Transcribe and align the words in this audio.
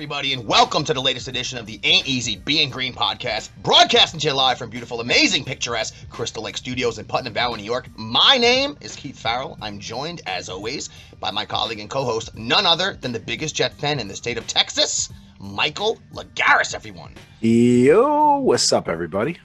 Everybody, 0.00 0.32
and 0.32 0.46
welcome 0.46 0.82
to 0.82 0.94
the 0.94 1.02
latest 1.02 1.28
edition 1.28 1.58
of 1.58 1.66
the 1.66 1.78
Ain't 1.84 2.08
Easy 2.08 2.34
Being 2.34 2.70
Green 2.70 2.94
podcast, 2.94 3.50
broadcasting 3.62 4.18
to 4.18 4.28
you 4.28 4.32
live 4.32 4.56
from 4.56 4.70
beautiful, 4.70 4.98
amazing, 5.00 5.44
picturesque 5.44 5.94
Crystal 6.08 6.42
Lake 6.42 6.56
Studios 6.56 6.98
in 6.98 7.04
Putnam 7.04 7.34
Valley, 7.34 7.58
New 7.58 7.66
York. 7.66 7.86
My 7.98 8.38
name 8.38 8.78
is 8.80 8.96
Keith 8.96 9.18
Farrell. 9.18 9.58
I'm 9.60 9.78
joined, 9.78 10.22
as 10.24 10.48
always, 10.48 10.88
by 11.20 11.30
my 11.30 11.44
colleague 11.44 11.80
and 11.80 11.90
co-host, 11.90 12.34
none 12.34 12.64
other 12.64 12.96
than 12.98 13.12
the 13.12 13.20
biggest 13.20 13.54
Jet 13.54 13.74
fan 13.74 14.00
in 14.00 14.08
the 14.08 14.16
state 14.16 14.38
of 14.38 14.46
Texas, 14.46 15.10
Michael 15.38 15.98
Lagaris. 16.14 16.74
Everyone. 16.74 17.14
Yo, 17.42 18.38
what's 18.38 18.72
up, 18.72 18.88
everybody? 18.88 19.36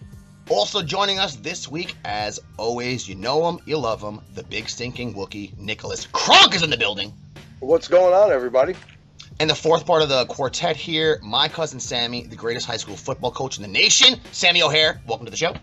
Also 0.48 0.82
joining 0.82 1.20
us 1.20 1.36
this 1.36 1.68
week, 1.68 1.96
as 2.06 2.40
always, 2.56 3.10
you 3.10 3.16
know 3.16 3.46
him, 3.50 3.60
you 3.66 3.78
love 3.78 4.02
him, 4.02 4.22
the 4.36 4.44
big 4.44 4.70
stinking 4.70 5.16
Wookie, 5.16 5.58
Nicholas 5.58 6.08
Kronk 6.14 6.56
is 6.56 6.64
in 6.64 6.70
the 6.70 6.78
building. 6.78 7.14
What's 7.60 7.90
going 7.90 8.14
on, 8.14 8.32
everybody? 8.32 8.74
And 9.38 9.50
the 9.50 9.56
fourth 9.56 9.86
part 9.86 10.02
of 10.02 10.08
the 10.08 10.26
quartet 10.28 10.78
here, 10.78 11.20
my 11.22 11.50
cousin 11.50 11.82
Sammy, 11.82 12.24
the 12.24 12.38
greatest 12.38 12.66
high 12.66 12.78
school 12.78 12.96
football 12.96 13.32
coach 13.32 13.58
in 13.58 13.64
the 13.64 13.68
nation, 13.68 14.18
Sammy 14.32 14.62
O'Hare. 14.62 15.02
Welcome 15.06 15.26
to 15.26 15.32
the 15.32 15.36
show. 15.36 15.54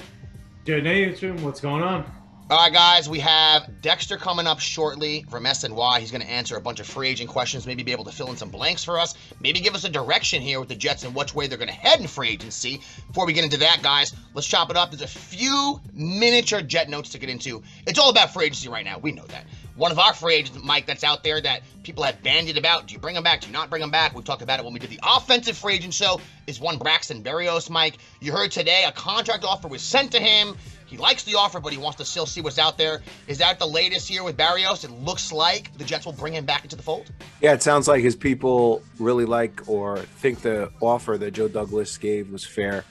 Good 0.66 0.84
nation, 0.84 1.42
what's 1.42 1.60
going 1.60 1.82
on? 1.82 2.04
All 2.50 2.58
right, 2.58 2.70
guys, 2.70 3.08
we 3.08 3.18
have 3.20 3.80
Dexter 3.80 4.18
coming 4.18 4.46
up 4.46 4.60
shortly 4.60 5.24
from 5.30 5.44
SNY. 5.44 6.00
He's 6.00 6.10
going 6.10 6.20
to 6.20 6.28
answer 6.28 6.56
a 6.56 6.60
bunch 6.60 6.80
of 6.80 6.86
free 6.86 7.08
agent 7.08 7.30
questions, 7.30 7.66
maybe 7.66 7.82
be 7.82 7.92
able 7.92 8.04
to 8.04 8.12
fill 8.12 8.28
in 8.28 8.36
some 8.36 8.50
blanks 8.50 8.84
for 8.84 8.98
us, 8.98 9.14
maybe 9.40 9.58
give 9.60 9.74
us 9.74 9.84
a 9.84 9.88
direction 9.88 10.42
here 10.42 10.60
with 10.60 10.68
the 10.68 10.74
Jets 10.74 11.04
and 11.04 11.14
which 11.14 11.34
way 11.34 11.46
they're 11.46 11.56
going 11.56 11.68
to 11.68 11.74
head 11.74 11.98
in 11.98 12.06
free 12.06 12.28
agency. 12.28 12.82
Before 13.06 13.24
we 13.24 13.32
get 13.32 13.42
into 13.42 13.56
that, 13.56 13.80
guys, 13.82 14.12
let's 14.34 14.46
chop 14.46 14.68
it 14.68 14.76
up. 14.76 14.90
There's 14.90 15.00
a 15.00 15.06
few 15.06 15.80
miniature 15.94 16.60
Jet 16.60 16.90
notes 16.90 17.08
to 17.10 17.18
get 17.18 17.30
into. 17.30 17.62
It's 17.86 17.98
all 17.98 18.10
about 18.10 18.34
free 18.34 18.44
agency 18.44 18.68
right 18.68 18.84
now. 18.84 18.98
We 18.98 19.12
know 19.12 19.24
that. 19.28 19.46
One 19.74 19.90
of 19.90 19.98
our 19.98 20.12
free 20.12 20.34
agents, 20.34 20.62
Mike, 20.62 20.86
that's 20.86 21.02
out 21.02 21.24
there 21.24 21.40
that 21.40 21.62
people 21.82 22.04
have 22.04 22.22
bandied 22.22 22.58
about. 22.58 22.86
Do 22.86 22.94
you 22.94 23.00
bring 23.00 23.16
him 23.16 23.22
back? 23.22 23.40
Do 23.40 23.46
you 23.46 23.52
not 23.52 23.70
bring 23.70 23.82
him 23.82 23.90
back? 23.90 24.14
We 24.14 24.22
talked 24.22 24.42
about 24.42 24.58
it 24.58 24.64
when 24.64 24.74
we 24.74 24.78
did 24.78 24.90
the 24.90 25.00
offensive 25.02 25.56
free 25.56 25.74
agent 25.74 25.94
show. 25.94 26.20
Is 26.46 26.60
one 26.60 26.76
Braxton 26.76 27.22
Berrios, 27.22 27.70
Mike? 27.70 27.96
You 28.20 28.32
heard 28.32 28.50
today 28.50 28.84
a 28.86 28.92
contract 28.92 29.44
offer 29.44 29.68
was 29.68 29.80
sent 29.80 30.12
to 30.12 30.20
him. 30.20 30.56
He 30.84 30.98
likes 30.98 31.22
the 31.22 31.36
offer, 31.36 31.58
but 31.58 31.72
he 31.72 31.78
wants 31.78 31.96
to 31.98 32.04
still 32.04 32.26
see 32.26 32.42
what's 32.42 32.58
out 32.58 32.76
there. 32.76 33.00
Is 33.26 33.38
that 33.38 33.58
the 33.58 33.66
latest 33.66 34.06
here 34.06 34.22
with 34.22 34.36
Berrios? 34.36 34.84
It 34.84 34.90
looks 34.90 35.32
like 35.32 35.72
the 35.78 35.84
Jets 35.84 36.04
will 36.04 36.12
bring 36.12 36.34
him 36.34 36.44
back 36.44 36.64
into 36.64 36.76
the 36.76 36.82
fold. 36.82 37.10
Yeah, 37.40 37.54
it 37.54 37.62
sounds 37.62 37.88
like 37.88 38.02
his 38.02 38.14
people 38.14 38.82
really 38.98 39.24
like 39.24 39.66
or 39.66 39.96
think 39.96 40.42
the 40.42 40.70
offer 40.80 41.16
that 41.16 41.30
Joe 41.30 41.48
Douglas 41.48 41.96
gave 41.96 42.30
was 42.30 42.44
fair. 42.44 42.84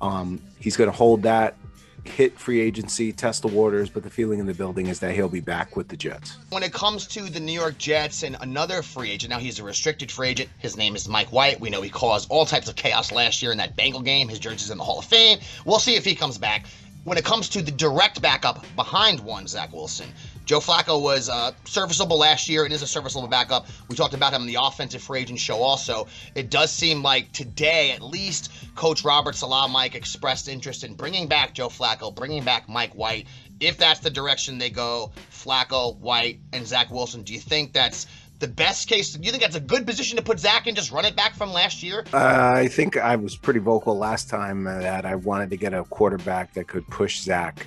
Um, 0.00 0.40
he's 0.58 0.76
going 0.76 0.90
to 0.90 0.96
hold 0.96 1.22
that, 1.22 1.54
hit 2.08 2.38
free 2.38 2.60
agency, 2.60 3.12
test 3.12 3.42
the 3.42 3.48
waters, 3.48 3.90
but 3.90 4.02
the 4.02 4.10
feeling 4.10 4.38
in 4.38 4.46
the 4.46 4.54
building 4.54 4.86
is 4.86 5.00
that 5.00 5.14
he'll 5.14 5.28
be 5.28 5.40
back 5.40 5.76
with 5.76 5.88
the 5.88 5.96
Jets. 5.96 6.36
When 6.50 6.62
it 6.62 6.72
comes 6.72 7.06
to 7.08 7.22
the 7.22 7.40
New 7.40 7.52
York 7.52 7.78
Jets 7.78 8.22
and 8.22 8.36
another 8.40 8.82
free 8.82 9.10
agent, 9.10 9.30
now 9.30 9.38
he's 9.38 9.58
a 9.58 9.64
restricted 9.64 10.10
free 10.10 10.28
agent. 10.28 10.50
His 10.58 10.76
name 10.76 10.96
is 10.96 11.08
Mike 11.08 11.32
White. 11.32 11.60
We 11.60 11.70
know 11.70 11.82
he 11.82 11.90
caused 11.90 12.30
all 12.30 12.46
types 12.46 12.68
of 12.68 12.76
chaos 12.76 13.12
last 13.12 13.42
year 13.42 13.52
in 13.52 13.58
that 13.58 13.76
Bengal 13.76 14.02
game. 14.02 14.28
His 14.28 14.38
jersey's 14.38 14.70
in 14.70 14.78
the 14.78 14.84
Hall 14.84 14.98
of 14.98 15.04
Fame. 15.04 15.38
We'll 15.64 15.78
see 15.78 15.96
if 15.96 16.04
he 16.04 16.14
comes 16.14 16.38
back. 16.38 16.66
When 17.04 17.18
it 17.18 17.24
comes 17.24 17.50
to 17.50 17.60
the 17.60 17.70
direct 17.70 18.22
backup 18.22 18.64
behind 18.76 19.20
one 19.20 19.46
Zach 19.46 19.74
Wilson, 19.74 20.10
Joe 20.44 20.60
Flacco 20.60 21.00
was 21.00 21.28
uh, 21.28 21.52
serviceable 21.64 22.18
last 22.18 22.48
year 22.48 22.64
and 22.64 22.72
is 22.72 22.82
a 22.82 22.86
serviceable 22.86 23.28
backup. 23.28 23.66
We 23.88 23.96
talked 23.96 24.14
about 24.14 24.32
him 24.32 24.42
in 24.42 24.48
the 24.48 24.58
offensive 24.60 25.02
free 25.02 25.20
agent 25.20 25.38
show 25.38 25.56
also. 25.58 26.06
It 26.34 26.50
does 26.50 26.70
seem 26.70 27.02
like 27.02 27.32
today, 27.32 27.92
at 27.92 28.02
least, 28.02 28.52
Coach 28.74 29.04
Robert 29.04 29.34
Saleh 29.34 29.70
Mike 29.70 29.94
expressed 29.94 30.48
interest 30.48 30.84
in 30.84 30.94
bringing 30.94 31.28
back 31.28 31.54
Joe 31.54 31.68
Flacco, 31.68 32.14
bringing 32.14 32.44
back 32.44 32.68
Mike 32.68 32.94
White. 32.94 33.26
If 33.60 33.78
that's 33.78 34.00
the 34.00 34.10
direction 34.10 34.58
they 34.58 34.70
go, 34.70 35.12
Flacco, 35.30 35.96
White, 35.96 36.40
and 36.52 36.66
Zach 36.66 36.90
Wilson, 36.90 37.22
do 37.22 37.32
you 37.32 37.40
think 37.40 37.72
that's 37.72 38.06
the 38.40 38.48
best 38.48 38.88
case? 38.88 39.14
Do 39.14 39.24
you 39.24 39.30
think 39.30 39.42
that's 39.42 39.56
a 39.56 39.60
good 39.60 39.86
position 39.86 40.18
to 40.18 40.22
put 40.22 40.40
Zach 40.40 40.66
in? 40.66 40.74
Just 40.74 40.90
run 40.90 41.06
it 41.06 41.16
back 41.16 41.34
from 41.34 41.52
last 41.52 41.82
year? 41.82 42.04
Uh, 42.12 42.52
I 42.56 42.68
think 42.68 42.96
I 42.98 43.16
was 43.16 43.36
pretty 43.36 43.60
vocal 43.60 43.96
last 43.96 44.28
time 44.28 44.64
that 44.64 45.06
I 45.06 45.14
wanted 45.14 45.50
to 45.50 45.56
get 45.56 45.72
a 45.72 45.84
quarterback 45.84 46.52
that 46.54 46.68
could 46.68 46.86
push 46.88 47.20
Zach. 47.20 47.66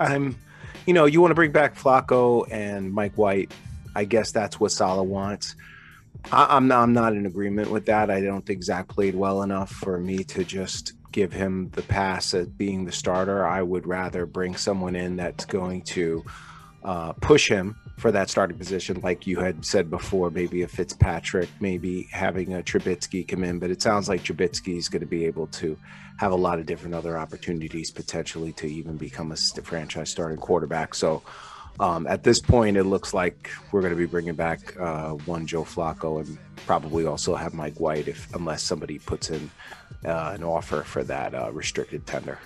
I'm, 0.00 0.38
you 0.86 0.94
know, 0.94 1.06
you 1.06 1.20
want 1.20 1.30
to 1.30 1.34
bring 1.34 1.52
back 1.52 1.76
Flacco 1.76 2.46
and 2.50 2.92
Mike 2.92 3.16
White. 3.16 3.52
I 3.94 4.04
guess 4.04 4.32
that's 4.32 4.58
what 4.58 4.72
Saleh 4.72 5.06
wants. 5.06 5.56
I, 6.32 6.56
I'm 6.56 6.68
not, 6.68 6.82
I'm 6.82 6.92
not 6.92 7.14
in 7.14 7.26
agreement 7.26 7.70
with 7.70 7.86
that. 7.86 8.10
I 8.10 8.20
don't 8.20 8.44
think 8.44 8.62
Zach 8.62 8.88
played 8.88 9.14
well 9.14 9.42
enough 9.42 9.70
for 9.70 9.98
me 9.98 10.24
to 10.24 10.44
just 10.44 10.94
give 11.12 11.32
him 11.32 11.70
the 11.70 11.82
pass 11.82 12.34
at 12.34 12.58
being 12.58 12.84
the 12.84 12.92
starter. 12.92 13.46
I 13.46 13.62
would 13.62 13.86
rather 13.86 14.26
bring 14.26 14.56
someone 14.56 14.96
in 14.96 15.16
that's 15.16 15.44
going 15.44 15.82
to 15.82 16.24
uh, 16.82 17.12
push 17.14 17.48
him 17.48 17.76
for 17.96 18.10
that 18.12 18.28
starting 18.28 18.58
position, 18.58 19.00
like 19.02 19.26
you 19.26 19.38
had 19.38 19.64
said 19.64 19.90
before. 19.90 20.30
Maybe 20.30 20.62
a 20.62 20.68
Fitzpatrick, 20.68 21.48
maybe 21.60 22.08
having 22.10 22.54
a 22.54 22.62
Trubisky 22.62 23.26
come 23.26 23.44
in, 23.44 23.58
but 23.58 23.70
it 23.70 23.80
sounds 23.80 24.08
like 24.08 24.22
Trubisky 24.22 24.76
is 24.76 24.88
going 24.88 25.00
to 25.00 25.06
be 25.06 25.24
able 25.24 25.46
to 25.48 25.76
have 26.16 26.32
a 26.32 26.36
lot 26.36 26.58
of 26.58 26.66
different 26.66 26.94
other 26.94 27.18
opportunities 27.18 27.90
potentially 27.90 28.52
to 28.52 28.66
even 28.66 28.96
become 28.96 29.32
a 29.32 29.36
franchise 29.36 30.10
starting 30.10 30.38
quarterback. 30.38 30.94
So 30.94 31.22
um, 31.80 32.06
at 32.06 32.22
this 32.22 32.40
point, 32.40 32.76
it 32.76 32.84
looks 32.84 33.12
like 33.12 33.50
we're 33.72 33.80
going 33.80 33.92
to 33.92 33.98
be 33.98 34.06
bringing 34.06 34.34
back 34.34 34.78
uh, 34.78 35.10
one 35.10 35.46
Joe 35.46 35.64
Flacco 35.64 36.20
and 36.24 36.38
probably 36.66 37.06
also 37.06 37.34
have 37.34 37.52
Mike 37.52 37.78
White, 37.80 38.06
if 38.08 38.32
unless 38.34 38.62
somebody 38.62 38.98
puts 38.98 39.30
in 39.30 39.50
uh, 40.04 40.32
an 40.34 40.44
offer 40.44 40.82
for 40.82 41.02
that 41.04 41.34
uh, 41.34 41.50
restricted 41.52 42.06
tender. 42.06 42.38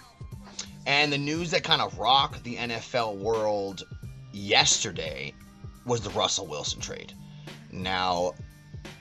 And 0.86 1.12
the 1.12 1.18
news 1.18 1.50
that 1.50 1.64
kind 1.64 1.82
of 1.82 1.98
rocked 1.98 2.42
the 2.44 2.56
NFL 2.56 3.16
world 3.16 3.82
yesterday 4.38 5.34
was 5.84 6.00
the 6.00 6.10
Russell 6.10 6.46
Wilson 6.46 6.80
trade. 6.80 7.12
Now, 7.72 8.34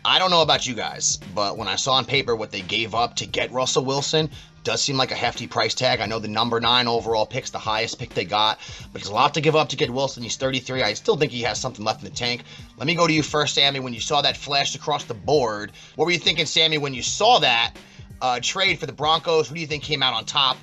I 0.04 0.20
don't 0.20 0.32
know 0.32 0.42
about 0.42 0.66
you 0.66 0.74
guys, 0.74 1.18
but 1.36 1.58
when 1.58 1.68
I 1.68 1.76
saw 1.76 1.94
on 1.94 2.06
paper 2.06 2.36
what 2.36 2.52
they 2.52 2.62
gave 2.62 2.96
up 2.96 3.18
to 3.18 3.26
get 3.26 3.52
Russell 3.52 3.86
Wilson, 3.86 4.30
does 4.64 4.82
seem 4.82 4.98
like 4.98 5.12
a 5.12 5.16
hefty 5.16 5.48
price 5.48 5.74
tag. 5.74 6.02
I 6.02 6.08
know 6.08 6.20
the 6.20 6.28
number 6.28 6.60
nine 6.60 6.88
overall 6.88 7.26
pick's 7.26 7.52
the 7.52 7.58
highest 7.58 8.00
pick 8.00 8.14
they 8.14 8.26
got, 8.26 8.60
but 8.92 9.00
it's 9.00 9.10
a 9.10 9.14
lot 9.14 9.34
to 9.36 9.42
give 9.42 9.56
up 9.56 9.70
to 9.70 9.78
get 9.78 9.90
Wilson. 9.90 10.24
He's 10.24 10.36
33. 10.36 10.84
I 10.84 10.94
still 10.94 11.16
think 11.16 11.32
he 11.32 11.44
has 11.44 11.58
something 11.58 11.86
left 11.86 12.04
in 12.04 12.10
the 12.10 12.16
tank. 12.16 12.44
Let 12.78 12.86
me 12.86 12.94
go 12.94 13.08
to 13.08 13.14
you 13.14 13.24
first, 13.24 13.56
Sammy. 13.56 13.80
When 13.80 13.94
you 13.94 14.02
saw 14.02 14.22
that 14.22 14.36
flash 14.36 14.76
across 14.76 15.06
the 15.06 15.14
board, 15.14 15.72
what 15.96 16.04
were 16.04 16.12
you 16.12 16.20
thinking, 16.20 16.46
Sammy, 16.46 16.78
when 16.78 16.94
you 16.94 17.02
saw 17.02 17.40
that 17.40 17.76
uh, 18.22 18.40
trade 18.42 18.80
for 18.80 18.88
the 18.88 18.92
Broncos? 18.92 19.48
Who 19.48 19.56
do 19.56 19.62
you 19.62 19.68
think 19.68 19.84
came 19.84 20.04
out 20.04 20.14
on 20.14 20.26
top? 20.26 20.58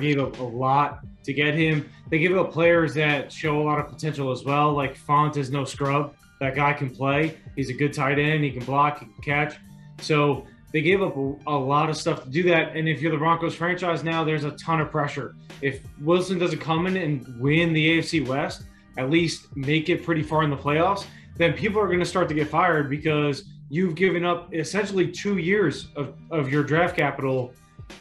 Gave 0.00 0.20
up 0.20 0.38
a 0.38 0.42
lot 0.42 1.00
to 1.22 1.34
get 1.34 1.54
him. 1.54 1.88
They 2.08 2.18
give 2.18 2.36
up 2.36 2.50
players 2.50 2.94
that 2.94 3.30
show 3.30 3.60
a 3.60 3.62
lot 3.62 3.78
of 3.78 3.88
potential 3.88 4.32
as 4.32 4.42
well. 4.42 4.72
Like 4.72 4.96
Fant 4.96 5.36
is 5.36 5.50
no 5.50 5.64
scrub. 5.66 6.14
That 6.40 6.54
guy 6.54 6.72
can 6.72 6.88
play. 6.88 7.36
He's 7.56 7.68
a 7.68 7.74
good 7.74 7.92
tight 7.92 8.18
end. 8.18 8.42
He 8.42 8.50
can 8.50 8.64
block. 8.64 9.00
He 9.00 9.04
can 9.04 9.22
catch. 9.22 9.56
So 10.00 10.46
they 10.72 10.80
gave 10.80 11.02
up 11.02 11.16
a, 11.16 11.36
a, 11.46 11.56
lot 11.56 11.90
of 11.90 11.96
stuff 11.98 12.24
to 12.24 12.30
do 12.30 12.42
that. 12.44 12.74
And 12.74 12.88
if 12.88 13.02
you're 13.02 13.12
the 13.12 13.18
Broncos 13.18 13.54
franchise 13.54 14.02
now, 14.02 14.24
there's 14.24 14.44
a 14.44 14.52
ton 14.52 14.80
of 14.80 14.90
pressure. 14.90 15.36
If 15.60 15.82
Wilson 16.00 16.38
doesn't 16.38 16.60
come 16.60 16.86
in 16.86 16.96
and 16.96 17.38
win 17.38 17.74
the 17.74 17.98
AFC 17.98 18.26
West, 18.26 18.62
at 18.96 19.10
least 19.10 19.54
make 19.56 19.90
it 19.90 20.02
pretty 20.02 20.22
far 20.22 20.42
in 20.42 20.50
the 20.50 20.56
playoffs, 20.56 21.04
then 21.36 21.52
people 21.52 21.80
are 21.80 21.86
going 21.86 22.00
to 22.00 22.06
start 22.06 22.28
to 22.30 22.34
get 22.34 22.48
fired 22.48 22.88
because 22.88 23.44
you've 23.68 23.94
given 23.94 24.24
up 24.24 24.52
essentially 24.54 25.10
two 25.10 25.36
years 25.36 25.88
of, 25.96 26.14
of 26.30 26.50
your 26.50 26.62
draft 26.62 26.96
capital 26.96 27.54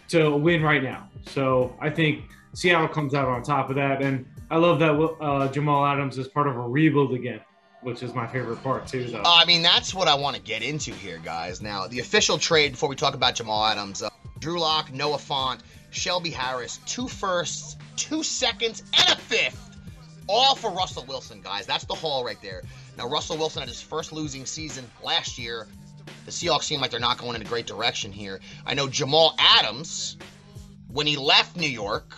to 0.09 0.35
win 0.35 0.61
right 0.61 0.83
now. 0.83 1.09
So 1.27 1.75
I 1.79 1.89
think 1.89 2.25
Seattle 2.53 2.87
comes 2.87 3.13
out 3.13 3.27
on 3.27 3.43
top 3.43 3.69
of 3.69 3.75
that. 3.75 4.01
And 4.01 4.25
I 4.49 4.57
love 4.57 4.79
that 4.79 4.91
uh, 4.91 5.47
Jamal 5.49 5.85
Adams 5.85 6.17
is 6.17 6.27
part 6.27 6.47
of 6.47 6.55
a 6.55 6.61
rebuild 6.61 7.13
again 7.13 7.41
which 7.81 8.03
is 8.03 8.13
my 8.13 8.27
favorite 8.27 8.61
part 8.63 8.87
too. 8.87 9.05
Though. 9.05 9.23
I 9.25 9.45
mean, 9.45 9.61
that's 9.61 9.93
what 9.93 10.07
I 10.07 10.15
want 10.15 10.35
to 10.35 10.41
get 10.41 10.61
into 10.61 10.93
here, 10.93 11.19
guys. 11.23 11.61
Now, 11.61 11.87
the 11.87 11.99
official 11.99 12.37
trade 12.37 12.73
before 12.73 12.89
we 12.89 12.95
talk 12.95 13.13
about 13.13 13.35
Jamal 13.35 13.65
Adams: 13.65 14.01
uh, 14.01 14.09
Drew 14.39 14.59
Lock, 14.59 14.93
Noah 14.93 15.17
Fant, 15.17 15.59
Shelby 15.89 16.29
Harris, 16.29 16.79
two 16.85 17.07
firsts, 17.07 17.77
two 17.95 18.23
seconds, 18.23 18.83
and 18.97 19.09
a 19.09 19.15
fifth 19.15 19.77
All 20.27 20.55
for 20.55 20.71
Russell 20.71 21.05
Wilson, 21.07 21.41
guys. 21.41 21.65
That's 21.65 21.85
the 21.85 21.95
haul 21.95 22.23
right 22.23 22.41
there. 22.41 22.63
Now, 22.97 23.07
Russell 23.07 23.37
Wilson 23.37 23.61
had 23.61 23.69
his 23.69 23.81
first 23.81 24.11
losing 24.11 24.45
season 24.45 24.89
last 25.03 25.37
year. 25.37 25.67
The 26.25 26.31
Seahawks 26.31 26.63
seem 26.63 26.81
like 26.81 26.91
they're 26.91 26.99
not 26.99 27.17
going 27.17 27.35
in 27.35 27.41
a 27.41 27.45
great 27.45 27.67
direction 27.67 28.11
here. 28.11 28.39
I 28.65 28.73
know 28.73 28.87
Jamal 28.87 29.35
Adams, 29.37 30.17
when 30.87 31.07
he 31.07 31.17
left 31.17 31.55
New 31.55 31.69
York, 31.69 32.15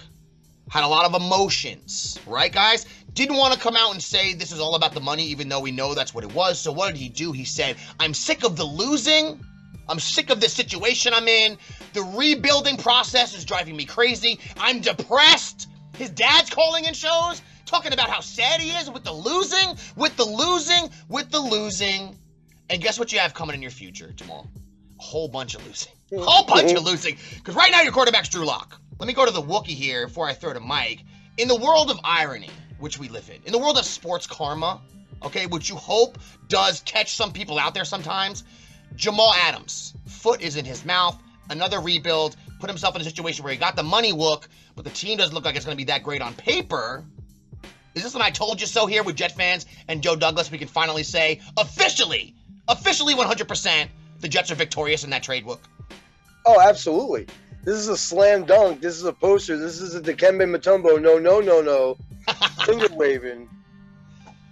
had 0.70 0.84
a 0.84 0.88
lot 0.88 1.06
of 1.06 1.14
emotions, 1.22 2.20
right, 2.26 2.52
guys? 2.52 2.86
Didn't 3.14 3.38
want 3.38 3.54
to 3.54 3.60
come 3.60 3.76
out 3.76 3.92
and 3.94 4.02
say 4.02 4.34
this 4.34 4.52
is 4.52 4.60
all 4.60 4.76
about 4.76 4.94
the 4.94 5.00
money, 5.00 5.26
even 5.26 5.48
though 5.48 5.60
we 5.60 5.72
know 5.72 5.94
that's 5.94 6.14
what 6.16 6.24
it 6.24 6.34
was. 6.34 6.60
So, 6.60 6.72
what 6.72 6.88
did 6.88 6.98
he 6.98 7.10
do? 7.10 7.32
He 7.32 7.46
said, 7.46 7.76
I'm 8.00 8.14
sick 8.14 8.44
of 8.44 8.56
the 8.56 8.64
losing. 8.64 9.40
I'm 9.88 10.00
sick 10.00 10.30
of 10.30 10.40
this 10.40 10.54
situation 10.54 11.14
I'm 11.14 11.28
in. 11.28 11.58
The 11.94 12.02
rebuilding 12.02 12.78
process 12.78 13.36
is 13.38 13.46
driving 13.46 13.76
me 13.76 13.86
crazy. 13.86 14.40
I'm 14.58 14.80
depressed. 14.80 15.68
His 15.98 16.10
dad's 16.10 16.50
calling 16.50 16.86
in 16.86 16.94
shows, 16.94 17.42
talking 17.66 17.94
about 17.94 18.10
how 18.10 18.22
sad 18.22 18.62
he 18.62 18.72
is 18.72 18.90
with 18.90 19.04
the 19.04 19.14
losing, 19.14 19.78
with 19.96 20.16
the 20.16 20.26
losing, 20.26 20.90
with 21.10 21.30
the 21.30 21.40
losing. 21.40 22.18
And 22.70 22.82
guess 22.82 22.98
what 22.98 23.12
you 23.12 23.20
have 23.20 23.34
coming 23.34 23.56
in 23.56 23.62
your 23.62 23.72
future, 23.72 24.12
Jamal? 24.16 24.48
A 25.00 25.04
whole 25.04 25.28
bunch 25.28 25.56
of 25.56 25.66
losing. 25.68 25.94
A 26.14 26.22
whole 26.22 26.46
bunch 26.46 26.72
of 26.72 26.84
losing. 26.84 27.18
Because 27.36 27.56
right 27.56 27.72
now 27.72 27.82
your 27.82 27.92
quarterback's 27.92 28.30
Drew 28.30 28.46
Lock. 28.46 28.80
Let 29.00 29.08
me 29.08 29.14
go 29.14 29.26
to 29.26 29.32
the 29.32 29.42
Wookie 29.42 29.68
here 29.68 30.08
before 30.08 30.28
I 30.28 30.34
throw 30.34 30.54
to 30.54 30.60
Mike. 30.60 31.04
In 31.38 31.48
the 31.48 31.56
world 31.56 31.90
of 31.90 32.00
irony, 32.04 32.50
which 32.80 33.00
we 33.00 33.10
live 33.10 33.30
in, 33.30 33.42
in 33.46 33.52
the 33.52 33.58
world 33.58 33.78
of 33.78 33.86
sports 33.86 34.28
karma, 34.28 34.80
okay, 35.24 35.48
which 35.48 35.70
you 35.70 35.76
hope 35.76 36.18
does 36.48 36.82
catch 36.82 37.16
some 37.16 37.32
people 37.32 37.58
out 37.58 37.74
there 37.74 37.86
sometimes, 37.86 38.44
Jamal 38.96 39.34
Adams, 39.34 39.94
foot 40.06 40.42
is 40.42 40.56
in 40.56 40.66
his 40.66 40.86
mouth, 40.86 41.18
another 41.50 41.80
rebuild, 41.80 42.36
put 42.60 42.70
himself 42.70 42.96
in 42.96 43.02
a 43.02 43.04
situation 43.04 43.44
where 43.44 43.52
he 43.52 43.60
got 43.60 43.76
the 43.76 43.84
money 43.84 44.12
look, 44.12 44.48
but 44.76 44.86
the 44.86 44.92
team 44.92 45.18
doesn't 45.18 45.34
look 45.34 45.46
like 45.46 45.56
it's 45.56 45.66
going 45.66 45.76
to 45.76 45.82
be 45.82 45.92
that 45.92 46.04
great 46.04 46.22
on 46.22 46.34
paper. 46.34 47.04
Is 47.96 48.04
this 48.04 48.14
when 48.14 48.24
I 48.24 48.30
told 48.30 48.60
you 48.62 48.68
so 48.68 48.86
here 48.86 49.04
with 49.04 49.16
Jet 49.16 49.34
fans 49.34 49.66
and 49.88 50.02
Joe 50.02 50.16
Douglas? 50.16 50.50
We 50.50 50.58
can 50.58 50.68
finally 50.68 51.04
say 51.04 51.42
officially, 51.58 52.36
officially 52.68 53.14
100%, 53.16 53.88
the 54.20 54.28
Jets 54.28 54.52
are 54.52 54.56
victorious 54.56 55.04
in 55.04 55.10
that 55.12 55.24
trade 55.24 55.46
book. 55.46 55.62
Oh, 56.46 56.60
absolutely. 56.62 57.28
This 57.64 57.76
is 57.78 57.88
a 57.88 57.98
slam 57.98 58.46
dunk. 58.46 58.82
This 58.82 58.96
is 58.96 59.06
a 59.06 59.14
poster. 59.14 59.58
This 59.58 59.80
is 59.80 59.96
a 59.96 60.02
Dikembe 60.02 60.44
Mutombo. 60.44 61.02
No, 61.02 61.18
no, 61.18 61.40
no, 61.40 61.62
no. 61.62 61.98
Finger 62.66 62.88
waving. 62.94 63.48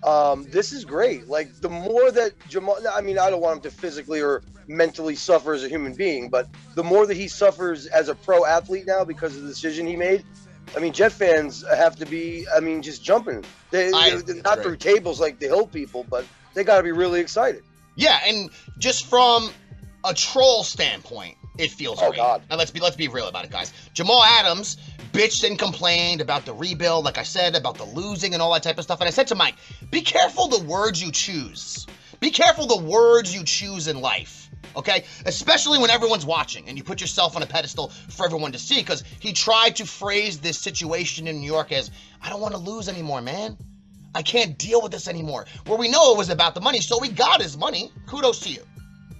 Um, 0.03 0.47
this 0.49 0.71
is 0.71 0.83
great. 0.85 1.27
Like 1.27 1.53
the 1.61 1.69
more 1.69 2.09
that 2.11 2.33
Jamal, 2.47 2.77
I 2.93 3.01
mean, 3.01 3.19
I 3.19 3.29
don't 3.29 3.41
want 3.41 3.57
him 3.57 3.61
to 3.63 3.71
physically 3.71 4.21
or 4.21 4.41
mentally 4.67 5.15
suffer 5.15 5.53
as 5.53 5.63
a 5.63 5.69
human 5.69 5.93
being, 5.93 6.29
but 6.29 6.47
the 6.75 6.83
more 6.83 7.05
that 7.05 7.15
he 7.15 7.27
suffers 7.27 7.85
as 7.87 8.07
a 8.09 8.15
pro 8.15 8.45
athlete 8.45 8.85
now 8.87 9.03
because 9.03 9.35
of 9.35 9.43
the 9.43 9.49
decision 9.49 9.85
he 9.85 9.95
made, 9.95 10.23
I 10.75 10.79
mean, 10.79 10.93
Jet 10.93 11.11
fans 11.11 11.63
have 11.69 11.97
to 11.97 12.05
be, 12.05 12.47
I 12.55 12.61
mean, 12.61 12.81
just 12.81 13.03
jumping. 13.03 13.43
They, 13.69 13.91
I- 13.93 14.09
not 14.43 14.63
through 14.63 14.77
tables 14.77 15.19
like 15.19 15.37
the 15.39 15.47
Hill 15.47 15.67
people, 15.67 16.05
but 16.09 16.25
they 16.53 16.63
got 16.63 16.77
to 16.77 16.83
be 16.83 16.91
really 16.93 17.19
excited. 17.19 17.63
Yeah, 17.95 18.19
and 18.25 18.49
just 18.77 19.05
from 19.07 19.49
a 20.03 20.13
troll 20.13 20.63
standpoint, 20.63 21.37
it 21.57 21.71
feels 21.71 21.99
Oh, 22.01 22.09
great. 22.09 22.17
God. 22.17 22.41
Now 22.49 22.55
let's 22.55 22.71
be 22.71 22.79
let's 22.79 22.95
be 22.95 23.07
real 23.07 23.27
about 23.27 23.45
it, 23.45 23.51
guys. 23.51 23.73
Jamal 23.93 24.23
Adams 24.23 24.77
bitched 25.11 25.45
and 25.47 25.59
complained 25.59 26.21
about 26.21 26.45
the 26.45 26.53
rebuild, 26.53 27.03
like 27.05 27.17
I 27.17 27.23
said, 27.23 27.55
about 27.55 27.77
the 27.77 27.83
losing 27.83 28.33
and 28.33 28.41
all 28.41 28.53
that 28.53 28.63
type 28.63 28.77
of 28.77 28.83
stuff. 28.83 29.01
And 29.01 29.07
I 29.07 29.11
said 29.11 29.27
to 29.27 29.35
Mike, 29.35 29.55
be 29.91 30.01
careful 30.01 30.47
the 30.47 30.63
words 30.63 31.03
you 31.03 31.11
choose. 31.11 31.85
Be 32.21 32.31
careful 32.31 32.67
the 32.67 32.81
words 32.81 33.35
you 33.35 33.43
choose 33.43 33.87
in 33.87 33.99
life. 33.99 34.49
Okay? 34.75 35.03
Especially 35.25 35.79
when 35.79 35.89
everyone's 35.89 36.25
watching 36.25 36.69
and 36.69 36.77
you 36.77 36.83
put 36.83 37.01
yourself 37.01 37.35
on 37.35 37.43
a 37.43 37.45
pedestal 37.45 37.89
for 38.09 38.25
everyone 38.25 38.53
to 38.53 38.59
see. 38.59 38.77
Because 38.77 39.03
he 39.19 39.33
tried 39.33 39.75
to 39.77 39.85
phrase 39.85 40.39
this 40.39 40.57
situation 40.57 41.27
in 41.27 41.41
New 41.41 41.51
York 41.51 41.71
as, 41.73 41.91
I 42.21 42.29
don't 42.29 42.39
want 42.39 42.53
to 42.53 42.59
lose 42.59 42.87
anymore, 42.87 43.21
man. 43.21 43.57
I 44.13 44.21
can't 44.21 44.57
deal 44.57 44.81
with 44.81 44.91
this 44.91 45.07
anymore. 45.07 45.45
Where 45.65 45.77
we 45.77 45.87
know 45.87 46.11
it 46.11 46.17
was 46.17 46.29
about 46.29 46.53
the 46.53 46.61
money, 46.61 46.81
so 46.81 46.99
we 46.99 47.09
got 47.09 47.41
his 47.41 47.57
money. 47.57 47.91
Kudos 48.07 48.41
to 48.41 48.49
you. 48.49 48.63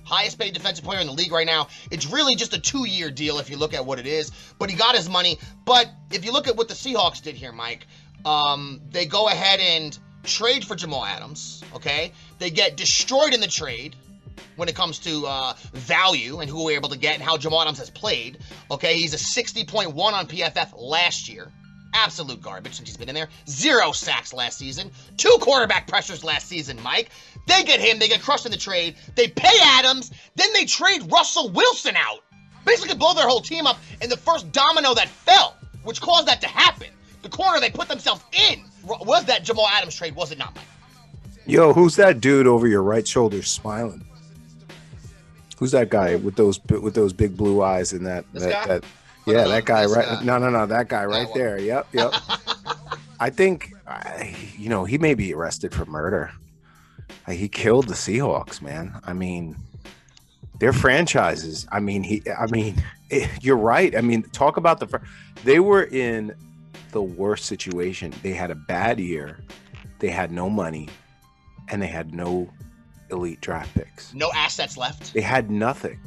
Highest 0.03 0.39
paid 0.39 0.53
defensive 0.53 0.83
player 0.83 0.99
in 0.99 1.07
the 1.07 1.13
league 1.13 1.31
right 1.31 1.45
now. 1.45 1.67
It's 1.89 2.07
really 2.07 2.35
just 2.35 2.53
a 2.53 2.59
two 2.59 2.87
year 2.87 3.09
deal 3.09 3.39
if 3.39 3.49
you 3.49 3.57
look 3.57 3.73
at 3.73 3.85
what 3.85 3.99
it 3.99 4.07
is, 4.07 4.31
but 4.59 4.69
he 4.69 4.75
got 4.75 4.95
his 4.95 5.09
money. 5.09 5.39
But 5.63 5.89
if 6.11 6.25
you 6.25 6.33
look 6.33 6.47
at 6.47 6.55
what 6.57 6.67
the 6.67 6.73
Seahawks 6.73 7.21
did 7.21 7.35
here, 7.35 7.51
Mike, 7.51 7.87
um, 8.25 8.81
they 8.91 9.05
go 9.05 9.27
ahead 9.27 9.59
and 9.59 9.97
trade 10.23 10.65
for 10.65 10.75
Jamal 10.75 11.05
Adams, 11.05 11.63
okay? 11.75 12.11
They 12.39 12.49
get 12.49 12.75
destroyed 12.75 13.33
in 13.33 13.39
the 13.39 13.47
trade 13.47 13.95
when 14.55 14.67
it 14.69 14.75
comes 14.75 14.99
to 14.99 15.25
uh, 15.25 15.53
value 15.73 16.39
and 16.39 16.49
who 16.49 16.65
we're 16.65 16.75
able 16.75 16.89
to 16.89 16.97
get 16.97 17.15
and 17.15 17.23
how 17.23 17.37
Jamal 17.37 17.61
Adams 17.61 17.79
has 17.79 17.89
played, 17.89 18.37
okay? 18.69 18.95
He's 18.97 19.13
a 19.13 19.41
60.1 19.41 19.95
on 19.95 20.27
PFF 20.27 20.73
last 20.77 21.29
year. 21.29 21.51
Absolute 21.93 22.41
garbage 22.41 22.75
since 22.75 22.89
he's 22.89 22.97
been 22.97 23.09
in 23.09 23.15
there. 23.15 23.27
Zero 23.47 23.91
sacks 23.91 24.33
last 24.33 24.57
season. 24.57 24.91
Two 25.17 25.35
quarterback 25.41 25.87
pressures 25.87 26.23
last 26.23 26.47
season, 26.47 26.81
Mike. 26.81 27.09
They 27.47 27.63
get 27.63 27.79
him. 27.79 27.99
They 27.99 28.07
get 28.07 28.21
crushed 28.21 28.45
in 28.45 28.51
the 28.51 28.57
trade. 28.57 28.95
They 29.15 29.27
pay 29.27 29.57
Adams. 29.61 30.11
Then 30.35 30.51
they 30.53 30.65
trade 30.65 31.11
Russell 31.11 31.49
Wilson 31.49 31.95
out. 31.95 32.19
Basically 32.65 32.95
blow 32.95 33.13
their 33.13 33.27
whole 33.27 33.41
team 33.41 33.67
up. 33.67 33.77
And 34.01 34.11
the 34.11 34.17
first 34.17 34.51
domino 34.51 34.93
that 34.93 35.09
fell, 35.09 35.55
which 35.83 35.99
caused 35.99 36.27
that 36.27 36.41
to 36.41 36.47
happen, 36.47 36.87
the 37.23 37.29
corner 37.29 37.59
they 37.59 37.69
put 37.69 37.87
themselves 37.87 38.23
in, 38.49 38.63
was 38.83 39.25
that 39.25 39.43
Jamal 39.43 39.67
Adams 39.67 39.95
trade, 39.95 40.15
was 40.15 40.31
it 40.31 40.37
not, 40.37 40.55
Mike? 40.55 40.65
Yo, 41.45 41.73
who's 41.73 41.95
that 41.95 42.21
dude 42.21 42.47
over 42.47 42.67
your 42.67 42.83
right 42.83 43.07
shoulder 43.07 43.41
smiling? 43.41 44.05
Who's 45.57 45.71
that 45.71 45.89
guy 45.89 46.15
with 46.15 46.35
those 46.35 46.59
with 46.65 46.95
those 46.95 47.13
big 47.13 47.37
blue 47.37 47.61
eyes 47.61 47.93
and 47.93 48.05
that 48.05 48.25
that, 48.33 48.67
that 48.67 48.83
yeah, 49.25 49.45
that 49.45 49.65
guy 49.65 49.85
right 49.85 50.05
guy. 50.05 50.23
no 50.23 50.37
no 50.37 50.49
no 50.49 50.65
that 50.65 50.87
guy 50.89 51.05
right 51.05 51.27
one. 51.27 51.37
there. 51.37 51.59
Yep, 51.59 51.87
yep. 51.93 52.13
I 53.19 53.29
think 53.29 53.73
you 54.57 54.69
know, 54.69 54.85
he 54.85 54.97
may 54.97 55.13
be 55.13 55.33
arrested 55.33 55.73
for 55.73 55.85
murder. 55.85 56.31
He 57.29 57.47
killed 57.47 57.87
the 57.87 57.93
Seahawks, 57.93 58.61
man. 58.61 58.99
I 59.05 59.13
mean, 59.13 59.55
their 60.59 60.73
franchises. 60.73 61.67
I 61.71 61.79
mean, 61.79 62.03
he 62.03 62.23
I 62.37 62.47
mean, 62.47 62.81
eh, 63.11 63.27
you're 63.41 63.57
right. 63.57 63.95
I 63.95 64.01
mean, 64.01 64.23
talk 64.23 64.57
about 64.57 64.79
the 64.79 64.87
fr- 64.87 64.97
they 65.43 65.59
were 65.59 65.83
in 65.83 66.35
the 66.91 67.01
worst 67.01 67.45
situation. 67.45 68.13
They 68.21 68.33
had 68.33 68.51
a 68.51 68.55
bad 68.55 68.99
year. 68.99 69.39
They 69.99 70.09
had 70.09 70.31
no 70.31 70.49
money 70.49 70.89
and 71.69 71.81
they 71.81 71.87
had 71.87 72.13
no 72.13 72.49
elite 73.11 73.41
draft 73.41 73.73
picks. 73.73 74.13
No 74.13 74.31
assets 74.35 74.77
left. 74.77 75.13
They 75.13 75.21
had 75.21 75.49
nothing. 75.51 75.99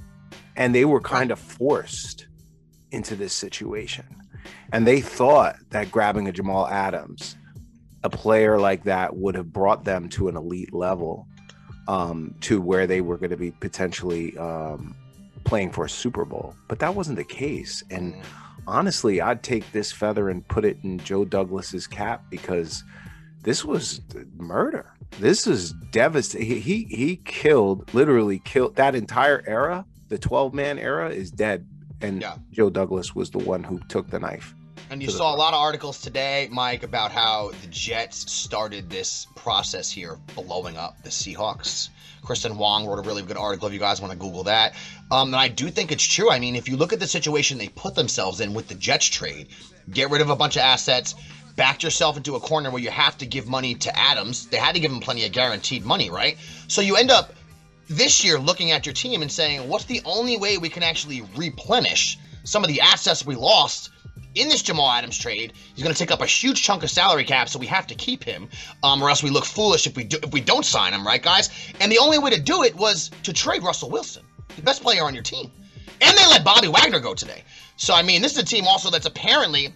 And 0.57 0.75
they 0.75 0.85
were 0.85 1.01
kind 1.01 1.31
of 1.31 1.39
forced 1.39 2.27
into 2.95 3.17
this 3.17 3.33
situation. 3.33 4.05
And 4.73 4.87
they 4.87 5.01
thought 5.01 5.57
that 5.71 5.91
grabbing 5.91 6.29
a 6.29 6.33
Jamal 6.33 6.67
Adams, 6.69 7.37
a 8.03 8.11
player 8.11 8.59
like 8.59 8.85
that, 8.85 9.17
would 9.17 9.35
have 9.35 9.53
brought 9.53 9.85
them 9.85 10.09
to 10.11 10.29
an 10.29 10.37
elite 10.37 10.73
level 10.73 11.27
um, 11.89 12.35
to 12.43 12.61
where 12.61 12.87
they 12.87 13.01
were 13.01 13.19
going 13.19 13.31
to 13.31 13.37
be 13.37 13.51
potentially 13.51 14.37
um, 14.39 14.95
playing 15.45 15.71
for 15.71 15.85
a 15.85 15.91
Super 15.91 16.25
Bowl. 16.25 16.55
But 16.69 16.79
that 16.79 16.95
wasn't 16.95 17.17
the 17.17 17.25
case. 17.25 17.83
And 17.91 18.15
honestly, 18.67 19.21
I'd 19.21 19.43
take 19.43 19.71
this 19.73 19.93
feather 19.93 20.31
and 20.31 20.47
put 20.49 20.65
it 20.65 20.79
in 20.83 20.99
Joe 20.99 21.25
Douglas's 21.25 21.87
cap 21.87 22.25
because 22.31 22.83
this 23.43 23.65
was 23.65 24.01
murder. 24.37 24.93
This 25.21 25.47
is 25.47 25.73
devastating. 25.93 26.47
He, 26.47 26.61
he 26.61 26.85
he 26.85 27.17
killed, 27.17 27.93
literally 27.95 28.41
killed 28.41 28.77
that 28.77 28.95
entire 28.95 29.45
era. 29.47 29.85
The 30.09 30.19
12 30.19 30.55
man 30.55 30.79
era 30.79 31.11
is 31.11 31.31
dead. 31.31 31.67
And 32.01 32.21
Yeah. 32.21 32.37
Joe 32.53 32.71
Douglas 32.71 33.15
was 33.15 33.31
the 33.31 33.39
one 33.39 33.65
who 33.65 33.81
took 33.89 34.11
the 34.11 34.19
knife. 34.19 34.55
And 34.91 35.03
you 35.03 35.11
saw 35.11 35.35
a 35.35 35.37
lot 35.37 35.55
of 35.55 35.61
articles 35.61 36.01
today, 36.01 36.49
Mike, 36.53 36.83
about 36.83 37.11
how 37.11 37.53
the 37.63 37.67
Jets 37.69 38.31
started 38.31 38.91
this 38.91 39.27
process 39.35 39.91
here, 39.91 40.19
blowing 40.35 40.77
up 40.77 41.03
the 41.03 41.11
Seahawks. 41.11 41.89
Kristen 42.23 42.59
Wong 42.59 42.87
wrote 42.87 42.99
a 42.99 43.03
really 43.03 43.23
good 43.23 43.37
article 43.37 43.69
if 43.69 43.75
you 43.75 43.81
guys 43.81 44.01
want 44.01 44.13
to 44.13 44.19
Google 44.19 44.45
that. 44.45 44.75
Um, 45.11 45.29
and 45.29 45.37
I 45.37 45.49
do 45.49 45.71
think 45.71 45.91
it's 45.93 46.05
true. 46.05 46.31
I 46.31 46.39
mean, 46.39 46.57
if 46.57 46.69
you 46.69 46.77
look 46.77 46.93
at 46.93 47.01
the 47.01 47.07
situation 47.07 47.59
they 47.59 47.69
put 47.69 47.95
themselves 47.95 48.41
in 48.41 48.55
with 48.55 48.69
the 48.69 48.75
Jets 48.75 49.07
trade, 49.07 49.49
get 49.91 50.11
rid 50.11 50.21
of 50.21 50.31
a 50.31 50.37
bunch 50.37 50.57
of 50.57 50.63
assets, 50.63 51.15
backed 51.57 51.83
yourself 51.83 52.17
into 52.17 52.35
a 52.37 52.41
corner 52.41 52.71
where 52.71 52.83
you 52.83 52.91
have 52.91 53.17
to 53.19 53.27
give 53.27 53.47
money 53.47 53.75
to 53.77 53.99
Adams. 53.99 54.47
They 54.47 54.57
had 54.57 54.75
to 54.75 54.81
give 54.81 54.91
him 54.91 55.01
plenty 55.01 55.25
of 55.25 55.33
guaranteed 55.33 55.85
money, 55.85 56.11
right? 56.11 56.37
So 56.69 56.81
you 56.81 56.97
end 56.97 57.11
up 57.11 57.35
this 57.89 58.25
year 58.25 58.39
looking 58.39 58.71
at 58.71 58.87
your 58.87 58.93
team 58.93 59.23
and 59.23 59.31
saying, 59.31 59.69
what's 59.69 59.85
the 59.85 60.01
only 60.05 60.37
way 60.37 60.59
we 60.59 60.69
can 60.69 60.83
actually 60.83 61.23
replenish 61.37 62.19
some 62.45 62.65
of 62.65 62.69
the 62.69 62.81
assets 62.81 63.25
we 63.25 63.35
lost 63.35 63.91
in 64.35 64.49
this 64.49 64.63
Jamal 64.63 64.91
Adams 64.91 65.19
trade? 65.19 65.53
He's 65.75 65.83
going 65.83 65.95
to 65.95 65.99
take 65.99 66.11
up 66.11 66.21
a 66.21 66.27
huge 66.27 66.63
chunk 66.63 66.83
of 66.83 66.91
salary 66.91 67.25
cap, 67.25 67.49
so 67.49 67.59
we 67.59 67.67
have 67.67 67.87
to 67.89 67.95
keep 67.95 68.25
him, 68.25 68.49
um, 68.83 69.03
or 69.03 69.09
else 69.09 69.23
we 69.23 69.31
look 69.31 69.45
foolish 69.45 69.87
if 69.87 69.97
we 69.97 70.05
do 70.05 70.19
if 70.23 70.33
we 70.33 70.41
don't 70.41 70.65
sign 70.65 70.93
him, 70.93 71.07
right, 71.07 71.23
guys? 71.23 71.51
And 71.81 71.91
the 71.91 71.99
only 71.99 72.19
way 72.19 72.31
to 72.31 72.41
do 72.41 72.63
it 72.63 72.75
was 72.75 73.11
to 73.25 73.33
trade 73.33 73.63
Russell 73.63 73.91
Wilson, 73.91 74.25
the 74.57 74.63
best 74.63 74.83
player 74.83 75.05
on 75.05 75.15
your 75.15 75.23
team, 75.23 75.51
and 76.01 76.17
they 76.17 76.27
let 76.27 76.45
Bobby 76.45 76.69
Wagner 76.69 77.01
go 77.01 77.15
today. 77.15 77.45
So 77.77 77.95
I 77.95 78.03
mean, 78.03 78.23
this 78.23 78.33
is 78.33 78.39
a 78.39 78.45
team 78.45 78.67
also 78.67 78.91
that's 78.91 79.07
apparently 79.07 79.75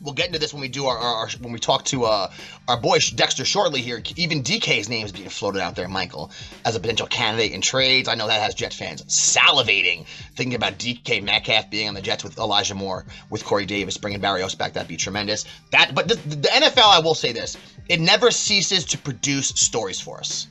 we'll 0.00 0.14
get 0.14 0.26
into 0.26 0.38
this 0.38 0.52
when 0.52 0.60
we 0.60 0.68
do 0.68 0.86
our, 0.86 0.96
our, 0.96 1.14
our 1.14 1.28
when 1.40 1.52
we 1.52 1.58
talk 1.58 1.84
to 1.86 2.04
uh, 2.04 2.30
our 2.68 2.76
boy 2.76 2.98
Dexter 3.14 3.44
shortly 3.44 3.80
here. 3.80 4.02
Even 4.16 4.42
DK's 4.42 4.88
name 4.88 5.04
is 5.04 5.12
being 5.12 5.28
floated 5.28 5.60
out 5.60 5.76
there, 5.76 5.88
Michael, 5.88 6.30
as 6.64 6.76
a 6.76 6.80
potential 6.80 7.06
candidate 7.06 7.52
in 7.52 7.60
trades. 7.60 8.08
I 8.08 8.14
know 8.14 8.26
that 8.26 8.40
has 8.40 8.54
Jet 8.54 8.74
fans 8.74 9.02
salivating, 9.04 10.06
thinking 10.34 10.54
about 10.54 10.78
DK 10.78 11.22
Metcalf 11.22 11.70
being 11.70 11.88
on 11.88 11.94
the 11.94 12.02
Jets 12.02 12.24
with 12.24 12.38
Elijah 12.38 12.74
Moore, 12.74 13.06
with 13.30 13.44
Corey 13.44 13.66
Davis, 13.66 13.96
bringing 13.96 14.20
Berrios 14.20 14.56
back. 14.56 14.74
That'd 14.74 14.88
be 14.88 14.96
tremendous. 14.96 15.44
That, 15.72 15.94
but 15.94 16.08
the, 16.08 16.14
the 16.14 16.48
NFL, 16.48 16.84
I 16.84 17.00
will 17.00 17.14
say 17.14 17.32
this: 17.32 17.56
it 17.88 18.00
never 18.00 18.30
ceases 18.30 18.84
to 18.86 18.98
produce 18.98 19.48
stories 19.48 20.00
for 20.00 20.18
us, 20.18 20.48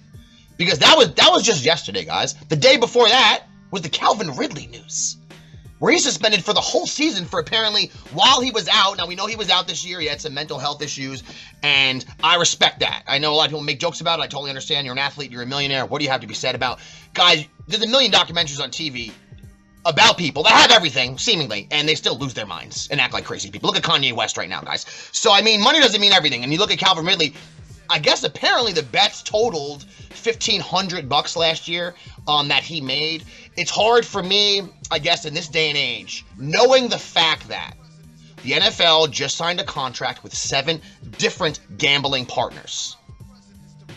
because 0.57 0.79
that 0.79 0.97
was 0.97 1.13
that 1.13 1.29
was 1.31 1.43
just 1.43 1.65
yesterday, 1.65 2.05
guys. 2.05 2.33
The 2.49 2.55
day 2.55 2.77
before 2.77 3.07
that 3.07 3.43
was 3.71 3.81
the 3.81 3.89
Calvin 3.89 4.35
Ridley 4.35 4.67
news 4.67 5.17
where 5.79 5.91
he's 5.91 6.03
suspended 6.03 6.43
for 6.43 6.53
the 6.53 6.61
whole 6.61 6.85
season 6.85 7.25
for 7.25 7.39
apparently 7.39 7.91
while 8.13 8.41
he 8.41 8.51
was 8.51 8.67
out. 8.71 8.97
Now 8.97 9.07
we 9.07 9.15
know 9.15 9.27
he 9.27 9.35
was 9.35 9.49
out 9.49 9.67
this 9.67 9.85
year. 9.85 9.99
He 9.99 10.07
had 10.07 10.21
some 10.21 10.33
mental 10.33 10.57
health 10.57 10.81
issues, 10.81 11.23
and 11.63 12.05
I 12.23 12.37
respect 12.37 12.79
that. 12.79 13.03
I 13.07 13.17
know 13.17 13.33
a 13.33 13.35
lot 13.35 13.45
of 13.45 13.49
people 13.51 13.63
make 13.63 13.79
jokes 13.79 14.01
about 14.01 14.19
it. 14.19 14.23
I 14.23 14.27
totally 14.27 14.49
understand. 14.49 14.85
You're 14.85 14.93
an 14.93 14.99
athlete. 14.99 15.31
You're 15.31 15.43
a 15.43 15.47
millionaire. 15.47 15.85
What 15.85 15.99
do 15.99 16.05
you 16.05 16.11
have 16.11 16.21
to 16.21 16.27
be 16.27 16.33
said 16.33 16.55
about 16.55 16.79
guys? 17.13 17.45
There's 17.67 17.83
a 17.83 17.87
million 17.87 18.11
documentaries 18.11 18.61
on 18.61 18.69
TV 18.69 19.11
about 19.85 20.17
people 20.17 20.43
that 20.43 20.51
have 20.51 20.71
everything 20.71 21.17
seemingly, 21.17 21.67
and 21.71 21.87
they 21.87 21.95
still 21.95 22.17
lose 22.17 22.33
their 22.33 22.45
minds 22.45 22.87
and 22.89 22.99
act 22.99 23.13
like 23.13 23.23
crazy 23.25 23.51
people. 23.51 23.67
Look 23.67 23.77
at 23.77 23.83
Kanye 23.83 24.13
West 24.13 24.37
right 24.37 24.49
now, 24.49 24.61
guys. 24.61 24.85
So 25.11 25.31
I 25.31 25.41
mean, 25.41 25.61
money 25.61 25.79
doesn't 25.79 26.01
mean 26.01 26.13
everything. 26.13 26.43
And 26.43 26.51
you 26.51 26.59
look 26.59 26.71
at 26.71 26.79
Calvin 26.79 27.05
Ridley. 27.05 27.33
I 27.87 27.99
guess 27.99 28.23
apparently 28.23 28.73
the 28.73 28.81
bets 28.81 29.21
totaled 29.21 29.83
fifteen 29.83 30.59
hundred 30.59 31.07
bucks 31.07 31.35
last 31.35 31.67
year 31.67 31.93
um, 32.27 32.47
that 32.47 32.63
he 32.63 32.81
made. 32.81 33.23
It's 33.57 33.71
hard 33.71 34.05
for 34.05 34.21
me, 34.21 34.61
I 34.91 34.99
guess, 34.99 35.25
in 35.25 35.33
this 35.33 35.47
day 35.47 35.69
and 35.69 35.77
age, 35.77 36.25
knowing 36.37 36.89
the 36.89 36.97
fact 36.97 37.47
that 37.47 37.75
the 38.43 38.51
NFL 38.51 39.11
just 39.11 39.37
signed 39.37 39.59
a 39.59 39.63
contract 39.63 40.23
with 40.23 40.35
seven 40.35 40.81
different 41.17 41.59
gambling 41.77 42.25
partners. 42.25 42.97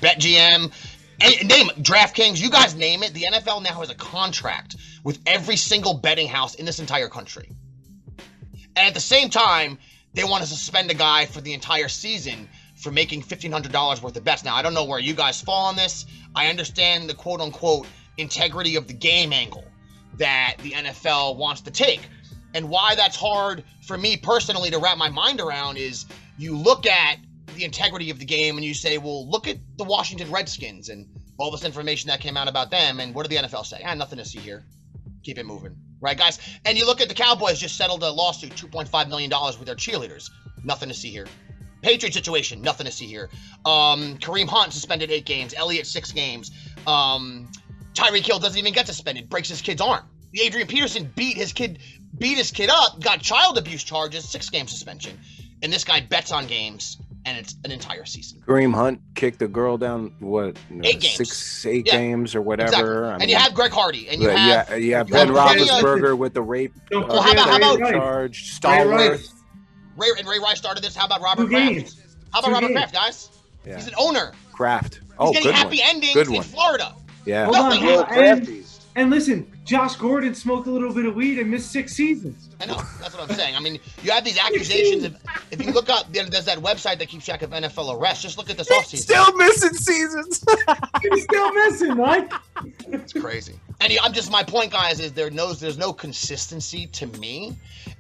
BetMGM, 0.00 0.72
name 1.20 1.70
it, 1.70 1.82
DraftKings, 1.82 2.40
you 2.40 2.50
guys 2.50 2.74
name 2.74 3.02
it. 3.02 3.12
The 3.12 3.26
NFL 3.32 3.62
now 3.62 3.80
has 3.80 3.90
a 3.90 3.94
contract 3.94 4.76
with 5.02 5.18
every 5.26 5.56
single 5.56 5.94
betting 5.94 6.28
house 6.28 6.54
in 6.54 6.64
this 6.64 6.78
entire 6.78 7.08
country. 7.08 7.50
And 8.76 8.86
at 8.86 8.94
the 8.94 9.00
same 9.00 9.28
time, 9.28 9.78
they 10.14 10.24
want 10.24 10.44
to 10.44 10.48
suspend 10.48 10.90
a 10.90 10.94
guy 10.94 11.26
for 11.26 11.40
the 11.40 11.52
entire 11.52 11.88
season 11.88 12.48
for 12.76 12.92
making 12.92 13.22
$1,500 13.22 14.02
worth 14.02 14.16
of 14.16 14.24
bets. 14.24 14.44
Now, 14.44 14.54
I 14.54 14.62
don't 14.62 14.74
know 14.74 14.84
where 14.84 15.00
you 15.00 15.14
guys 15.14 15.40
fall 15.40 15.66
on 15.66 15.74
this. 15.74 16.06
I 16.34 16.46
understand 16.46 17.10
the 17.10 17.14
quote 17.14 17.40
unquote 17.40 17.86
integrity 18.18 18.76
of 18.76 18.87
the 18.87 18.92
game 18.92 19.32
angle 19.32 19.64
that 20.18 20.56
the 20.62 20.72
NFL 20.72 21.37
wants 21.37 21.62
to 21.62 21.70
take. 21.70 22.00
And 22.54 22.68
why 22.68 22.94
that's 22.94 23.16
hard 23.16 23.64
for 23.82 23.96
me 23.96 24.16
personally 24.16 24.70
to 24.70 24.78
wrap 24.78 24.98
my 24.98 25.08
mind 25.08 25.40
around 25.40 25.76
is 25.76 26.06
you 26.37 26.56
look 26.56 26.87
at 26.87 27.18
the 27.54 27.64
integrity 27.64 28.10
of 28.10 28.18
the 28.18 28.25
game 28.25 28.56
and 28.56 28.64
you 28.64 28.75
say, 28.75 28.98
well, 28.98 29.28
look 29.28 29.46
at 29.48 29.58
the 29.76 29.84
Washington 29.84 30.30
Redskins 30.30 30.88
and 30.88 31.06
all 31.38 31.50
this 31.50 31.64
information 31.64 32.08
that 32.08 32.20
came 32.20 32.37
out 32.37 32.48
about 32.48 32.70
them. 32.70 33.00
And 33.00 33.14
what 33.14 33.28
did 33.28 33.37
the 33.37 33.48
NFL 33.48 33.64
say? 33.66 33.82
Ah, 33.84 33.94
nothing 33.94 34.18
to 34.18 34.25
see 34.25 34.38
here. 34.38 34.64
Keep 35.22 35.38
it 35.38 35.46
moving. 35.46 35.76
Right, 36.00 36.16
guys? 36.16 36.38
And 36.64 36.78
you 36.78 36.87
look 36.87 37.00
at 37.00 37.08
the 37.08 37.14
Cowboys 37.14 37.58
just 37.58 37.76
settled 37.76 38.02
a 38.02 38.10
lawsuit, 38.10 38.52
$2.5 38.52 39.08
million 39.08 39.30
with 39.30 39.66
their 39.66 39.75
cheerleaders. 39.75 40.30
Nothing 40.64 40.88
to 40.88 40.94
see 40.94 41.10
here. 41.10 41.26
Patriot 41.82 42.12
situation, 42.12 42.60
nothing 42.60 42.87
to 42.87 42.92
see 42.92 43.06
here. 43.06 43.28
Um, 43.64 44.18
Kareem 44.18 44.48
Hunt 44.48 44.72
suspended 44.72 45.10
eight 45.10 45.26
games, 45.26 45.54
Elliott 45.56 45.87
six 45.87 46.10
games. 46.12 46.50
Um, 46.87 47.50
Tyreek 47.99 48.25
Hill 48.26 48.38
doesn't 48.38 48.59
even 48.59 48.73
get 48.73 48.87
suspended, 48.87 49.28
breaks 49.28 49.49
his 49.49 49.61
kid's 49.61 49.81
arm. 49.81 50.05
The 50.33 50.43
Adrian 50.43 50.69
Peterson 50.69 51.11
beat 51.17 51.37
his 51.37 51.52
kid, 51.52 51.78
beat 52.19 52.37
his 52.37 52.50
kid 52.50 52.71
up, 52.71 53.00
got 53.00 53.21
child 53.21 53.59
abuse 53.59 53.83
charges, 53.83 54.28
six 54.28 54.49
game 54.50 54.69
suspension, 54.69 55.19
and 55.62 55.73
this 55.73 55.85
guy 55.85 56.00
bets 56.00 56.31
on 56.31 56.47
games, 56.47 56.99
and 57.25 57.37
it's 57.38 57.57
an 57.64 57.71
entire 57.73 58.05
season. 58.05 58.43
Kareem 58.47 58.75
Hunt 58.75 59.00
kicked 59.14 59.40
a 59.43 59.49
girl 59.49 59.78
down 59.78 60.12
what 60.21 60.57
eight 60.85 61.00
games, 61.00 61.14
six, 61.17 61.67
eight 61.67 61.87
yeah. 61.87 61.97
games 61.97 62.35
or 62.35 62.43
whatever. 62.43 62.69
Exactly. 62.71 63.09
And 63.09 63.19
mean, 63.21 63.28
you 63.31 63.37
have 63.37 63.55
Greg 63.55 63.73
Hardy, 63.73 64.09
and 64.09 64.21
you 64.23 64.28
have 64.28 64.69
yeah, 64.71 64.76
yeah, 64.76 65.02
Ben 65.02 65.28
have 65.28 65.37
uh, 65.37 65.55
Roethlisberger 65.55 66.17
with 66.17 66.35
the 66.35 66.43
rape. 66.43 66.75
Well, 66.90 67.23
how 67.23 67.33
about- 67.33 67.49
how 67.49 67.57
about- 67.57 67.78
charge? 67.90 68.61
Ray 68.62 68.71
Stallworth. 68.71 69.09
Rice. 69.11 69.35
Ray 69.97 70.09
and 70.19 70.28
Ray 70.28 70.38
Rice 70.38 70.59
started 70.59 70.85
this. 70.85 70.95
How 70.95 71.07
about 71.07 71.23
Robert 71.23 71.45
Two 71.45 71.49
Kraft? 71.49 71.97
How 72.33 72.38
about 72.40 72.49
Two 72.49 72.52
Robert 72.55 72.67
games. 72.69 72.76
Kraft, 72.78 72.93
guys? 72.95 73.31
Yeah. 73.67 73.75
He's 73.76 73.88
an 73.88 73.95
owner. 73.99 74.33
Kraft. 74.52 74.95
He's 75.02 75.02
Oh, 75.19 75.33
getting 75.33 75.49
good 75.49 75.55
happy 75.57 75.78
one. 75.81 75.88
endings 75.88 76.14
Good 76.14 76.28
in 76.28 76.35
one. 76.35 76.43
Florida. 76.45 76.95
Yeah. 77.28 77.44
Hold 77.44 77.56
on. 77.56 77.70
Little 77.80 78.04
And, 78.06 78.47
crafties. 78.47 78.80
and 78.97 79.11
listen, 79.11 79.47
Josh 79.64 79.97
Gordon 79.97 80.35
smoked 80.35 80.66
a 80.66 80.70
little 80.70 80.94
bit 80.94 81.04
of 81.04 81.14
weed 81.14 81.38
and 81.38 81.50
missed 81.50 81.70
six 81.70 81.92
seasons. 81.92 82.49
I 82.61 82.66
know. 82.66 82.76
That's 83.00 83.14
what 83.14 83.30
I'm 83.30 83.37
saying. 83.37 83.54
I 83.54 83.61
mean, 83.61 83.78
you 84.02 84.11
have 84.12 84.25
these 84.25 84.38
accusations. 84.38 85.04
If, 85.04 85.14
if 85.50 85.64
you 85.64 85.73
look 85.73 85.90
up, 85.90 86.11
there's 86.12 86.47
that 86.47 86.58
website 86.58 86.99
that 86.99 87.08
keeps 87.08 87.26
track 87.26 87.42
of 87.42 87.50
NFL 87.50 88.00
arrests. 88.00 88.23
Just 88.23 88.38
look 88.38 88.49
at 88.49 88.56
this 88.56 88.68
offseason. 88.70 88.97
Still 88.97 89.37
missing 89.37 89.75
seasons. 89.75 90.42
He's 91.02 91.25
still 91.25 91.52
missing, 91.52 91.97
Mike. 91.99 92.32
It's 92.88 93.12
crazy. 93.12 93.61
And 93.80 93.92
I'm 94.02 94.12
just 94.12 94.32
my 94.32 94.42
point, 94.42 94.73
guys, 94.73 94.99
is 95.00 95.12
there 95.12 95.30
knows 95.30 95.61
there's 95.61 95.78
no 95.78 95.92
consistency 95.92 96.87
to 96.88 97.06
me, 97.06 97.54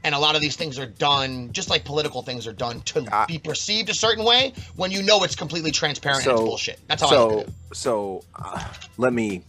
and 0.04 0.14
a 0.14 0.18
lot 0.18 0.34
of 0.34 0.40
these 0.40 0.56
things 0.56 0.78
are 0.78 0.86
done 0.86 1.52
just 1.52 1.70
like 1.70 1.84
political 1.84 2.22
things 2.22 2.46
are 2.46 2.52
done 2.52 2.80
to 2.82 3.06
I- 3.12 3.26
be 3.26 3.38
perceived 3.38 3.90
a 3.90 3.94
certain 3.94 4.24
way 4.24 4.52
when 4.76 4.90
you 4.90 5.02
know 5.02 5.22
it's 5.24 5.36
completely 5.36 5.70
transparent 5.70 6.24
and 6.24 6.32
it's 6.32 6.40
bullshit. 6.40 6.80
That's 6.88 7.02
how 7.02 7.08
so 7.08 7.46
so 7.72 8.24
uh, 8.36 8.64
let 8.96 9.12
me 9.12 9.42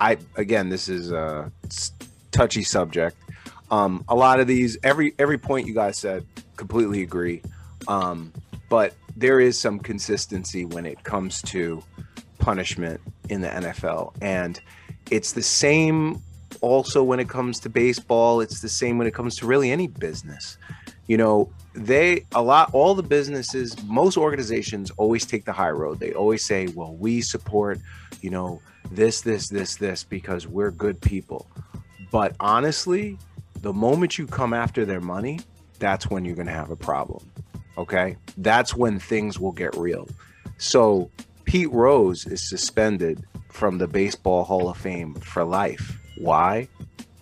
i 0.00 0.16
again 0.36 0.68
this 0.68 0.88
is 0.88 1.12
a 1.12 1.50
touchy 2.30 2.62
subject. 2.62 3.16
Um 3.70 4.04
a 4.08 4.14
lot 4.14 4.40
of 4.40 4.46
these 4.46 4.76
every 4.82 5.14
every 5.18 5.38
point 5.38 5.66
you 5.66 5.74
guys 5.74 5.96
said 5.98 6.26
completely 6.56 7.02
agree. 7.02 7.42
Um 7.88 8.32
but 8.68 8.94
there 9.16 9.38
is 9.38 9.58
some 9.58 9.78
consistency 9.78 10.64
when 10.64 10.84
it 10.84 11.02
comes 11.04 11.40
to 11.42 11.82
punishment 12.38 13.00
in 13.28 13.40
the 13.40 13.48
NFL 13.48 14.14
and 14.20 14.60
it's 15.10 15.32
the 15.32 15.42
same 15.42 16.20
also 16.64 17.02
when 17.02 17.20
it 17.20 17.28
comes 17.28 17.60
to 17.60 17.68
baseball 17.68 18.40
it's 18.40 18.60
the 18.60 18.68
same 18.68 18.98
when 18.98 19.06
it 19.06 19.14
comes 19.14 19.36
to 19.36 19.46
really 19.46 19.70
any 19.70 19.86
business. 19.86 20.58
You 21.06 21.16
know 21.16 21.52
they 21.74 22.24
a 22.34 22.42
lot 22.42 22.70
all 22.72 22.94
the 22.94 23.02
businesses 23.02 23.76
most 23.84 24.16
organizations 24.16 24.90
always 24.96 25.26
take 25.26 25.44
the 25.44 25.52
high 25.52 25.70
road. 25.70 26.00
They 26.00 26.12
always 26.12 26.44
say 26.44 26.66
well 26.68 26.94
we 26.94 27.20
support 27.20 27.78
you 28.20 28.30
know 28.30 28.60
this 28.90 29.20
this 29.20 29.48
this 29.48 29.76
this 29.76 30.04
because 30.04 30.46
we're 30.46 30.70
good 30.70 31.00
people. 31.00 31.46
But 32.10 32.34
honestly 32.40 33.18
the 33.60 33.72
moment 33.72 34.18
you 34.18 34.26
come 34.26 34.52
after 34.52 34.84
their 34.84 35.00
money 35.00 35.40
that's 35.78 36.08
when 36.08 36.24
you're 36.24 36.36
going 36.36 36.46
to 36.46 36.52
have 36.52 36.70
a 36.70 36.76
problem 36.76 37.30
okay? 37.76 38.16
That's 38.38 38.74
when 38.74 38.98
things 38.98 39.38
will 39.38 39.52
get 39.52 39.76
real. 39.76 40.08
So 40.58 41.10
pete 41.44 41.70
rose 41.70 42.26
is 42.26 42.48
suspended 42.48 43.24
from 43.50 43.78
the 43.78 43.88
baseball 43.88 44.44
hall 44.44 44.68
of 44.68 44.76
fame 44.76 45.14
for 45.14 45.44
life 45.44 45.98
why 46.18 46.68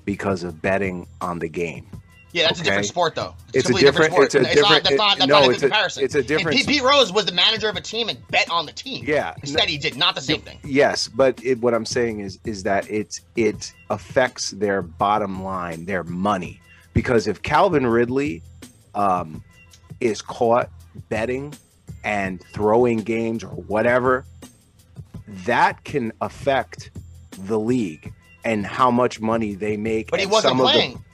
because 0.05 0.43
of 0.43 0.61
betting 0.63 1.07
on 1.21 1.39
the 1.39 1.49
game 1.49 1.87
Yeah, 2.33 2.47
that's 2.47 2.61
a 2.61 2.65
different 2.65 2.87
sport, 2.87 3.15
though. 3.15 3.35
It's 3.53 3.65
a 3.67 3.69
completely 3.69 3.81
different- 3.91 4.13
sport. 4.13 4.25
it's 4.27 4.35
a 4.35 4.41
not, 4.41 4.53
different- 4.55 4.85
that's 4.85 4.97
not, 4.97 5.13
it- 5.15 5.19
that's 5.19 5.29
no, 5.29 5.41
not 5.41 5.49
a 5.49 5.51
it's 5.53 5.61
comparison. 5.63 6.05
it's 6.05 6.15
a 6.15 6.19
And 6.19 6.27
different- 6.29 6.57
Pete, 6.59 6.67
Pete 6.67 6.83
Rose 6.83 7.13
was 7.13 7.27
the 7.27 7.33
manager 7.33 7.69
of 7.69 7.77
a 7.77 7.81
team 7.81 8.09
and 8.09 8.27
bet 8.29 8.51
on 8.51 8.65
the 8.67 8.73
team. 8.73 9.05
Yeah. 9.07 9.35
Instead, 9.43 9.69
he 9.69 9.77
did 9.79 9.97
not 9.97 10.15
the 10.15 10.21
same 10.23 10.41
thing. 10.41 10.59
Yes, 10.65 11.09
but 11.09 11.39
it, 11.45 11.61
what 11.61 11.75
I'm 11.75 11.85
saying 11.87 12.21
is 12.21 12.39
is 12.45 12.63
that 12.63 12.91
it's 12.91 13.21
it 13.37 13.73
affects 13.91 14.51
their 14.53 14.81
bottom 14.83 15.43
line, 15.45 15.85
their 15.85 16.05
money, 16.05 16.61
because 16.95 17.27
if 17.27 17.43
Calvin 17.43 17.87
Ridley 17.87 18.43
um, 18.95 19.43
is 20.01 20.21
caught 20.23 20.71
betting 21.11 21.55
and 22.03 22.43
throwing 22.53 22.99
games 22.99 23.45
or 23.45 23.49
whatever, 23.49 24.25
that 25.47 25.85
can 25.85 26.13
affect 26.21 26.91
the 27.47 27.59
league 27.59 28.13
and 28.45 28.67
how 28.67 28.91
much 28.91 29.21
money 29.21 29.55
they 29.55 29.77
make. 29.77 30.11
But 30.11 30.21
he 30.21 30.27
wasn't 30.27 30.51
some 30.53 30.61
of 30.61 30.67
the- 30.67 30.73
playing. 30.73 31.05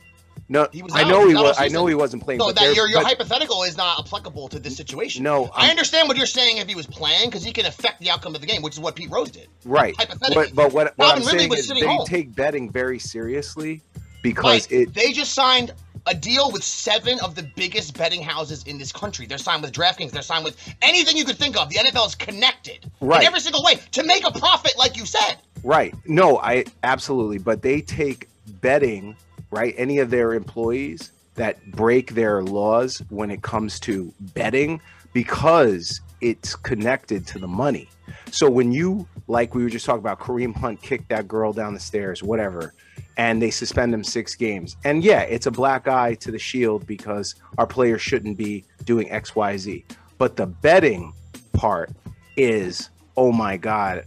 no, 0.49 0.67
He 0.73 0.83
was 0.83 0.93
I 0.95 1.05
know 1.05 1.21
He 1.29 1.35
was 1.35 1.37
out 1.37 1.43
was. 1.45 1.59
all 1.59 1.65
I 1.65 1.69
know 1.69 1.87
he 1.87 1.95
wasn't 1.95 2.23
playing. 2.25 2.41
So 2.41 2.53
that 2.53 2.75
your 2.75 2.89
your 2.89 3.01
but- 3.01 3.07
hypothetical 3.09 3.63
is 3.65 3.77
not 3.77 3.99
applicable 4.01 4.49
to 4.49 4.59
this 4.59 4.77
situation. 4.77 5.23
No, 5.23 5.51
I 5.55 5.63
I'm- 5.63 5.71
understand 5.71 6.09
what 6.09 6.17
you're 6.17 6.27
saying 6.27 6.57
if 6.59 6.69
he 6.69 6.75
was 6.75 6.87
playing 6.87 7.29
because 7.31 7.45
he 7.45 7.53
can 7.53 7.67
affect 7.67 8.01
the 8.01 8.11
outcome 8.11 8.35
of 8.35 8.41
the 8.41 8.47
game, 8.47 8.63
which 8.63 8.75
is 8.75 8.81
what 8.81 8.95
Pete 8.97 9.11
Rose 9.11 9.31
did. 9.31 9.49
Right. 9.65 9.95
Hypothetically. 9.97 10.35
But 10.47 10.55
but 10.55 10.73
what, 10.73 10.93
what 10.97 11.13
I'm 11.17 11.19
Ridley 11.25 11.39
saying 11.39 11.53
is 11.55 11.69
they 11.69 11.81
home. 11.87 12.07
take 12.07 12.35
betting 12.35 12.71
very 12.73 12.99
seriously 12.99 13.83
because 14.23 14.67
it 14.71 14.95
they 14.95 15.13
just 15.13 15.33
signed 15.35 15.73
a 16.09 16.15
deal 16.15 16.51
with 16.51 16.65
seven 16.65 17.19
of 17.21 17.35
the 17.35 17.43
biggest 17.57 17.97
betting 17.97 18.23
houses 18.23 18.63
in 18.65 18.79
this 18.79 18.93
country. 18.93 19.27
They're 19.27 19.39
signed 19.39 19.63
with 19.63 19.73
DraftKings. 19.73 20.11
They're 20.11 20.23
signed 20.23 20.45
with 20.45 20.57
anything 20.83 21.17
you 21.17 21.25
could 21.25 21.37
think 21.39 21.57
of. 21.57 21.69
The 21.69 21.77
NFL 21.77 22.07
is 22.07 22.15
connected 22.15 22.91
Right. 23.01 23.21
in 23.21 23.27
every 23.27 23.41
single 23.41 23.63
way 23.63 23.79
to 23.93 24.03
make 24.05 24.27
a 24.27 24.31
profit, 24.33 24.73
like 24.79 24.97
you 24.97 25.05
said. 25.07 25.37
Right. 25.63 25.95
No, 26.07 26.39
I 26.39 26.65
absolutely. 26.83 27.39
But 27.39 27.63
they 27.63 27.81
take 27.81 28.29
betting, 28.61 29.17
right? 29.51 29.75
Any 29.77 29.99
of 29.99 30.11
their 30.11 30.33
employees 30.35 31.11
that 31.35 31.71
break 31.73 32.15
their 32.15 32.43
laws 32.43 33.03
when 33.11 33.31
it 33.31 33.43
comes 33.43 33.79
to 33.81 34.13
betting 34.35 34.81
because 35.13 36.01
it's 36.21 36.57
connected 36.57 37.27
to 37.29 37.39
the 37.39 37.47
money. 37.49 37.89
So 38.31 38.51
when 38.51 38.73
you 38.73 39.07
like 39.27 39.55
we 39.55 39.63
were 39.63 39.71
just 39.71 39.87
talking 39.87 40.01
about 40.01 40.21
Kareem 40.21 40.57
Hunt 40.57 40.81
kicked 40.83 41.09
that 41.11 41.29
girl 41.29 41.53
down 41.53 41.75
the 41.75 41.81
stairs, 41.81 42.23
whatever, 42.23 42.75
and 43.17 43.43
they 43.43 43.51
suspend 43.51 43.93
him 43.93 44.05
six 44.05 44.35
games. 44.35 44.77
And 44.85 45.05
yeah, 45.05 45.23
it's 45.23 45.47
a 45.47 45.51
black 45.51 45.89
eye 45.89 46.15
to 46.15 46.31
the 46.31 46.39
shield 46.39 46.87
because 46.87 47.35
our 47.59 47.67
players 47.67 48.01
shouldn't 48.01 48.39
be 48.39 48.65
doing 48.85 49.11
X, 49.11 49.37
Y, 49.37 49.57
Z. 49.57 49.85
But 50.19 50.37
the 50.37 50.47
betting 50.47 51.13
part 51.53 51.91
is, 52.37 52.91
oh 53.17 53.33
my 53.33 53.57
God, 53.57 54.05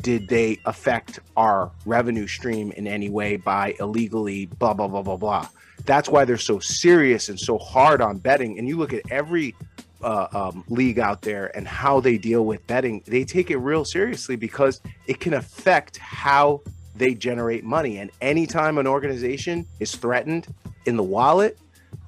did 0.00 0.28
they 0.28 0.58
affect 0.64 1.20
our 1.36 1.70
revenue 1.84 2.26
stream 2.26 2.72
in 2.72 2.86
any 2.86 3.08
way 3.08 3.36
by 3.36 3.74
illegally 3.78 4.46
blah 4.46 4.74
blah 4.74 4.88
blah 4.88 5.02
blah 5.02 5.16
blah? 5.16 5.48
That's 5.84 6.08
why 6.08 6.24
they're 6.24 6.38
so 6.38 6.58
serious 6.58 7.28
and 7.28 7.38
so 7.38 7.58
hard 7.58 8.00
on 8.00 8.18
betting. 8.18 8.58
And 8.58 8.66
you 8.66 8.76
look 8.76 8.92
at 8.92 9.02
every 9.10 9.54
uh, 10.02 10.28
um, 10.32 10.64
league 10.68 10.98
out 10.98 11.22
there 11.22 11.56
and 11.56 11.66
how 11.66 12.00
they 12.00 12.18
deal 12.18 12.44
with 12.44 12.66
betting, 12.66 13.02
they 13.06 13.24
take 13.24 13.50
it 13.50 13.58
real 13.58 13.84
seriously 13.84 14.36
because 14.36 14.80
it 15.06 15.20
can 15.20 15.34
affect 15.34 15.96
how 15.98 16.60
they 16.94 17.14
generate 17.14 17.64
money. 17.64 17.98
And 17.98 18.10
anytime 18.20 18.78
an 18.78 18.86
organization 18.86 19.66
is 19.80 19.94
threatened 19.94 20.46
in 20.86 20.96
the 20.96 21.02
wallet, 21.02 21.58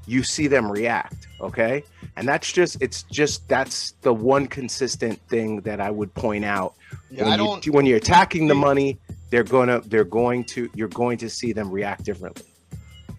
you 0.06 0.22
see 0.22 0.46
them 0.46 0.70
react. 0.70 1.28
Okay. 1.40 1.84
And 2.16 2.26
that's 2.26 2.50
just, 2.50 2.80
it's 2.82 3.04
just, 3.04 3.46
that's 3.48 3.92
the 4.02 4.12
one 4.12 4.46
consistent 4.46 5.20
thing 5.28 5.60
that 5.60 5.80
I 5.80 5.90
would 5.90 6.12
point 6.14 6.44
out. 6.44 6.74
Yeah, 7.10 7.24
when, 7.24 7.32
I 7.32 7.36
you, 7.36 7.44
don't- 7.44 7.66
when 7.68 7.86
you're 7.86 7.98
attacking 7.98 8.48
the 8.48 8.54
money, 8.54 8.98
they're 9.30 9.44
gonna, 9.44 9.80
they're 9.80 10.04
going 10.04 10.44
to, 10.44 10.70
you're 10.74 10.88
going 10.88 11.18
to 11.18 11.28
see 11.28 11.52
them 11.52 11.70
react 11.70 12.04
differently. 12.04 12.46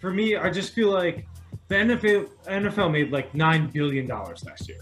For 0.02 0.12
me, 0.12 0.36
I 0.36 0.50
just 0.50 0.74
feel 0.74 0.90
like 0.90 1.26
the 1.70 1.76
NFL 1.76 2.30
NFL 2.48 2.92
made 2.92 3.12
like 3.12 3.34
nine 3.34 3.68
billion 3.68 4.06
dollars 4.08 4.44
last 4.46 4.68
year, 4.68 4.80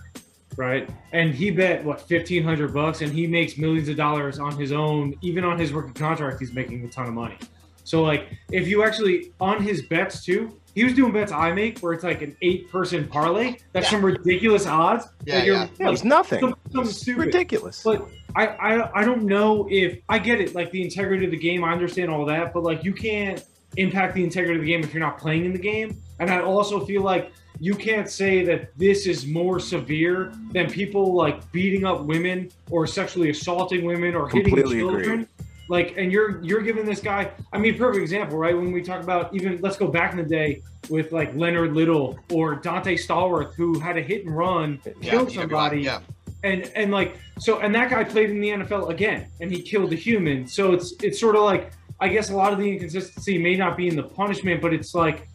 right? 0.55 0.89
And 1.13 1.33
he 1.35 1.51
bet 1.51 1.83
what 1.83 2.01
fifteen 2.01 2.43
hundred 2.43 2.73
bucks, 2.73 3.01
and 3.01 3.11
he 3.11 3.27
makes 3.27 3.57
millions 3.57 3.87
of 3.89 3.95
dollars 3.97 4.39
on 4.39 4.57
his 4.57 4.71
own. 4.71 5.13
Even 5.21 5.43
on 5.43 5.59
his 5.59 5.71
rookie 5.73 5.93
contract, 5.93 6.39
he's 6.39 6.53
making 6.53 6.83
a 6.83 6.87
ton 6.89 7.07
of 7.07 7.13
money. 7.13 7.37
So 7.83 8.01
like, 8.03 8.27
if 8.51 8.67
you 8.67 8.83
actually 8.83 9.31
on 9.39 9.61
his 9.63 9.81
bets 9.83 10.25
too, 10.25 10.59
he 10.75 10.83
was 10.83 10.93
doing 10.93 11.13
bets 11.13 11.31
I 11.31 11.53
make 11.53 11.79
where 11.79 11.93
it's 11.93 12.03
like 12.03 12.21
an 12.21 12.35
eight 12.41 12.69
person 12.69 13.07
parlay. 13.07 13.57
That's 13.73 13.85
Yeah. 13.85 13.91
some 13.91 14.05
ridiculous 14.05 14.65
odds. 14.67 15.05
Yeah, 15.25 15.43
you're- 15.43 15.57
yeah. 15.59 15.67
Yeah, 15.79 15.91
it's 15.91 16.03
nothing. 16.03 16.39
some- 16.41 16.55
something 16.71 16.89
It's 16.89 17.01
stupid. 17.01 17.25
ridiculous. 17.27 17.81
But 17.83 18.07
I, 18.35 18.47
I 18.47 19.01
I 19.01 19.03
don't 19.05 19.23
know 19.23 19.67
if 19.71 19.99
I 20.09 20.19
get 20.19 20.39
it, 20.41 20.53
like 20.53 20.71
the 20.71 20.81
integrity 20.83 21.25
of 21.25 21.31
the 21.31 21.37
game. 21.37 21.63
I 21.63 21.71
understand 21.71 22.11
all 22.11 22.25
that, 22.25 22.53
but 22.53 22.63
like 22.63 22.83
you 22.83 22.93
can't 22.93 23.43
impact 23.75 24.15
the 24.15 24.23
integrity 24.23 24.55
of 24.59 24.61
the 24.65 24.71
game 24.71 24.81
if 24.83 24.93
you're 24.93 25.03
not 25.03 25.17
playing 25.17 25.45
in 25.45 25.53
the 25.53 25.59
game. 25.59 26.01
And 26.19 26.29
I 26.29 26.41
also 26.41 26.85
feel 26.85 27.01
like 27.03 27.31
you 27.59 27.75
can't 27.75 28.09
say 28.09 28.43
that 28.45 28.75
this 28.77 29.05
is 29.07 29.25
more 29.27 29.59
severe 29.59 30.31
than 30.51 30.69
people 30.69 31.13
like 31.13 31.51
beating 31.51 31.85
up 31.85 32.01
women 32.03 32.49
or 32.69 32.87
sexually 32.87 33.29
assaulting 33.29 33.83
women 33.85 34.15
or 34.15 34.29
hitting 34.29 34.55
children. 34.55 35.21
agree. 35.21 35.25
Like, 35.69 35.95
and 35.97 36.11
you're 36.13 36.41
you're 36.43 36.61
giving 36.61 36.85
this 36.85 37.01
guy. 37.01 37.29
I 37.51 37.57
mean, 37.57 37.77
perfect 37.77 38.01
example, 38.01 38.37
right? 38.37 38.55
When 38.55 38.71
we 38.71 38.81
talk 38.81 39.03
about 39.03 39.35
even 39.35 39.59
let's 39.61 39.75
go 39.75 39.87
back 39.89 40.11
in 40.11 40.17
the 40.17 40.23
day 40.23 40.61
with 40.89 41.11
like 41.11 41.35
Leonard 41.35 41.73
Little 41.73 42.17
or 42.31 42.55
Dante 42.55 42.95
Stallworth, 42.95 43.53
who 43.55 43.77
had 43.77 43.97
a 43.97 44.01
hit 44.01 44.25
and 44.25 44.35
run, 44.37 44.79
Yeah, 45.01 45.11
killed 45.11 45.31
somebody 45.33 45.81
Yeah. 45.81 45.99
and 46.43 46.71
and 46.75 46.89
like 46.91 47.17
so 47.37 47.59
and 47.59 47.75
that 47.75 47.89
guy 47.89 48.05
played 48.05 48.29
in 48.29 48.39
the 48.39 48.49
NFL 48.49 48.89
again 48.91 49.27
and 49.41 49.51
he 49.51 49.61
killed 49.61 49.91
a 49.91 49.95
human 49.95 50.47
so 50.47 50.71
it's 50.71 50.93
it's 51.03 51.19
sort 51.19 51.35
of 51.35 51.41
like 51.41 51.71
I 51.99 52.07
guess 52.09 52.29
a 52.29 52.35
lot 52.35 52.53
of 52.53 52.59
the 52.59 52.69
inconsistency 52.71 53.37
may 53.37 53.55
not 53.55 53.75
be 53.77 53.87
in 53.87 53.95
the 53.95 54.03
punishment 54.03 54.61
but 54.61 54.73
it's 54.73 54.93
like 54.93 55.27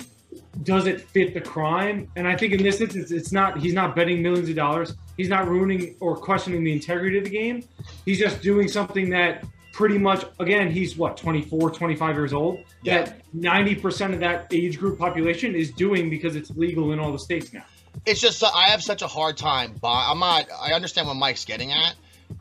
does 0.64 0.86
it 0.86 1.00
fit 1.00 1.34
the 1.34 1.40
crime 1.40 2.08
and 2.16 2.26
I 2.28 2.36
think 2.36 2.52
in 2.52 2.62
this 2.62 2.80
instance 2.80 3.10
it's 3.10 3.32
not 3.32 3.58
he's 3.58 3.74
not 3.74 3.96
betting 3.96 4.22
millions 4.22 4.48
of 4.48 4.54
dollars 4.56 4.94
he's 5.16 5.28
not 5.28 5.48
ruining 5.48 5.96
or 6.00 6.16
questioning 6.16 6.62
the 6.64 6.72
integrity 6.72 7.18
of 7.18 7.24
the 7.24 7.30
game 7.30 7.64
he's 8.04 8.18
just 8.18 8.42
doing 8.42 8.68
something 8.68 9.08
that 9.10 9.44
pretty 9.72 9.96
much 9.98 10.24
again 10.38 10.70
he's 10.70 10.96
what 10.96 11.16
24 11.16 11.70
25 11.70 12.14
years 12.16 12.32
old 12.32 12.60
Yeah. 12.82 13.04
that 13.04 13.22
90% 13.34 14.12
of 14.14 14.20
that 14.20 14.46
age 14.52 14.78
group 14.78 14.98
population 14.98 15.54
is 15.54 15.70
doing 15.70 16.10
because 16.10 16.36
it's 16.36 16.50
legal 16.50 16.92
in 16.92 16.98
all 17.00 17.10
the 17.12 17.18
states 17.18 17.52
now 17.52 17.64
it's 18.06 18.20
just 18.20 18.42
I 18.42 18.68
have 18.70 18.82
such 18.82 19.02
a 19.02 19.06
hard 19.06 19.36
time. 19.36 19.74
Buy, 19.74 20.06
I'm 20.10 20.18
not. 20.18 20.46
I 20.58 20.72
understand 20.72 21.06
what 21.08 21.14
Mike's 21.16 21.44
getting 21.44 21.72
at, 21.72 21.94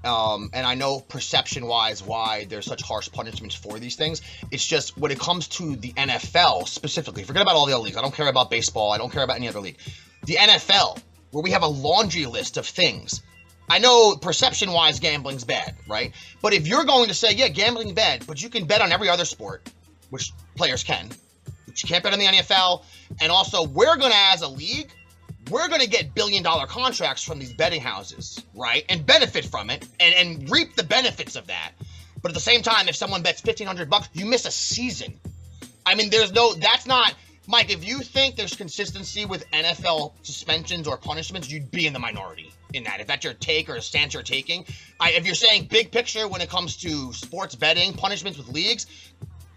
um, 0.04 0.50
and 0.54 0.66
I 0.66 0.76
know 0.76 1.00
perception-wise 1.00 2.04
why 2.04 2.46
there's 2.46 2.66
such 2.66 2.82
harsh 2.82 3.12
punishments 3.12 3.56
for 3.56 3.80
these 3.80 3.96
things. 3.96 4.22
It's 4.52 4.66
just 4.66 4.98
when 4.98 5.12
it 5.12 5.20
comes 5.20 5.48
to 5.50 5.76
the 5.76 5.94
NFL 5.94 6.68
specifically. 6.68 7.24
Forget 7.24 7.42
about 7.42 7.56
all 7.56 7.66
the 7.66 7.74
other 7.74 7.84
leagues. 7.84 7.98
I 7.98 8.02
don't 8.02 8.14
care 8.14 8.28
about 8.28 8.50
baseball. 8.50 8.92
I 8.92 8.98
don't 8.98 9.12
care 9.12 9.24
about 9.24 9.38
any 9.38 9.48
other 9.48 9.60
league. 9.60 9.78
The 10.26 10.36
NFL, 10.36 11.02
where 11.32 11.44
we 11.44 11.52
have 11.52 11.64
a 11.64 11.68
laundry 11.68 12.26
list 12.26 12.58
of 12.58 12.66
things. 12.66 13.22
I 13.70 13.80
know 13.80 14.16
perception-wise, 14.16 15.00
gambling's 15.00 15.46
bad, 15.46 15.76
right? 15.88 16.14
But 16.42 16.54
if 16.54 16.68
you're 16.68 16.84
going 16.84 17.08
to 17.08 17.14
say, 17.14 17.34
yeah, 17.34 17.48
gambling's 17.48 17.94
bad, 17.94 18.28
but 18.28 18.42
you 18.42 18.50
can 18.50 18.66
bet 18.66 18.82
on 18.82 18.92
every 18.92 19.08
other 19.08 19.26
sport, 19.26 19.70
which 20.10 20.34
players 20.56 20.84
can, 20.84 21.10
but 21.66 21.82
you 21.82 21.88
can't 21.88 22.04
bet 22.04 22.12
on 22.12 22.20
the 22.20 22.26
NFL, 22.26 22.84
and 23.22 23.32
also 23.32 23.64
we're 23.64 23.96
gonna, 23.96 24.14
as 24.16 24.42
a 24.42 24.48
league, 24.48 24.92
we're 25.52 25.68
going 25.68 25.82
to 25.82 25.88
get 25.88 26.16
billion 26.16 26.44
dollar 26.44 26.66
contracts 26.66 27.24
from 27.24 27.40
these 27.40 27.54
betting 27.54 27.82
houses, 27.82 28.42
right? 28.56 28.86
And 28.90 29.06
benefit 29.06 29.46
from 29.46 29.70
it 29.70 29.88
and, 30.00 30.16
and 30.16 30.50
reap 30.50 30.76
the 30.76 30.84
benefits 30.84 31.36
of 31.36 31.48
that. 31.48 31.74
But 32.22 32.32
at 32.32 32.36
the 32.36 32.42
same 32.42 32.62
time, 32.62 32.88
if 32.88 32.96
someone 32.96 33.22
bets 33.22 33.44
1500 33.44 33.90
bucks, 33.90 34.10
you 34.14 34.26
miss 34.26 34.46
a 34.46 34.52
season. 34.52 35.20
I 35.86 35.96
mean, 35.96 36.10
there's 36.10 36.32
no, 36.32 36.54
that's 36.54 36.86
not, 36.86 37.16
Mike, 37.48 37.72
if 37.72 37.86
you 37.86 38.00
think 38.00 38.36
there's 38.36 38.56
consistency 38.56 39.26
with 39.26 39.50
NFL 39.52 40.14
suspensions 40.22 40.88
or 40.88 40.98
punishments, 40.98 41.50
you'd 41.50 41.72
be 41.72 41.88
in 41.88 41.94
the 41.94 42.00
minority 42.00 42.52
in 42.74 42.84
that. 42.84 43.02
If 43.02 43.08
that's 43.08 43.24
your 43.26 43.34
take 43.34 43.70
or 43.70 43.76
a 43.76 43.82
stance 43.82 44.14
you're 44.14 44.24
taking. 44.24 44.66
I, 45.00 45.12
if 45.12 45.26
you're 45.26 45.36
saying 45.36 45.68
big 45.70 45.92
picture 45.92 46.28
when 46.28 46.42
it 46.42 46.50
comes 46.50 46.78
to 46.78 47.12
sports 47.14 47.56
betting, 47.56 47.94
punishments 47.94 48.38
with 48.38 48.48
leagues, 48.50 48.86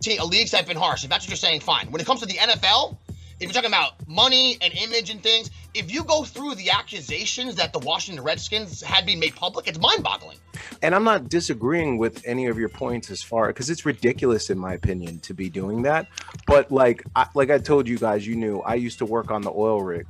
te- 0.01 0.21
leagues 0.23 0.53
have 0.53 0.67
been 0.67 0.77
harsh. 0.77 1.05
If 1.05 1.11
that's 1.11 1.25
what 1.25 1.31
you're 1.31 1.37
saying, 1.37 1.61
fine. 1.61 1.91
When 1.91 2.01
it 2.01 2.07
comes 2.07 2.21
to 2.21 2.27
the 2.27 2.35
NFL, 2.35 2.97
if 3.41 3.43
you're 3.43 3.53
talking 3.53 3.71
about 3.71 4.07
money 4.07 4.57
and 4.61 4.73
image 4.75 5.11
and 5.11 5.23
things, 5.23 5.51
if 5.75 5.93
you 5.93 6.05
go 6.05 6.25
through 6.25 6.55
the 6.55 6.71
accusations 6.71 7.57
that 7.57 7.73
the 7.73 7.81
Washington 7.81 8.23
Redskins 8.25 8.83
had 8.83 9.05
been 9.07 9.19
made 9.19 9.35
public, 9.35 9.67
it's 9.67 9.79
mind-boggling. 9.79 10.39
and 10.83 10.95
I'm 10.95 11.05
not 11.05 11.29
disagreeing 11.29 11.99
with 11.99 12.23
any 12.27 12.47
of 12.47 12.59
your 12.59 12.69
points 12.69 13.11
as 13.11 13.23
far 13.23 13.49
because 13.49 13.71
it's 13.71 13.85
ridiculous 13.87 14.51
in 14.51 14.59
my 14.59 14.75
opinion 14.75 15.19
to 15.21 15.35
be 15.35 15.49
doing 15.51 15.83
that. 15.83 16.07
But 16.47 16.71
like 16.71 17.03
I, 17.17 17.27
like 17.35 17.51
I 17.51 17.59
told 17.59 17.89
you 17.89 17.99
guys, 17.99 18.27
you 18.27 18.37
knew 18.37 18.61
I 18.61 18.75
used 18.75 18.99
to 18.99 19.07
work 19.07 19.31
on 19.31 19.43
the 19.43 19.51
oil 19.51 19.83
rig. 19.83 20.07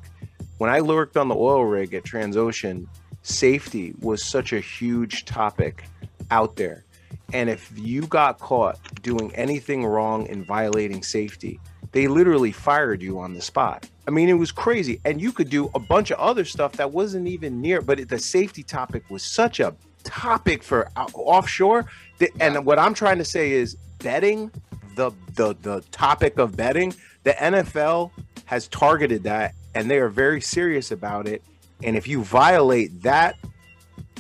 When 0.59 0.71
I 0.71 0.81
worked 0.81 1.17
on 1.17 1.29
the 1.29 1.35
oil 1.35 1.65
rig 1.65 1.95
at 1.95 2.05
Transocean, 2.05 2.87
safety 3.23 3.95
was 4.01 4.25
such 4.25 4.53
a 4.53 4.61
huge 4.61 5.25
topic 5.25 5.85
out 6.31 6.57
there. 6.57 6.85
And 7.33 7.49
if 7.49 7.73
you 7.77 8.07
got 8.07 8.39
caught 8.39 8.79
doing 9.03 9.35
anything 9.35 9.85
wrong 9.85 10.29
and 10.29 10.47
violating 10.47 11.03
safety, 11.03 11.59
they 11.95 12.09
literally 12.09 12.51
fired 12.53 13.01
you 13.01 13.21
on 13.21 13.35
the 13.35 13.41
spot. 13.41 13.89
I 14.07 14.11
mean, 14.11 14.29
it 14.29 14.35
was 14.35 14.51
crazy. 14.53 15.01
And 15.05 15.21
you 15.23 15.31
could 15.33 15.49
do 15.49 15.71
a 15.75 15.79
bunch 15.79 16.11
of 16.11 16.19
other 16.19 16.45
stuff 16.45 16.73
that 16.73 16.91
wasn't 16.91 17.29
even 17.29 17.61
near, 17.63 17.81
but 17.81 18.09
the 18.09 18.19
safety 18.19 18.65
topic 18.65 19.05
was 19.09 19.23
such 19.23 19.61
a 19.61 19.75
topic 20.03 20.63
for 20.65 20.91
o- 20.97 21.07
offshore. 21.15 21.87
that- 22.19 22.31
And 22.41 22.67
what 22.67 22.79
I'm 22.81 22.95
trying 22.95 23.19
to 23.19 23.25
say 23.25 23.53
is 23.53 23.77
betting, 24.01 24.51
the, 24.97 25.13
the, 25.37 25.55
the 25.63 25.83
topic 25.93 26.37
of 26.39 26.57
betting, 26.57 26.93
the 27.23 27.33
NFL 27.33 28.11
has 28.47 28.67
targeted 28.69 29.23
that 29.23 29.55
and 29.77 29.89
they 29.89 29.99
are 29.99 30.09
very 30.09 30.41
serious 30.41 30.91
about 30.91 31.29
it. 31.29 31.43
And 31.85 31.97
if 31.97 32.09
you 32.09 32.25
violate 32.25 33.03
that, 33.03 33.37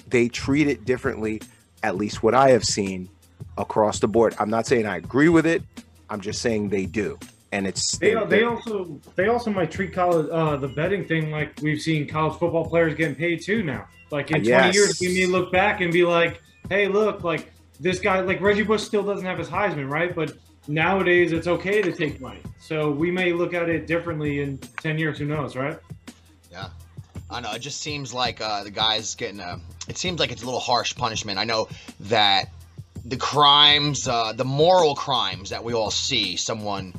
they 0.08 0.28
treat 0.28 0.68
it 0.68 0.84
differently, 0.84 1.42
at 1.82 1.96
least 1.96 2.22
what 2.22 2.34
I 2.34 2.50
have 2.50 2.64
seen 2.64 3.08
across 3.58 3.98
the 3.98 4.08
board. 4.08 4.34
I'm 4.38 4.48
not 4.50 4.66
saying 4.68 4.86
I 4.86 4.96
agree 4.96 5.28
with 5.28 5.44
it. 5.44 5.62
I'm 6.08 6.20
just 6.20 6.40
saying 6.40 6.68
they 6.68 6.86
do. 6.86 7.18
And 7.54 7.68
it's 7.68 7.96
They, 7.98 8.14
they're- 8.14 8.26
they 8.26 8.42
also 8.42 9.00
they 9.14 9.28
also 9.28 9.48
might 9.52 9.70
treat 9.70 9.92
college 9.92 10.28
uh, 10.32 10.56
the 10.56 10.66
betting 10.66 11.04
thing 11.04 11.30
like 11.30 11.52
we've 11.62 11.80
seen 11.80 12.08
college 12.08 12.36
football 12.40 12.68
players 12.68 12.94
getting 12.96 13.14
paid 13.14 13.42
too 13.44 13.62
now. 13.62 13.86
Like 14.10 14.32
in 14.32 14.42
Yes. 14.42 14.74
20 14.74 14.74
years, 14.76 15.00
we 15.00 15.14
may 15.20 15.26
look 15.26 15.52
back 15.52 15.80
and 15.80 15.92
be 15.92 16.04
like, 16.04 16.42
"Hey, 16.68 16.88
look, 16.88 17.22
like 17.22 17.52
this 17.78 18.00
guy, 18.00 18.20
like 18.20 18.40
Reggie 18.40 18.64
Bush, 18.64 18.82
still 18.82 19.04
doesn't 19.04 19.24
have 19.24 19.38
his 19.38 19.48
Heisman, 19.48 19.88
right?" 19.88 20.12
But 20.12 20.32
nowadays, 20.66 21.30
it's 21.30 21.46
okay 21.46 21.80
to 21.80 21.92
take 21.92 22.20
money. 22.20 22.40
So 22.60 22.90
we 22.90 23.12
may 23.12 23.32
look 23.32 23.54
at 23.54 23.68
it 23.68 23.86
differently 23.86 24.40
in 24.40 24.58
10 24.82 24.98
years. 24.98 25.18
Who 25.18 25.26
knows, 25.26 25.54
right? 25.54 25.78
Yeah. 26.50 26.70
I 27.30 27.38
know. 27.40 27.52
It 27.52 27.60
just 27.60 27.80
seems 27.80 28.12
like 28.12 28.40
uh, 28.40 28.64
the 28.64 28.70
guy's 28.72 29.14
getting 29.14 29.38
a. 29.38 29.60
It 29.88 29.96
seems 29.96 30.18
like 30.18 30.32
it's 30.32 30.42
a 30.42 30.44
little 30.44 30.60
harsh 30.60 30.96
punishment. 30.96 31.38
I 31.38 31.44
know 31.44 31.68
that 32.00 32.46
the 33.04 33.16
crimes, 33.16 34.08
uh, 34.08 34.32
the 34.32 34.44
moral 34.44 34.96
crimes 34.96 35.50
that 35.50 35.62
we 35.62 35.72
all 35.72 35.90
see, 35.92 36.34
someone 36.36 36.94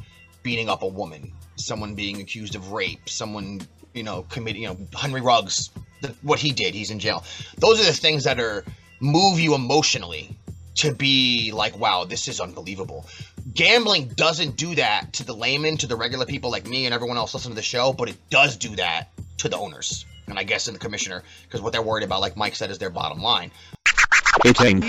beating 0.46 0.70
up 0.70 0.84
a 0.84 0.88
woman, 0.88 1.34
someone 1.56 1.96
being 1.96 2.22
accused 2.22 2.54
of 2.54 2.72
rape, 2.72 3.10
someone, 3.10 3.60
you 3.96 4.04
know, 4.04 4.22
committing, 4.30 4.62
you 4.62 4.68
know, 4.68 4.78
Henry 4.96 5.22
Ruggs, 5.22 5.72
the, 6.02 6.10
what 6.22 6.38
he 6.38 6.52
did, 6.52 6.76
he's 6.76 6.92
in 6.92 7.00
jail. 7.00 7.24
Those 7.58 7.82
are 7.82 7.86
the 7.86 7.98
things 7.98 8.26
that 8.26 8.40
are 8.40 8.64
move 9.00 9.40
you 9.40 9.56
emotionally 9.56 10.38
to 10.76 10.94
be 10.94 11.52
like, 11.52 11.80
wow, 11.80 12.06
this 12.06 12.28
is 12.28 12.40
unbelievable. 12.40 13.08
Gambling 13.56 14.10
doesn't 14.10 14.56
do 14.56 14.76
that 14.76 15.14
to 15.14 15.26
the 15.26 15.34
layman, 15.34 15.78
to 15.78 15.88
the 15.88 15.96
regular 15.96 16.28
people 16.28 16.52
like 16.52 16.68
me 16.68 16.86
and 16.86 16.94
everyone 16.94 17.18
else 17.18 17.34
listening 17.34 17.54
to 17.54 17.56
the 17.56 17.64
show, 17.64 17.92
but 17.92 18.08
it 18.08 18.18
does 18.30 18.56
do 18.56 18.76
that 18.76 19.10
to 19.40 19.50
the 19.50 19.58
owners 19.58 20.06
and 20.28 20.38
I 20.38 20.44
guess 20.44 20.68
in 20.68 20.74
the 20.74 20.80
commissioner 20.80 21.24
because 21.44 21.62
what 21.62 21.74
they're 21.74 21.82
worried 21.82 22.04
about, 22.04 22.22
like 22.22 22.38
Mike 22.38 22.56
said, 22.56 22.70
is 22.70 22.78
their 22.78 22.92
bottom 22.92 23.22
line. 23.22 23.50
It 24.44 24.62
ain't. 24.62 24.82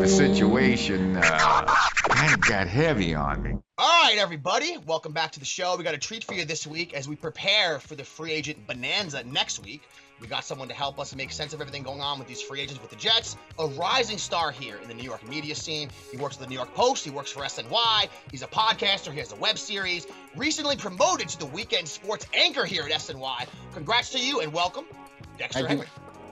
The 0.00 0.08
situation 0.08 1.16
uh, 1.16 1.66
kind 2.08 2.34
of 2.34 2.40
got 2.40 2.66
heavy 2.68 3.14
on 3.14 3.42
me. 3.42 3.56
All 3.78 4.02
right, 4.04 4.16
everybody, 4.18 4.76
welcome 4.86 5.12
back 5.12 5.32
to 5.32 5.40
the 5.40 5.46
show. 5.46 5.76
We 5.76 5.84
got 5.84 5.94
a 5.94 5.98
treat 5.98 6.24
for 6.24 6.34
you 6.34 6.44
this 6.44 6.66
week 6.66 6.94
as 6.94 7.08
we 7.08 7.16
prepare 7.16 7.78
for 7.78 7.94
the 7.94 8.04
free 8.04 8.32
agent 8.32 8.66
bonanza 8.66 9.22
next 9.24 9.62
week. 9.64 9.82
We 10.18 10.26
got 10.26 10.44
someone 10.44 10.68
to 10.68 10.74
help 10.74 10.98
us 10.98 11.14
make 11.14 11.30
sense 11.30 11.52
of 11.52 11.60
everything 11.60 11.82
going 11.82 12.00
on 12.00 12.18
with 12.18 12.26
these 12.26 12.40
free 12.40 12.60
agents 12.60 12.80
with 12.80 12.90
the 12.90 12.96
Jets. 12.96 13.36
A 13.58 13.66
rising 13.66 14.16
star 14.16 14.50
here 14.50 14.76
in 14.82 14.88
the 14.88 14.94
New 14.94 15.02
York 15.02 15.28
media 15.28 15.54
scene. 15.54 15.90
He 16.10 16.16
works 16.16 16.36
for 16.36 16.44
the 16.44 16.48
New 16.48 16.54
York 16.54 16.74
Post. 16.74 17.04
He 17.04 17.10
works 17.10 17.30
for 17.30 17.40
SNY. 17.40 18.08
He's 18.30 18.42
a 18.42 18.46
podcaster. 18.46 19.12
He 19.12 19.18
has 19.18 19.32
a 19.32 19.36
web 19.36 19.58
series. 19.58 20.06
Recently 20.34 20.76
promoted 20.76 21.28
to 21.28 21.38
the 21.38 21.46
weekend 21.46 21.86
sports 21.86 22.26
anchor 22.32 22.64
here 22.64 22.84
at 22.84 22.90
SNY. 22.92 23.46
Congrats 23.74 24.10
to 24.12 24.18
you 24.18 24.40
and 24.40 24.54
welcome, 24.54 24.86
Dexter. 25.36 25.66
Henry. 25.66 25.86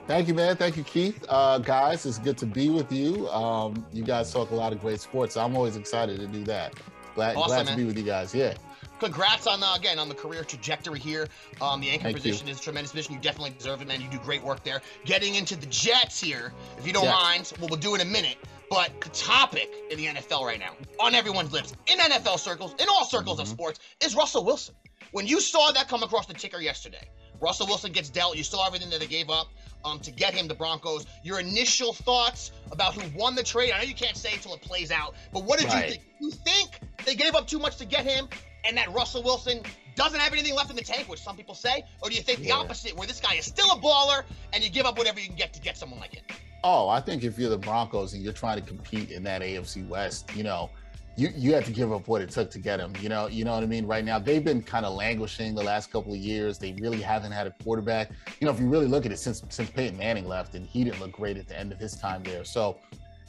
Thank 0.07 0.27
you, 0.27 0.35
man. 0.35 0.55
Thank 0.55 0.77
you, 0.77 0.83
Keith. 0.83 1.25
Uh, 1.27 1.57
guys, 1.57 2.05
it's 2.05 2.19
good 2.19 2.37
to 2.37 2.45
be 2.45 2.69
with 2.69 2.91
you. 2.91 3.27
Um, 3.29 3.85
you 3.91 4.03
guys 4.03 4.31
talk 4.31 4.51
a 4.51 4.55
lot 4.55 4.71
of 4.71 4.79
great 4.79 4.99
sports. 5.01 5.35
I'm 5.35 5.55
always 5.55 5.75
excited 5.77 6.19
to 6.19 6.27
do 6.27 6.43
that. 6.43 6.73
Glad, 7.15 7.35
Awesome, 7.35 7.47
glad 7.47 7.65
man. 7.65 7.75
to 7.75 7.81
be 7.81 7.85
with 7.85 7.97
you 7.97 8.03
guys. 8.03 8.33
Yeah. 8.35 8.53
Congrats 8.99 9.47
on 9.47 9.63
uh, 9.63 9.73
again 9.75 9.97
on 9.97 10.07
the 10.07 10.15
career 10.15 10.43
trajectory 10.43 10.99
here. 10.99 11.27
Um, 11.59 11.81
the 11.81 11.89
anchor 11.89 12.03
Thank 12.03 12.17
you. 12.17 12.21
position 12.31 12.47
is 12.49 12.59
a 12.59 12.61
tremendous 12.61 12.91
position. 12.91 13.15
You 13.15 13.19
definitely 13.19 13.55
deserve 13.57 13.81
it, 13.81 13.87
man. 13.87 13.99
You 13.99 14.07
do 14.09 14.19
great 14.19 14.43
work 14.43 14.63
there. 14.63 14.79
Getting 15.05 15.35
into 15.35 15.55
the 15.55 15.65
Jets 15.65 16.21
here, 16.21 16.53
if 16.77 16.85
you 16.85 16.93
don't 16.93 17.07
mind, 17.07 17.51
what 17.59 17.71
we'll 17.71 17.79
do 17.79 17.95
in 17.95 18.01
a 18.01 18.05
minute. 18.05 18.37
But 18.69 18.99
the 19.01 19.09
topic 19.09 19.69
in 19.89 19.97
the 19.97 20.05
NFL 20.05 20.43
right 20.45 20.59
now, 20.59 20.71
on 20.99 21.13
everyone's 21.15 21.51
lips, 21.51 21.73
in 21.87 21.97
NFL 21.99 22.37
circles, 22.39 22.73
in 22.79 22.87
all 22.89 23.05
circles 23.05 23.35
Mm-hmm. 23.37 23.41
of 23.43 23.47
sports, 23.47 23.79
is 24.03 24.15
Russell 24.15 24.43
Wilson. 24.45 24.75
When 25.11 25.25
you 25.27 25.39
saw 25.39 25.71
that 25.71 25.87
come 25.87 26.03
across 26.03 26.25
the 26.27 26.33
ticker 26.33 26.59
yesterday, 26.59 27.09
Russell 27.41 27.67
Wilson 27.67 27.91
gets 27.91 28.09
dealt. 28.09 28.37
You 28.37 28.43
saw 28.43 28.65
everything 28.65 28.89
that 28.91 28.99
they 28.99 29.07
gave 29.07 29.29
up 29.29 29.47
um, 29.85 29.99
to 29.99 30.11
get 30.11 30.33
him, 30.33 30.47
the 30.47 30.55
Broncos. 30.55 31.05
Your 31.23 31.39
initial 31.39 31.93
thoughts 31.93 32.51
about 32.71 32.95
who 32.95 33.17
won 33.17 33.35
the 33.35 33.43
trade? 33.43 33.71
I 33.71 33.77
know 33.77 33.83
you 33.85 33.93
can't 33.93 34.17
say 34.17 34.33
until 34.33 34.53
it 34.55 34.61
plays 34.61 34.91
out, 34.91 35.15
but 35.31 35.43
what 35.43 35.59
did 35.59 35.67
Right. 35.69 35.85
you 35.85 35.91
think? 35.91 36.03
You 36.19 36.31
think 36.31 36.79
they 37.05 37.15
gave 37.15 37.35
up 37.35 37.47
too 37.47 37.59
much 37.59 37.77
to 37.77 37.85
get 37.85 38.05
him, 38.05 38.27
and 38.65 38.75
that 38.77 38.91
Russell 38.91 39.21
Wilson 39.23 39.61
doesn't 39.95 40.19
have 40.19 40.33
anything 40.33 40.55
left 40.55 40.69
in 40.71 40.75
the 40.75 40.83
tank, 40.83 41.07
which 41.07 41.21
some 41.21 41.37
people 41.37 41.55
say, 41.55 41.83
or 42.01 42.09
do 42.09 42.15
you 42.15 42.21
think 42.21 42.39
the 42.39 42.51
opposite, 42.51 42.95
where 42.97 43.07
this 43.07 43.21
guy 43.21 43.35
is 43.35 43.45
still 43.45 43.71
a 43.71 43.77
baller 43.77 44.23
and 44.51 44.61
you 44.63 44.69
give 44.69 44.85
up 44.85 44.97
whatever 44.97 45.19
you 45.19 45.27
can 45.27 45.35
get 45.37 45.53
to 45.53 45.61
get 45.61 45.77
someone 45.77 45.99
like 45.99 46.13
him? 46.13 46.23
Oh, 46.63 46.89
I 46.89 46.99
think 46.99 47.23
if 47.23 47.37
you're 47.37 47.51
the 47.51 47.57
Broncos 47.57 48.13
and 48.13 48.23
you're 48.23 48.33
trying 48.33 48.59
to 48.59 48.67
compete 48.67 49.11
in 49.11 49.23
that 49.23 49.41
AFC 49.41 49.87
West, 49.87 50.29
you 50.35 50.43
know, 50.43 50.69
you 51.17 51.29
you 51.35 51.53
have 51.53 51.65
to 51.65 51.71
give 51.71 51.93
up 51.93 52.07
what 52.07 52.21
it 52.21 52.29
took 52.29 52.51
to 52.51 52.59
get 52.59 52.79
him. 52.79 52.93
You 52.99 53.09
know, 53.09 53.27
you 53.27 53.45
know 53.45 53.53
what 53.53 53.63
I 53.63 53.67
mean. 53.67 53.85
Right 53.85 54.03
now, 54.03 54.19
they've 54.19 54.43
been 54.43 54.61
kind 54.61 54.85
of 54.85 54.93
languishing 54.93 55.55
the 55.55 55.63
last 55.63 55.91
couple 55.91 56.11
of 56.11 56.19
years. 56.19 56.57
They 56.57 56.73
really 56.73 57.01
haven't 57.01 57.31
had 57.31 57.47
a 57.47 57.51
quarterback. 57.63 58.11
You 58.39 58.45
know, 58.45 58.51
if 58.51 58.59
you 58.59 58.67
really 58.67 58.87
look 58.87 59.05
at 59.05 59.11
it 59.11 59.19
since 59.19 59.43
since 59.49 59.69
Peyton 59.69 59.97
Manning 59.97 60.27
left, 60.27 60.55
and 60.55 60.65
he 60.65 60.83
didn't 60.83 60.99
look 60.99 61.13
great 61.13 61.37
at 61.37 61.47
the 61.47 61.57
end 61.57 61.71
of 61.71 61.79
his 61.79 61.95
time 61.95 62.21
there. 62.23 62.43
So, 62.43 62.77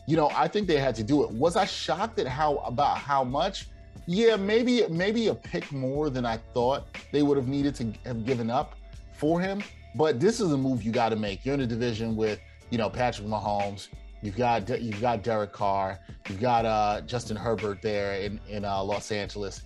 you 0.06 0.16
know, 0.16 0.30
I 0.34 0.48
think 0.48 0.66
they 0.66 0.78
had 0.78 0.94
to 0.96 1.04
do 1.04 1.22
it. 1.24 1.30
Was 1.30 1.56
I 1.56 1.64
shocked 1.64 2.18
at 2.18 2.26
how 2.26 2.56
about 2.58 2.98
how 2.98 3.22
much? 3.22 3.68
Yeah, 4.06 4.36
maybe 4.36 4.86
maybe 4.88 5.28
a 5.28 5.34
pick 5.34 5.70
more 5.70 6.10
than 6.10 6.26
I 6.26 6.38
thought 6.54 6.86
they 7.12 7.22
would 7.22 7.36
have 7.36 7.48
needed 7.48 7.74
to 7.76 7.92
have 8.04 8.24
given 8.24 8.50
up 8.50 8.74
for 9.12 9.40
him. 9.40 9.62
But 9.94 10.20
this 10.20 10.40
is 10.40 10.52
a 10.52 10.58
move 10.58 10.82
you 10.82 10.92
got 10.92 11.10
to 11.10 11.16
make. 11.16 11.44
You're 11.44 11.54
in 11.54 11.60
a 11.60 11.66
division 11.66 12.16
with 12.16 12.40
you 12.70 12.78
know 12.78 12.90
Patrick 12.90 13.28
Mahomes. 13.28 13.88
You've 14.22 14.36
got 14.36 14.68
you've 14.82 15.00
got 15.00 15.22
Derek 15.22 15.52
Carr. 15.52 15.98
You've 16.28 16.40
got 16.40 16.64
uh, 16.64 17.00
Justin 17.02 17.36
Herbert 17.36 17.82
there 17.82 18.14
in 18.14 18.40
in 18.48 18.64
uh, 18.64 18.82
Los 18.82 19.12
Angeles. 19.12 19.62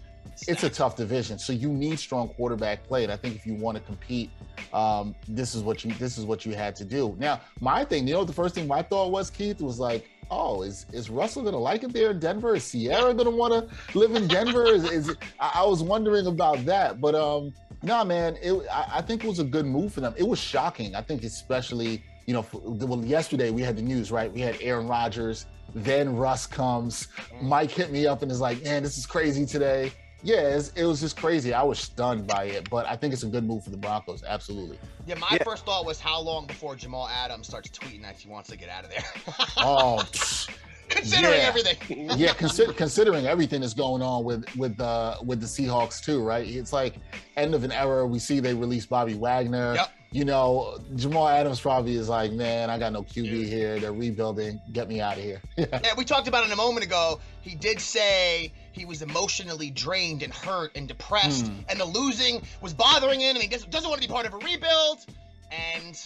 It's 0.49 0.65
a 0.65 0.71
tough 0.71 0.97
division, 0.97 1.39
so 1.39 1.53
you 1.53 1.69
need 1.69 1.99
strong 1.99 2.29
quarterback 2.29 2.87
play. 2.87 3.05
And 3.05 3.13
I 3.13 3.17
think 3.17 3.37
if 3.37 3.47
you 3.47 3.55
want 3.55 3.77
to 3.77 3.83
compete, 3.83 4.31
um, 4.73 5.15
this 5.29 5.55
is 5.55 5.63
what 5.63 5.85
you 5.85 5.93
this 5.95 6.19
is 6.19 6.25
what 6.25 6.47
you 6.47 6.55
had 6.55 6.75
to 6.77 6.85
do. 6.85 7.15
Now, 7.19 7.41
my 7.61 7.85
thing, 7.85 8.07
you 8.07 8.15
know, 8.15 8.25
the 8.25 8.33
first 8.33 8.55
thing 8.55 8.67
my 8.67 8.83
thought 8.83 9.11
was, 9.11 9.31
Keith, 9.31 9.61
was 9.61 9.79
like, 9.79 10.09
oh, 10.31 10.63
is 10.63 10.87
is 10.93 11.11
Russell 11.11 11.43
gonna 11.43 11.59
like 11.59 11.83
it 11.83 11.93
there 11.93 12.11
in 12.11 12.19
Denver? 12.21 12.55
Is 12.55 12.71
Ciara 12.71 13.15
gonna 13.15 13.31
want 13.31 13.53
to 13.53 13.99
live 13.99 14.15
in 14.15 14.29
Denver? 14.29 14.67
Is, 14.67 14.85
is 14.91 15.17
I, 15.39 15.53
I 15.57 15.65
was 15.65 15.83
wondering 15.83 16.27
about 16.27 16.65
that, 16.67 17.01
but 17.01 17.15
um, 17.15 17.53
no, 17.83 18.05
man, 18.05 18.37
it, 18.43 18.53
I, 18.71 18.87
I 18.97 19.03
think 19.03 19.25
it 19.25 19.29
was 19.29 19.39
a 19.39 19.45
good 19.45 19.67
move 19.67 19.93
for 19.93 20.01
them. 20.01 20.15
It 20.17 20.27
was 20.27 20.39
shocking. 20.39 20.95
I 20.95 21.03
think 21.03 21.23
especially, 21.25 22.03
you 22.31 22.35
know, 22.35 22.43
for, 22.43 22.61
well, 22.61 23.05
yesterday 23.05 23.51
we 23.51 23.61
had 23.61 23.77
the 23.77 23.83
news, 23.83 24.13
right? 24.13 24.33
We 24.33 24.41
had 24.41 24.57
Aaron 24.61 24.87
Rodgers, 24.87 25.47
then 25.75 26.15
Russ 26.15 26.47
comes. 26.47 27.09
Mike 27.43 27.73
hit 27.73 27.91
me 27.91 28.07
up 28.07 28.23
and 28.23 28.31
is 28.31 28.41
like, 28.41 28.63
man, 28.63 28.85
this 28.85 28.97
is 28.97 29.05
crazy 29.05 29.45
today. 29.45 29.91
Yeah, 30.23 30.43
it's, 30.43 30.69
it 30.77 30.85
was 30.85 31.01
just 31.01 31.17
crazy. 31.17 31.53
I 31.53 31.65
was 31.65 31.81
stunned 31.81 32.29
by 32.29 32.45
it, 32.45 32.71
but 32.71 32.87
I 32.87 32.95
think 32.95 33.13
it's 33.13 33.25
a 33.25 33.27
good 33.27 33.43
move 33.43 33.65
for 33.65 33.71
the 33.71 33.77
Broncos. 33.77 34.23
Absolutely. 34.23 34.79
Yeah, 35.09 35.17
my 35.17 35.41
first 35.45 35.67
thought 35.67 35.85
was 35.85 35.99
how 35.99 36.21
long 36.21 36.47
before 36.47 36.77
Jamal 36.77 37.09
Adams 37.09 37.49
starts 37.49 37.69
tweeting 37.71 38.03
that 38.03 38.15
he 38.15 38.29
wants 38.29 38.49
to 38.51 38.57
get 38.57 38.69
out 38.69 38.85
of 38.85 38.91
there? 38.91 39.03
Oh, 39.57 40.05
Considering 40.89 41.35
yeah. 41.35 41.49
everything. 41.49 42.11
yeah, 42.17 42.33
consider, 42.35 42.73
considering 42.73 43.27
everything 43.27 43.61
that's 43.61 43.75
going 43.75 44.03
on 44.03 44.23
with 44.23 44.45
with 44.57 44.81
uh, 44.81 45.17
with 45.25 45.41
the 45.41 45.47
Seahawks 45.47 46.01
too, 46.01 46.23
right? 46.23 46.47
It's 46.47 46.73
like 46.73 46.95
end 47.37 47.55
of 47.55 47.63
an 47.65 47.71
era. 47.73 48.07
We 48.07 48.19
see 48.21 48.39
they 48.41 48.55
released 48.55 48.89
Bobby 48.89 49.15
Wagner. 49.15 49.75
Yep. 49.75 49.93
You 50.13 50.25
know, 50.25 50.79
Jamal 50.97 51.29
Adams 51.29 51.61
probably 51.61 51.95
is 51.95 52.09
like, 52.09 52.33
man, 52.33 52.69
I 52.69 52.79
got 52.79 52.93
no 52.93 53.03
QB 53.03 53.47
here. 53.47 53.79
They're 53.79 53.93
rebuilding. 53.93 54.61
Get 54.73 54.89
me 54.89 55.01
out 55.01 55.17
of 55.17 55.23
here. 55.23 55.41
Yeah, 55.57 55.95
we 55.97 56.05
talked 56.05 56.27
about 56.27 56.45
it 56.45 56.53
a 56.53 56.57
moment 56.57 56.85
ago. 56.85 57.21
He 57.43 57.55
did 57.55 57.81
say 57.81 58.53
he 58.73 58.85
was 58.85 59.03
emotionally 59.03 59.71
drained 59.71 60.23
and 60.25 60.35
hurt 60.35 60.73
and 60.75 60.89
depressed, 60.89 61.47
Hmm. 61.47 61.61
and 61.69 61.79
the 61.81 61.85
losing 61.85 62.43
was 62.61 62.75
bothering 62.75 63.21
him, 63.21 63.37
and 63.37 63.43
he 63.43 63.49
doesn't 63.49 63.89
want 63.89 64.03
to 64.03 64.09
be 64.09 64.13
part 64.13 64.27
of 64.27 64.35
a 64.35 64.39
rebuild. 64.39 64.99
And 65.53 65.97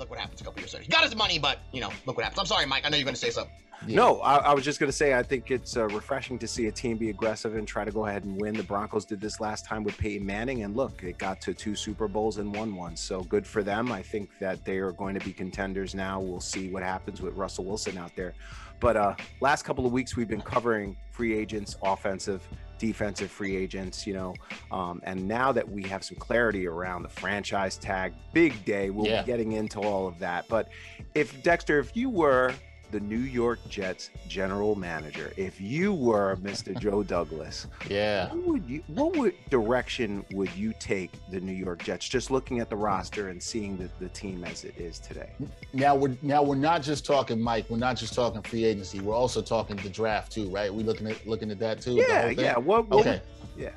look 0.00 0.10
what 0.10 0.18
happens 0.18 0.40
a 0.40 0.44
couple 0.44 0.60
years 0.60 0.72
later. 0.72 0.84
He 0.84 0.90
got 0.90 1.04
his 1.04 1.14
money, 1.14 1.38
but 1.38 1.60
you 1.72 1.80
know, 1.80 1.90
look 2.06 2.16
what 2.16 2.24
happens. 2.24 2.40
I'm 2.40 2.46
sorry, 2.46 2.66
Mike. 2.66 2.84
I 2.84 2.88
know 2.88 2.96
you're 2.96 3.04
going 3.04 3.14
to 3.14 3.20
say 3.20 3.30
something. 3.30 3.54
No, 3.86 4.20
I, 4.20 4.36
I 4.36 4.54
was 4.54 4.64
just 4.64 4.78
going 4.78 4.90
to 4.90 4.96
say 4.96 5.14
I 5.14 5.22
think 5.22 5.50
it's 5.50 5.76
uh, 5.76 5.86
refreshing 5.88 6.38
to 6.40 6.46
see 6.46 6.66
a 6.66 6.72
team 6.72 6.98
be 6.98 7.08
aggressive 7.08 7.56
and 7.56 7.66
try 7.66 7.84
to 7.84 7.90
go 7.90 8.06
ahead 8.06 8.24
and 8.24 8.38
win. 8.38 8.54
The 8.54 8.62
Broncos 8.62 9.06
did 9.06 9.22
this 9.22 9.40
last 9.40 9.64
time 9.64 9.84
with 9.84 9.96
Peyton 9.96 10.26
Manning, 10.26 10.64
and 10.64 10.76
look, 10.76 11.02
it 11.02 11.16
got 11.16 11.40
to 11.42 11.54
two 11.54 11.74
Super 11.74 12.06
Bowls 12.06 12.38
and 12.38 12.54
won 12.54 12.74
one. 12.76 12.94
So 12.94 13.22
good 13.22 13.46
for 13.46 13.62
them. 13.62 13.90
I 13.90 14.02
think 14.02 14.28
that 14.38 14.64
they 14.66 14.78
are 14.78 14.92
going 14.92 15.18
to 15.18 15.24
be 15.24 15.32
contenders 15.32 15.94
now. 15.94 16.20
We'll 16.20 16.40
see 16.40 16.68
what 16.68 16.82
happens 16.82 17.22
with 17.22 17.34
Russell 17.34 17.64
Wilson 17.64 17.96
out 17.96 18.14
there. 18.16 18.34
But 18.80 18.96
uh, 18.96 19.14
last 19.40 19.62
couple 19.62 19.86
of 19.86 19.92
weeks 19.92 20.14
we've 20.14 20.28
been 20.28 20.42
covering 20.42 20.96
free 21.10 21.34
agents, 21.34 21.76
offensive, 21.82 22.46
defensive 22.80 23.30
free 23.30 23.54
agents, 23.54 24.06
you 24.06 24.14
know, 24.14 24.34
um, 24.72 25.00
and 25.04 25.28
now 25.28 25.52
that 25.52 25.68
we 25.68 25.82
have 25.84 26.02
some 26.02 26.16
clarity 26.16 26.66
around 26.66 27.02
the 27.02 27.08
franchise 27.08 27.76
tag, 27.76 28.14
big 28.32 28.64
day. 28.64 28.90
We'll 28.90 29.06
Yeah. 29.06 29.20
be 29.22 29.26
getting 29.26 29.52
into 29.52 29.80
all 29.80 30.08
of 30.08 30.18
that. 30.20 30.48
But 30.48 30.70
if 31.14 31.40
Dexter, 31.42 31.78
if 31.78 31.94
you 31.94 32.08
were 32.08 32.54
the 32.90 33.00
New 33.00 33.18
York 33.18 33.58
Jets 33.68 34.10
general 34.28 34.74
manager, 34.74 35.32
if 35.36 35.60
you 35.60 35.92
were 35.92 36.36
Mr. 36.36 36.78
Joe 36.78 37.02
Douglas, 37.14 37.66
yeah, 37.88 38.28
what 38.28 38.46
would 38.46 38.68
you 38.68 38.82
what 38.88 39.16
would 39.16 39.34
direction 39.50 40.24
would 40.32 40.52
you 40.54 40.72
take 40.78 41.10
the 41.30 41.40
New 41.40 41.52
York 41.52 41.82
Jets? 41.82 42.08
Just 42.08 42.30
looking 42.30 42.60
at 42.60 42.68
the 42.68 42.76
roster 42.76 43.28
and 43.28 43.42
seeing 43.42 43.76
the, 43.76 43.88
the 43.98 44.08
team 44.08 44.44
as 44.44 44.64
it 44.64 44.76
is 44.78 44.98
today. 44.98 45.30
Now 45.72 45.94
we're 45.94 46.16
now 46.22 46.42
we're 46.42 46.54
not 46.56 46.82
just 46.82 47.04
talking 47.04 47.40
Mike. 47.40 47.66
We're 47.68 47.78
not 47.78 47.96
just 47.96 48.14
talking 48.14 48.42
free 48.42 48.64
agency. 48.64 49.00
We're 49.00 49.14
also 49.14 49.42
talking 49.42 49.76
the 49.76 49.90
draft 49.90 50.32
too, 50.32 50.48
right? 50.50 50.72
We 50.72 50.82
looking 50.82 51.06
at 51.06 51.26
looking 51.26 51.50
at 51.50 51.58
that 51.60 51.80
too. 51.80 51.94
Yeah, 51.94 52.28
yeah. 52.28 52.56
What, 52.56 52.88
what 52.88 53.00
okay. 53.00 53.22
yeah. 53.56 53.70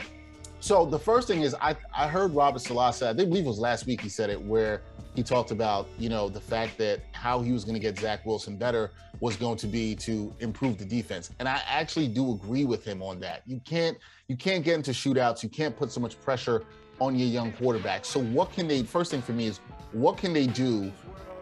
So 0.64 0.86
the 0.86 0.98
first 0.98 1.28
thing 1.28 1.42
is 1.42 1.54
I 1.60 1.76
I 1.94 2.08
heard 2.08 2.34
Robert 2.34 2.60
Saleh 2.60 2.96
say, 2.96 3.10
I 3.10 3.14
think 3.14 3.28
believe 3.28 3.44
it 3.44 3.50
was 3.50 3.60
last 3.60 3.86
week 3.86 4.00
he 4.00 4.08
said 4.08 4.30
it 4.30 4.42
where 4.42 4.82
he 5.14 5.22
talked 5.22 5.52
about, 5.52 5.90
you 6.00 6.08
know, 6.08 6.30
the 6.30 6.40
fact 6.40 6.78
that 6.78 7.02
how 7.12 7.42
he 7.42 7.52
was 7.52 7.66
going 7.66 7.74
to 7.74 7.82
get 7.82 8.00
Zach 8.00 8.26
Wilson 8.26 8.56
better 8.56 8.92
was 9.20 9.36
going 9.36 9.58
to 9.58 9.68
be 9.68 9.94
to 9.96 10.34
improve 10.40 10.78
the 10.78 10.86
defense. 10.86 11.32
And 11.40 11.50
I 11.50 11.62
actually 11.68 12.08
do 12.08 12.32
agree 12.32 12.64
with 12.64 12.86
him 12.86 13.04
on 13.04 13.20
that. 13.20 13.42
You 13.46 13.60
can't 13.66 13.98
you 14.30 14.38
can't 14.38 14.64
get 14.64 14.76
into 14.76 14.92
shootouts, 14.92 15.44
you 15.44 15.50
can't 15.50 15.76
put 15.76 15.92
so 15.92 16.00
much 16.00 16.18
pressure 16.22 16.64
on 17.02 17.20
your 17.20 17.28
young 17.28 17.52
quarterback. 17.52 18.06
So 18.06 18.22
what 18.22 18.54
can 18.54 18.66
they 18.66 18.84
first 18.84 19.12
thing 19.12 19.22
for 19.22 19.34
me 19.34 19.48
is 19.48 19.60
what 19.92 20.16
can 20.16 20.32
they 20.32 20.48
do 20.48 20.94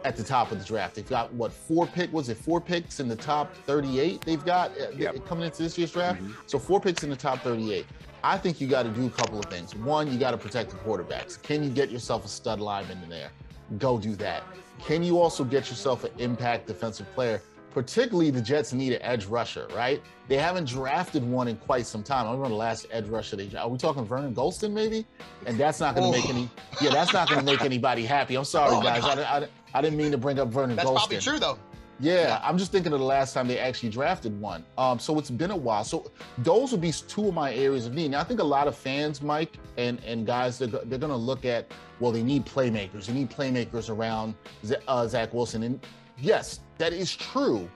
at 0.04 0.18
the 0.18 0.24
top 0.24 0.52
of 0.52 0.58
the 0.58 0.66
draft? 0.66 0.96
They've 0.96 1.08
got 1.08 1.32
what 1.32 1.54
four 1.54 1.86
pick 1.86 2.12
was 2.12 2.30
it 2.30 2.38
four 2.38 2.60
picks 2.60 3.00
in 3.00 3.08
the 3.08 3.16
top 3.16 3.56
38 3.68 4.22
they've 4.22 4.44
got 4.44 4.72
uh, 4.82 5.14
coming 5.28 5.46
into 5.46 5.62
this 5.62 5.78
year's 5.78 5.92
draft. 5.92 6.20
So 6.48 6.58
four 6.58 6.82
picks 6.82 7.04
in 7.04 7.12
the 7.12 7.16
top 7.16 7.42
38. 7.42 7.86
I 8.24 8.38
think 8.38 8.62
you 8.62 8.68
got 8.68 8.84
to 8.84 8.90
do 8.90 9.08
a 9.08 9.10
couple 9.10 9.40
of 9.40 9.46
things. 9.46 9.76
One, 9.76 10.12
you 10.12 10.18
got 10.20 10.32
to 10.32 10.38
protect 10.38 10.70
the 10.70 10.78
quarterbacks. 10.78 11.42
Can 11.42 11.64
you 11.64 11.70
get 11.70 11.90
yourself 11.90 12.26
a 12.26 12.28
stud 12.28 12.60
lineman 12.60 13.02
in 13.04 13.10
there? 13.10 13.32
Go 13.78 13.98
do 13.98 14.16
that. 14.18 14.44
Can 14.84 15.04
you 15.04 15.20
also 15.20 15.44
get 15.44 15.70
yourself 15.70 16.04
an 16.04 16.12
impact 16.18 16.68
defensive 16.68 17.12
player? 17.14 17.42
Particularly 17.74 18.32
the 18.32 18.42
Jets 18.42 18.74
need 18.74 18.92
an 18.94 19.02
edge 19.02 19.26
rusher, 19.26 19.68
right? 19.74 20.02
They 20.28 20.38
haven't 20.38 20.68
drafted 20.68 21.24
one 21.24 21.48
in 21.48 21.56
quite 21.56 21.86
some 21.86 22.04
time. 22.04 22.28
I 22.28 22.32
remember 22.32 22.50
the 22.50 22.56
last 22.56 22.86
edge 22.92 23.08
rusher 23.08 23.38
they 23.38 23.50
are 23.58 23.70
we 23.70 23.78
talking 23.78 24.04
Vernon 24.06 24.36
Gholston 24.36 24.72
maybe? 24.74 25.06
And 25.46 25.58
that's 25.58 25.80
not 25.80 25.96
going 25.96 26.12
to 26.12 26.18
make 26.20 26.30
any 26.30 26.50
yeah, 26.82 26.90
that's 26.90 27.14
not 27.14 27.30
going 27.30 27.40
to 27.40 27.46
make 27.46 27.62
anybody 27.72 28.06
happy. 28.06 28.36
I'm 28.36 28.44
sorry 28.44 28.76
Oh, 28.76 28.82
guys. 28.82 29.04
I, 29.06 29.40
I, 29.40 29.48
I 29.74 29.82
didn't 29.82 29.98
mean 29.98 30.12
to 30.12 30.18
bring 30.18 30.38
up 30.38 30.50
Vernon 30.50 30.76
That's 30.76 30.90
Gholston. 30.90 30.96
probably 30.96 31.18
true, 31.20 31.40
though. 31.40 31.58
Yeah, 32.02 32.42
I'm 32.44 32.58
just 32.58 32.72
thinking 32.72 32.94
of 32.94 33.00
the 33.00 33.06
last 33.06 33.34
time 33.34 33.48
they 33.48 33.60
actually 33.60 33.90
drafted 33.90 34.40
one. 34.42 34.66
Um, 34.76 34.98
so 34.98 35.20
it's 35.20 35.30
been 35.30 35.52
a 35.52 35.56
while. 35.56 35.84
So 35.84 36.12
those 36.40 36.72
would 36.72 36.82
be 36.82 36.92
two 36.92 37.28
of 37.28 37.36
my 37.36 37.54
areas 37.54 37.86
of 37.86 37.94
need. 37.94 38.10
Now 38.10 38.22
I 38.22 38.24
think 38.24 38.40
a 38.40 38.44
lot 38.44 38.68
of 38.68 38.76
fans, 38.76 39.22
Mike, 39.22 39.58
and 39.78 40.04
and 40.04 40.26
guys, 40.26 40.58
they're, 40.58 40.68
they're 40.68 40.98
going 40.98 41.12
to 41.12 41.16
look 41.16 41.46
at 41.46 41.72
well, 42.00 42.12
they 42.12 42.24
need 42.24 42.44
playmakers. 42.44 43.06
They 43.06 43.14
need 43.14 43.30
playmakers 43.30 43.88
around 43.88 44.34
Z- 44.66 44.78
uh, 44.88 45.08
Zach 45.08 45.32
Wilson. 45.32 45.62
And 45.62 45.80
yes, 46.18 46.62
that 46.80 46.92
is 46.92 47.16
true. 47.16 47.70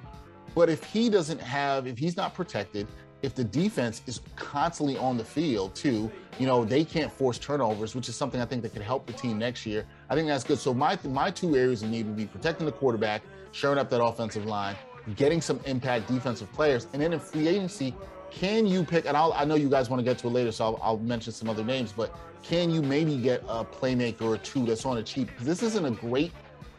But 0.56 0.70
if 0.70 0.84
he 0.84 1.10
doesn't 1.10 1.40
have, 1.40 1.86
if 1.86 2.00
he's 2.00 2.18
not 2.18 2.34
protected, 2.34 2.88
if 3.22 3.36
the 3.36 3.44
defense 3.44 4.02
is 4.08 4.22
constantly 4.36 4.98
on 4.98 5.18
the 5.18 5.24
field 5.24 5.76
too, 5.76 6.12
you 6.40 6.48
know, 6.48 6.66
they 6.66 6.84
can't 6.84 7.12
force 7.12 7.38
turnovers, 7.38 7.96
which 7.96 8.10
is 8.10 8.16
something 8.16 8.42
I 8.42 8.46
think 8.46 8.62
that 8.64 8.74
could 8.74 8.82
help 8.82 9.06
the 9.06 9.14
team 9.14 9.38
next 9.38 9.66
year. 9.66 9.86
I 10.10 10.16
think 10.16 10.28
that's 10.28 10.44
good. 10.44 10.60
So 10.60 10.74
my 10.74 10.98
my 11.04 11.30
two 11.30 11.56
areas 11.56 11.84
of 11.84 11.90
need 11.90 12.08
would 12.08 12.18
be 12.18 12.26
protecting 12.26 12.66
the 12.66 12.72
quarterback, 12.72 13.22
shoring 13.56 13.80
up 13.80 13.90
that 13.90 14.04
offensive 14.04 14.46
line, 14.46 14.76
getting 15.16 15.40
some 15.40 15.62
impact 15.66 16.10
defensive 16.10 16.52
players, 16.52 16.88
and 16.92 17.02
then 17.02 17.14
in 17.14 17.20
free 17.20 17.48
agency, 17.48 17.96
can 18.30 18.66
you 18.66 18.84
pick? 18.84 19.06
And 19.06 19.16
I'll, 19.16 19.32
I 19.32 19.46
know 19.46 19.56
you 19.56 19.70
guys 19.70 19.90
want 19.90 20.02
to 20.02 20.04
get 20.04 20.18
to 20.20 20.28
it 20.28 20.32
later, 20.32 20.52
so 20.52 20.66
I'll, 20.66 20.80
I'll 20.84 20.98
mention 20.98 21.32
some 21.32 21.50
other 21.50 21.64
names. 21.64 21.94
But 21.94 22.14
can 22.44 22.70
you 22.70 22.82
maybe 22.82 23.16
get 23.16 23.42
a 23.48 23.64
playmaker 23.64 24.24
or 24.24 24.38
two 24.38 24.66
that's 24.66 24.86
on 24.86 24.98
a 24.98 25.04
cheap? 25.04 25.30
This 25.40 25.64
isn't 25.64 25.86
a 25.86 25.92
great 25.92 26.34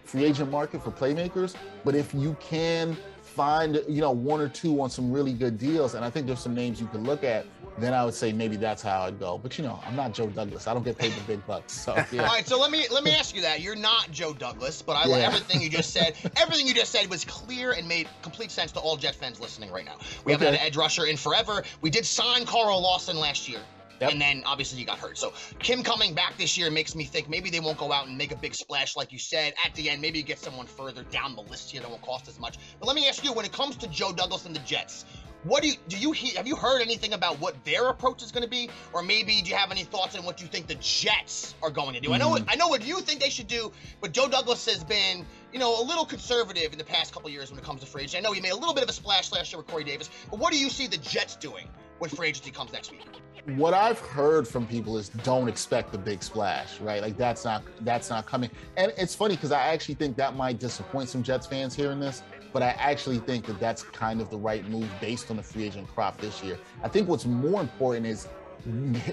free 0.05 0.27
agent 0.27 0.51
market 0.51 0.85
for 0.85 0.91
playmakers, 0.91 1.57
but 1.83 1.95
if 1.95 2.13
you 2.13 2.37
can 2.41 2.95
find 3.37 3.83
you 3.89 4.01
know 4.01 4.11
one 4.11 4.41
or 4.41 4.49
two 4.49 4.81
on 4.81 4.89
some 4.89 5.13
really 5.13 5.35
good 5.35 5.59
deals, 5.59 5.95
and 5.95 6.05
I 6.05 6.11
think 6.11 6.27
there's 6.27 6.41
some 6.41 6.55
names 6.55 6.81
you 6.81 6.87
could 6.87 7.03
look 7.03 7.23
at. 7.23 7.45
Then 7.79 7.93
I 7.93 8.07
would 8.07 8.15
say 8.15 8.33
maybe 8.33 8.57
that's 8.57 8.81
how 8.83 9.03
I'd 9.03 9.19
go. 9.19 9.37
But 9.37 9.59
you 9.59 9.65
know, 9.65 9.79
I'm 9.87 9.95
not 9.95 10.15
Joe 10.15 10.29
Douglas. 10.29 10.67
I 10.67 10.73
don't 10.73 10.83
get 10.83 10.97
paid 10.97 11.13
the 11.13 11.21
big 11.27 11.47
bucks. 11.47 11.75
So 11.75 11.95
yeah. 12.13 12.23
All 12.23 12.29
right, 12.29 12.47
so 12.47 12.59
let 12.59 12.71
me 12.71 12.87
let 12.91 13.05
me 13.05 13.11
ask 13.13 13.37
you 13.37 13.43
that. 13.43 13.61
You're 13.61 13.77
not 13.77 14.11
Joe 14.11 14.33
Douglas, 14.33 14.81
but 14.81 14.95
I 14.95 15.05
like 15.07 15.21
Yeah. 15.21 15.27
everything 15.27 15.61
you 15.61 15.69
just 15.69 15.93
said. 15.93 16.15
everything 16.37 16.67
you 16.67 16.73
just 16.75 16.91
said 16.91 17.09
was 17.11 17.25
clear 17.27 17.73
and 17.73 17.87
made 17.87 18.09
complete 18.23 18.51
sense 18.51 18.73
to 18.73 18.81
all 18.81 18.97
Jet 18.97 19.15
fans 19.15 19.39
listening 19.39 19.71
right 19.71 19.85
now. 19.85 19.97
We 20.25 20.33
haven't 20.33 20.47
had 20.47 20.55
an 20.55 20.61
edge 20.61 20.77
rusher 20.79 21.05
in 21.05 21.19
forever. 21.19 21.63
We 21.83 21.91
did 21.91 22.07
sign 22.07 22.47
Carl 22.47 22.81
Lawson 22.81 23.19
last 23.19 23.47
year. 23.49 23.61
And 24.01 24.21
then 24.21 24.43
obviously 24.47 24.79
he 24.79 24.85
got 24.85 24.99
hurt. 24.99 25.19
So 25.19 25.33
Kim 25.59 25.83
coming 25.83 26.15
back 26.15 26.37
this 26.37 26.57
year 26.57 26.71
makes 26.71 26.95
me 26.95 27.05
think 27.05 27.29
maybe 27.29 27.51
they 27.51 27.61
won't 27.61 27.79
go 27.79 27.93
out 27.93 28.07
and 28.07 28.17
make 28.17 28.33
a 28.33 28.37
big 28.37 28.55
splash 28.55 28.97
like 28.97 29.13
you 29.13 29.19
said. 29.19 29.55
At 29.65 29.75
the 29.75 29.91
end, 29.91 30.01
maybe 30.01 30.19
you 30.19 30.25
get 30.25 30.39
someone 30.39 30.67
further 30.67 31.03
down 31.05 31.35
the 31.37 31.43
list 31.43 31.71
here 31.71 31.81
that 31.81 31.89
won't 31.89 32.03
cost 32.03 32.29
as 32.29 32.39
much. 32.39 32.59
But 32.79 32.87
let 32.87 32.97
me 32.97 33.09
ask 33.09 33.25
you, 33.25 33.33
when 33.33 33.45
it 33.45 33.53
comes 33.53 33.77
to 33.77 33.89
Joe 33.89 34.13
Douglas 34.13 34.47
and 34.47 34.55
the 34.55 34.61
Jets, 34.61 35.05
what 35.45 35.63
do 35.63 35.69
you 35.69 35.75
do 35.89 35.97
you 35.97 36.13
he, 36.13 36.35
have 36.35 36.47
you 36.47 36.57
heard 36.57 36.81
anything 36.83 37.13
about 37.13 37.39
what 37.39 37.63
their 37.65 37.89
approach 37.89 38.23
is 38.23 38.33
going 38.33 38.43
to 38.43 38.49
be, 38.49 38.69
or 38.93 39.03
maybe 39.03 39.41
do 39.43 39.51
you 39.51 39.55
have 39.57 39.71
any 39.71 39.85
thoughts 39.85 40.17
on 40.17 40.25
what 40.25 40.41
you 40.41 40.49
think 40.49 40.67
the 40.67 40.75
Jets 40.77 41.55
are 41.63 41.71
going 41.71 41.95
to 41.95 42.01
do? 42.01 42.13
I 42.13 42.19
know 42.19 42.31
Mhm. 42.31 42.45
I 42.49 42.57
know 42.57 42.69
what 42.69 42.85
you 42.85 43.01
think 43.01 43.21
they 43.21 43.31
should 43.31 43.47
do, 43.47 43.71
but 44.01 44.13
Joe 44.13 44.29
Douglas 44.29 44.65
has 44.67 44.83
been 44.83 45.25
you 45.53 45.59
know 45.61 45.81
a 45.81 45.85
little 45.85 46.05
conservative 46.05 46.73
in 46.73 46.79
the 46.79 46.85
past 46.85 47.13
couple 47.13 47.31
years 47.31 47.51
when 47.51 47.61
it 47.61 47.65
comes 47.65 47.81
to 47.83 47.87
free 47.87 48.03
agency. 48.03 48.19
I 48.19 48.23
know 48.23 48.33
he 48.33 48.41
made 48.41 48.53
a 48.53 48.57
little 48.57 48.75
bit 48.75 48.83
of 48.83 48.89
a 48.89 48.93
splash 48.93 49.31
last 49.31 49.53
year 49.53 49.59
with 49.59 49.69
Corey 49.69 49.85
Davis, 49.85 50.11
but 50.31 50.41
what 50.41 50.53
do 50.53 50.59
you 50.59 50.69
see 50.69 50.89
the 50.89 50.99
Jets 50.99 51.37
doing 51.37 51.69
when 51.99 52.11
free 52.11 52.29
agency 52.29 52.51
comes 52.51 52.73
next 52.73 52.91
week? 52.91 53.07
what 53.55 53.75
I've 53.75 54.01
heard 54.01 54.47
from 54.47 54.67
people 54.67 54.99
is 54.99 55.09
don't 55.09 55.49
expect 55.49 55.93
the 55.93 55.99
big 55.99 56.23
splash, 56.23 56.81
right? 56.81 57.01
Like 57.01 57.17
that's 57.17 57.45
not 57.45 57.63
that's 57.83 58.11
not 58.11 58.27
coming. 58.27 58.51
And 58.77 58.93
it's 58.99 59.15
funny 59.15 59.37
because 59.37 59.53
I 59.53 59.69
actually 59.69 59.95
think 59.95 60.17
that 60.17 60.35
might 60.35 60.59
disappoint 60.59 61.09
some 61.09 61.23
Jets 61.23 61.47
fans 61.47 61.75
hearing 61.75 62.01
this, 62.01 62.23
but 62.53 62.63
I 62.63 62.71
actually 62.71 63.19
think 63.19 63.47
that 63.47 63.61
that's 63.61 63.83
kind 63.83 64.21
of 64.21 64.31
the 64.31 64.37
right 64.39 64.69
move 64.69 64.89
based 65.01 65.31
on 65.31 65.37
the 65.37 65.43
free 65.43 65.65
agent 65.65 65.89
crop 65.89 66.19
this 66.19 66.43
year. 66.43 66.59
I 66.83 66.89
think 66.89 67.09
what's 67.09 67.25
more 67.25 67.61
important 67.61 68.07
is 68.07 68.27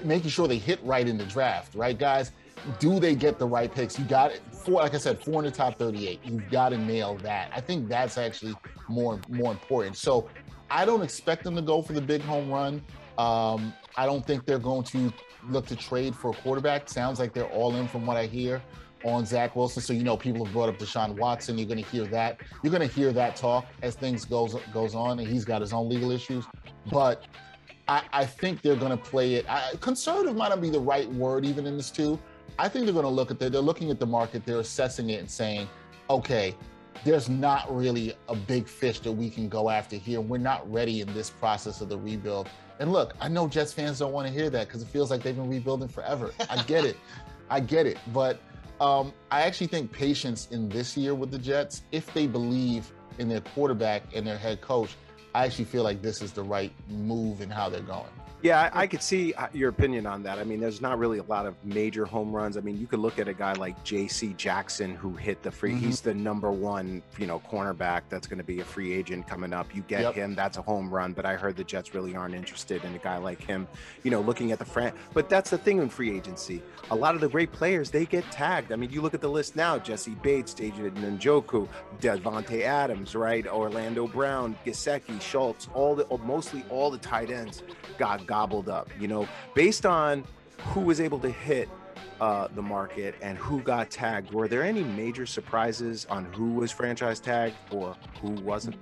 making 0.04 0.30
sure 0.30 0.48
they 0.48 0.58
hit 0.58 0.80
right 0.82 1.06
in 1.06 1.16
the 1.16 1.26
draft, 1.26 1.74
right, 1.74 1.96
guys? 1.96 2.32
Do 2.78 2.98
they 2.98 3.14
get 3.14 3.38
the 3.38 3.46
right 3.46 3.72
picks? 3.72 3.98
You 3.98 4.04
got 4.06 4.30
it. 4.30 4.40
Four, 4.50 4.80
like 4.80 4.94
I 4.94 4.98
said, 4.98 5.22
four 5.22 5.40
in 5.40 5.44
the 5.44 5.50
top 5.50 5.78
38. 5.78 6.20
You've 6.24 6.50
got 6.50 6.70
to 6.70 6.78
nail 6.78 7.16
that. 7.16 7.50
I 7.54 7.60
think 7.60 7.88
that's 7.88 8.16
actually 8.16 8.54
more 8.88 9.20
more 9.28 9.52
important. 9.52 9.96
So 9.96 10.28
I 10.70 10.84
don't 10.84 11.02
expect 11.02 11.44
them 11.44 11.54
to 11.56 11.62
go 11.62 11.82
for 11.82 11.92
the 11.92 12.00
big 12.00 12.22
home 12.22 12.50
run. 12.50 12.82
Um, 13.18 13.72
I 13.96 14.06
don't 14.06 14.26
think 14.26 14.44
they're 14.44 14.58
going 14.58 14.84
to 14.84 15.12
look 15.48 15.66
to 15.66 15.76
trade 15.76 16.14
for 16.14 16.30
a 16.30 16.34
quarterback. 16.34 16.88
Sounds 16.88 17.18
like 17.18 17.32
they're 17.32 17.50
all 17.50 17.76
in 17.76 17.86
from 17.86 18.06
what 18.06 18.16
I 18.16 18.26
hear 18.26 18.62
on 19.04 19.26
Zach 19.26 19.54
Wilson. 19.54 19.82
So 19.82 19.92
you 19.92 20.02
know, 20.02 20.16
people 20.16 20.44
have 20.44 20.52
brought 20.52 20.68
up 20.68 20.78
Deshaun 20.78 21.16
Watson. 21.16 21.58
You're 21.58 21.68
going 21.68 21.82
to 21.82 21.90
hear 21.90 22.06
that. 22.06 22.40
You're 22.62 22.72
going 22.72 22.86
to 22.88 22.92
hear 22.92 23.12
that 23.12 23.36
talk 23.36 23.66
as 23.82 23.94
things 23.94 24.24
goes 24.24 24.56
goes 24.72 24.94
on, 24.94 25.18
and 25.18 25.28
he's 25.28 25.44
got 25.44 25.60
his 25.60 25.72
own 25.72 25.88
legal 25.88 26.10
issues. 26.10 26.44
But 26.90 27.26
I, 27.86 28.02
I 28.12 28.26
think 28.26 28.62
they're 28.62 28.76
going 28.76 28.96
to 28.96 29.02
play 29.02 29.34
it. 29.34 29.48
I, 29.48 29.72
conservative 29.80 30.36
might 30.36 30.48
not 30.48 30.60
be 30.60 30.70
the 30.70 30.80
right 30.80 31.08
word 31.12 31.44
even 31.44 31.66
in 31.66 31.76
this 31.76 31.90
too. 31.90 32.18
I 32.58 32.68
think 32.68 32.84
they're 32.86 32.94
going 32.94 33.04
to 33.04 33.10
look 33.10 33.30
at 33.30 33.38
the, 33.38 33.50
they're 33.50 33.60
looking 33.60 33.90
at 33.90 34.00
the 34.00 34.06
market, 34.06 34.46
they're 34.46 34.60
assessing 34.60 35.10
it 35.10 35.20
and 35.20 35.30
saying, 35.30 35.68
okay, 36.08 36.54
there's 37.02 37.28
not 37.28 37.74
really 37.74 38.14
a 38.28 38.36
big 38.36 38.68
fish 38.68 39.00
that 39.00 39.12
we 39.12 39.30
can 39.30 39.48
go 39.48 39.68
after 39.70 39.96
here. 39.96 40.20
We're 40.20 40.38
not 40.38 40.70
ready 40.70 41.00
in 41.00 41.12
this 41.14 41.30
process 41.30 41.80
of 41.80 41.88
the 41.88 41.98
rebuild. 41.98 42.48
And 42.78 42.92
look, 42.92 43.14
I 43.20 43.28
know 43.28 43.48
Jets 43.48 43.72
fans 43.72 43.98
don't 43.98 44.12
want 44.12 44.26
to 44.26 44.32
hear 44.32 44.50
that 44.50 44.68
because 44.68 44.82
it 44.82 44.88
feels 44.88 45.10
like 45.10 45.22
they've 45.22 45.36
been 45.36 45.48
rebuilding 45.48 45.88
forever. 45.88 46.32
I 46.48 46.62
get 46.62 46.84
it. 46.84 46.96
I 47.50 47.60
get 47.60 47.86
it. 47.86 47.98
But 48.12 48.40
um, 48.80 49.12
I 49.30 49.42
actually 49.42 49.66
think 49.68 49.92
patience 49.92 50.48
in 50.50 50.68
this 50.68 50.96
year 50.96 51.14
with 51.14 51.30
the 51.30 51.38
Jets, 51.38 51.82
if 51.92 52.12
they 52.14 52.26
believe 52.26 52.90
in 53.18 53.28
their 53.28 53.40
quarterback 53.40 54.02
and 54.14 54.26
their 54.26 54.38
head 54.38 54.60
coach, 54.60 54.96
I 55.34 55.44
actually 55.44 55.66
feel 55.66 55.82
like 55.82 56.02
this 56.02 56.22
is 56.22 56.32
the 56.32 56.42
right 56.42 56.72
move 56.88 57.40
in 57.40 57.50
how 57.50 57.68
they're 57.68 57.80
going. 57.80 58.10
Yeah, 58.44 58.68
I, 58.74 58.82
I 58.82 58.86
could 58.86 59.02
see 59.02 59.32
uh, 59.32 59.46
your 59.54 59.70
opinion 59.70 60.04
on 60.04 60.22
that. 60.24 60.38
I 60.38 60.44
mean, 60.44 60.60
there's 60.60 60.82
not 60.82 60.98
really 60.98 61.16
a 61.16 61.22
lot 61.22 61.46
of 61.46 61.54
major 61.64 62.04
home 62.04 62.30
runs. 62.30 62.58
I 62.58 62.60
mean, 62.60 62.78
you 62.78 62.86
could 62.86 62.98
look 62.98 63.18
at 63.18 63.26
a 63.26 63.32
guy 63.32 63.54
like 63.54 63.82
J.C. 63.84 64.34
Jackson 64.36 64.94
who 64.94 65.14
hit 65.14 65.42
the 65.42 65.50
free. 65.50 65.72
Mhm. 65.72 65.78
He's 65.78 66.02
the 66.02 66.12
number 66.12 66.52
one, 66.52 67.02
you 67.18 67.26
know, 67.26 67.40
cornerback 67.50 68.02
that's 68.10 68.26
going 68.26 68.36
to 68.36 68.44
be 68.44 68.60
a 68.60 68.64
free 68.64 68.92
agent 68.92 69.26
coming 69.26 69.54
up. 69.54 69.74
You 69.74 69.80
get 69.88 70.02
Yep. 70.02 70.14
him, 70.14 70.34
that's 70.34 70.58
a 70.58 70.62
home 70.62 70.90
run. 70.92 71.14
But 71.14 71.24
I 71.24 71.36
heard 71.36 71.56
the 71.56 71.64
Jets 71.64 71.94
really 71.94 72.14
aren't 72.14 72.34
interested 72.34 72.84
in 72.84 72.94
a 72.94 72.98
guy 72.98 73.16
like 73.16 73.40
him. 73.42 73.66
You 74.02 74.10
know, 74.10 74.20
looking 74.20 74.52
at 74.52 74.58
the 74.58 74.66
fran. 74.66 74.92
But 75.14 75.30
that's 75.30 75.48
the 75.48 75.56
thing 75.56 75.78
in 75.78 75.88
free 75.88 76.14
agency. 76.14 76.60
A 76.90 76.94
lot 76.94 77.14
of 77.14 77.22
the 77.22 77.28
great 77.30 77.50
players 77.50 77.90
they 77.90 78.04
get 78.04 78.30
tagged. 78.30 78.72
I 78.72 78.76
mean, 78.76 78.90
you 78.90 79.00
look 79.00 79.14
at 79.14 79.22
the 79.22 79.30
list 79.30 79.56
now: 79.56 79.78
Jessie 79.78 80.16
Bates, 80.22 80.52
David 80.52 80.96
Njoku, 80.96 81.66
Davante 81.98 82.60
Adams, 82.60 83.14
right? 83.14 83.46
Orlando 83.46 84.06
Brown, 84.06 84.54
Gesicki, 84.66 85.18
Schultz. 85.22 85.66
All 85.72 85.94
the 85.94 86.06
mostly 86.18 86.62
all 86.68 86.90
the 86.90 86.98
tight 86.98 87.30
ends 87.30 87.62
got. 87.96 88.18
got 88.18 88.33
gobbled 88.34 88.68
up. 88.68 88.88
You 88.98 89.08
know, 89.08 89.28
based 89.54 89.86
on 89.86 90.24
who 90.70 90.80
was 90.80 91.00
able 91.00 91.20
to 91.20 91.30
hit 91.30 91.68
uh, 92.20 92.48
the 92.54 92.62
market 92.62 93.14
and 93.22 93.38
who 93.38 93.60
got 93.60 93.90
tagged. 93.90 94.32
Were 94.32 94.48
there 94.48 94.62
any 94.62 94.82
major 94.82 95.26
surprises 95.26 96.06
on 96.10 96.24
who 96.36 96.54
was 96.54 96.70
franchise 96.72 97.20
tagged 97.20 97.56
or 97.70 97.96
who 98.20 98.30
wasn't? 98.50 98.76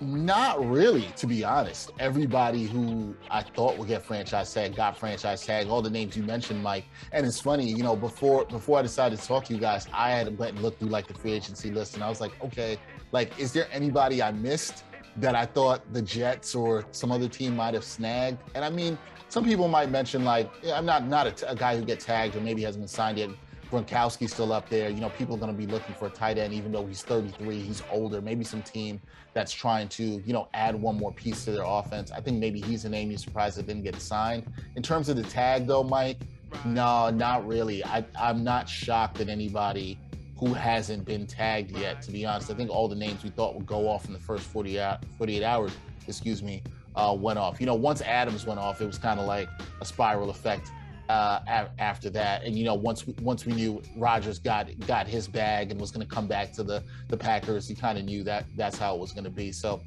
Not 0.00 0.54
really, 0.64 1.08
to 1.16 1.26
be 1.26 1.42
honest. 1.42 1.90
Everybody 1.98 2.66
who 2.66 3.16
I 3.30 3.42
thought 3.42 3.78
would 3.78 3.88
get 3.88 4.04
franchise 4.04 4.52
tag 4.52 4.76
got 4.76 4.98
franchise 4.98 5.46
tag. 5.46 5.68
All 5.68 5.82
the 5.82 5.94
names 5.98 6.16
you 6.16 6.22
mentioned, 6.22 6.62
Mike. 6.62 6.84
And 7.12 7.24
it's 7.26 7.40
funny, 7.40 7.66
you 7.78 7.82
know, 7.82 7.96
before 7.96 8.44
before 8.44 8.78
I 8.78 8.82
decided 8.82 9.18
to 9.18 9.26
talk 9.26 9.44
to 9.46 9.54
you 9.54 9.60
guys, 9.60 9.86
I 9.92 10.10
had 10.10 10.36
went 10.38 10.54
and 10.54 10.62
looked 10.62 10.80
through 10.80 10.90
like 10.90 11.06
the 11.06 11.14
free 11.14 11.32
agency 11.32 11.70
list, 11.70 11.94
and 11.94 12.04
I 12.04 12.08
was 12.08 12.20
like, 12.20 12.32
okay, 12.44 12.76
like, 13.12 13.38
is 13.38 13.52
there 13.52 13.68
anybody 13.72 14.22
I 14.22 14.32
missed 14.32 14.84
that 15.18 15.34
I 15.34 15.46
thought 15.46 15.82
the 15.92 16.02
Jets 16.02 16.54
or 16.54 16.84
some 16.90 17.12
other 17.12 17.28
team 17.28 17.56
might 17.56 17.74
have 17.74 17.84
snagged? 17.84 18.38
And 18.54 18.64
I 18.64 18.70
mean, 18.70 18.98
some 19.28 19.44
people 19.44 19.68
might 19.68 19.90
mention 19.90 20.24
like, 20.24 20.50
I'm 20.72 20.86
not 20.86 21.06
not 21.06 21.42
a, 21.42 21.54
guy 21.54 21.76
who 21.76 21.84
gets 21.84 22.04
tagged 22.04 22.36
or 22.36 22.40
maybe 22.40 22.62
hasn't 22.62 22.82
been 22.82 22.88
signed 22.88 23.18
yet. 23.18 23.30
Gronkowski's 23.70 24.32
still 24.32 24.52
up 24.52 24.68
there. 24.68 24.88
You 24.88 25.00
know, 25.00 25.10
people 25.10 25.34
are 25.34 25.38
going 25.38 25.50
to 25.50 25.58
be 25.58 25.66
looking 25.66 25.94
for 25.96 26.06
a 26.06 26.10
tight 26.10 26.38
end, 26.38 26.54
even 26.54 26.70
though 26.70 26.86
he's 26.86 27.02
33. 27.02 27.60
He's 27.60 27.82
older. 27.90 28.20
Maybe 28.20 28.44
some 28.44 28.62
team 28.62 29.00
that's 29.34 29.52
trying 29.52 29.88
to, 29.88 30.04
you 30.04 30.32
know, 30.32 30.48
add 30.54 30.80
one 30.80 30.96
more 30.96 31.12
piece 31.12 31.44
to 31.46 31.52
their 31.52 31.64
offense. 31.66 32.12
I 32.12 32.20
think 32.20 32.38
maybe 32.38 32.60
he's 32.60 32.84
a 32.84 32.88
name 32.88 33.10
you're 33.10 33.18
surprised 33.18 33.58
that 33.58 33.66
didn't 33.66 33.82
get 33.82 34.00
signed. 34.00 34.46
In 34.76 34.82
terms 34.82 35.08
of 35.08 35.16
the 35.16 35.24
tag, 35.24 35.66
though, 35.66 35.82
Mike, 35.82 36.18
no, 36.64 37.10
not 37.10 37.46
really. 37.46 37.84
I, 37.84 38.04
I'm 38.18 38.44
not 38.44 38.68
shocked 38.68 39.18
that 39.18 39.28
anybody 39.28 39.98
who 40.38 40.52
hasn't 40.52 41.04
been 41.04 41.26
tagged 41.26 41.76
yet, 41.76 42.02
to 42.02 42.12
be 42.12 42.26
honest. 42.26 42.50
I 42.50 42.54
think 42.54 42.70
all 42.70 42.88
the 42.88 42.94
names 42.96 43.24
we 43.24 43.30
thought 43.30 43.54
would 43.54 43.66
go 43.66 43.88
off 43.88 44.06
in 44.06 44.12
the 44.12 44.18
first 44.18 44.44
40 44.44 44.76
hou- 44.76 44.96
48 45.16 45.42
hours, 45.42 45.72
excuse 46.06 46.42
me, 46.42 46.62
uh, 46.94 47.16
went 47.18 47.38
off. 47.38 47.58
You 47.60 47.66
know, 47.66 47.74
once 47.74 48.02
Adams 48.02 48.46
went 48.46 48.60
off, 48.60 48.80
it 48.80 48.86
was 48.86 48.98
kind 48.98 49.18
of 49.18 49.26
like 49.26 49.48
a 49.80 49.84
spiral 49.84 50.28
effect 50.30 50.70
uh, 51.08 51.40
a- 51.46 51.70
after 51.80 52.10
that. 52.10 52.44
And 52.44 52.56
you 52.56 52.64
know, 52.64 52.74
once 52.74 53.06
we, 53.06 53.14
once 53.22 53.46
we 53.46 53.54
knew 53.54 53.80
Rodgers 53.96 54.38
got 54.38 54.68
got 54.86 55.06
his 55.06 55.26
bag 55.28 55.70
and 55.70 55.80
was 55.80 55.90
going 55.90 56.06
to 56.06 56.12
come 56.14 56.26
back 56.26 56.52
to 56.54 56.62
the 56.62 56.82
the 57.08 57.16
Packers, 57.16 57.70
you 57.70 57.76
kind 57.76 57.96
of 57.96 58.04
knew 58.04 58.22
that 58.24 58.44
that's 58.56 58.76
how 58.76 58.94
it 58.94 59.00
was 59.00 59.12
going 59.12 59.24
to 59.24 59.30
be. 59.30 59.52
So, 59.52 59.80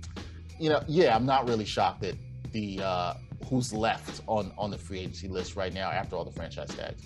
you 0.59 0.69
know, 0.69 0.81
yeah, 0.87 1.15
I'm 1.15 1.25
not 1.25 1.47
really 1.47 1.65
shocked 1.65 2.03
at 2.05 2.15
the 2.53 2.79
uh, 2.81 3.13
who's 3.49 3.71
left 3.73 4.21
on 4.27 4.51
on 4.57 4.71
the 4.71 4.77
free 4.77 4.99
agency 4.99 5.27
list 5.27 5.55
right 5.55 5.73
now 5.73 5.91
after 5.91 6.15
all 6.15 6.23
the 6.25 6.31
franchise 6.31 6.69
tags. 6.69 7.03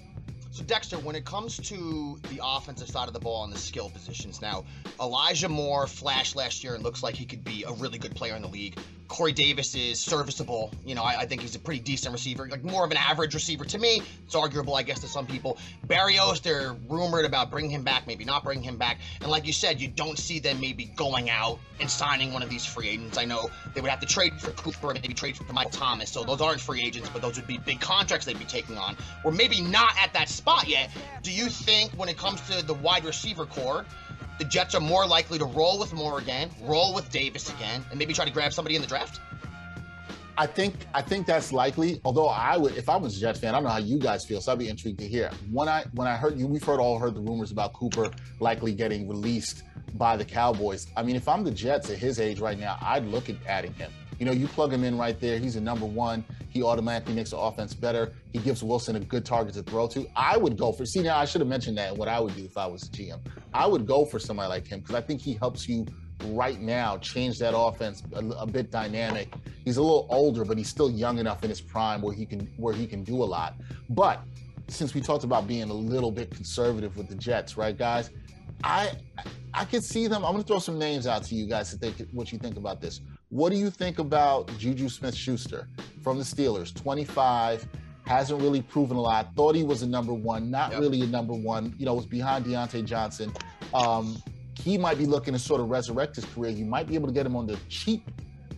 So 0.53 0.63
Dexter, 0.65 0.99
when 0.99 1.15
it 1.15 1.25
comes 1.25 1.57
to 1.57 2.19
the 2.29 2.39
offensive 2.43 2.87
side 2.87 3.07
of 3.07 3.15
the 3.15 3.19
ball 3.19 3.43
and 3.43 3.51
the 3.51 3.57
skill 3.57 3.89
positions, 3.89 4.39
now 4.39 4.65
Elijah 5.01 5.49
Moore 5.49 5.87
flashed 5.87 6.35
last 6.35 6.63
year 6.63 6.75
and 6.75 6.83
looks 6.83 7.01
like 7.01 7.15
he 7.15 7.25
could 7.25 7.43
be 7.43 7.63
a 7.63 7.71
really 7.73 7.97
good 7.97 8.15
player 8.15 8.35
in 8.35 8.43
the 8.43 8.47
league. 8.47 8.77
Corey 9.13 9.32
Davis 9.32 9.76
is 9.76 9.99
serviceable. 9.99 10.71
You 10.84 10.95
know, 10.95 11.04
I, 11.04 11.19
I 11.19 11.26
think 11.28 11.41
he's 11.41 11.56
a 11.56 11.60
pretty 11.60 11.80
decent 11.80 12.13
receiver, 12.13 12.47
like 12.47 12.63
more 12.63 12.84
of 12.84 12.89
an 12.89 12.97
average 12.97 13.36
receiver 13.36 13.63
to 13.63 13.78
me. 13.78 14.02
It's 14.26 14.34
arguable, 14.34 14.73
I 14.73 14.82
guess, 14.82 15.02
to 15.02 15.08
some 15.08 15.28
people. 15.28 15.60
Berrios, 15.86 16.41
they're 16.41 16.76
rumored 16.89 17.23
about 17.23 17.52
bringing 17.52 17.69
him 17.69 17.84
back, 17.84 18.08
maybe 18.08 18.26
not 18.26 18.43
bringing 18.43 18.63
him 18.63 18.76
back. 18.76 18.97
And 19.21 19.30
like 19.30 19.45
you 19.45 19.54
said, 19.54 19.80
you 19.80 19.88
don't 19.88 20.17
see 20.17 20.39
them 20.39 20.60
maybe 20.60 20.86
going 20.95 21.30
out 21.30 21.60
and 21.80 21.88
signing 21.88 22.34
one 22.34 22.41
of 22.41 22.49
these 22.49 22.65
free 22.65 22.89
agents. 22.89 23.19
I 23.19 23.26
know 23.26 23.52
they 23.76 23.82
would 23.82 23.91
have 23.91 23.99
to 23.99 24.08
trade 24.08 24.34
for 24.41 24.49
Cooper 24.52 24.89
and 24.89 24.99
maybe 24.99 25.13
trade 25.13 25.38
for 25.38 25.43
Mike 25.54 25.71
Thomas. 25.71 26.12
So 26.12 26.23
those 26.23 26.41
aren't 26.41 26.60
free 26.60 26.82
agents, 26.82 27.10
but 27.10 27.21
those 27.21 27.36
would 27.36 27.45
be 27.45 27.60
big 27.60 27.80
contracts 27.80 28.26
they'd 28.26 28.39
be 28.39 28.45
taking 28.45 28.80
on. 28.80 28.97
We're 29.23 29.32
maybe 29.32 29.62
not 29.62 29.93
at 30.02 30.12
that 30.13 30.28
spot 30.28 30.67
yet. 30.67 30.89
Do 31.21 31.32
you 31.32 31.49
think 31.49 31.91
when 31.91 32.10
it 32.10 32.17
comes 32.17 32.41
to 32.49 32.65
the 32.65 32.73
wide 32.73 33.06
receiver 33.06 33.45
corps, 33.45 33.86
the 34.39 34.45
Jets 34.45 34.76
are 34.76 34.82
more 34.82 35.06
likely 35.06 35.38
to 35.38 35.45
roll 35.45 35.80
with 35.80 35.93
Moore 35.93 36.19
again, 36.19 36.49
roll 36.62 36.93
with 36.93 37.10
Davis 37.12 37.49
again, 37.54 37.84
and 37.89 37.99
maybe 37.99 38.13
try 38.13 38.26
to 38.26 38.32
grab 38.32 38.54
somebody 38.54 38.76
in 38.76 38.82
the 38.82 38.88
draft? 38.88 39.19
I 40.38 40.47
think 40.47 40.73
I 40.95 41.02
think 41.02 41.28
that's 41.28 41.54
likely. 41.54 42.02
Although 42.04 42.28
I 42.28 42.58
would, 42.58 42.76
if 42.76 42.89
I 42.89 42.95
was 42.95 43.17
a 43.17 43.19
Jets 43.19 43.39
fan, 43.39 43.54
I 43.54 43.58
don't 43.58 43.65
know 43.65 43.69
how 43.69 43.78
you 43.78 43.99
guys 43.99 44.26
feel, 44.26 44.41
so 44.41 44.52
I'd 44.52 44.60
be 44.60 44.67
intrigued 44.67 44.99
to 44.99 45.08
hear. 45.08 45.30
When 45.52 45.69
I 45.69 45.86
when 45.93 46.08
I 46.08 46.15
heard 46.15 46.39
you, 46.39 46.47
we've 46.47 46.63
heard 46.63 46.80
all 46.80 46.97
heard 46.97 47.13
the 47.15 47.21
rumors 47.21 47.52
about 47.52 47.73
Cooper 47.73 48.10
likely 48.39 48.73
getting 48.73 49.08
released 49.08 49.63
by 49.93 50.17
the 50.17 50.26
Cowboys. 50.26 50.88
I 50.97 51.04
mean, 51.04 51.15
if 51.15 51.28
I'm 51.28 51.43
the 51.43 51.52
Jets 51.52 51.91
at 51.91 51.97
his 51.97 52.19
age 52.19 52.39
right 52.39 52.58
now, 52.58 52.78
I'd 52.82 53.06
look 53.06 53.30
at 53.30 53.36
adding 53.47 53.73
him. 53.73 53.91
You 54.19 54.26
know, 54.26 54.32
you 54.32 54.47
plug 54.47 54.71
him 54.71 54.84
in 54.84 54.97
right 54.97 55.19
there. 55.19 55.39
He's 55.39 55.56
a 55.56 55.62
number 55.62 55.86
one. 55.86 56.23
He 56.49 56.62
automatically 56.63 57.13
makes 57.13 57.32
the 57.32 57.38
offense 57.38 57.73
better. 57.73 58.13
He 58.32 58.39
gives 58.39 58.63
Wilson 58.63 58.95
a 58.95 58.99
good 58.99 59.26
target 59.26 59.56
to 59.56 59.63
throw 59.63 59.88
to. 59.89 60.08
I 60.15 60.38
would 60.38 60.58
go 60.58 60.71
for. 60.71 60.86
See, 60.86 61.02
now 61.02 61.17
I 61.17 61.26
should 61.26 61.41
have 61.41 61.47
mentioned 61.47 61.78
that. 61.78 61.95
What 61.95 62.08
I 62.08 62.19
would 62.19 62.36
do 62.36 62.45
if 62.45 62.58
I 62.58 62.67
was 62.67 62.89
GM, 62.89 63.19
I 63.54 63.65
would 63.65 63.88
go 63.88 64.06
for 64.06 64.19
somebody 64.19 64.49
like 64.49 64.67
him 64.67 64.80
because 64.80 64.95
I 64.95 65.02
think 65.02 65.21
he 65.21 65.34
helps 65.34 65.67
you 65.67 65.86
right 66.28 66.60
now 66.62 66.97
change 66.97 67.39
that 67.39 67.58
offense 67.58 68.04
a, 68.13 68.19
a, 68.19 68.45
bit 68.45 68.71
dynamic. 68.71 69.34
He's 69.65 69.78
a 69.78 69.82
little 69.82 70.08
older, 70.10 70.45
but 70.45 70.58
he's 70.58 70.69
still 70.69 70.89
young 70.89 71.17
enough 71.17 71.43
in 71.43 71.49
his 71.49 71.60
prime 71.60 72.02
where 72.02 72.13
he 72.13 72.26
can 72.26 72.52
where 72.58 72.73
he 72.73 72.88
can 72.88 73.04
do 73.04 73.23
a 73.23 73.26
lot. 73.26 73.56
But 73.89 74.21
since 74.67 74.93
we 74.93 75.02
talked 75.02 75.23
about 75.23 75.47
being 75.47 75.69
a 75.69 75.73
little 75.73 76.12
bit 76.12 76.32
conservative 76.32 76.95
with 76.97 77.10
the 77.10 77.15
Jets, 77.15 77.58
right, 77.58 77.78
guys? 77.78 78.10
I 78.63 78.91
I 79.54 79.65
could 79.65 79.84
see 79.84 80.08
them. 80.08 80.23
I'm 80.23 80.32
going 80.32 80.43
to 80.43 80.47
throw 80.47 80.60
some 80.60 80.80
names 80.80 81.06
out 81.06 81.23
to 81.26 81.36
you 81.36 81.45
guys 81.45 81.69
to 81.71 81.78
think 81.78 82.08
what 82.12 82.32
you 82.32 82.39
think 82.39 82.58
about 82.58 82.82
this. 82.82 83.02
What 83.34 83.52
do 83.52 83.58
you 83.58 83.72
think 83.72 83.98
about 83.98 84.56
Juju 84.60 84.89
Smith-Schuster 84.89 85.67
from 86.04 86.19
the 86.19 86.24
Steelers? 86.24 86.72
25, 86.72 87.67
hasn't 88.06 88.39
really 88.39 88.62
proven 88.62 88.96
a 88.96 89.02
lot. 89.02 89.34
Thought 89.36 89.56
he 89.56 89.63
was 89.63 89.82
a 89.82 89.88
number 89.88 90.13
one, 90.13 90.52
not 90.52 90.72
yep. 90.72 90.82
really 90.82 91.02
a 91.02 91.08
number 91.08 91.34
one. 91.34 91.74
You 91.80 91.88
know, 91.88 91.96
was 91.96 92.06
behind 92.06 92.46
Diontae 92.46 92.86
Johnson. 92.86 93.34
Um, 93.74 94.22
he 94.54 94.78
might 94.78 95.00
be 95.00 95.08
looking 95.08 95.34
to 95.34 95.39
sort 95.39 95.62
of 95.62 95.72
resurrect 95.72 96.15
his 96.15 96.26
career. 96.26 96.52
You 96.52 96.65
might 96.65 96.86
be 96.86 96.93
able 96.93 97.08
to 97.08 97.12
get 97.12 97.26
him 97.26 97.36
on 97.36 97.48
the 97.48 97.58
cheap 97.69 98.08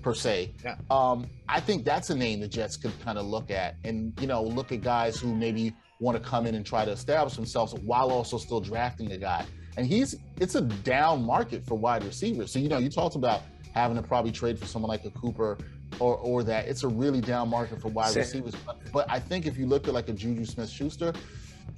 per 0.01 0.13
se. 0.13 0.51
Yeah. 0.61 0.75
Um, 0.91 1.29
I 1.47 1.61
think 1.61 1.85
that's 1.85 2.09
a 2.09 2.15
name 2.15 2.41
the 2.41 2.47
Jets 2.49 2.75
could 2.75 2.91
kind 3.01 3.17
of 3.17 3.25
look 3.25 3.51
at 3.51 3.77
and, 3.85 4.11
you 4.19 4.27
know, 4.27 4.43
look 4.43 4.73
at 4.73 4.81
guys 4.81 5.17
who 5.17 5.33
maybe 5.33 5.73
want 6.01 6.21
to 6.21 6.29
come 6.29 6.45
in 6.45 6.53
and 6.53 6.65
try 6.65 6.83
to 6.83 6.91
establish 6.91 7.37
themselves 7.37 7.73
while 7.75 8.11
also 8.11 8.37
still 8.37 8.59
drafting 8.59 9.13
a 9.13 9.17
guy. 9.17 9.45
And 9.77 9.87
he's 9.87 10.15
it's 10.41 10.55
a 10.55 10.61
down 10.61 11.25
market 11.25 11.65
for 11.65 11.75
wide 11.75 12.03
receivers. 12.03 12.51
So, 12.51 12.59
you 12.59 12.67
know, 12.67 12.77
you 12.77 12.89
talked 12.89 13.15
about 13.15 13.41
having 13.75 13.97
to 13.97 14.01
probably 14.01 14.31
trade 14.31 14.57
for 14.57 14.65
someone 14.65 14.89
like 14.89 15.05
a 15.05 15.11
Cooper 15.11 15.57
or 15.99 16.17
or 16.17 16.43
that. 16.43 16.67
It's 16.67 16.83
a 16.83 16.87
really 16.87 17.21
down 17.21 17.49
market 17.49 17.81
for 17.81 17.89
wide 17.89 18.11
Same. 18.11 18.21
receivers. 18.21 18.55
But, 18.65 18.79
but 18.91 19.11
I 19.11 19.19
think 19.19 19.45
if 19.45 19.57
you 19.57 19.67
look 19.67 19.87
at 19.87 19.93
like 19.93 20.09
a 20.09 20.13
Juju 20.13 20.45
Smith 20.45 20.69
Schuster, 20.69 21.13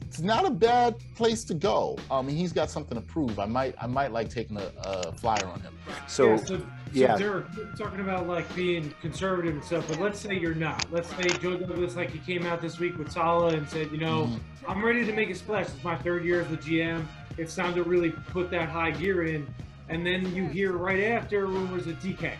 it's 0.02 0.22
not 0.22 0.46
a 0.46 0.50
bad 0.50 0.96
place 1.16 1.44
to 1.46 1.54
go. 1.54 1.98
I 2.10 2.22
mean, 2.22 2.38
he's 2.38 2.54
got 2.54 2.70
something 2.70 2.98
to 2.98 3.06
prove. 3.06 3.40
I 3.40 3.46
might, 3.46 3.76
I 3.82 3.88
might 3.88 4.12
like 4.12 4.30
taking 4.30 4.58
a, 4.58 4.72
a 4.84 5.12
flyer 5.14 5.46
on 5.46 5.60
him. 5.60 5.78
So, 6.08 6.30
yeah, 6.30 6.36
so, 6.38 6.62
yeah. 6.94 7.18
Derek, 7.18 7.46
talking 7.78 8.00
about 8.00 8.28
like 8.28 8.54
being 8.56 8.94
conservative 9.02 9.56
and 9.56 9.64
stuff, 9.64 9.88
but 9.88 10.00
let's 10.00 10.20
say 10.20 10.38
you're 10.38 10.56
not. 10.56 10.86
Let's 10.92 11.10
say 11.10 11.28
Joe 11.42 11.58
Douglas, 11.58 11.96
like 11.96 12.12
he 12.12 12.20
came 12.20 12.46
out 12.46 12.62
this 12.62 12.80
week 12.80 12.98
with 12.98 13.12
Saleh 13.12 13.54
and 13.54 13.68
said, 13.68 13.92
you 13.92 13.98
know, 13.98 14.26
mm-hmm. 14.26 14.72
I'm 14.72 14.84
ready 14.84 15.06
to 15.06 15.12
make 15.12 15.30
a 15.30 15.36
splash. 15.36 15.66
It's 15.66 15.84
my 15.84 15.98
third 15.98 16.24
year 16.24 16.42
as 16.42 16.48
the 16.48 16.58
GM. 16.58 17.06
It's 17.38 17.56
time 17.56 17.76
to 17.76 17.84
really 17.84 18.12
put 18.12 18.50
that 18.52 18.70
high 18.70 18.92
gear 18.92 19.26
in. 19.26 19.48
And 19.89 20.06
then 20.06 20.34
you 20.36 20.47
hear 20.47 20.73
right 20.73 21.04
after 21.04 21.45
rumors 21.45 21.88
of 21.88 22.00
DK. 22.00 22.34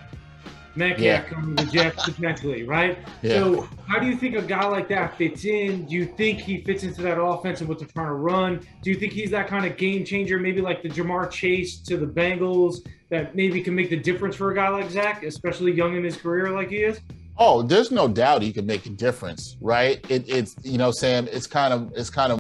Metcalf 0.78 1.02
yeah. 1.02 1.22
coming 1.24 1.56
to 1.56 1.66
the 1.66 1.72
Jets 1.72 2.06
potentially, 2.06 2.64
right? 2.64 3.00
Yeah. 3.24 3.40
So, 3.40 3.68
how 3.88 4.00
do 4.00 4.06
you 4.06 4.16
think 4.16 4.36
a 4.36 4.44
guy 4.44 4.66
like 4.68 4.88
that 4.90 5.18
fits 5.18 5.44
in? 5.44 5.86
Do 5.86 5.96
you 5.96 6.06
think 6.06 6.40
he 6.40 6.62
fits 6.62 6.84
into 6.84 7.02
that 7.02 7.20
offense 7.20 7.62
and 7.62 7.68
what 7.68 7.80
they're 7.80 7.88
trying 7.88 8.08
to 8.08 8.14
run? 8.14 8.66
Do 8.84 8.92
you 8.92 8.96
think 8.96 9.12
he's 9.12 9.32
that 9.32 9.48
kind 9.48 9.66
of 9.66 9.76
game 9.76 10.06
changer, 10.06 10.38
maybe 10.40 10.62
like 10.62 10.84
the 10.84 10.90
Ja'Marr 10.90 11.32
Chase 11.32 11.80
to 11.80 11.98
the 11.98 12.06
Bengals, 12.06 12.88
that 13.10 13.36
maybe 13.36 13.62
can 13.62 13.74
make 13.74 13.90
the 13.90 13.98
difference 13.98 14.36
for 14.36 14.52
a 14.52 14.56
guy 14.56 14.70
like 14.70 14.92
Zach, 14.92 15.24
especially 15.24 15.72
young 15.72 15.96
in 15.96 16.04
his 16.04 16.16
career 16.16 16.52
like 16.52 16.70
he 16.70 16.78
is? 16.78 17.00
Oh, 17.40 17.62
there's 17.62 17.92
no 17.92 18.08
doubt 18.08 18.42
he 18.42 18.52
can 18.52 18.66
make 18.66 18.86
a 18.86 18.90
difference, 18.90 19.58
right? 19.62 20.00
It, 20.10 20.30
it's 20.30 20.56
you 20.64 20.78
know, 20.78 20.92
Sam. 20.92 21.28
It's 21.32 21.48
kind 21.48 21.74
of 21.74 21.92
it's 21.96 22.10
kind 22.10 22.32
of 22.32 22.40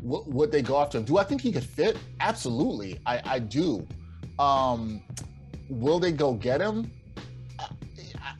what, 0.00 0.26
what 0.28 0.52
they 0.52 0.62
go 0.62 0.80
after. 0.80 0.98
Him. 0.98 1.04
Do 1.04 1.18
I 1.18 1.24
think 1.24 1.40
he 1.40 1.52
could 1.52 1.64
fit? 1.64 1.96
Absolutely, 2.20 3.00
I, 3.06 3.20
I 3.24 3.38
do. 3.38 3.86
Um, 4.38 5.02
will 5.68 5.98
they 5.98 6.12
go 6.12 6.34
get 6.34 6.60
him? 6.60 6.90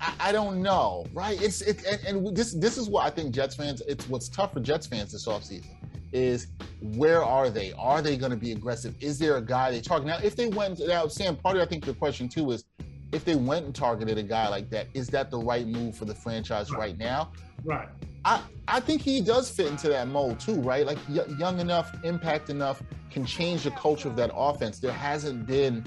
I, 0.01 0.15
I, 0.21 0.33
don't 0.33 0.63
know, 0.63 1.07
right? 1.15 1.41
It's 1.41 1.63
it, 1.63 1.85
and, 1.85 2.27
and, 2.27 2.37
this 2.37 2.53
this 2.53 2.77
is 2.77 2.89
what 2.89 3.07
I 3.07 3.11
think 3.11 3.35
Jets 3.35 3.55
fans. 3.55 3.83
It's 3.89 4.09
what's 4.09 4.29
tough 4.29 4.53
for 4.53 4.61
Jets 4.61 4.87
fans 4.87 5.13
this 5.13 5.27
offseason 5.27 5.65
is 6.13 6.49
where 6.81 7.23
are 7.25 7.51
they? 7.51 7.73
Are 7.75 8.03
they 8.03 8.17
going 8.17 8.31
to 8.31 8.37
be 8.37 8.53
aggressive? 8.53 8.95
Is 9.01 9.19
there 9.19 9.37
a 9.37 9.43
guy 9.43 9.71
they 9.71 9.81
target 9.81 10.07
now? 10.07 10.19
If 10.23 10.37
they 10.37 10.49
went 10.49 10.81
now, 10.87 11.07
Sam, 11.07 11.37
part 11.37 11.57
of 11.57 11.63
I 11.63 11.67
think 11.67 11.85
the 11.85 11.95
question 11.95 12.29
too 12.29 12.51
is 12.53 12.65
if 13.13 13.25
they 13.25 13.35
went 13.35 13.67
and 13.67 13.75
targeted 13.75 14.19
a 14.19 14.23
guy 14.23 14.49
like 14.49 14.71
that, 14.71 14.89
is 14.95 15.09
that 15.09 15.31
the 15.31 15.39
right 15.39 15.67
move 15.67 15.97
for 15.97 16.05
the 16.05 16.15
franchise 16.15 16.71
right 16.73 16.97
now? 16.99 17.33
Right. 17.67 17.89
I, 18.25 18.43
I 18.67 18.81
think 18.81 19.03
he 19.03 19.21
does 19.21 19.51
fit 19.51 19.67
into 19.67 19.89
that 19.89 20.09
mold 20.09 20.41
too, 20.41 20.61
right? 20.63 20.87
Like 20.87 20.99
y- 21.09 21.27
young 21.39 21.61
enough, 21.61 21.93
impact 22.05 22.49
enough, 22.49 22.83
can 23.11 23.27
change 23.27 23.65
the 23.65 23.71
culture 23.73 24.09
of 24.09 24.17
that 24.17 24.31
offense. 24.35 24.79
There 24.79 24.93
hasn't 24.93 25.47
been 25.47 25.85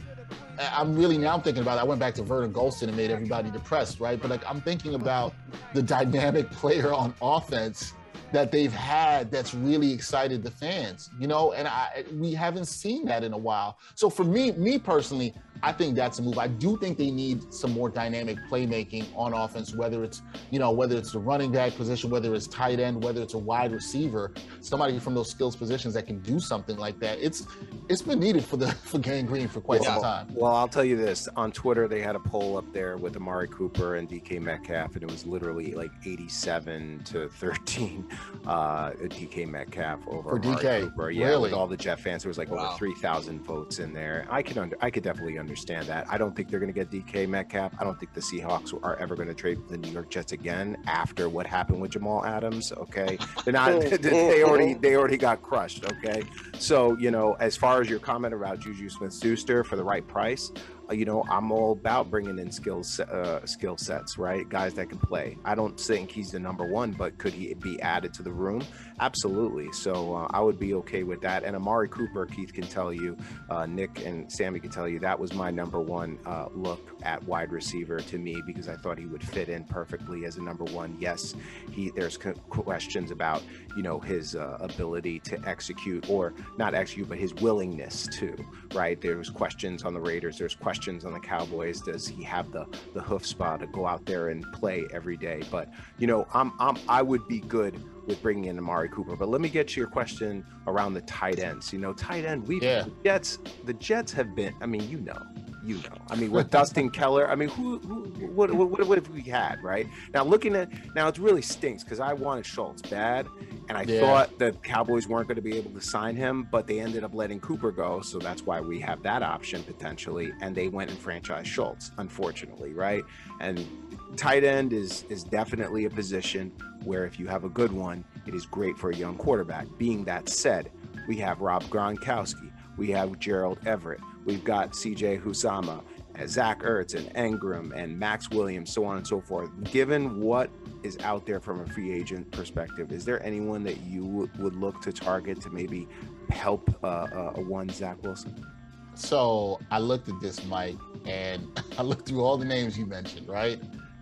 I'm 0.59 0.95
really 0.95 1.17
now 1.17 1.35
I'm 1.35 1.41
thinking 1.41 1.63
about 1.63 1.77
it. 1.77 1.81
I 1.81 1.83
went 1.85 1.99
back 1.99 2.13
to 2.15 2.23
Vernon 2.23 2.51
Gholston 2.51 2.83
and 2.83 2.97
made 2.97 3.11
everybody 3.11 3.49
depressed, 3.49 3.99
right? 3.99 4.19
But 4.21 4.29
like 4.29 4.41
I'm 4.47 4.61
thinking 4.61 4.93
about 4.93 5.33
the 5.73 5.81
dynamic 5.81 6.51
player 6.51 6.93
on 6.93 7.13
offense 7.21 7.93
that 8.31 8.51
they've 8.51 8.73
had 8.73 9.31
that's 9.31 9.53
really 9.53 9.91
excited 9.91 10.43
the 10.43 10.51
fans, 10.51 11.09
you 11.19 11.27
know, 11.27 11.53
and 11.53 11.67
I 11.67 12.03
we 12.13 12.33
haven't 12.33 12.65
seen 12.65 13.05
that 13.05 13.23
in 13.23 13.33
a 13.33 13.37
while. 13.37 13.79
So 13.95 14.09
for 14.09 14.23
me, 14.23 14.51
me 14.51 14.77
personally, 14.77 15.33
I 15.61 15.73
think 15.73 15.95
that's 15.95 16.19
a 16.19 16.21
move. 16.21 16.37
I 16.37 16.47
do 16.47 16.77
think 16.77 16.97
they 16.97 17.11
need 17.11 17.53
some 17.53 17.71
more 17.71 17.89
dynamic 17.89 18.37
playmaking 18.49 19.05
on 19.15 19.33
offense, 19.33 19.75
whether 19.75 20.03
it's, 20.03 20.21
you 20.51 20.59
know, 20.59 20.71
whether 20.71 20.97
it's 20.97 21.11
the 21.11 21.19
running 21.19 21.51
back 21.51 21.75
position, 21.75 22.09
whether 22.09 22.33
it's 22.33 22.47
tight 22.47 22.79
end, 22.79 23.03
whether 23.03 23.21
it's 23.21 23.33
a 23.33 23.37
wide 23.37 23.73
receiver, 23.73 24.31
somebody 24.61 24.97
from 24.99 25.15
those 25.15 25.29
skills 25.29 25.55
positions 25.55 25.93
that 25.95 26.07
can 26.07 26.19
do 26.19 26.39
something 26.39 26.77
like 26.77 26.99
that. 26.99 27.19
It's 27.19 27.45
it's 27.89 28.01
been 28.01 28.19
needed 28.19 28.45
for 28.45 28.55
the 28.55 28.67
for 28.85 28.99
Gang 28.99 29.25
Green 29.25 29.47
for 29.47 29.59
quite 29.59 29.81
well, 29.81 29.93
some 29.93 30.01
time. 30.01 30.27
Well, 30.33 30.55
I'll 30.55 30.67
tell 30.67 30.85
you 30.85 30.95
this. 30.95 31.27
On 31.35 31.51
Twitter, 31.51 31.87
they 31.87 32.01
had 32.01 32.15
a 32.15 32.19
poll 32.19 32.57
up 32.57 32.71
there 32.71 32.95
with 32.95 33.17
Amari 33.17 33.49
Cooper 33.49 33.95
and 33.95 34.09
DK 34.09 34.41
Metcalf, 34.41 34.93
and 34.93 35.03
it 35.03 35.11
was 35.11 35.25
literally 35.25 35.73
like 35.73 35.91
87 36.05 37.03
to 37.05 37.27
13 37.29 38.07
uh 38.47 38.91
DK 38.91 39.47
Metcalf 39.47 40.07
over 40.07 40.29
for 40.29 40.39
Amari 40.39 40.63
DK. 40.63 40.81
Cooper. 40.83 41.11
Yeah, 41.11 41.27
really? 41.27 41.41
with 41.43 41.53
all 41.53 41.67
the 41.67 41.77
Jet 41.77 41.99
fans. 41.99 42.23
There 42.23 42.29
was 42.29 42.37
like 42.37 42.49
wow. 42.49 42.69
over 42.69 42.77
3,000 42.77 43.41
votes 43.41 43.79
in 43.79 43.93
there. 43.93 44.25
I 44.29 44.41
could 44.41 44.57
under 44.57 44.77
I 44.79 44.89
could 44.89 45.03
definitely 45.03 45.37
understand 45.37 45.48
understand 45.49 45.87
that. 45.87 46.05
I 46.07 46.19
don't 46.19 46.35
think 46.35 46.49
they're 46.49 46.59
going 46.59 46.71
to 46.71 46.85
get 46.85 46.91
DK 46.91 47.27
Metcalf. 47.27 47.73
I 47.79 47.83
don't 47.83 47.99
think 47.99 48.13
the 48.13 48.21
Seahawks 48.21 48.71
are 48.83 48.95
ever 48.97 49.15
going 49.15 49.27
to 49.27 49.33
trade 49.33 49.57
the 49.67 49.77
New 49.77 49.89
York 49.89 50.11
Jets 50.11 50.31
again 50.31 50.77
after 50.85 51.27
what 51.27 51.47
happened 51.47 51.81
with 51.81 51.91
Jamal 51.91 52.23
Adams. 52.23 52.71
Okay, 52.71 53.17
they're 53.43 53.53
not. 53.53 53.71
Mm, 53.71 53.89
they 54.01 54.09
mm, 54.09 54.43
already 54.43 54.75
mm. 54.75 54.81
they 54.81 54.95
already 54.95 55.17
got 55.17 55.41
crushed. 55.41 55.83
Okay, 55.85 56.21
so 56.59 56.95
you 56.97 57.09
know, 57.09 57.33
as 57.39 57.57
far 57.57 57.81
as 57.81 57.89
your 57.89 57.99
comment 57.99 58.35
about 58.35 58.59
Juju 58.59 58.89
Smith-Schuster 58.89 59.63
for 59.63 59.75
the 59.75 59.83
right 59.83 60.07
price, 60.07 60.51
you 60.91 61.05
know, 61.05 61.23
I'm 61.29 61.51
all 61.51 61.73
about 61.73 62.09
bringing 62.09 62.39
in 62.39 62.51
skills, 62.51 62.99
uh, 62.99 63.45
skill 63.45 63.77
sets, 63.77 64.17
right? 64.17 64.47
Guys 64.49 64.73
that 64.73 64.89
can 64.89 64.97
play. 64.97 65.37
I 65.45 65.53
don't 65.53 65.79
think 65.79 66.09
he's 66.11 66.31
the 66.31 66.39
number 66.39 66.65
one, 66.65 66.91
but 66.91 67.17
could 67.17 67.33
he 67.33 67.53
be 67.53 67.79
added 67.81 68.13
to 68.15 68.23
the 68.23 68.31
room? 68.31 68.63
Absolutely. 68.99 69.71
So 69.71 70.15
uh, 70.15 70.27
I 70.31 70.41
would 70.41 70.59
be 70.59 70.73
okay 70.75 71.03
with 71.03 71.21
that. 71.21 71.43
And 71.43 71.55
Amari 71.55 71.89
Cooper, 71.89 72.25
Keith 72.25 72.53
can 72.53 72.65
tell 72.65 72.91
you, 72.91 73.15
uh, 73.49 73.65
Nick 73.67 74.03
and 74.05 74.31
Sammy 74.31 74.59
can 74.59 74.71
tell 74.71 74.87
you 74.87 74.99
that 74.99 75.19
was 75.19 75.33
my 75.33 75.51
number 75.51 75.79
one 75.79 76.17
uh, 76.25 76.47
look 76.53 76.97
at 77.03 77.23
wide 77.23 77.51
receiver 77.51 77.99
to 77.99 78.17
me 78.17 78.41
because 78.45 78.67
I 78.67 78.75
thought 78.75 78.97
he 78.97 79.05
would 79.05 79.23
fit 79.23 79.47
in 79.47 79.65
perfectly 79.65 80.25
as 80.25 80.37
a 80.37 80.41
number 80.41 80.63
one. 80.65 80.97
Yes, 80.99 81.35
he 81.71 81.91
there's 81.91 82.17
questions 82.17 83.11
about 83.11 83.43
you 83.77 83.83
know 83.83 83.99
his 83.99 84.35
uh, 84.35 84.57
ability 84.59 85.19
to 85.19 85.39
execute 85.47 86.09
or 86.09 86.33
not 86.57 86.73
execute, 86.73 87.07
but 87.07 87.19
his 87.19 87.33
willingness 87.35 88.07
to. 88.13 88.35
Right? 88.73 88.99
There's 88.99 89.29
questions 89.29 89.83
on 89.83 89.93
the 89.93 89.99
Raiders. 89.99 90.37
There's 90.37 90.55
questions 90.55 90.78
questions 90.79 91.03
on 91.03 91.11
the 91.11 91.19
Cowboys. 91.19 91.81
Does 91.81 92.07
he 92.07 92.23
have 92.23 92.53
the 92.53 92.65
the 92.93 93.01
hoof 93.01 93.25
spot 93.25 93.59
to 93.59 93.67
go 93.67 93.85
out 93.85 94.05
there 94.05 94.29
and 94.29 94.49
play 94.53 94.85
every 94.93 95.17
day? 95.17 95.41
But 95.51 95.67
you 95.97 96.07
know, 96.07 96.25
I'm 96.33 96.53
I'm 96.57 96.77
I 96.87 97.01
would 97.01 97.27
be 97.27 97.41
good 97.41 97.77
with 98.07 98.21
bringing 98.21 98.45
in 98.45 98.57
Amari 98.57 98.87
Cooper. 98.87 99.17
But 99.17 99.27
let 99.27 99.41
me 99.41 99.49
get 99.49 99.67
to 99.69 99.81
your 99.81 99.89
question 99.89 100.45
around 100.67 100.93
the 100.93 101.01
tight 101.01 101.39
ends. 101.39 101.73
You 101.73 101.79
know, 101.79 101.91
tight 101.91 102.23
end. 102.23 102.47
We 102.47 102.61
yeah. 102.61 102.83
the 102.83 102.91
Jets 103.03 103.39
the 103.65 103.73
Jets 103.73 104.13
have 104.13 104.33
been. 104.37 104.55
I 104.61 104.67
mean, 104.67 104.89
you 104.89 104.99
know, 104.99 105.21
you 105.69 105.75
know. 105.75 105.97
I 106.09 106.15
mean, 106.15 106.31
with 106.31 106.49
Dustin 106.49 106.89
Keller, 106.99 107.29
I 107.29 107.35
mean, 107.35 107.49
who, 107.49 107.77
who 107.79 108.05
what, 108.27 108.51
what, 108.51 108.87
what, 108.87 108.97
have 108.97 109.09
we 109.09 109.21
had, 109.21 109.61
right? 109.63 109.87
Now, 110.15 110.23
looking 110.23 110.55
at 110.55 110.69
now, 110.95 111.07
it 111.07 111.19
really 111.19 111.43
stinks 111.43 111.83
because 111.83 111.99
I 111.99 112.13
wanted 112.13 112.45
Schultz 112.45 112.81
bad, 112.81 113.27
and 113.69 113.77
I 113.77 113.83
yeah. 113.83 114.01
thought 114.01 114.39
the 114.39 114.53
Cowboys 114.63 115.07
weren't 115.07 115.27
going 115.27 115.35
to 115.35 115.43
be 115.43 115.55
able 115.55 115.69
to 115.71 115.81
sign 115.81 116.15
him, 116.15 116.47
but 116.51 116.65
they 116.65 116.79
ended 116.79 117.03
up 117.03 117.13
letting 117.13 117.39
Cooper 117.39 117.71
go, 117.71 118.01
so 118.01 118.17
that's 118.17 118.41
why 118.41 118.59
we 118.59 118.79
have 118.79 119.03
that 119.03 119.21
option 119.21 119.61
potentially, 119.61 120.33
and 120.41 120.55
they 120.55 120.69
went 120.69 120.89
and 120.89 120.99
franchised 120.99 121.45
Schultz, 121.45 121.91
unfortunately, 121.99 122.73
right? 122.73 123.03
And 123.39 123.67
tight 124.15 124.43
end 124.43 124.73
is 124.73 125.03
is 125.09 125.23
definitely 125.23 125.85
a 125.85 125.89
position 125.89 126.51
where 126.83 127.05
if 127.05 127.19
you 127.19 127.27
have 127.27 127.43
a 127.43 127.49
good 127.49 127.71
one, 127.71 128.03
it 128.25 128.33
is 128.33 128.47
great 128.47 128.75
for 128.75 128.89
a 128.89 128.95
young 128.95 129.15
quarterback. 129.17 129.67
Being 129.77 130.03
that 130.05 130.29
said, 130.29 130.71
we 131.07 131.17
have 131.17 131.41
Rob 131.41 131.63
Gronkowski 131.65 132.51
We 132.77 132.89
have 132.91 133.19
Gerald 133.19 133.59
Everett. 133.67 133.99
We've 134.29 134.43
got 134.43 134.75
C.J. 134.75 135.17
Uzomah, 135.17 135.81
Zach 136.27 136.61
Ertz, 136.61 136.93
and 136.93 137.11
Engram, 137.15 137.75
and 137.75 137.97
Max 137.97 138.29
Williams, 138.29 138.71
so 138.71 138.85
on 138.85 138.97
and 138.97 139.07
so 139.07 139.19
forth. 139.19 139.49
Given 139.63 140.21
what 140.21 140.51
is 140.83 140.99
out 140.99 141.25
there 141.25 141.39
from 141.39 141.61
a 141.61 141.65
free 141.65 141.91
agent 141.91 142.29
perspective, 142.29 142.91
is 142.91 143.05
there 143.05 143.23
anyone 143.23 143.63
that 143.63 143.81
you 143.81 144.05
would, 144.05 144.37
would 144.37 144.55
look 144.55 144.81
to 144.81 144.93
target 144.93 145.41
to 145.41 145.49
maybe 145.49 145.87
help 146.29 146.69
uh, 146.83 146.87
uh, 146.87 147.31
one 147.41 147.69
Zach 147.69 148.03
Wilson? 148.03 148.45
So 148.93 149.59
I 149.71 149.79
looked 149.79 150.09
at 150.09 150.21
this, 150.21 150.45
Mike, 150.45 150.77
and 151.07 151.59
I 151.79 151.81
looked 151.81 152.07
through 152.07 152.23
all 152.23 152.37
the 152.37 152.45
names 152.45 152.77
you 152.77 152.85
mentioned, 152.85 153.27
right? 153.27 153.59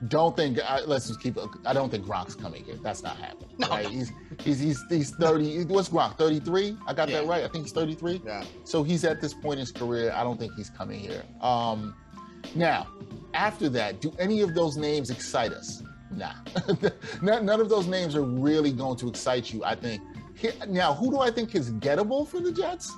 Don't 0.08 0.36
think. 0.36 0.60
I, 0.64 0.82
let's 0.82 1.08
just 1.08 1.22
keep. 1.22 1.38
I 1.66 1.74
don't 1.74 1.90
think 1.90 2.06
Gronk's 2.06 2.36
coming 2.36 2.64
here. 2.64 2.76
That's 2.84 3.02
not 3.02 3.18
happening. 3.18 3.50
No, 3.58 3.68
right? 3.70 3.86
no. 3.86 3.90
He's 3.90 4.12
he's 4.40 4.60
he's 4.60 4.84
he's 4.90 5.10
thirty. 5.12 5.64
What's 5.66 5.90
Gronk? 5.90 6.18
Thirty 6.18 6.40
three. 6.40 6.78
I 6.88 6.94
got 6.94 7.10
that 7.10 7.26
right. 7.26 7.44
I 7.44 7.48
think 7.48 7.66
he's 7.66 7.74
thirty 7.74 7.96
three. 7.96 8.22
Yeah. 8.24 8.44
So 8.64 8.84
he's 8.84 9.04
at 9.04 9.22
this 9.22 9.34
point 9.34 9.54
in 9.54 9.60
his 9.62 9.72
career. 9.72 10.12
I 10.16 10.24
don't 10.24 10.40
think 10.40 10.54
he's 10.54 10.70
coming 10.70 11.00
here. 11.00 11.24
Um, 11.42 11.96
now, 12.54 12.88
after 13.34 13.70
that, 13.70 14.00
do 14.00 14.14
any 14.20 14.42
of 14.42 14.54
those 14.54 14.78
names 14.78 15.10
excite 15.10 15.52
us? 15.52 15.82
Nah. 16.12 16.34
none, 17.24 17.46
none 17.46 17.60
of 17.60 17.68
those 17.68 17.88
names 17.88 18.16
are 18.16 18.24
really 18.24 18.72
going 18.72 18.98
to 18.98 19.10
excite 19.10 19.52
you. 19.52 19.64
I 19.64 19.74
think. 19.74 20.02
Here, 20.36 20.54
now, 20.68 20.94
who 20.94 21.10
do 21.10 21.20
I 21.20 21.32
think 21.32 21.56
is 21.56 21.72
gettable 21.72 22.28
for 22.28 22.40
the 22.40 22.52
Jets? 22.52 22.96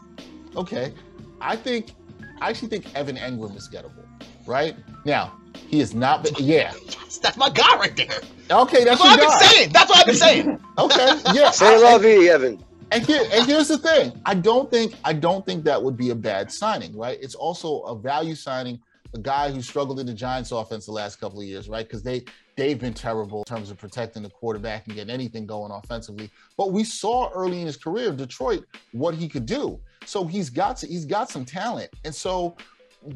Okay, 0.57 0.93
I 1.39 1.55
think 1.55 1.93
I 2.41 2.49
actually 2.49 2.67
think 2.67 2.93
Evan 2.93 3.15
Engram 3.15 3.55
is 3.55 3.69
gettable. 3.69 4.05
Right 4.45 4.75
now, 5.05 5.38
he 5.55 5.79
has 5.79 5.93
not 5.93 6.23
been. 6.23 6.33
Yeah. 6.37 6.73
That's 7.21 7.37
my 7.37 7.49
guy 7.49 7.75
right 7.77 7.95
there. 7.95 8.07
Okay, 8.51 8.83
that's, 8.83 9.01
That's 9.01 9.01
what 9.01 9.09
I've 9.11 9.19
been 9.19 9.49
saying. 9.49 9.69
That's 9.73 9.89
what 9.89 9.99
I've 9.99 10.05
been 10.05 10.15
saying. 10.15 10.59
Okay, 10.79 11.21
yeah. 11.33 11.51
Say 11.51 11.75
I- 11.75 11.77
la 11.77 11.97
vie, 11.97 12.29
Evan. 12.29 12.63
and 12.91 13.05
here, 13.05 13.21
and 13.33 13.45
here's 13.45 13.67
the 13.67 13.77
thing. 13.77 14.13
I 14.25 14.33
don't 14.33 14.71
think 14.71 14.93
I 15.03 15.11
don't 15.13 15.45
think 15.45 15.63
that 15.65 15.81
would 15.83 15.97
be 15.97 16.11
a 16.11 16.15
bad 16.15 16.49
signing, 16.51 16.95
right? 16.97 17.17
It's 17.21 17.35
also 17.35 17.81
a 17.81 17.95
value 17.97 18.35
signing, 18.35 18.79
a 19.13 19.19
guy 19.19 19.51
who 19.51 19.61
struggled 19.61 19.99
in 19.99 20.05
the 20.05 20.13
Giants 20.13 20.51
offense 20.51 20.85
the 20.85 20.93
last 20.93 21.17
couple 21.19 21.39
of 21.41 21.45
years, 21.45 21.67
right? 21.67 21.85
Because 21.85 22.01
they 22.01 22.23
they've 22.55 22.79
been 22.79 22.93
terrible 22.93 23.39
in 23.39 23.43
terms 23.43 23.69
of 23.71 23.77
protecting 23.77 24.23
the 24.23 24.29
quarterback 24.29 24.87
and 24.87 24.95
getting 24.95 25.13
anything 25.13 25.45
going 25.45 25.71
offensively. 25.71 26.29
But 26.57 26.71
we 26.71 26.83
saw 26.85 27.29
early 27.33 27.59
in 27.59 27.67
his 27.67 27.75
career, 27.77 28.11
Detroit, 28.13 28.63
what 28.93 29.13
he 29.13 29.27
could 29.27 29.45
do. 29.45 29.79
So 30.05 30.25
he's 30.25 30.49
got 30.49 30.79
he's 30.79 31.05
got 31.05 31.29
some 31.29 31.43
talent. 31.43 31.89
And 32.05 32.15
so 32.15 32.55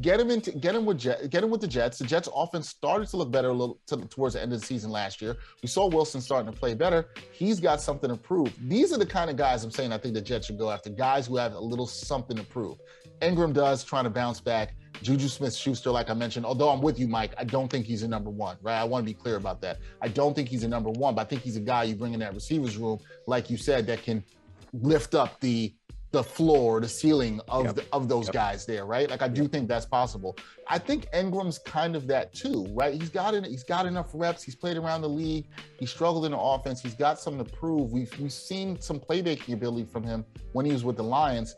get 0.02 0.20
him 0.20 0.32
into 0.32 0.52
get 0.52 0.76
him 0.76 0.86
with 0.86 0.98
Jet, 0.98 1.30
get 1.30 1.44
him 1.44 1.50
with 1.50 1.62
the 1.62 1.68
Jets. 1.68 1.98
The 1.98 2.06
Jets 2.06 2.30
offense 2.34 2.70
started 2.70 3.08
to 3.10 3.18
look 3.18 3.32
better 3.32 3.50
a 3.50 3.54
little 3.54 3.80
to, 3.88 3.98
towards 3.98 4.36
the 4.36 4.42
end 4.42 4.54
of 4.54 4.60
the 4.60 4.66
season 4.66 4.92
last 4.92 5.22
year. 5.22 5.38
We 5.62 5.68
saw 5.68 5.88
Wilson 5.88 6.22
starting 6.22 6.52
to 6.52 6.58
play 6.58 6.74
better. 6.74 7.10
He's 7.32 7.60
got 7.60 7.82
something 7.82 8.10
to 8.10 8.16
prove. 8.16 8.54
These 8.68 8.94
are 8.94 8.98
the 8.98 9.06
kind 9.06 9.30
of 9.30 9.36
guys 9.36 9.64
I'm 9.64 9.72
saying 9.72 9.92
I 9.92 9.98
think 9.98 10.14
the 10.14 10.22
Jets 10.22 10.48
should 10.48 10.58
go 10.58 10.72
after. 10.72 10.90
Guys 10.90 11.28
who 11.28 11.38
have 11.38 11.54
a 11.54 11.60
little 11.60 11.88
something 11.88 12.38
to 12.38 12.44
prove. 12.44 12.78
Engram 13.22 13.54
does 13.54 13.84
trying 13.84 14.06
to 14.06 14.10
bounce 14.10 14.40
back. 14.40 14.76
Juju 15.02 15.28
Smith 15.28 15.54
Schuster, 15.54 15.92
like 15.92 16.10
I 16.10 16.14
mentioned, 16.14 16.46
although 16.46 16.70
I'm 16.70 16.82
with 16.82 16.98
you, 16.98 17.08
Mike, 17.08 17.34
I 17.38 17.44
don't 17.44 17.70
think 17.70 17.86
he's 17.86 18.04
a 18.04 18.08
number 18.08 18.30
one, 18.30 18.58
right? 18.62 18.80
I 18.80 18.84
want 18.86 19.06
to 19.06 19.12
be 19.12 19.14
clear 19.14 19.36
about 19.36 19.60
that. 19.62 19.80
I 20.02 20.08
don't 20.08 20.34
think 20.34 20.48
he's 20.48 20.64
a 20.64 20.68
number 20.68 20.92
one, 20.92 21.16
but 21.16 21.22
I 21.22 21.26
think 21.26 21.42
he's 21.42 21.58
a 21.58 21.62
guy 21.62 21.84
you 21.84 21.96
bring 21.96 22.14
in 22.14 22.20
that 22.22 22.34
receivers 22.34 22.78
room, 22.78 23.00
like 23.28 23.50
you 23.50 23.58
said, 23.58 23.86
that 23.88 24.04
can 24.04 24.24
lift 24.72 25.14
up 25.14 25.40
the 25.42 25.74
the 26.14 26.24
floor, 26.24 26.80
the 26.80 26.88
ceiling 26.88 27.42
of 27.50 27.66
Yep. 27.66 27.76
the, 27.76 27.86
of 27.92 28.08
those 28.08 28.28
Yep. 28.28 28.34
guys 28.34 28.66
there, 28.68 28.86
right? 28.86 29.10
Like 29.10 29.24
I 29.24 29.28
do 29.28 29.48
think 29.48 29.68
that's 29.68 29.88
possible. 29.88 30.38
I 30.70 30.78
think 30.78 31.08
Engram's 31.12 31.58
kind 31.58 31.96
of 31.96 32.06
that 32.08 32.32
too, 32.34 32.68
right? 32.72 32.94
He's 32.94 33.10
got 33.10 33.34
it. 33.34 33.46
He's 33.48 33.64
got 33.64 33.88
enough 33.88 34.12
reps. 34.14 34.44
He's 34.44 34.56
played 34.56 34.78
around 34.78 35.02
the 35.02 35.10
league. 35.10 35.48
He 35.80 35.88
struggled 35.88 36.26
in 36.26 36.32
the 36.32 36.40
offense. 36.40 36.82
He's 36.82 36.94
got 36.94 37.20
something 37.20 37.44
to 37.44 37.52
prove. 37.52 37.92
We've 37.92 38.12
we've 38.20 38.32
seen 38.32 38.80
some 38.80 39.00
playmaking 39.00 39.54
ability 39.56 39.86
from 39.92 40.04
him 40.04 40.24
when 40.52 40.68
he 40.68 40.72
was 40.72 40.84
with 40.84 40.98
the 40.98 41.04
Lions. 41.04 41.56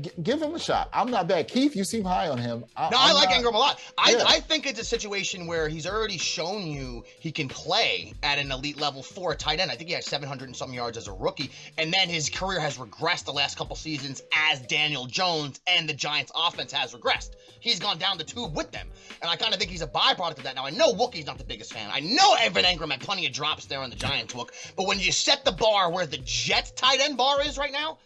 G- 0.00 0.10
give 0.22 0.40
him 0.42 0.54
a 0.54 0.58
shot. 0.58 0.88
I'm 0.92 1.10
not 1.10 1.26
bad. 1.26 1.48
Keith, 1.48 1.74
you 1.74 1.84
seem 1.84 2.04
high 2.04 2.28
on 2.28 2.38
him. 2.38 2.60
No, 2.60 2.66
I 2.76 2.88
I'm 2.92 3.14
like 3.14 3.30
not- 3.30 3.40
Engram 3.40 3.54
a 3.54 3.58
lot. 3.58 3.80
I, 3.98 4.12
Yeah. 4.12 4.24
I 4.26 4.40
think 4.40 4.66
it's 4.66 4.80
a 4.80 4.84
situation 4.84 5.46
where 5.46 5.68
he's 5.68 5.86
already 5.86 6.18
shown 6.18 6.66
you 6.66 7.04
he 7.18 7.32
can 7.32 7.48
play 7.48 8.12
at 8.22 8.38
an 8.38 8.52
elite 8.52 8.78
level 8.78 9.02
for 9.02 9.32
a 9.32 9.36
tight 9.36 9.58
end. 9.58 9.70
I 9.70 9.74
think 9.74 9.88
he 9.88 9.94
had 9.94 10.04
700 10.04 10.44
and 10.48 10.56
some 10.56 10.72
yards 10.72 10.96
as 10.96 11.08
a 11.08 11.12
rookie, 11.12 11.50
and 11.78 11.92
then 11.92 12.08
his 12.08 12.28
career 12.30 12.60
has 12.60 12.78
regressed 12.78 13.24
the 13.24 13.32
last 13.32 13.56
couple 13.58 13.74
seasons 13.74 14.22
as 14.50 14.60
Daniel 14.62 15.06
Jones 15.06 15.60
and 15.66 15.88
the 15.88 15.94
Giants' 15.94 16.30
offense 16.34 16.72
has 16.72 16.92
regressed. 16.94 17.30
He's 17.58 17.78
gone 17.80 17.98
down 17.98 18.16
the 18.18 18.24
tube 18.24 18.56
with 18.56 18.70
them, 18.72 18.88
and 19.20 19.30
I 19.30 19.36
kind 19.36 19.52
of 19.52 19.58
think 19.58 19.70
he's 19.70 19.82
a 19.82 19.86
byproduct 19.88 20.38
of 20.38 20.42
that. 20.44 20.54
Now 20.54 20.66
I 20.66 20.70
know 20.70 20.92
Wookie's 20.92 21.26
not 21.26 21.38
the 21.38 21.44
biggest 21.44 21.72
fan. 21.72 21.90
I 21.92 22.00
know 22.00 22.34
Evan 22.40 22.64
Engram 22.64 22.90
had 22.90 23.00
plenty 23.00 23.26
of 23.26 23.32
drops 23.32 23.66
there 23.66 23.80
on 23.80 23.90
the 23.90 23.96
Giants 23.96 24.32
hook, 24.32 24.52
but 24.76 24.86
when 24.86 24.98
you 25.00 25.10
set 25.12 25.44
the 25.44 25.52
bar 25.52 25.90
where 25.90 26.06
the 26.06 26.18
Jets' 26.18 26.70
tight 26.70 27.00
end 27.00 27.16
bar 27.16 27.42
is 27.42 27.58
right 27.58 27.72
now. 27.72 27.98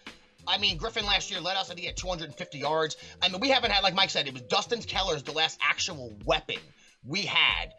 I 0.46 0.58
mean, 0.58 0.76
Griffin 0.76 1.04
last 1.06 1.30
year 1.30 1.40
led 1.40 1.56
us. 1.56 1.66
I 1.66 1.74
think 1.74 1.80
he 1.80 1.86
had 1.86 1.96
250 1.96 2.58
yards. 2.58 2.96
I 3.22 3.28
mean, 3.28 3.40
we 3.40 3.48
haven't 3.50 3.70
had, 3.70 3.82
like 3.82 3.94
Mike 3.94 4.10
said, 4.10 4.26
it 4.26 4.32
was 4.32 4.42
Dustin 4.42 4.82
Keller's 4.82 5.22
the 5.22 5.32
last 5.32 5.58
actual 5.62 6.12
weapon 6.24 6.56
we 7.06 7.22
had. 7.22 7.72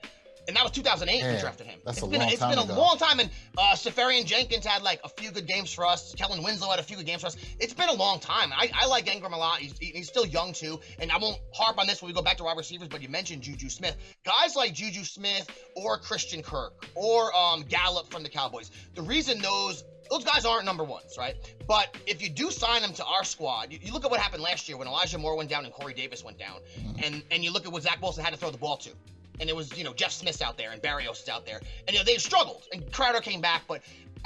And 0.48 0.56
that 0.56 0.62
was 0.62 0.74
2008 0.74 1.34
we 1.34 1.40
drafted 1.42 1.66
him. 1.66 1.80
that's 1.84 1.98
It's 1.98 2.06
a 2.06 2.10
been 2.10 2.20
long 2.20 2.30
it's 2.30 2.40
time 2.40 2.52
been 2.52 2.60
ago. 2.60 2.76
a 2.76 2.78
long 2.78 2.98
time. 3.00 3.20
And 3.20 3.32
uh, 3.58 3.74
Seferian 3.74 4.26
Jenkins 4.26 4.64
had 4.64 4.84
like 4.84 5.00
a 5.04 5.10
few 5.10 5.32
good 5.32 5.48
games 5.48 5.74
for 5.74 5.88
us. 5.88 6.14
Kellen 6.14 6.44
Winslow 6.44 6.70
had 6.70 6.78
a 6.78 6.84
few 6.84 6.98
good 6.98 7.08
games 7.08 7.22
for 7.22 7.28
us. 7.28 7.38
It's 7.60 7.74
been 7.74 7.90
a 7.90 7.94
long 7.94 8.20
time. 8.20 8.54
I, 8.54 8.70
I 8.72 8.86
like 8.86 9.08
Engram 9.08 9.34
a 9.34 9.38
lot. 9.38 9.58
He's, 9.58 9.76
he's 9.80 10.08
still 10.08 10.24
young 10.28 10.54
too. 10.54 10.80
And 11.00 11.12
I 11.12 11.18
won't 11.18 11.40
harp 11.52 11.80
on 11.80 11.88
this 11.88 12.00
when 12.04 12.10
we 12.10 12.14
go 12.14 12.22
back 12.22 12.38
to 12.38 12.44
wide 12.44 12.58
receivers, 12.58 12.90
but 12.90 13.02
you 13.02 13.10
mentioned 13.10 13.42
Juju 13.42 13.70
Smith. 13.70 13.96
Guys 14.24 14.56
like 14.56 14.76
Juju 14.76 15.04
Smith 15.04 15.50
or 15.76 15.98
Christian 15.98 16.44
Kirk 16.44 16.74
or 16.94 17.36
um, 17.36 17.64
Gallup 17.64 18.12
from 18.12 18.22
the 18.22 18.30
Cowboys. 18.30 18.70
The 18.94 19.02
reason 19.02 19.42
those 19.42 19.84
those 20.10 20.24
guys 20.24 20.46
aren't 20.46 20.66
number 20.66 20.84
ones, 20.84 21.18
right? 21.18 21.36
But 21.68 21.96
if 22.06 22.22
you 22.22 22.30
do 22.30 22.52
sign 22.52 22.82
them 22.82 22.94
to 22.94 23.06
our 23.06 23.24
squad, 23.24 23.72
you, 23.72 23.80
you 23.82 23.92
look 23.92 24.06
at 24.06 24.12
what 24.12 24.20
happened 24.20 24.44
last 24.44 24.68
year 24.68 24.78
when 24.78 24.88
Elijah 24.88 25.18
Moore 25.18 25.36
went 25.36 25.50
down 25.50 25.66
and 25.66 25.74
Corey 25.74 25.94
Davis 25.94 26.24
went 26.24 26.38
down, 26.38 26.60
mm-hmm. 26.80 27.04
and 27.04 27.24
and 27.32 27.44
you 27.44 27.52
look 27.52 27.66
at 27.66 27.72
what 27.72 27.84
Zach 27.84 28.02
Wilson 28.02 28.24
had 28.24 28.34
to 28.34 28.40
throw 28.40 28.52
the 28.52 28.58
ball 28.58 28.78
to, 28.78 28.92
and 29.40 29.50
it 29.50 29.56
was 29.56 29.78
you 29.78 29.84
know 29.84 29.94
Jeff 29.94 30.12
Smith's 30.12 30.42
out 30.42 30.58
there 30.58 30.72
and 30.72 30.82
Berrios 30.82 31.24
is 31.24 31.30
out 31.30 31.46
there, 31.46 31.60
and 31.88 31.94
you 31.94 32.00
know 32.00 32.04
they 32.06 32.18
struggled, 32.18 32.64
and 32.72 32.92
Crowder 32.92 33.22
came 33.22 33.42
back, 33.42 33.64
but 33.68 33.82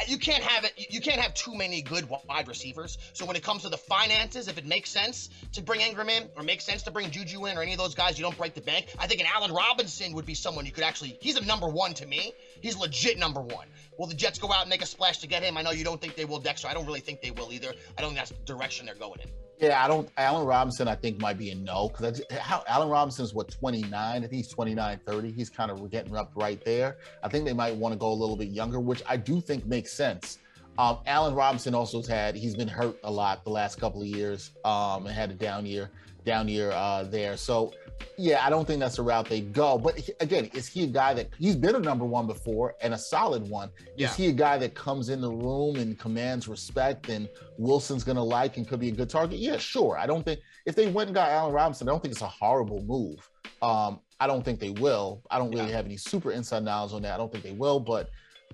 you 0.07 0.17
can't 0.17 0.43
have 0.43 0.63
it. 0.63 0.73
You 0.91 1.01
can't 1.01 1.19
have 1.19 1.33
too 1.33 1.55
many 1.55 1.81
good 1.81 2.07
wide 2.09 2.47
receivers. 2.47 2.97
So 3.13 3.25
when 3.25 3.35
it 3.35 3.43
comes 3.43 3.63
to 3.63 3.69
the 3.69 3.77
finances, 3.77 4.47
if 4.47 4.57
it 4.57 4.65
makes 4.65 4.89
sense 4.89 5.29
to 5.53 5.61
bring 5.61 5.81
Engram 5.81 6.09
in, 6.09 6.29
or 6.35 6.43
makes 6.43 6.65
sense 6.65 6.83
to 6.83 6.91
bring 6.91 7.11
Juju 7.11 7.45
in, 7.45 7.57
or 7.57 7.61
any 7.61 7.73
of 7.73 7.77
those 7.77 7.95
guys, 7.95 8.17
you 8.17 8.23
don't 8.23 8.37
break 8.37 8.53
the 8.53 8.61
bank. 8.61 8.87
I 8.97 9.07
think 9.07 9.21
an 9.21 9.27
Allen 9.33 9.51
Robinson 9.51 10.13
would 10.13 10.25
be 10.25 10.35
someone 10.35 10.65
you 10.65 10.71
could 10.71 10.83
actually. 10.83 11.17
He's 11.21 11.37
a 11.37 11.45
number 11.45 11.67
one 11.67 11.93
to 11.95 12.05
me. 12.05 12.33
He's 12.61 12.77
legit 12.77 13.17
number 13.17 13.41
one. 13.41 13.67
Will 13.97 14.07
the 14.07 14.15
Jets 14.15 14.39
go 14.39 14.51
out 14.51 14.61
and 14.61 14.69
make 14.69 14.81
a 14.81 14.85
splash 14.85 15.19
to 15.19 15.27
get 15.27 15.43
him? 15.43 15.57
I 15.57 15.61
know 15.61 15.71
you 15.71 15.83
don't 15.83 16.01
think 16.01 16.15
they 16.15 16.25
will, 16.25 16.39
Dexter. 16.39 16.67
I 16.67 16.73
don't 16.73 16.85
really 16.85 17.01
think 17.01 17.21
they 17.21 17.31
will 17.31 17.51
either. 17.51 17.73
I 17.97 18.01
don't 18.01 18.11
think 18.11 18.19
that's 18.19 18.31
the 18.31 18.45
direction 18.45 18.85
they're 18.85 18.95
going 18.95 19.19
in. 19.21 19.48
Yeah, 19.59 19.83
I 19.83 19.89
don't. 19.89 20.07
Allen 20.15 20.47
Robinson, 20.47 20.87
I 20.87 20.95
think, 20.95 21.19
might 21.19 21.37
be 21.37 21.49
a 21.51 21.55
no 21.55 21.89
because 21.89 22.21
how 22.31 22.63
Allen 22.67 22.87
Robinson 22.87 23.25
is 23.25 23.33
what 23.33 23.51
29. 23.51 23.91
I 23.93 24.19
think 24.19 24.31
he's 24.31 24.47
29, 24.47 25.01
30. 25.05 25.31
He's 25.31 25.49
kind 25.49 25.69
of 25.69 25.91
getting 25.91 26.15
up 26.15 26.31
right 26.35 26.63
there. 26.63 26.97
I 27.23 27.27
think 27.27 27.43
they 27.45 27.53
might 27.53 27.75
want 27.75 27.91
to 27.91 27.99
go 27.99 28.09
a 28.09 28.13
little 28.13 28.37
bit 28.37 28.47
younger, 28.47 28.79
which 28.79 29.03
I 29.07 29.17
do 29.17 29.41
think 29.41 29.65
makes 29.65 29.91
sense. 29.91 30.39
Um, 30.77 30.99
Allen 31.07 31.35
Robinson 31.35 31.75
also 31.75 31.97
has 31.97 32.07
had 32.07 32.35
he's 32.35 32.55
been 32.55 32.69
hurt 32.69 32.97
a 33.03 33.11
lot 33.11 33.43
the 33.43 33.49
last 33.49 33.81
couple 33.81 34.01
of 34.01 34.07
years 34.07 34.51
um, 34.63 35.07
and 35.07 35.13
had 35.13 35.29
a 35.29 35.33
down 35.33 35.65
year, 35.65 35.91
down 36.25 36.47
year 36.47 36.71
uh, 36.71 37.03
there. 37.03 37.37
So 37.37 37.73
yeah, 38.17 38.45
I 38.45 38.49
don't 38.49 38.65
think 38.65 38.79
that's 38.79 38.97
the 38.97 39.01
route 39.01 39.27
they 39.27 39.41
go. 39.41 39.77
But 39.77 40.09
again, 40.19 40.49
is 40.53 40.67
he 40.67 40.83
a 40.83 40.87
guy 40.87 41.13
that 41.13 41.29
he's 41.37 41.55
been 41.55 41.75
a 41.75 41.79
number 41.79 42.05
one 42.05 42.27
before 42.27 42.75
and 42.81 42.93
a 42.93 42.97
solid 42.97 43.47
one? 43.49 43.69
Yeah. 43.95 44.09
Is 44.09 44.15
he 44.15 44.27
a 44.27 44.31
guy 44.31 44.57
that 44.57 44.73
comes 44.75 45.09
in 45.09 45.21
the 45.21 45.31
room 45.31 45.77
and 45.77 45.97
commands 45.97 46.47
respect 46.47 47.09
and 47.09 47.29
Wilson's 47.57 48.03
gonna 48.03 48.23
like 48.23 48.57
and 48.57 48.67
could 48.67 48.79
be 48.79 48.89
a 48.89 48.93
good 48.93 49.09
target? 49.09 49.39
Yeah, 49.39 49.57
sure. 49.57 49.97
I 49.97 50.05
don't 50.05 50.23
think 50.23 50.39
if 50.65 50.75
they 50.75 50.87
went 50.87 51.07
and 51.09 51.15
got 51.15 51.29
Allen 51.29 51.53
Robinson, 51.53 51.87
I 51.87 51.91
don't 51.91 52.01
think 52.01 52.13
it's 52.13 52.21
a 52.21 52.27
horrible 52.27 52.81
move. 52.83 53.29
Um, 53.61 53.99
I 54.19 54.27
don't 54.27 54.43
think 54.43 54.59
they 54.59 54.71
will. 54.71 55.21
I 55.31 55.37
don't 55.37 55.49
really 55.51 55.69
Yeah. 55.69 55.77
have 55.77 55.85
any 55.85 55.97
super 55.97 56.31
inside 56.31 56.63
knowledge 56.63 56.93
on 56.93 57.01
that. 57.03 57.13
I 57.13 57.17
don't 57.17 57.31
think 57.31 57.43
they 57.43 57.53
will, 57.53 57.79
but 57.79 58.09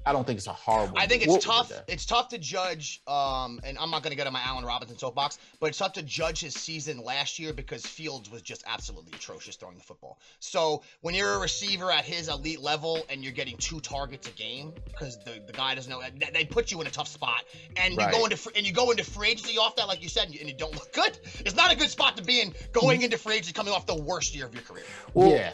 I 0.06 0.12
don't 0.12 0.26
think 0.26 0.38
it's 0.38 0.48
a 0.48 0.54
horrible. 0.54 0.98
I 0.98 1.08
think 1.08 1.24
it's 1.24 1.44
tough. 1.44 1.72
It's 1.88 2.06
tough 2.06 2.30
to 2.30 2.38
judge, 2.38 3.02
um, 3.08 3.60
and 3.64 3.78
I'm 3.78 3.90
not 3.90 4.04
going 4.04 4.12
to 4.12 4.16
get 4.16 4.28
on 4.28 4.34
my 4.34 4.42
Allen 4.44 4.64
Robinson 4.64 4.98
soapbox, 4.98 5.40
but 5.60 5.68
it's 5.70 5.78
tough 5.80 5.94
to 5.94 6.04
judge 6.04 6.42
his 6.42 6.54
season 6.54 7.00
last 7.04 7.40
year 7.40 7.54
because 7.54 7.86
Fields 7.86 8.30
was 8.30 8.42
just 8.44 8.64
absolutely 8.68 9.14
atrocious 9.14 9.56
throwing 9.56 9.78
the 9.78 9.84
football. 9.84 10.20
So 10.40 10.84
when 11.02 11.16
you're 11.16 11.34
a 11.34 11.40
receiver 11.40 11.92
at 11.92 12.06
his 12.06 12.28
elite 12.30 12.62
level 12.62 13.06
and 13.10 13.24
you're 13.24 13.34
getting 13.34 13.58
two 13.58 13.80
targets 13.80 14.28
a 14.28 14.32
game 14.32 14.74
because 14.88 15.18
the, 15.24 15.42
the 15.48 15.54
guy 15.54 15.74
doesn't 15.76 15.90
know, 15.92 16.02
they- 16.20 16.30
they 16.32 16.46
put 16.46 16.72
you 16.72 16.82
in 16.82 16.88
a 16.88 16.92
tough 16.92 17.08
spot, 17.08 17.44
and 17.76 17.98
Right. 17.98 18.12
you 18.12 18.18
go 18.20 18.24
into 18.26 18.38
fr- 18.38 18.50
and 18.56 18.66
you 18.68 18.74
go 18.74 18.92
into 18.92 19.04
free 19.04 19.30
agency 19.30 19.58
off 19.58 19.76
that, 19.78 19.88
like 19.88 20.02
you 20.04 20.10
said, 20.10 20.26
and 20.26 20.34
you, 20.34 20.40
and 20.42 20.50
you 20.50 20.56
don't 20.56 20.74
look 20.74 20.94
good. 20.94 21.18
It's 21.40 21.56
not 21.56 21.72
a 21.72 21.76
good 21.76 21.90
spot 21.90 22.18
to 22.18 22.24
be 22.24 22.42
in 22.42 22.54
going 22.74 23.02
into 23.02 23.18
free 23.18 23.36
agency 23.36 23.54
coming 23.54 23.74
off 23.74 23.86
the 23.86 23.96
worst 23.96 24.36
year 24.36 24.46
of 24.46 24.54
your 24.54 24.64
career. 24.64 24.84
Well, 25.14 25.32
yeah. 25.32 25.52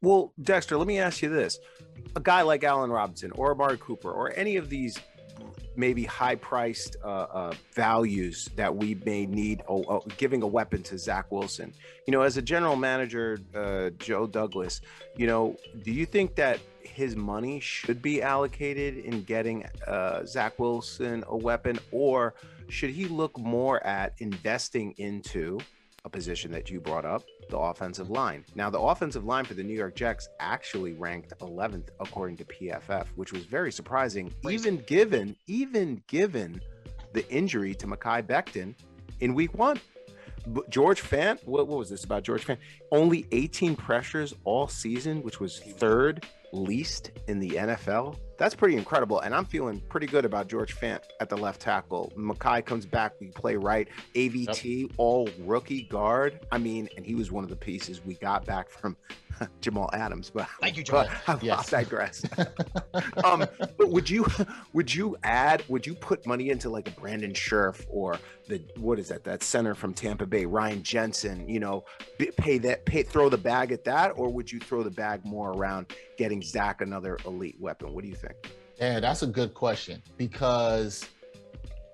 Well, 0.00 0.32
Dexter, 0.40 0.76
let 0.76 0.86
me 0.86 0.98
ask 0.98 1.22
you 1.22 1.28
this: 1.28 1.58
a 2.16 2.20
guy 2.20 2.42
like 2.42 2.64
Allen 2.64 2.90
Robinson 2.90 3.32
or 3.32 3.52
Amari 3.52 3.78
Cooper 3.78 4.10
or 4.10 4.32
any 4.36 4.56
of 4.56 4.68
these 4.68 4.98
maybe 5.76 6.02
high-priced 6.04 6.96
uh, 7.04 7.06
uh, 7.06 7.52
values 7.72 8.50
that 8.56 8.74
we 8.74 8.96
may 9.06 9.26
need, 9.26 9.62
oh, 9.68 9.84
oh, 9.88 10.02
giving 10.16 10.42
a 10.42 10.46
weapon 10.46 10.82
to 10.82 10.98
Zach 10.98 11.30
Wilson. 11.30 11.72
You 12.04 12.12
know, 12.12 12.22
as 12.22 12.36
a 12.36 12.42
general 12.42 12.74
manager, 12.74 13.38
uh, 13.54 13.90
Joe 14.00 14.26
Douglas, 14.26 14.80
you 15.16 15.28
know, 15.28 15.56
do 15.84 15.92
you 15.92 16.04
think 16.04 16.34
that 16.34 16.58
his 16.82 17.14
money 17.14 17.60
should 17.60 18.02
be 18.02 18.20
allocated 18.20 19.04
in 19.04 19.22
getting 19.22 19.66
uh, 19.86 20.26
Zach 20.26 20.58
Wilson 20.58 21.22
a 21.28 21.36
weapon, 21.36 21.78
or 21.92 22.34
should 22.68 22.90
he 22.90 23.06
look 23.06 23.38
more 23.38 23.84
at 23.86 24.14
investing 24.18 24.94
into 24.98 25.60
a 26.04 26.10
position 26.10 26.50
that 26.52 26.70
you 26.70 26.80
brought 26.80 27.04
up, 27.04 27.24
the 27.50 27.58
offensive 27.58 28.10
line? 28.10 28.44
Now, 28.54 28.70
the 28.70 28.80
offensive 28.80 29.24
line 29.24 29.44
for 29.44 29.54
the 29.54 29.62
New 29.62 29.74
York 29.74 29.94
Jets 29.94 30.28
actually 30.40 30.92
ranked 30.92 31.32
11th 31.40 31.88
according 32.00 32.36
to 32.38 32.44
PFF, 32.44 33.06
which 33.16 33.32
was 33.32 33.44
very 33.44 33.72
surprising, 33.72 34.32
even 34.48 34.78
given 34.86 35.36
even 35.46 36.02
given 36.06 36.60
the 37.12 37.28
injury 37.30 37.74
to 37.74 37.86
Mekhi 37.86 38.22
Becton 38.26 38.74
in 39.20 39.34
Week 39.34 39.54
One. 39.54 39.80
But 40.46 40.70
George 40.70 41.02
Fant, 41.02 41.44
what, 41.46 41.66
what 41.66 41.78
was 41.78 41.90
this 41.90 42.04
about 42.04 42.22
George 42.22 42.46
Fant? 42.46 42.58
Only 42.92 43.26
18 43.32 43.76
pressures 43.76 44.34
all 44.44 44.68
season, 44.68 45.22
which 45.22 45.40
was 45.40 45.60
third 45.60 46.26
least 46.52 47.10
in 47.26 47.38
the 47.38 47.50
NFL. 47.50 48.16
That's 48.38 48.54
pretty 48.54 48.76
incredible. 48.76 49.20
And 49.20 49.34
I'm 49.34 49.44
feeling 49.44 49.80
pretty 49.88 50.06
good 50.06 50.24
about 50.24 50.46
George 50.48 50.76
Fant 50.76 51.00
at 51.20 51.28
the 51.28 51.36
left 51.36 51.60
tackle. 51.60 52.12
Mekhi 52.16 52.64
comes 52.64 52.86
back, 52.86 53.12
we 53.20 53.28
play 53.28 53.56
right. 53.56 53.88
AVT, 54.14 54.92
all 54.96 55.28
rookie 55.40 55.82
guard. 55.82 56.40
I 56.52 56.58
mean, 56.58 56.88
and 56.96 57.04
he 57.04 57.16
was 57.16 57.32
one 57.32 57.42
of 57.42 57.50
the 57.50 57.56
pieces 57.56 58.04
we 58.04 58.14
got 58.14 58.46
back 58.46 58.70
from 58.70 58.96
Jamal 59.60 59.90
Adams. 59.92 60.30
But 60.30 60.48
Thank 60.60 60.76
you, 60.76 60.84
Jamal. 60.84 61.06
But 61.26 61.42
I 61.42 61.44
Yes. 61.44 61.70
digress. 61.70 62.24
um, 63.24 63.44
but 63.76 63.88
would 63.88 64.08
you 64.08 64.24
would 64.72 64.94
you 64.94 65.16
add 65.24 65.64
would 65.68 65.86
you 65.86 65.94
put 65.94 66.24
money 66.26 66.50
into 66.50 66.70
like 66.70 66.88
a 66.88 66.92
Brandon 66.92 67.32
Scherff 67.32 67.84
or 67.88 68.18
the 68.48 68.62
what 68.76 68.98
is 68.98 69.08
that 69.08 69.24
that 69.24 69.42
center 69.42 69.74
from 69.74 69.92
Tampa 69.94 70.26
Bay 70.26 70.44
Ryan 70.46 70.82
Jensen 70.82 71.48
you 71.48 71.60
know 71.60 71.84
pay 72.36 72.58
that 72.58 72.84
pay 72.86 73.02
throw 73.02 73.28
the 73.28 73.38
bag 73.38 73.72
at 73.72 73.84
that 73.84 74.12
or 74.16 74.28
would 74.30 74.50
you 74.50 74.58
throw 74.58 74.82
the 74.82 74.90
bag 74.90 75.24
more 75.24 75.52
around 75.52 75.92
getting 76.16 76.42
Zach 76.42 76.80
another 76.80 77.18
elite 77.26 77.56
weapon 77.60 77.92
what 77.92 78.02
do 78.04 78.08
you 78.08 78.16
think 78.16 78.27
Yeah, 78.78 79.00
that's 79.00 79.22
a 79.22 79.26
good 79.26 79.54
question 79.54 80.02
because 80.16 81.04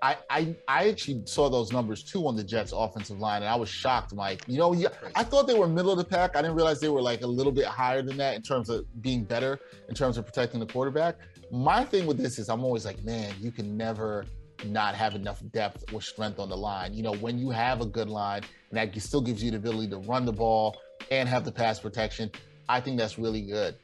I, 0.02 0.18
I 0.28 0.56
I 0.68 0.88
actually 0.90 1.22
saw 1.24 1.48
those 1.48 1.72
numbers 1.72 2.02
too 2.02 2.26
on 2.28 2.36
the 2.36 2.44
Jets 2.44 2.72
offensive 2.76 3.20
line, 3.20 3.40
and 3.42 3.48
I 3.48 3.54
was 3.54 3.70
shocked, 3.70 4.14
Mike. 4.14 4.42
You 4.46 4.58
know, 4.58 4.84
I 5.14 5.24
thought 5.24 5.46
they 5.46 5.58
were 5.58 5.66
middle 5.66 5.92
of 5.92 5.96
the 5.96 6.04
pack. 6.04 6.36
I 6.36 6.42
didn't 6.42 6.56
realize 6.56 6.78
they 6.78 6.90
were 6.90 7.00
like 7.00 7.22
a 7.22 7.26
little 7.26 7.52
bit 7.52 7.64
higher 7.64 8.02
than 8.02 8.18
that 8.18 8.34
in 8.34 8.42
terms 8.42 8.68
of 8.68 8.84
being 9.00 9.24
better 9.24 9.58
in 9.88 9.94
terms 9.94 10.18
of 10.18 10.26
protecting 10.26 10.60
the 10.60 10.66
quarterback. 10.66 11.16
My 11.50 11.84
thing 11.84 12.06
with 12.06 12.18
this 12.18 12.38
is 12.38 12.50
I'm 12.50 12.62
always 12.62 12.84
like, 12.84 13.02
man, 13.02 13.34
you 13.40 13.50
can 13.50 13.78
never 13.78 14.26
not 14.66 14.94
have 14.94 15.14
enough 15.14 15.42
depth 15.52 15.84
or 15.92 16.02
strength 16.02 16.38
on 16.38 16.50
the 16.50 16.56
line. 16.56 16.92
You 16.92 17.02
know, 17.02 17.14
when 17.14 17.38
you 17.38 17.48
have 17.50 17.80
a 17.80 17.86
good 17.86 18.10
line 18.10 18.42
and 18.70 18.78
that 18.78 19.00
still 19.00 19.22
gives 19.22 19.42
you 19.42 19.50
the 19.50 19.56
ability 19.56 19.88
to 19.88 19.98
run 19.98 20.26
the 20.26 20.32
ball 20.32 20.76
and 21.10 21.28
have 21.30 21.46
the 21.46 21.52
pass 21.52 21.80
protection, 21.80 22.30
I 22.68 22.80
think 22.80 22.98
that's 22.98 23.18
really 23.18 23.42
good. 23.42 23.76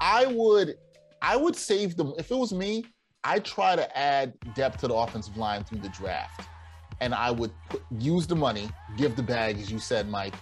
I 0.00 0.26
would 0.26 0.76
I 1.22 1.36
would 1.36 1.54
save 1.54 1.96
them 1.96 2.12
if 2.18 2.30
it 2.32 2.36
was 2.36 2.52
me. 2.52 2.84
I 3.24 3.38
try 3.38 3.76
to 3.76 3.96
add 3.96 4.34
depth 4.54 4.80
to 4.80 4.88
the 4.88 4.94
offensive 4.94 5.36
line 5.36 5.62
through 5.62 5.78
the 5.78 5.88
draft, 5.90 6.48
and 7.00 7.14
I 7.14 7.30
would 7.30 7.52
put, 7.70 7.82
use 7.98 8.26
the 8.26 8.34
money, 8.34 8.68
give 8.96 9.14
the 9.14 9.22
bag, 9.22 9.58
as 9.58 9.70
you 9.70 9.78
said, 9.78 10.08
Mike. 10.08 10.34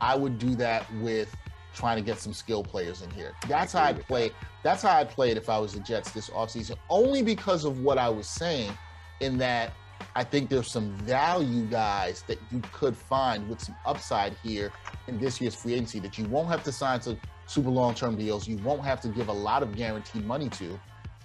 I 0.00 0.14
would 0.14 0.38
do 0.38 0.54
that 0.54 0.86
with 1.00 1.34
trying 1.74 1.96
to 1.96 2.02
get 2.02 2.20
some 2.20 2.32
skill 2.32 2.62
players 2.62 3.02
in 3.02 3.10
here. 3.10 3.32
That's 3.48 3.72
how 3.72 3.82
I'd 3.82 4.06
play. 4.06 4.30
That's 4.62 4.82
how 4.82 4.96
I'd 4.96 5.10
play 5.10 5.32
it 5.32 5.36
if 5.36 5.48
I 5.48 5.58
was 5.58 5.74
the 5.74 5.80
Jets 5.80 6.12
this 6.12 6.30
offseason, 6.30 6.76
only 6.88 7.22
because 7.22 7.64
of 7.64 7.80
what 7.80 7.98
I 7.98 8.08
was 8.08 8.28
saying, 8.28 8.70
in 9.20 9.38
that 9.38 9.72
I 10.14 10.22
think 10.22 10.48
there's 10.48 10.70
some 10.70 10.92
value 10.98 11.64
guys 11.66 12.22
that 12.28 12.38
you 12.52 12.62
could 12.72 12.96
find 12.96 13.48
with 13.48 13.60
some 13.60 13.74
upside 13.84 14.34
here 14.44 14.70
in 15.08 15.18
this 15.18 15.40
year's 15.40 15.56
free 15.56 15.74
agency 15.74 15.98
that 16.00 16.16
you 16.16 16.24
won't 16.26 16.48
have 16.48 16.62
to 16.64 16.72
sign 16.72 17.00
to 17.00 17.16
super 17.48 17.70
long-term 17.70 18.16
deals. 18.16 18.46
You 18.46 18.58
won't 18.58 18.84
have 18.84 19.00
to 19.00 19.08
give 19.08 19.28
a 19.28 19.32
lot 19.32 19.62
of 19.62 19.74
guaranteed 19.74 20.24
money 20.24 20.48
to, 20.50 20.78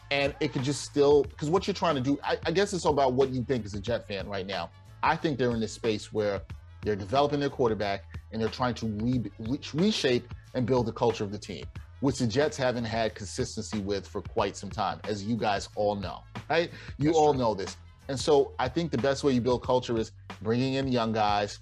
and 0.09 0.33
it 0.39 0.53
could 0.53 0.63
just 0.63 0.81
still 0.81 1.23
because 1.23 1.49
what 1.49 1.67
you're 1.67 1.73
trying 1.73 1.95
to 1.95 2.01
do. 2.01 2.19
I, 2.23 2.37
I 2.45 2.51
guess 2.51 2.73
it's 2.73 2.85
all 2.85 2.93
about 2.93 3.13
what 3.13 3.29
you 3.29 3.43
think 3.43 3.65
as 3.65 3.73
a 3.73 3.79
Jet 3.79 4.07
fan 4.07 4.27
right 4.27 4.47
now. 4.47 4.69
I 5.01 5.15
think 5.15 5.37
they're 5.37 5.51
in 5.51 5.59
this 5.59 5.73
space 5.73 6.13
where 6.13 6.41
they're 6.81 6.95
developing 6.95 7.39
their 7.39 7.49
quarterback 7.49 8.05
and 8.31 8.41
they're 8.41 8.49
trying 8.49 8.73
to 8.75 8.87
re, 8.87 9.21
re, 9.39 9.59
reshape 9.73 10.33
and 10.53 10.65
build 10.65 10.85
the 10.85 10.93
culture 10.93 11.23
of 11.23 11.31
the 11.31 11.37
team, 11.37 11.65
which 11.99 12.19
the 12.19 12.27
Jets 12.27 12.55
haven't 12.55 12.85
had 12.85 13.15
consistency 13.15 13.79
with 13.79 14.07
for 14.07 14.21
quite 14.21 14.55
some 14.55 14.69
time, 14.69 14.99
as 15.03 15.23
you 15.23 15.35
guys 15.35 15.69
all 15.75 15.95
know, 15.95 16.19
right? 16.49 16.71
You 16.97 17.13
all 17.13 17.33
know 17.33 17.53
this. 17.53 17.75
And 18.07 18.19
so 18.19 18.53
I 18.59 18.67
think 18.67 18.91
the 18.91 18.97
best 18.97 19.23
way 19.23 19.33
you 19.33 19.41
build 19.41 19.63
culture 19.63 19.97
is 19.97 20.11
bringing 20.41 20.75
in 20.75 20.89
young 20.89 21.13
guys 21.13 21.57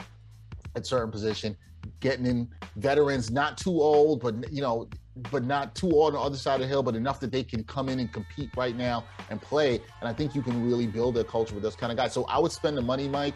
at 0.75 0.85
certain 0.85 1.11
position, 1.11 1.55
getting 2.01 2.25
in 2.25 2.49
veterans, 2.75 3.31
not 3.31 3.57
too 3.57 3.81
old, 3.81 4.21
but 4.21 4.51
you 4.51 4.61
know, 4.61 4.89
but 5.31 5.43
not 5.43 5.75
too 5.75 5.89
old 5.91 6.07
on 6.07 6.13
the 6.13 6.19
other 6.19 6.37
side 6.37 6.55
of 6.55 6.61
the 6.61 6.67
hill, 6.67 6.83
but 6.83 6.95
enough 6.95 7.19
that 7.21 7.31
they 7.31 7.43
can 7.43 7.63
come 7.63 7.89
in 7.89 7.99
and 7.99 8.11
compete 8.11 8.49
right 8.57 8.75
now 8.75 9.05
and 9.29 9.41
play. 9.41 9.75
And 9.99 10.09
I 10.09 10.13
think 10.13 10.35
you 10.35 10.41
can 10.41 10.65
really 10.65 10.87
build 10.87 11.17
a 11.17 11.23
culture 11.23 11.53
with 11.53 11.63
those 11.63 11.75
kind 11.75 11.91
of 11.91 11.97
guys. 11.97 12.13
So 12.13 12.25
I 12.25 12.39
would 12.39 12.51
spend 12.51 12.77
the 12.77 12.81
money, 12.81 13.07
Mike, 13.07 13.35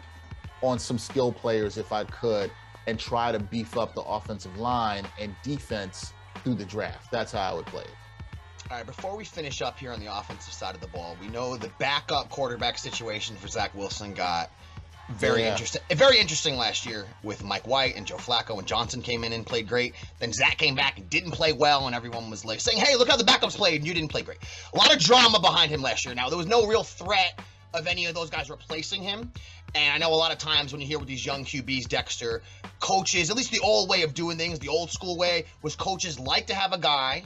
on 0.62 0.78
some 0.78 0.98
skill 0.98 1.32
players 1.32 1.78
if 1.78 1.92
I 1.92 2.04
could, 2.04 2.50
and 2.86 2.98
try 2.98 3.32
to 3.32 3.38
beef 3.38 3.76
up 3.76 3.94
the 3.94 4.02
offensive 4.02 4.56
line 4.58 5.04
and 5.18 5.34
defense 5.42 6.12
through 6.42 6.54
the 6.54 6.64
draft. 6.64 7.10
That's 7.10 7.32
how 7.32 7.52
I 7.52 7.54
would 7.54 7.66
play 7.66 7.82
it. 7.82 7.90
All 8.70 8.76
right, 8.76 8.86
before 8.86 9.16
we 9.16 9.24
finish 9.24 9.62
up 9.62 9.78
here 9.78 9.92
on 9.92 10.00
the 10.00 10.12
offensive 10.12 10.52
side 10.52 10.74
of 10.74 10.80
the 10.80 10.88
ball, 10.88 11.16
we 11.20 11.28
know 11.28 11.56
the 11.56 11.70
backup 11.78 12.30
quarterback 12.30 12.78
situation 12.78 13.36
for 13.36 13.46
Zach 13.46 13.72
Wilson 13.76 14.12
got 14.12 14.50
very 15.08 15.42
Yeah. 15.42 15.52
interesting. 15.52 15.82
Very 15.90 16.18
interesting 16.18 16.56
last 16.56 16.86
year 16.86 17.06
with 17.22 17.42
Mike 17.44 17.66
White 17.66 17.96
and 17.96 18.06
Joe 18.06 18.16
Flacco 18.16 18.58
and 18.58 18.66
Johnson 18.66 19.02
came 19.02 19.24
in 19.24 19.32
and 19.32 19.46
played 19.46 19.68
great. 19.68 19.94
Then 20.18 20.32
Zach 20.32 20.58
came 20.58 20.74
back 20.74 20.98
and 20.98 21.08
didn't 21.08 21.32
play 21.32 21.52
well, 21.52 21.86
and 21.86 21.94
everyone 21.94 22.30
was 22.30 22.44
like 22.44 22.60
saying, 22.60 22.78
"Hey, 22.78 22.96
look 22.96 23.08
how 23.08 23.16
the 23.16 23.24
backups 23.24 23.56
played, 23.56 23.76
and 23.76 23.86
you 23.86 23.94
didn't 23.94 24.10
play 24.10 24.22
great." 24.22 24.38
A 24.72 24.76
lot 24.76 24.92
of 24.92 25.00
drama 25.00 25.40
behind 25.40 25.70
him 25.70 25.82
last 25.82 26.04
year. 26.04 26.14
Now 26.14 26.28
there 26.28 26.38
was 26.38 26.46
no 26.46 26.66
real 26.66 26.82
threat 26.82 27.38
of 27.74 27.86
any 27.86 28.06
of 28.06 28.14
those 28.14 28.30
guys 28.30 28.48
replacing 28.50 29.02
him. 29.02 29.32
And 29.74 29.92
I 29.94 29.98
know 29.98 30.14
a 30.14 30.16
lot 30.16 30.32
of 30.32 30.38
times 30.38 30.72
when 30.72 30.80
you 30.80 30.86
hear 30.86 30.98
with 30.98 31.08
these 31.08 31.24
young 31.24 31.44
QBs, 31.44 31.88
Dexter, 31.88 32.42
coaches, 32.80 33.30
at 33.30 33.36
least 33.36 33.50
the 33.50 33.60
old 33.60 33.90
way 33.90 34.02
of 34.02 34.14
doing 34.14 34.38
things, 34.38 34.58
the 34.58 34.68
old 34.68 34.90
school 34.90 35.16
way, 35.16 35.44
was 35.60 35.76
coaches 35.76 36.18
like 36.18 36.46
to 36.46 36.54
have 36.54 36.72
a 36.72 36.78
guy 36.78 37.24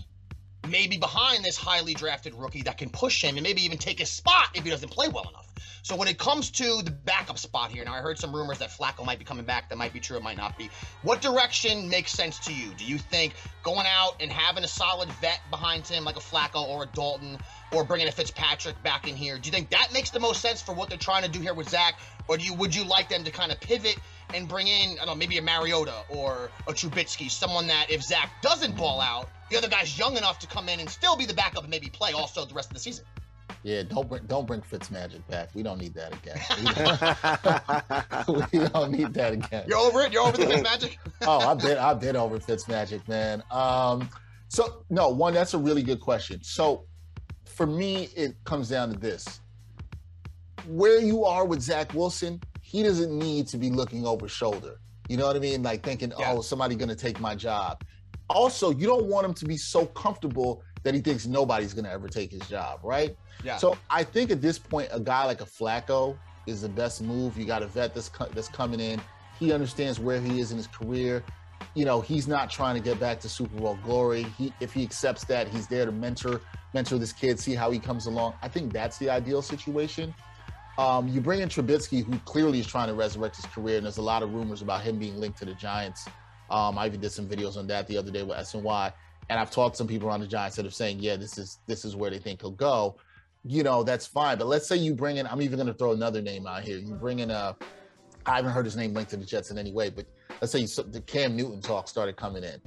maybe 0.69 0.99
behind 0.99 1.45
this 1.45 1.57
highly 1.57 1.95
drafted 1.95 2.35
rookie 2.35 2.63
that 2.63 2.79
can 2.79 2.91
push 2.91 3.23
him 3.23 3.37
and 3.37 3.43
maybe 3.43 3.63
even 3.63 3.79
take 3.79 3.99
his 3.99 4.11
spot 4.11 4.49
if 4.55 4.65
he 4.65 4.71
doesn't 4.71 4.91
play 4.91 5.09
well 5.09 5.29
enough. 5.29 5.51
So 5.83 5.97
when 5.97 6.09
it 6.09 6.19
comes 6.19 6.51
to 6.53 6.83
the 6.83 6.91
backup 6.91 7.39
spot 7.39 7.71
here, 7.71 7.85
now 7.85 7.95
I 7.95 8.01
heard 8.01 8.19
some 8.19 8.35
rumors 8.35 8.59
that 8.59 8.71
Flacco 8.71 9.05
might 9.05 9.19
be 9.19 9.25
coming 9.25 9.45
back. 9.45 9.71
That 9.71 9.79
might 9.79 9.93
be 9.93 10.01
true. 10.01 10.17
It 10.17 10.23
might 10.23 10.37
not 10.37 10.59
be. 10.59 10.69
What 11.03 11.23
direction 11.23 11.89
makes 11.89 12.13
sense 12.13 12.39
to 12.41 12.53
you? 12.53 12.71
Do 12.77 12.85
you 12.85 12.99
think 12.99 13.33
going 13.63 13.87
out 13.87 14.17
and 14.21 14.31
having 14.31 14.63
a 14.63 14.69
solid 14.69 15.09
vet 15.21 15.41
behind 15.51 15.87
him, 15.87 16.05
like 16.05 16.17
a 16.17 16.21
Flacco 16.21 16.69
or 16.69 16.83
a 16.83 16.87
Dalton, 16.87 17.39
or 17.73 17.85
bringing 17.85 18.09
a 18.09 18.13
Fitzpatrick 18.13 18.83
back 18.83 19.09
in 19.09 19.17
here? 19.17 19.39
Do 19.39 19.47
you 19.47 19.53
think 19.53 19.71
that 19.71 19.89
makes 19.93 20.11
the 20.11 20.21
most 20.21 20.43
sense 20.43 20.61
for 20.61 20.75
what 20.75 20.91
they're 20.91 20.99
trying 20.99 21.23
to 21.23 21.31
do 21.31 21.41
here 21.41 21.55
with 21.55 21.71
Zach, 21.71 21.99
or 22.29 22.37
do 22.37 22.45
you 22.45 22.55
would 22.55 22.75
you 22.75 22.85
like 22.85 23.09
them 23.09 23.25
to 23.25 23.31
kind 23.31 23.51
of 23.51 23.59
pivot 23.61 23.97
and 24.35 24.49
bring 24.49 24.67
in 24.67 24.93
I 24.93 24.97
don't 24.97 25.07
know 25.07 25.15
maybe 25.15 25.39
a 25.39 25.43
Mariota 25.43 25.95
or 26.11 26.51
a 26.69 26.73
Trubisky, 26.73 27.31
someone 27.31 27.69
that 27.69 27.87
if 27.91 28.03
Zach 28.03 28.31
doesn't 28.43 28.77
ball 28.77 29.01
out, 29.01 29.31
the 29.51 29.59
other 29.59 29.69
guy's 29.69 29.99
young 29.99 30.17
enough 30.17 30.39
to 30.39 30.47
come 30.47 30.69
in 30.69 30.81
and 30.81 30.89
still 30.89 31.17
be 31.17 31.27
the 31.27 31.35
backup 31.35 31.63
and 31.63 31.71
maybe 31.71 31.89
play 31.89 32.13
also 32.13 32.45
the 32.45 32.55
rest 32.55 32.69
of 32.71 32.75
the 32.75 32.81
season. 32.81 33.05
Yeah, 33.63 33.83
don't 33.83 34.09
bring 34.09 34.25
don't 34.25 34.47
bring 34.47 34.63
Fitzmagic 34.63 35.27
back. 35.29 35.51
We 35.55 35.63
don't 35.63 35.79
need 35.79 35.95
that 35.95 36.15
again. 36.15 36.39
We 38.29 38.35
don't, 38.35 38.53
we 38.53 38.69
don't 38.69 38.93
need 38.93 39.15
that 39.15 39.33
again. 39.35 39.65
You're 39.69 39.79
over 39.79 40.01
it. 40.01 40.13
You're 40.13 40.23
over 40.23 40.37
the 40.37 40.47
Fitzmagic. 40.47 40.97
oh, 41.23 41.41
I've 41.41 41.59
been 41.59 41.77
I've 41.77 42.01
been 42.01 42.17
over 42.17 42.39
Fitzmagic, 42.39 43.07
man. 43.07 43.43
Um, 43.51 44.09
so 44.49 44.85
no, 44.89 45.09
one 45.11 45.35
that's 45.35 45.53
a 45.53 45.59
really 45.59 45.83
good 45.83 46.01
question. 46.01 46.43
So 46.43 46.87
for 47.45 47.67
me, 47.67 48.09
it 48.17 48.35
comes 48.45 48.71
down 48.71 48.93
to 48.93 48.99
this: 48.99 49.41
where 50.67 51.01
you 51.01 51.25
are 51.27 51.45
with 51.45 51.61
Zach 51.61 51.93
Wilson, 51.93 52.41
he 52.63 52.83
doesn't 52.83 53.17
need 53.17 53.47
to 53.49 53.59
be 53.59 53.69
looking 53.71 54.07
over 54.07 54.27
shoulder. 54.27 54.79
You 55.09 55.19
know 55.19 55.27
what 55.27 55.37
I 55.37 55.41
mean? 55.41 55.63
Like 55.63 55.83
thinking, 55.83 56.13
oh, 56.17 56.41
somebody 56.41 56.77
gonna 56.77 56.95
take 56.95 57.21
my 57.21 57.35
job. 57.35 57.85
Also, 58.31 58.71
you 58.71 58.87
don't 58.87 59.07
want 59.07 59.27
him 59.27 59.35
to 59.35 59.45
be 59.45 59.57
so 59.57 59.87
comfortable 59.87 60.63
that 60.83 60.95
he 60.95 61.01
thinks 61.01 61.27
nobody's 61.27 61.75
gonna 61.75 61.91
ever 61.91 62.09
take 62.09 62.31
his 62.31 62.43
job, 62.49 62.81
right? 62.83 63.17
Yeah. 63.45 63.57
So 63.57 63.77
I 63.91 64.05
think 64.05 64.31
at 64.31 64.41
this 64.41 64.59
point, 64.59 64.89
a 64.93 65.01
guy 65.01 65.25
like 65.25 65.41
a 65.41 65.45
Flacco 65.45 66.17
is 66.47 66.63
the 66.63 66.69
best 66.69 67.03
move. 67.03 67.37
You 67.37 67.45
got 67.45 67.63
a 67.63 67.67
vet 67.67 67.95
that's 67.95 68.09
co- 68.09 68.29
that's 68.35 68.49
coming 68.49 68.81
in. 68.81 69.01
He 69.39 69.53
understands 69.53 69.99
where 69.99 70.21
he 70.21 70.41
is 70.41 70.51
in 70.51 70.57
his 70.57 70.67
career. 70.67 71.23
You 71.75 71.85
know, 71.85 72.01
he's 72.01 72.27
not 72.27 72.51
trying 72.51 72.75
to 72.75 72.81
get 72.81 72.99
back 72.99 73.21
to 73.21 73.29
Super 73.29 73.59
Bowl 73.59 73.79
glory. 73.85 74.25
He, 74.39 74.53
if 74.61 74.73
he 74.73 74.83
accepts 74.83 75.25
that, 75.25 75.49
he's 75.49 75.67
there 75.67 75.87
to 75.87 75.93
mentor 75.93 76.41
mentor 76.73 76.99
this 76.99 77.13
kid, 77.13 77.39
see 77.39 77.55
how 77.55 77.71
he 77.71 77.79
comes 77.79 78.07
along. 78.07 78.35
I 78.43 78.49
think 78.49 78.73
that's 78.73 78.99
the 78.99 79.11
ideal 79.11 79.43
situation. 79.43 80.15
Um, 80.79 81.09
you 81.09 81.21
bring 81.21 81.41
in 81.41 81.49
Trubisky, 81.49 82.05
who 82.05 82.19
clearly 82.21 82.61
is 82.61 82.67
trying 82.67 82.89
to 82.89 82.95
resurrect 82.95 83.37
his 83.37 83.45
career, 83.47 83.77
and 83.77 83.85
there's 83.85 83.99
a 83.99 84.03
lot 84.03 84.23
of 84.23 84.33
rumors 84.33 84.63
about 84.63 84.83
him 84.83 84.99
being 84.99 85.19
linked 85.19 85.39
to 85.41 85.45
the 85.45 85.55
Giants. 85.55 86.09
Um, 86.51 86.79
I 86.79 86.87
even 86.87 87.01
did 87.01 87.13
some 87.13 87.27
videos 87.29 87.57
on 87.57 87.67
that 87.69 87.87
the 87.87 87.97
other 87.97 88.11
day 88.11 88.23
with 88.23 88.37
SNY, 88.39 88.93
and 89.29 89.39
I've 89.39 89.51
talked 89.51 89.75
to 89.75 89.79
some 89.79 89.87
people 89.87 90.09
around 90.09 90.21
the 90.21 90.27
Giants 90.27 90.57
that 90.57 90.67
are 90.67 90.71
saying, 90.71 90.99
yeah, 91.01 91.17
this 91.17 91.39
is 91.39 91.59
this 91.67 91.85
is 91.85 91.95
where 91.97 92.11
they 92.11 92.19
think 92.19 92.41
he'll 92.43 92.51
go. 92.51 92.97
You 93.45 93.63
know, 93.63 93.83
that's 93.83 94.07
fine. 94.07 94.37
But 94.37 94.49
let's 94.49 94.67
say 94.67 94.77
you 94.77 94.95
bring 94.95 95.17
in, 95.17 95.27
I'm 95.27 95.41
even 95.41 95.57
going 95.57 95.67
to 95.69 95.75
throw 95.75 95.93
another 95.93 96.21
name 96.21 96.47
out 96.47 96.63
here. 96.63 96.77
You 96.79 96.95
bring 96.95 97.21
in 97.21 97.31
a, 97.31 97.57
I 98.27 98.37
haven't 98.37 98.51
heard 98.53 98.67
his 98.67 98.77
name 98.77 98.93
linked 98.93 99.11
to 99.13 99.17
the 99.17 99.25
Jets 99.25 99.51
in 99.51 99.57
any 99.57 99.73
way, 99.73 99.89
but 99.89 100.05
let's 100.43 100.53
say 100.53 100.59
you, 100.59 100.67
the 100.67 101.01
Cam 101.03 101.37
Newton 101.37 101.63
talk 101.63 101.89
started 101.89 102.17
coming 102.17 102.45
in. 102.45 102.61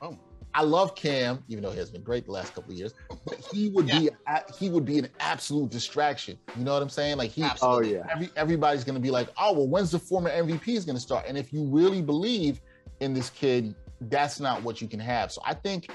Oh. 0.00 0.16
I 0.54 0.62
love 0.62 0.94
Cam, 0.94 1.44
even 1.48 1.62
though 1.62 1.70
he 1.70 1.76
has 1.76 1.90
been 1.90 2.02
great 2.02 2.24
the 2.24 2.32
last 2.32 2.54
couple 2.54 2.72
of 2.72 2.78
years. 2.78 2.94
But 3.26 3.38
he 3.52 3.68
would 3.68 3.88
be 3.88 4.08
a, 4.26 4.40
he 4.58 4.70
would 4.70 4.86
be 4.86 4.98
an 4.98 5.08
absolute 5.20 5.68
distraction. 5.70 6.38
You 6.56 6.64
know 6.64 6.72
what 6.72 6.80
I'm 6.82 6.88
saying? 6.88 7.18
Like 7.18 7.30
he, 7.30 7.44
Oh, 7.60 7.82
yeah. 7.82 8.06
every, 8.10 8.30
everybody's 8.36 8.82
going 8.84 8.94
to 8.94 9.00
be 9.02 9.10
like, 9.10 9.28
oh 9.36 9.52
well, 9.52 9.68
when's 9.68 9.90
the 9.90 9.98
former 9.98 10.30
MVP 10.30 10.68
is 10.68 10.86
going 10.86 10.96
to 10.96 11.00
start? 11.02 11.26
And 11.28 11.36
if 11.36 11.52
you 11.52 11.64
really 11.64 12.00
believe 12.00 12.62
in 13.00 13.14
this 13.14 13.30
kid, 13.30 13.74
that's 14.02 14.40
not 14.40 14.62
what 14.62 14.80
you 14.80 14.88
can 14.88 15.00
have. 15.00 15.32
So 15.32 15.40
I 15.44 15.54
think 15.54 15.88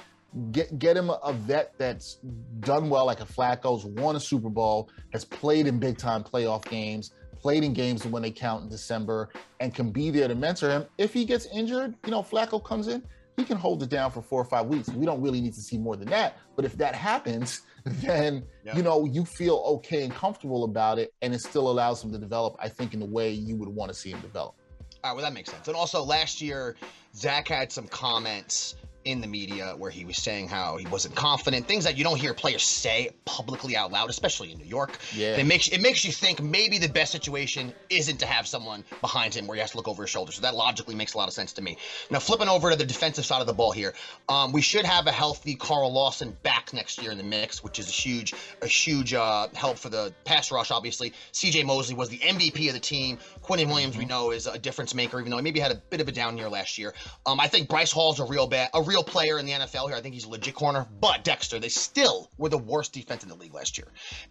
get 0.51 0.77
get 0.79 0.95
him 0.97 1.09
a, 1.09 1.33
vet 1.33 1.73
that's 1.77 2.15
done 2.61 2.89
well, 2.89 3.05
like 3.05 3.19
a 3.21 3.25
Flacco's 3.25 3.85
won 3.85 4.15
a 4.15 4.19
Super 4.19 4.49
Bowl, 4.49 4.89
has 5.13 5.25
played 5.25 5.67
in 5.67 5.79
big 5.79 5.97
time 5.97 6.23
playoff 6.23 6.65
games, 6.65 7.11
played 7.39 7.63
in 7.63 7.73
games 7.73 8.05
when 8.05 8.21
they 8.23 8.31
count 8.31 8.63
in 8.63 8.69
December, 8.69 9.29
and 9.59 9.73
can 9.73 9.91
be 9.91 10.09
there 10.09 10.27
to 10.27 10.35
mentor 10.35 10.69
him. 10.69 10.85
If 10.97 11.13
he 11.13 11.25
gets 11.25 11.45
injured, 11.47 11.95
you 12.05 12.11
know, 12.11 12.21
Flacco 12.23 12.63
comes 12.63 12.87
in, 12.87 13.03
he 13.37 13.43
can 13.43 13.57
hold 13.57 13.81
it 13.83 13.89
down 13.89 14.11
for 14.11 14.21
four 14.21 14.41
or 14.41 14.45
five 14.45 14.67
weeks. 14.67 14.89
We 14.89 15.05
don't 15.05 15.21
really 15.21 15.41
need 15.41 15.53
to 15.53 15.61
see 15.61 15.77
more 15.77 15.95
than 15.95 16.09
that. 16.09 16.37
But 16.55 16.65
if 16.65 16.77
that 16.77 16.95
happens, 16.95 17.61
then 17.85 18.43
Yeah. 18.63 18.75
you 18.77 18.83
know 18.83 19.05
you 19.05 19.25
feel 19.25 19.55
okay 19.77 20.03
and 20.03 20.13
comfortable 20.13 20.63
about 20.63 20.99
it, 20.99 21.13
and 21.21 21.33
it 21.33 21.41
still 21.41 21.69
allows 21.69 22.03
him 22.03 22.11
to 22.11 22.17
develop. 22.17 22.55
I 22.59 22.69
think 22.69 22.93
in 22.93 22.99
the 22.99 23.05
way 23.05 23.31
you 23.31 23.55
would 23.57 23.69
want 23.69 23.89
to 23.91 23.97
see 23.97 24.11
him 24.11 24.21
develop. 24.21 24.55
All 25.03 25.11
right, 25.11 25.15
well, 25.15 25.25
that 25.25 25.33
makes 25.33 25.49
sense. 25.49 25.67
And 25.67 25.75
also, 25.75 26.03
last 26.03 26.41
year, 26.41 26.75
Zach 27.15 27.47
had 27.47 27.71
some 27.71 27.87
comments 27.87 28.75
in 29.05 29.21
the 29.21 29.27
media 29.27 29.75
where 29.77 29.91
he 29.91 30.05
was 30.05 30.17
saying 30.17 30.47
how 30.47 30.77
he 30.77 30.85
wasn't 30.87 31.15
confident, 31.15 31.67
things 31.67 31.83
that 31.83 31.97
you 31.97 32.03
don't 32.03 32.19
hear 32.19 32.33
players 32.33 32.63
say 32.63 33.09
publicly 33.25 33.75
out 33.75 33.91
loud, 33.91 34.09
especially 34.09 34.51
in 34.51 34.57
New 34.57 34.65
York. 34.65 34.97
Yeah. 35.15 35.37
It 35.37 35.45
makes 35.45 35.67
it 35.67 35.81
makes 35.81 36.05
you 36.05 36.11
think 36.11 36.41
maybe 36.41 36.77
the 36.77 36.89
best 36.89 37.11
situation 37.11 37.73
isn't 37.89 38.17
to 38.17 38.25
have 38.25 38.47
someone 38.47 38.83
behind 39.01 39.33
him 39.33 39.47
where 39.47 39.55
he 39.55 39.61
has 39.61 39.71
to 39.71 39.77
look 39.77 39.87
over 39.87 40.03
his 40.03 40.09
shoulder. 40.09 40.31
So 40.31 40.41
that 40.41 40.55
logically 40.55 40.95
makes 40.95 41.13
a 41.13 41.17
lot 41.17 41.27
of 41.27 41.33
sense 41.33 41.53
to 41.53 41.61
me. 41.61 41.77
Now 42.09 42.19
flipping 42.19 42.49
over 42.49 42.71
to 42.71 42.75
the 42.75 42.85
defensive 42.85 43.25
side 43.25 43.41
of 43.41 43.47
the 43.47 43.53
ball 43.53 43.71
here, 43.71 43.93
um, 44.29 44.51
we 44.51 44.61
should 44.61 44.85
have 44.85 45.07
a 45.07 45.11
healthy 45.11 45.55
Carl 45.55 45.91
Lawson 45.91 46.35
back 46.43 46.73
next 46.73 47.01
year 47.01 47.11
in 47.11 47.17
the 47.17 47.23
mix, 47.23 47.63
which 47.63 47.79
is 47.79 47.87
a 47.87 47.91
huge 47.91 48.33
a 48.61 48.67
huge 48.67 49.13
uh, 49.13 49.47
help 49.53 49.77
for 49.77 49.89
the 49.89 50.13
pass 50.25 50.51
rush. 50.51 50.71
Obviously, 50.71 51.13
C.J. 51.31 51.63
Mosley 51.63 51.95
was 51.95 52.09
the 52.09 52.19
MVP 52.19 52.67
of 52.67 52.73
the 52.73 52.79
team. 52.79 53.17
Quinnen 53.43 53.67
Williams, 53.67 53.97
we 53.97 54.05
know, 54.05 54.31
is 54.31 54.47
a 54.47 54.59
difference 54.59 54.93
maker, 54.93 55.19
even 55.19 55.31
though 55.31 55.37
he 55.37 55.43
maybe 55.43 55.59
had 55.59 55.71
a 55.71 55.75
bit 55.75 56.01
of 56.01 56.07
a 56.07 56.11
down 56.11 56.37
year 56.37 56.49
last 56.49 56.77
year. 56.77 56.93
Um, 57.25 57.39
I 57.39 57.47
think 57.47 57.69
Bryce 57.69 57.91
Hall's 57.91 58.19
a 58.19 58.25
real 58.25 58.47
bad, 58.47 58.69
a 58.73 58.81
real 58.81 58.90
player 58.99 59.39
in 59.39 59.45
the 59.45 59.53
NFL 59.53 59.87
here. 59.87 59.95
I 59.95 60.01
think 60.01 60.13
he's 60.13 60.25
a 60.25 60.29
legit 60.29 60.53
corner. 60.53 60.85
But 60.99 61.23
Dexter, 61.23 61.59
they 61.59 61.69
still 61.69 62.29
were 62.37 62.49
the 62.49 62.57
worst 62.57 62.93
defense 62.93 63.23
in 63.23 63.29
the 63.29 63.35
league 63.35 63.53
last 63.53 63.77
year, 63.77 63.87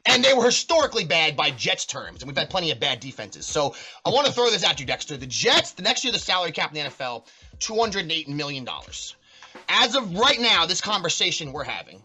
and 0.07 0.25
they 0.25 0.35
were 0.35 0.45
historically 0.45 1.05
bad 1.05 1.37
by 1.37 1.51
Jets 1.51 1.87
terms. 1.87 2.23
And 2.23 2.29
we've 2.29 2.37
had 2.37 2.51
plenty 2.51 2.71
of 2.71 2.79
bad 2.79 3.01
defenses. 3.01 3.47
So 3.47 3.75
I 4.05 4.11
want 4.11 4.27
to 4.27 4.33
throw 4.33 4.51
this 4.51 4.65
at 4.65 4.79
you, 4.79 4.87
Dexter. 4.87 5.17
The 5.17 5.27
Jets, 5.27 5.73
the 5.73 5.83
next 5.83 6.05
year, 6.05 6.13
the 6.13 6.19
salary 6.19 6.53
cap 6.53 6.75
in 6.75 6.85
the 6.85 6.91
NFL, 6.91 7.27
two 7.59 7.79
hundred 7.79 8.11
eight 8.13 8.29
million 8.29 8.65
dollars. 8.65 9.17
As 9.69 9.97
of 9.97 10.15
right 10.17 10.41
now, 10.41 10.67
this 10.67 10.81
conversation 10.81 11.53
we're 11.53 11.65
having, 11.65 12.03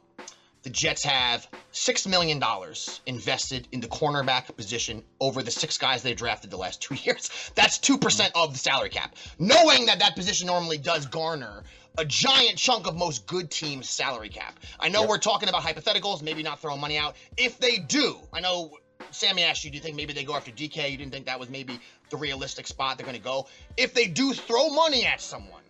the 0.66 0.72
Jets 0.72 1.04
have 1.04 1.48
six 1.72 2.08
million 2.08 2.40
dollars 2.40 3.00
invested 3.06 3.68
in 3.72 3.82
the 3.82 3.88
cornerback 3.88 4.56
position 4.58 5.04
over 5.20 5.44
the 5.44 5.52
six 5.52 5.78
guys 5.78 6.02
they 6.02 6.16
drafted 6.16 6.50
the 6.50 6.58
last 6.58 6.82
two 6.82 6.96
years. 7.04 7.30
That's 7.54 7.78
two 7.78 8.00
percent 8.00 8.32
of 8.34 8.52
the 8.52 8.58
salary 8.58 8.90
cap. 8.90 9.16
Knowing 9.38 9.86
that 9.86 10.00
that 10.00 10.16
position 10.16 10.48
normally 10.48 10.80
does 10.80 11.06
garner 11.06 11.64
a 11.98 12.06
giant 12.06 12.58
chunk 12.58 12.88
of 12.88 12.96
most 12.96 13.28
good 13.28 13.50
teams' 13.50 13.90
salary 13.90 14.30
cap. 14.30 14.60
I 14.80 14.90
know 14.90 15.06
we're 15.08 15.18
talking 15.18 15.50
about 15.50 15.62
hypotheticals, 15.62 16.22
maybe 16.22 16.44
not 16.44 16.60
throwing 16.60 16.82
money 16.82 16.98
out. 16.98 17.16
If 17.38 17.60
they 17.60 17.78
do, 17.78 18.18
I 18.34 18.40
know 18.40 18.78
Sammy 19.12 19.44
asked 19.44 19.64
you, 19.64 19.72
do 19.72 19.78
you 19.78 19.82
think 19.82 19.96
maybe 19.96 20.14
they 20.14 20.24
go 20.24 20.36
after 20.36 20.52
DK? 20.52 20.92
You 20.92 20.98
didn't 20.98 21.12
think 21.12 21.26
that 21.26 21.40
was 21.40 21.50
maybe 21.50 21.80
the 22.10 22.18
realistic 22.18 22.68
spot 22.68 22.98
they're 22.98 23.06
going 23.06 23.18
to 23.18 23.24
go. 23.24 23.48
If 23.78 23.94
they 23.94 24.08
do 24.08 24.34
throw 24.34 24.70
money 24.70 25.06
at 25.06 25.22
someone 25.22 25.64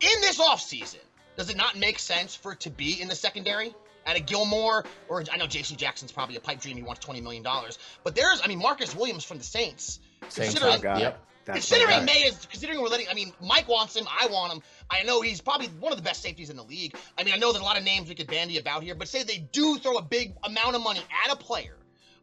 in 0.00 0.20
this 0.20 0.40
offseason, 0.40 1.00
does 1.36 1.50
it 1.50 1.56
not 1.56 1.78
make 1.78 1.98
sense 1.98 2.34
for 2.34 2.52
it 2.52 2.60
to 2.60 2.70
be 2.70 3.00
in 3.00 3.08
the 3.08 3.14
secondary? 3.14 3.74
At 4.06 4.16
a 4.16 4.20
Gilmore, 4.20 4.86
or 5.08 5.22
I 5.30 5.36
know 5.36 5.46
J.C. 5.46 5.76
Jackson's 5.76 6.10
probably 6.10 6.34
a 6.34 6.40
pipe 6.40 6.58
dream. 6.58 6.74
He 6.74 6.82
wants 6.82 7.04
twenty 7.04 7.20
million 7.20 7.42
dollars, 7.42 7.78
but 8.02 8.14
there's, 8.14 8.40
I 8.42 8.46
mean, 8.46 8.58
Marcus 8.58 8.96
Williams 8.96 9.24
from 9.24 9.36
the 9.36 9.44
Saints. 9.44 10.00
Same 10.30 10.46
Considering, 10.46 10.80
time. 10.80 11.00
Yep. 11.00 11.26
That's 11.52 11.68
considering. 11.68 12.04
May 12.04 12.22
is 12.22 12.46
considering 12.46 12.80
we're 12.80 12.88
letting. 12.88 13.06
I 13.08 13.14
mean, 13.14 13.32
Mike 13.40 13.68
wants 13.68 13.96
him. 13.96 14.06
I 14.08 14.26
want 14.26 14.52
him. 14.52 14.62
I 14.90 15.02
know 15.02 15.20
he's 15.20 15.40
probably 15.40 15.68
one 15.68 15.92
of 15.92 15.98
the 15.98 16.04
best 16.04 16.22
safeties 16.22 16.50
in 16.50 16.56
the 16.56 16.64
league. 16.64 16.94
I 17.18 17.24
mean, 17.24 17.34
I 17.34 17.36
know 17.36 17.52
there's 17.52 17.62
a 17.62 17.66
lot 17.66 17.78
of 17.78 17.84
names 17.84 18.08
we 18.08 18.14
could 18.14 18.26
bandy 18.26 18.58
about 18.58 18.82
here, 18.82 18.94
but 18.94 19.08
say 19.08 19.22
they 19.22 19.38
do 19.52 19.78
throw 19.78 19.96
a 19.96 20.02
big 20.02 20.34
amount 20.44 20.76
of 20.76 20.82
money 20.82 21.00
at 21.24 21.32
a 21.32 21.36
player. 21.36 21.76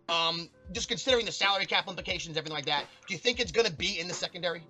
Um, 0.09 0.49
just 0.71 0.87
considering 0.87 1.25
the 1.25 1.31
salary 1.31 1.65
cap 1.65 1.87
implications, 1.87 2.37
everything 2.37 2.55
like 2.55 2.67
that, 2.67 2.85
do 3.07 3.13
you 3.13 3.19
think 3.19 3.39
it's 3.39 3.51
going 3.51 3.67
to 3.67 3.73
be 3.73 3.99
in 3.99 4.07
the 4.07 4.13
secondary? 4.13 4.63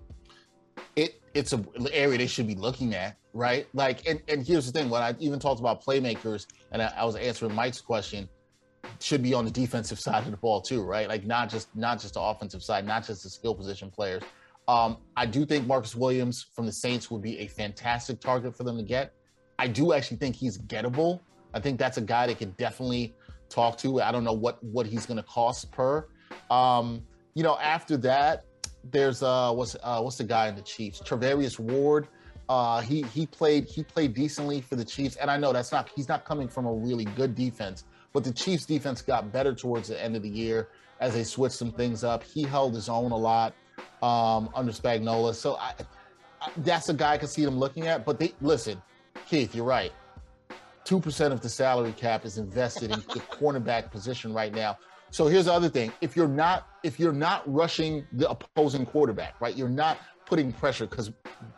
it 0.96 1.20
it's 1.34 1.52
a 1.52 1.64
area 1.92 2.18
they 2.18 2.26
should 2.26 2.46
be 2.46 2.54
looking 2.54 2.94
at, 2.94 3.16
right? 3.32 3.66
Like, 3.74 4.06
and, 4.08 4.20
and 4.28 4.46
here's 4.46 4.70
the 4.70 4.72
thing: 4.72 4.90
when 4.90 5.02
I 5.02 5.14
even 5.18 5.38
talked 5.38 5.60
about 5.60 5.84
playmakers, 5.84 6.46
and 6.72 6.82
I, 6.82 6.92
I 6.96 7.04
was 7.04 7.16
answering 7.16 7.54
Mike's 7.54 7.80
question, 7.80 8.28
should 9.00 9.22
be 9.22 9.34
on 9.34 9.44
the 9.44 9.50
defensive 9.50 10.00
side 10.06 10.24
of 10.24 10.30
the 10.30 10.36
ball 10.36 10.60
too, 10.60 10.82
right? 10.82 11.08
Like, 11.08 11.24
not 11.24 11.48
just 11.48 11.74
not 11.76 12.00
just 12.00 12.14
the 12.14 12.20
offensive 12.20 12.62
side, 12.62 12.86
not 12.86 13.06
just 13.06 13.22
the 13.22 13.30
skill 13.30 13.54
position 13.54 13.90
players. 13.90 14.22
Um, 14.68 14.98
I 15.16 15.24
do 15.24 15.46
think 15.46 15.66
Marcus 15.66 15.96
Williams 15.96 16.46
from 16.54 16.66
the 16.66 16.72
Saints 16.72 17.10
would 17.10 17.22
be 17.22 17.38
a 17.38 17.46
fantastic 17.46 18.20
target 18.20 18.54
for 18.54 18.64
them 18.64 18.76
to 18.76 18.82
get. 18.82 19.14
I 19.58 19.66
do 19.66 19.94
actually 19.94 20.18
think 20.18 20.36
he's 20.36 20.58
gettable. 20.58 21.20
I 21.54 21.60
think 21.60 21.78
that's 21.78 21.96
a 21.96 22.02
guy 22.02 22.26
they 22.26 22.34
could 22.34 22.56
definitely 22.58 23.16
talk 23.48 23.78
to. 23.78 24.02
I 24.02 24.12
don't 24.12 24.24
know 24.24 24.34
what 24.34 24.62
what 24.62 24.86
he's 24.86 25.06
going 25.06 25.16
to 25.16 25.22
cost 25.22 25.72
per. 25.72 26.06
Um, 26.50 27.02
you 27.34 27.42
know, 27.42 27.58
after 27.58 27.96
that, 27.98 28.44
there's 28.84 29.22
uh 29.22 29.52
what's 29.52 29.74
uh 29.82 30.00
what's 30.00 30.18
the 30.18 30.24
guy 30.24 30.48
in 30.48 30.54
the 30.54 30.62
Chiefs? 30.62 31.00
Charvarius 31.00 31.58
Ward. 31.58 32.06
Uh 32.50 32.82
he 32.82 33.02
he 33.02 33.26
played 33.26 33.64
he 33.64 33.82
played 33.82 34.12
decently 34.12 34.60
for 34.60 34.76
the 34.76 34.84
Chiefs. 34.84 35.16
And 35.16 35.30
I 35.30 35.38
know 35.38 35.52
that's 35.52 35.72
not 35.72 35.90
he's 35.96 36.08
not 36.08 36.26
coming 36.26 36.46
from 36.46 36.66
a 36.66 36.72
really 36.72 37.04
good 37.04 37.34
defense, 37.34 37.84
but 38.12 38.22
the 38.22 38.32
Chiefs 38.32 38.66
defense 38.66 39.00
got 39.00 39.32
better 39.32 39.54
towards 39.54 39.88
the 39.88 40.02
end 40.02 40.14
of 40.14 40.22
the 40.22 40.28
year 40.28 40.68
as 41.00 41.14
they 41.14 41.24
switched 41.24 41.56
some 41.56 41.72
things 41.72 42.04
up. 42.04 42.22
He 42.22 42.42
held 42.42 42.74
his 42.74 42.90
own 42.90 43.12
a 43.12 43.16
lot 43.16 43.54
um 44.02 44.50
under 44.54 44.72
Spagnuolo. 44.72 45.34
So 45.34 45.56
I, 45.56 45.74
I 46.40 46.50
that's 46.58 46.88
a 46.88 46.94
guy 46.94 47.12
I 47.12 47.18
could 47.18 47.28
see 47.28 47.44
them 47.44 47.58
looking 47.58 47.86
at. 47.86 48.04
But 48.04 48.18
they 48.18 48.34
listen, 48.40 48.80
Keith, 49.28 49.54
you're 49.54 49.64
right. 49.64 49.92
Two 50.84 51.00
percent 51.00 51.32
of 51.34 51.40
the 51.40 51.48
salary 51.48 51.92
cap 51.92 52.24
is 52.24 52.38
invested 52.38 52.90
in 52.90 53.00
the 53.00 53.20
cornerback 53.20 53.90
position 53.90 54.32
right 54.32 54.54
now. 54.54 54.78
So 55.10 55.26
here's 55.26 55.46
the 55.46 55.52
other 55.52 55.68
thing: 55.68 55.92
if 56.00 56.16
you're 56.16 56.28
not 56.28 56.68
if 56.82 56.98
you're 56.98 57.12
not 57.12 57.42
rushing 57.52 58.06
the 58.12 58.30
opposing 58.30 58.86
quarterback, 58.86 59.40
right? 59.40 59.56
You're 59.56 59.68
not 59.68 59.98
putting 60.26 60.52
pressure 60.52 60.86
because 60.86 61.10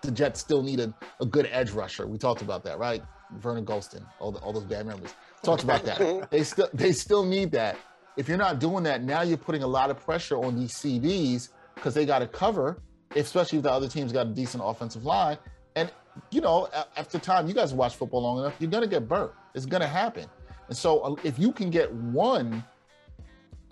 the 0.03 0.11
Jets 0.11 0.41
still 0.41 0.63
need 0.63 0.81
a, 0.81 0.95
a 1.21 1.27
good 1.27 1.49
edge 1.51 1.71
rusher. 1.71 2.07
We 2.07 2.19
talked 2.19 2.43
about 2.43 2.63
that, 2.65 2.79
right? 2.79 3.03
Vernon 3.39 3.65
Gholston, 3.65 4.05
all, 4.19 4.33
the, 4.33 4.39
all 4.41 4.53
those 4.53 4.65
bad 4.65 4.87
memories. 4.87 5.15
Talked 5.43 5.65
about 5.65 5.85
that. 5.85 6.29
they 6.31 6.43
still 6.43 6.69
they 6.73 6.93
still 6.93 7.25
need 7.25 7.51
that. 7.53 7.77
If 8.17 8.29
you're 8.29 8.39
not 8.39 8.59
doing 8.59 8.85
that, 8.85 9.03
now 9.03 9.23
you're 9.23 9.39
putting 9.39 9.63
a 9.63 9.67
lot 9.67 9.91
of 9.91 10.05
pressure 10.05 10.37
on 10.37 10.57
these 10.57 10.75
CBs 10.75 11.51
because 11.81 11.95
they 11.95 12.05
got 12.05 12.19
to 12.19 12.27
cover, 12.27 12.83
especially 13.17 13.59
if 13.59 13.65
the 13.65 13.73
other 13.73 13.89
team's 13.89 14.13
got 14.13 14.27
a 14.27 14.31
decent 14.31 14.63
offensive 14.65 15.05
line. 15.05 15.39
And 15.77 15.91
you 16.31 16.41
know, 16.41 16.69
after 16.97 17.19
time, 17.19 17.49
you 17.49 17.55
guys 17.55 17.73
watch 17.73 17.97
football 17.97 18.23
long 18.23 18.39
enough, 18.41 18.55
you're 18.59 18.71
gonna 18.71 18.87
get 18.87 19.09
burnt. 19.09 19.33
It's 19.55 19.67
gonna 19.67 19.87
happen. 19.87 20.27
And 20.69 20.77
so 20.77 21.01
uh, 21.01 21.17
if 21.25 21.39
you 21.39 21.53
can 21.53 21.71
get 21.71 21.93
one 21.93 22.65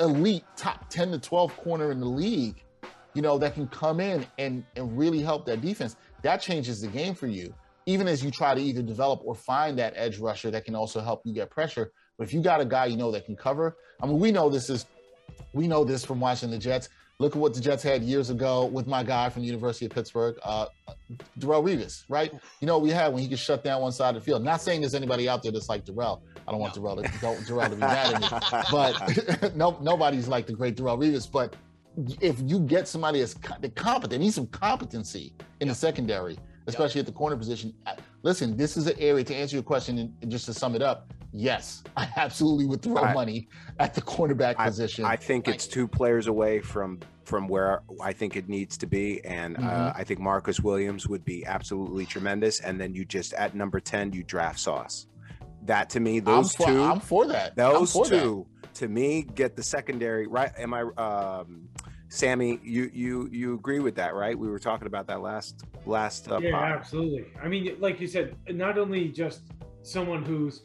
elite 0.00 0.44
top 0.56 0.88
10 0.88 1.12
to 1.12 1.18
12 1.18 1.56
corner 1.56 1.90
in 1.90 2.00
the 2.00 2.06
league, 2.06 2.64
you 3.14 3.22
know, 3.22 3.38
that 3.38 3.54
can 3.54 3.68
come 3.68 4.00
in 4.00 4.26
and, 4.38 4.64
and 4.76 4.96
really 4.96 5.20
help 5.20 5.44
that 5.46 5.60
defense, 5.60 5.96
that 6.22 6.40
changes 6.40 6.80
the 6.80 6.88
game 6.88 7.14
for 7.14 7.26
you. 7.26 7.52
Even 7.86 8.06
as 8.06 8.22
you 8.22 8.30
try 8.30 8.54
to 8.54 8.60
either 8.60 8.82
develop 8.82 9.20
or 9.24 9.34
find 9.34 9.78
that 9.78 9.92
edge 9.96 10.18
rusher 10.18 10.50
that 10.50 10.64
can 10.64 10.74
also 10.74 11.00
help 11.00 11.22
you 11.24 11.32
get 11.32 11.50
pressure. 11.50 11.92
But 12.16 12.26
if 12.26 12.34
you 12.34 12.42
got 12.42 12.60
a 12.60 12.64
guy 12.64 12.86
you 12.86 12.96
know 12.96 13.10
that 13.12 13.26
can 13.26 13.36
cover, 13.36 13.76
I 14.02 14.06
mean, 14.06 14.18
we 14.18 14.30
know 14.30 14.48
this 14.48 14.70
is, 14.70 14.86
we 15.52 15.66
know 15.66 15.84
this 15.84 16.04
from 16.04 16.20
watching 16.20 16.50
the 16.50 16.58
Jets. 16.58 16.88
Look 17.20 17.34
at 17.34 17.40
what 17.40 17.52
the 17.52 17.60
Jets 17.60 17.82
had 17.82 18.02
years 18.02 18.30
ago 18.30 18.66
with 18.66 18.86
my 18.86 19.02
guy 19.02 19.28
from 19.28 19.42
the 19.42 19.46
University 19.46 19.86
of 19.86 19.92
Pittsburgh, 19.92 20.38
uh, 20.44 20.66
Darrelle 21.40 21.64
Revis, 21.64 22.04
right? 22.08 22.32
You 22.60 22.66
know 22.68 22.74
what 22.78 22.84
we 22.84 22.90
had 22.90 23.12
when 23.12 23.20
he 23.20 23.28
could 23.28 23.40
shut 23.40 23.64
down 23.64 23.82
one 23.82 23.90
side 23.90 24.14
of 24.14 24.22
the 24.22 24.24
field. 24.24 24.44
Not 24.44 24.60
saying 24.62 24.82
there's 24.82 24.94
anybody 24.94 25.28
out 25.28 25.42
there 25.42 25.50
that's 25.50 25.68
like 25.68 25.84
Darrelle. 25.84 26.20
I 26.46 26.52
don't 26.52 26.60
want 26.60 26.74
Darrelle 26.74 27.02
to, 27.02 27.20
don't, 27.20 27.36
Darrelle 27.38 27.70
to 27.70 27.74
be 27.74 27.76
mad 27.80 28.14
at 28.14 28.20
me, 28.20 28.66
but 28.70 29.54
no, 29.56 29.76
nobody's 29.82 30.28
like 30.28 30.46
the 30.46 30.52
great 30.52 30.76
Darrelle 30.76 30.96
Revis. 30.96 31.30
But 31.30 31.56
if 32.20 32.40
you 32.44 32.60
get 32.60 32.86
somebody 32.86 33.18
that's 33.18 33.34
competent, 33.74 34.22
need 34.22 34.32
some 34.32 34.46
competency 34.46 35.34
in 35.60 35.66
the 35.66 35.74
secondary, 35.74 36.38
especially 36.68 37.00
at 37.00 37.06
the 37.06 37.12
corner 37.12 37.36
position. 37.36 37.74
Uh, 37.86 37.96
Listen, 38.22 38.56
this 38.56 38.76
is 38.76 38.86
an 38.86 38.96
area 38.98 39.24
to 39.24 39.34
answer 39.34 39.56
your 39.56 39.62
question 39.62 40.12
and 40.22 40.30
just 40.30 40.46
to 40.46 40.54
sum 40.54 40.74
it 40.74 40.82
up. 40.82 41.12
Yes, 41.32 41.82
I 41.96 42.08
absolutely 42.16 42.66
would 42.66 42.82
throw 42.82 42.96
I- 43.02 43.12
money 43.14 43.48
at 43.78 43.94
the 43.94 44.02
cornerback 44.02 44.54
I- 44.58 44.66
position. 44.66 45.04
I 45.04 45.16
think 45.16 45.46
it's 45.48 45.66
two 45.66 45.86
players 45.86 46.26
away 46.26 46.60
from 46.60 47.00
from 47.24 47.46
where 47.46 47.82
I 48.02 48.14
think 48.14 48.36
it 48.36 48.48
needs 48.48 48.78
to 48.78 48.86
be, 48.86 49.22
and 49.22 49.58
uh, 49.58 49.60
Mhm. 49.60 49.92
I 49.96 50.02
think 50.04 50.18
Marcus 50.18 50.60
Williams 50.60 51.06
would 51.08 51.26
be 51.26 51.44
absolutely 51.44 52.06
tremendous. 52.06 52.60
And 52.60 52.80
then 52.80 52.94
you 52.94 53.04
just 53.04 53.34
at 53.34 53.54
number 53.54 53.80
ten, 53.80 54.12
you 54.14 54.22
draft 54.24 54.58
Sauce. 54.58 55.06
That 55.66 55.90
to 55.90 56.00
me, 56.00 56.20
those 56.20 56.54
for- 56.54 56.66
2 56.66 56.82
I'm 56.82 57.00
for 57.00 57.26
that. 57.26 57.54
Those 57.54 57.92
for 57.92 58.06
that. 58.06 58.18
two 58.22 58.46
to 58.74 58.88
me 58.88 59.22
get 59.34 59.56
the 59.56 59.62
secondary 59.62 60.26
right. 60.26 60.50
Am 60.56 60.72
I, 60.72 60.82
um, 60.96 61.68
Sammy? 62.08 62.58
You 62.62 62.90
you 62.94 63.28
you 63.30 63.54
agree 63.54 63.80
with 63.80 63.96
that, 63.96 64.14
right? 64.14 64.38
We 64.38 64.48
were 64.48 64.58
talking 64.58 64.86
about 64.86 65.06
that 65.08 65.20
last 65.20 65.64
last 65.84 66.30
uh, 66.32 66.38
yeah, 66.40 66.52
pod. 66.52 66.72
absolutely. 66.72 67.26
I 67.42 67.48
mean, 67.48 67.76
like 67.78 68.00
you 68.00 68.06
said, 68.06 68.34
not 68.48 68.78
only 68.78 69.08
just 69.08 69.42
someone 69.82 70.22
who's 70.24 70.62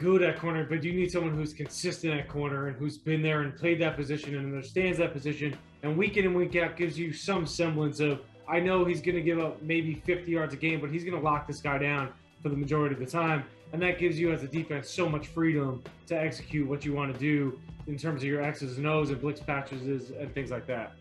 good 0.00 0.22
at 0.22 0.38
corner, 0.38 0.64
but 0.64 0.82
you 0.82 0.94
need 0.94 1.10
someone 1.10 1.34
who's 1.34 1.52
consistent 1.52 2.14
at 2.14 2.26
corner 2.26 2.68
and 2.68 2.76
who's 2.76 2.96
been 2.96 3.20
there 3.20 3.42
and 3.42 3.54
played 3.54 3.78
that 3.82 3.96
position 3.96 4.34
and 4.34 4.46
understands 4.46 4.96
that 4.96 5.12
position. 5.12 5.54
And 5.82 5.96
week 5.96 6.16
in 6.16 6.24
and 6.24 6.34
week 6.34 6.56
out 6.56 6.76
gives 6.76 6.98
you 6.98 7.12
some 7.12 7.46
semblance 7.46 8.00
of 8.00 8.20
I 8.48 8.60
know 8.60 8.84
he's 8.84 9.02
going 9.02 9.14
to 9.14 9.20
give 9.20 9.38
up 9.38 9.60
maybe 9.62 9.94
50 9.94 10.30
yards 10.30 10.54
a 10.54 10.56
game, 10.56 10.80
but 10.80 10.90
he's 10.90 11.04
going 11.04 11.16
to 11.16 11.22
lock 11.22 11.46
this 11.46 11.60
guy 11.60 11.78
down 11.78 12.08
for 12.42 12.48
the 12.48 12.56
majority 12.56 12.94
of 12.94 13.00
the 13.00 13.06
time. 13.06 13.44
And 13.72 13.80
that 13.82 13.98
gives 13.98 14.18
you, 14.18 14.32
as 14.32 14.42
a 14.42 14.48
defense, 14.48 14.90
so 14.90 15.08
much 15.08 15.28
freedom 15.28 15.84
to 16.06 16.18
execute 16.18 16.66
what 16.66 16.84
you 16.84 16.92
want 16.92 17.12
to 17.12 17.18
do 17.20 17.60
in 17.86 17.96
terms 17.96 18.22
of 18.22 18.28
your 18.28 18.42
X's 18.42 18.78
and 18.78 18.86
O's 18.86 19.10
and 19.10 19.20
blitz 19.20 19.40
patches 19.40 20.10
and 20.10 20.34
things 20.34 20.50
like 20.50 20.66
that. 20.66 20.94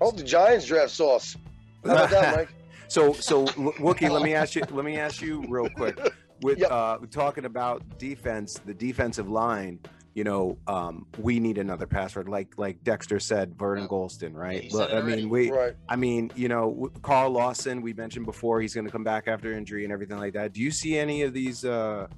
Oh, 0.00 0.10
the 0.10 0.24
Giants 0.24 0.66
draft 0.66 0.90
sauce. 0.90 1.36
How 1.84 1.92
about 1.92 2.10
that, 2.10 2.36
Mike? 2.36 2.54
So, 2.88 3.12
so 3.12 3.46
Wookie, 3.46 4.10
let 4.10 4.22
me 4.22 4.34
ask 4.34 4.56
you. 4.56 4.62
Let 4.70 4.84
me 4.84 4.98
ask 4.98 5.22
you 5.22 5.44
real 5.48 5.70
quick. 5.70 5.96
With 6.42 6.58
yep. 6.58 6.70
uh, 6.70 6.98
talking 7.10 7.44
about 7.44 7.98
defense, 7.98 8.54
the 8.64 8.74
defensive 8.74 9.28
line. 9.28 9.80
You 10.12 10.24
know, 10.24 10.58
um, 10.66 11.06
we 11.18 11.38
need 11.38 11.56
another 11.56 11.86
pass 11.86 12.16
rush, 12.16 12.26
like 12.26 12.58
like 12.58 12.82
Dexter 12.82 13.20
said, 13.20 13.56
Vernon 13.56 13.86
Gholston, 13.86 14.34
right? 14.34 14.68
Yeah, 14.68 14.86
I 14.86 15.02
mean, 15.02 15.28
we. 15.28 15.52
Right. 15.52 15.74
I 15.88 15.94
mean, 15.94 16.32
you 16.34 16.48
know, 16.48 16.90
Carl 17.02 17.30
Lawson. 17.30 17.80
We 17.80 17.92
mentioned 17.92 18.26
before 18.26 18.60
he's 18.60 18.74
going 18.74 18.86
to 18.86 18.90
come 18.90 19.04
back 19.04 19.28
after 19.28 19.52
injury 19.52 19.84
and 19.84 19.92
everything 19.92 20.18
like 20.18 20.32
that. 20.32 20.52
Do 20.52 20.60
you 20.60 20.72
see 20.72 20.98
any 20.98 21.22
of 21.22 21.32
these? 21.32 21.64
Uh, 21.64 22.08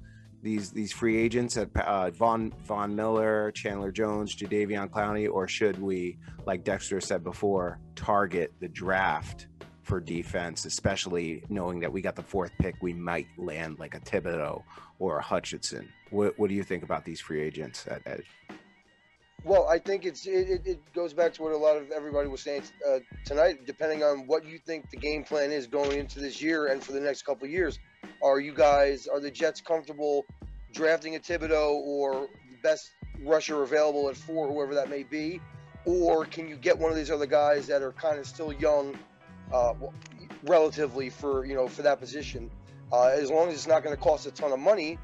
these 0.42 0.70
these 0.72 0.92
free 0.92 1.16
agents 1.16 1.56
at 1.56 1.68
uh, 1.76 2.10
Von 2.10 2.52
Von 2.64 2.94
Miller, 2.94 3.52
Chandler 3.52 3.92
Jones, 3.92 4.34
Jadeveon 4.34 4.90
Clowney, 4.90 5.30
or 5.32 5.46
should 5.46 5.80
we, 5.80 6.18
like 6.46 6.64
Dexter 6.64 7.00
said 7.00 7.22
before, 7.22 7.78
target 7.94 8.52
the 8.60 8.68
draft 8.68 9.46
for 9.82 10.00
defense, 10.00 10.64
especially 10.64 11.42
knowing 11.48 11.80
that 11.80 11.92
we 11.92 12.00
got 12.00 12.16
the 12.16 12.22
fourth 12.22 12.52
pick, 12.58 12.76
we 12.80 12.92
might 12.92 13.26
land 13.36 13.78
like 13.78 13.94
a 13.94 14.00
Thibodeaux 14.00 14.62
or 14.98 15.18
a 15.18 15.22
Hutchinson. 15.22 15.92
What, 16.10 16.38
what 16.38 16.48
do 16.48 16.54
you 16.54 16.62
think 16.62 16.82
about 16.82 17.04
these 17.04 17.20
free 17.20 17.42
agents 17.42 17.86
at 17.88 18.02
edge? 18.06 18.26
Well, 19.44 19.66
I 19.68 19.78
think 19.78 20.04
it's 20.04 20.24
it, 20.26 20.62
it 20.64 20.92
goes 20.94 21.12
back 21.12 21.34
to 21.34 21.42
what 21.42 21.52
a 21.52 21.56
lot 21.56 21.76
of 21.76 21.90
everybody 21.90 22.28
was 22.28 22.42
saying 22.42 22.62
uh, 22.88 23.00
tonight. 23.24 23.66
Depending 23.66 24.04
on 24.04 24.28
what 24.28 24.44
you 24.44 24.56
think 24.56 24.88
the 24.90 24.96
game 24.96 25.24
plan 25.24 25.50
is 25.50 25.66
going 25.66 25.98
into 25.98 26.20
this 26.20 26.40
year 26.40 26.68
and 26.68 26.82
for 26.82 26.92
the 26.92 27.00
next 27.00 27.22
couple 27.22 27.48
years, 27.48 27.80
are 28.22 28.38
you 28.38 28.54
guys 28.54 29.08
are 29.08 29.18
the 29.18 29.32
Jets 29.32 29.60
comfortable 29.60 30.24
drafting 30.72 31.16
a 31.16 31.18
Thibodeaux 31.18 31.72
or 31.72 32.28
the 32.50 32.56
best 32.62 32.92
rusher 33.24 33.64
available 33.64 34.08
at 34.08 34.16
four, 34.16 34.46
whoever 34.46 34.74
that 34.76 34.88
may 34.88 35.02
be, 35.02 35.40
or 35.84 36.24
can 36.24 36.48
you 36.48 36.56
get 36.56 36.78
one 36.78 36.90
of 36.90 36.96
these 36.96 37.10
other 37.10 37.26
guys 37.26 37.66
that 37.66 37.82
are 37.82 37.92
kind 37.92 38.20
of 38.20 38.26
still 38.26 38.52
young 38.52 38.96
uh, 39.52 39.74
relatively 40.44 41.10
for 41.10 41.44
you 41.44 41.54
know 41.54 41.68
for 41.68 41.82
that 41.82 42.00
position. 42.00 42.50
Uh, 42.92 43.06
as 43.06 43.30
long 43.30 43.48
as 43.48 43.54
it's 43.54 43.66
not 43.66 43.82
going 43.82 43.96
to 43.96 44.02
cost 44.02 44.26
a 44.26 44.30
ton 44.30 44.52
of 44.52 44.58
money, 44.58 44.98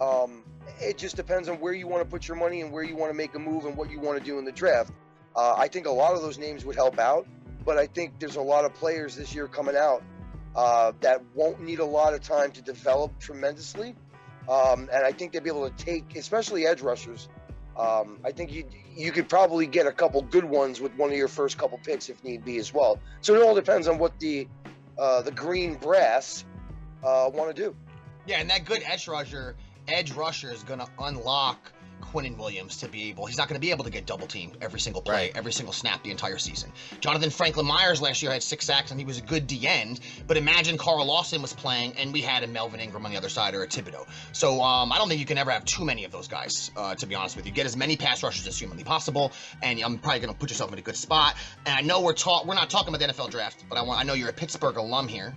um, 0.00 0.42
it 0.80 0.96
just 0.96 1.16
depends 1.16 1.48
on 1.48 1.60
where 1.60 1.74
you 1.74 1.86
want 1.86 2.02
to 2.02 2.08
put 2.08 2.26
your 2.26 2.36
money 2.36 2.62
and 2.62 2.72
where 2.72 2.82
you 2.82 2.96
want 2.96 3.10
to 3.10 3.16
make 3.16 3.34
a 3.34 3.38
move 3.38 3.66
and 3.66 3.76
what 3.76 3.90
you 3.90 4.00
want 4.00 4.18
to 4.18 4.24
do 4.24 4.38
in 4.38 4.44
the 4.44 4.52
draft. 4.52 4.92
Uh, 5.36 5.54
I 5.56 5.68
think 5.68 5.86
a 5.86 5.90
lot 5.90 6.14
of 6.14 6.22
those 6.22 6.38
names 6.38 6.64
would 6.64 6.76
help 6.76 6.98
out, 6.98 7.26
but 7.64 7.76
I 7.76 7.86
think 7.86 8.18
there's 8.18 8.36
a 8.36 8.42
lot 8.42 8.64
of 8.64 8.72
players 8.74 9.14
this 9.14 9.34
year 9.34 9.46
coming 9.46 9.76
out 9.76 10.02
uh, 10.56 10.92
that 11.00 11.22
won't 11.34 11.60
need 11.60 11.80
a 11.80 11.84
lot 11.84 12.14
of 12.14 12.22
time 12.22 12.50
to 12.52 12.62
develop 12.62 13.18
tremendously. 13.18 13.94
Um, 14.48 14.88
and 14.92 15.04
I 15.04 15.12
think 15.12 15.32
they'll 15.32 15.42
be 15.42 15.50
able 15.50 15.68
to 15.68 15.84
take, 15.84 16.16
especially 16.16 16.66
edge 16.66 16.80
rushers, 16.80 17.28
um, 17.78 18.18
I 18.24 18.32
think 18.32 18.52
you 18.52 18.64
you 18.96 19.12
could 19.12 19.28
probably 19.28 19.66
get 19.66 19.86
a 19.86 19.92
couple 19.92 20.20
good 20.22 20.44
ones 20.44 20.80
with 20.80 20.92
one 20.96 21.10
of 21.10 21.16
your 21.16 21.28
first 21.28 21.56
couple 21.58 21.78
picks 21.78 22.08
if 22.08 22.22
need 22.24 22.44
be 22.44 22.58
as 22.58 22.74
well. 22.74 22.98
So 23.20 23.34
it 23.34 23.42
all 23.42 23.54
depends 23.54 23.86
on 23.86 23.98
what 23.98 24.18
the 24.18 24.48
uh, 24.98 25.22
the 25.22 25.30
green 25.30 25.74
brass 25.76 26.44
uh, 27.04 27.30
want 27.32 27.54
to 27.54 27.62
do. 27.62 27.76
Yeah, 28.26 28.40
and 28.40 28.50
that 28.50 28.64
good 28.64 28.82
edge 28.84 29.06
rusher, 29.06 29.54
edge 29.86 30.12
rusher 30.12 30.52
is 30.52 30.62
going 30.64 30.80
to 30.80 30.88
unlock 30.98 31.72
Quinnen 32.00 32.36
Williams 32.36 32.78
to 32.78 32.88
be 32.88 33.08
able. 33.10 33.26
He's 33.26 33.38
not 33.38 33.48
going 33.48 33.56
to 33.56 33.60
be 33.60 33.70
able 33.70 33.84
to 33.84 33.90
get 33.90 34.06
double 34.06 34.26
teamed 34.26 34.56
every 34.60 34.80
single 34.80 35.02
play, 35.02 35.14
right. 35.14 35.32
every 35.34 35.52
single 35.52 35.72
snap 35.72 36.02
the 36.02 36.10
entire 36.10 36.38
season. 36.38 36.72
Jonathan 37.00 37.30
Franklin 37.30 37.66
Myers 37.66 38.00
last 38.00 38.22
year 38.22 38.32
had 38.32 38.42
six 38.42 38.64
sacks 38.64 38.90
and 38.90 38.98
he 38.98 39.06
was 39.06 39.18
a 39.18 39.22
good 39.22 39.46
D 39.46 39.66
end. 39.66 40.00
But 40.26 40.36
imagine 40.36 40.78
Carl 40.78 41.04
Lawson 41.06 41.42
was 41.42 41.52
playing 41.52 41.94
and 41.96 42.12
we 42.12 42.20
had 42.20 42.42
a 42.42 42.46
Melvin 42.46 42.80
Ingram 42.80 43.04
on 43.04 43.12
the 43.12 43.16
other 43.16 43.28
side 43.28 43.54
or 43.54 43.62
a 43.62 43.68
Thibodeaux. 43.68 44.06
So 44.32 44.60
um, 44.62 44.92
I 44.92 44.98
don't 44.98 45.08
think 45.08 45.20
you 45.20 45.26
can 45.26 45.38
ever 45.38 45.50
have 45.50 45.64
too 45.64 45.84
many 45.84 46.04
of 46.04 46.12
those 46.12 46.28
guys. 46.28 46.70
Uh, 46.76 46.94
to 46.94 47.06
be 47.06 47.14
honest 47.14 47.36
with 47.36 47.46
you, 47.46 47.52
get 47.52 47.66
as 47.66 47.76
many 47.76 47.96
pass 47.96 48.22
rushers 48.22 48.46
as 48.46 48.58
humanly 48.58 48.84
possible, 48.84 49.32
and 49.62 49.80
I'm 49.80 49.98
probably 49.98 50.20
going 50.20 50.32
to 50.32 50.38
put 50.38 50.50
yourself 50.50 50.72
in 50.72 50.78
a 50.78 50.82
good 50.82 50.96
spot. 50.96 51.36
And 51.66 51.74
I 51.74 51.80
know 51.80 52.00
we're 52.00 52.12
talk 52.12 52.46
we're 52.46 52.54
not 52.54 52.70
talking 52.70 52.94
about 52.94 53.06
the 53.06 53.12
NFL 53.12 53.30
draft, 53.30 53.64
but 53.68 53.78
I 53.78 53.82
want 53.82 54.00
I 54.00 54.04
know 54.04 54.14
you're 54.14 54.30
a 54.30 54.32
Pittsburgh 54.32 54.76
alum 54.76 55.08
here. 55.08 55.34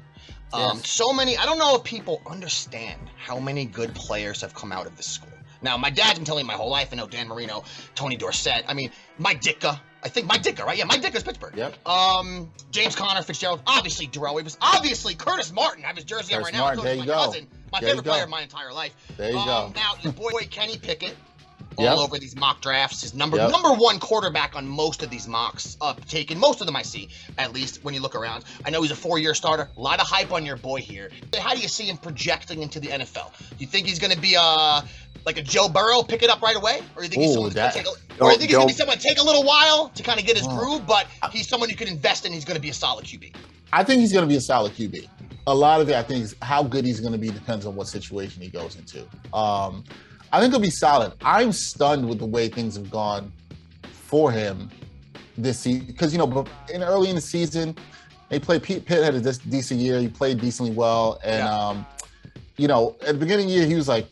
Um, 0.54 0.78
yes. 0.78 0.90
So 0.90 1.14
many. 1.14 1.38
I 1.38 1.46
don't 1.46 1.60
know 1.60 1.76
if 1.76 1.84
people 1.84 2.22
understand 2.26 3.00
how 3.18 3.40
many 3.40 3.66
good 3.66 3.94
players 3.96 4.42
have 4.42 4.54
come 4.54 4.72
out 4.72 4.86
of 4.86 4.98
this 4.98 5.08
school. 5.08 5.30
Now, 5.62 5.78
my 5.78 5.90
dad's 5.90 6.18
been 6.18 6.26
telling 6.26 6.46
me 6.46 6.48
my 6.48 6.56
whole 6.58 6.70
life. 6.70 6.90
I 6.92 6.96
know 6.96 7.08
Dan 7.08 7.28
Marino, 7.28 7.64
Tony 7.96 8.16
Dorsett. 8.16 8.66
I 8.68 8.74
mean, 8.74 8.92
Mike 9.18 9.42
Ditka. 9.42 9.80
I 10.04 10.10
think 10.10 10.28
Mike 10.28 10.42
Ditka, 10.42 10.66
right? 10.66 10.78
Yeah, 10.78 10.86
Mike 10.86 11.02
Ditka's 11.02 11.24
Pittsburgh. 11.24 11.56
Yep. 11.56 11.88
Um, 11.88 12.50
James 12.72 12.96
Conner, 12.96 13.22
Fitzgerald, 13.22 13.62
obviously 13.68 14.08
Darrelle 14.08 14.42
Revis, 14.42 14.58
obviously 14.60 15.14
Curtis 15.14 15.52
Martin. 15.52 15.84
I 15.84 15.88
have 15.88 15.96
his 15.96 16.06
jersey 16.06 16.34
on 16.34 16.42
right 16.42 16.54
now. 16.54 16.62
Martin, 16.62 16.84
there 16.84 16.94
you 16.96 17.02
my 17.02 17.06
go. 17.06 17.14
cousin, 17.14 17.48
my 17.72 17.80
there 17.80 17.90
favorite 17.90 18.06
player 18.06 18.24
of 18.24 18.30
my 18.30 18.42
entire 18.42 18.74
life. 18.74 18.96
There 19.18 19.30
you 19.30 19.38
um, 19.38 19.46
go. 19.46 19.80
Now, 19.80 19.94
your 20.02 20.14
boy 20.14 20.32
Kenny 20.50 20.78
Pickett. 20.78 21.16
All 21.78 21.86
Yep. 21.86 21.98
over 21.98 22.20
these 22.20 22.36
mock 22.36 22.62
drafts, 22.62 23.02
his 23.02 23.14
number 23.14 23.38
Yep. 23.38 23.52
number 23.52 23.72
one 23.72 23.98
quarterback 24.00 24.56
on 24.56 24.68
most 24.68 25.02
of 25.04 25.10
these 25.10 25.28
mocks 25.28 25.78
uh, 25.82 25.94
taken. 26.08 26.38
Most 26.38 26.60
of 26.62 26.68
them 26.68 26.76
I 26.76 26.82
see, 26.82 27.10
at 27.38 27.54
least 27.54 27.80
when 27.84 27.94
you 27.94 28.02
look 28.02 28.14
around. 28.16 28.44
I 28.66 28.70
know 28.70 28.82
he's 28.82 28.92
a 28.92 28.96
four-year 28.96 29.34
starter. 29.34 29.70
A 29.78 29.82
lot 29.82 30.00
of 30.02 30.08
hype 30.08 30.32
on 30.34 30.46
your 30.46 30.58
boy 30.58 30.82
here. 30.82 31.10
How 31.40 31.54
do 31.56 31.62
you 31.62 31.68
see 31.70 31.86
him 31.86 31.98
projecting 31.98 32.62
into 32.62 32.80
the 32.80 32.90
NFL? 32.90 33.32
Do 33.52 33.56
you 33.60 33.68
think 33.68 33.88
he's 33.88 34.00
going 34.00 34.14
to 34.14 34.20
be 34.20 34.36
a 34.36 34.84
like 35.24 35.38
a 35.38 35.42
Joe 35.44 35.70
Burrow, 35.70 36.02
pick 36.02 36.24
it 36.24 36.32
up 36.32 36.42
right 36.42 36.56
away, 36.56 36.82
or 36.96 37.04
you 37.04 37.10
think 37.10 37.22
he's 37.22 37.30
Ooh, 37.32 37.34
someone 37.36 37.54
that- 37.54 37.76
gonna 37.76 37.86
take 37.86 37.94
a, 38.20 38.24
or 38.24 38.32
you 38.32 38.38
think 38.40 38.50
he's 38.50 38.58
gonna 38.58 38.68
be 38.68 38.74
someone 38.74 38.98
take 38.98 39.20
a 39.20 39.24
little 39.24 39.44
while 39.44 39.90
to 39.90 40.02
kind 40.02 40.20
of 40.20 40.26
get 40.26 40.36
his 40.36 40.48
groove, 40.48 40.88
but 40.88 41.06
he's 41.32 41.48
someone 41.48 41.70
you 41.70 41.76
can 41.76 41.88
invest 41.88 42.26
in. 42.26 42.34
He's 42.34 42.44
going 42.44 42.56
to 42.56 42.62
be 42.62 42.70
a 42.70 42.74
solid 42.74 43.06
QB. 43.06 43.32
I 43.72 43.84
think 43.84 44.02
he's 44.02 44.12
going 44.12 44.24
to 44.24 44.28
be 44.28 44.36
a 44.38 44.42
solid 44.42 44.74
QB. 44.74 45.08
A 45.46 45.54
lot 45.54 45.80
of 45.80 45.90
it, 45.90 45.96
I 45.96 46.02
think, 46.02 46.24
is 46.24 46.36
how 46.42 46.64
good 46.64 46.86
he's 46.86 47.00
going 47.00 47.12
to 47.14 47.20
be 47.20 47.30
depends 47.30 47.68
on 47.68 47.76
what 47.76 47.88
situation 47.88 48.42
he 48.42 48.48
goes 48.50 48.76
into. 48.78 49.06
Um, 49.32 49.84
I 50.32 50.40
think 50.40 50.54
he'll 50.54 50.62
be 50.62 50.70
solid. 50.70 51.14
I'm 51.24 51.52
stunned 51.52 52.08
with 52.08 52.20
the 52.20 52.26
way 52.26 52.48
things 52.48 52.76
have 52.76 52.90
gone 52.90 53.32
for 53.92 54.32
him 54.32 54.70
this 55.38 55.60
season 55.60 55.86
because 55.88 56.12
you 56.14 56.20
know, 56.20 56.46
in 56.74 56.84
early 56.84 57.10
in 57.10 57.16
the 57.16 57.22
season, 57.22 57.76
they 58.30 58.40
played 58.40 58.64
Pete 58.64 58.86
Pitt 58.86 59.04
had 59.04 59.16
a 59.16 59.34
decent 59.50 59.80
year. 59.80 60.00
He 60.00 60.08
played 60.08 60.40
decently 60.40 60.72
well, 60.72 61.20
and 61.24 61.40
Yeah. 61.40 61.54
um, 61.68 61.86
you 62.58 62.68
know, 62.68 62.96
at 63.02 63.08
the 63.08 63.14
beginning 63.16 63.46
of 63.46 63.52
the 63.52 63.58
year, 63.58 63.66
he 63.68 63.76
was 63.76 63.88
like 63.88 64.08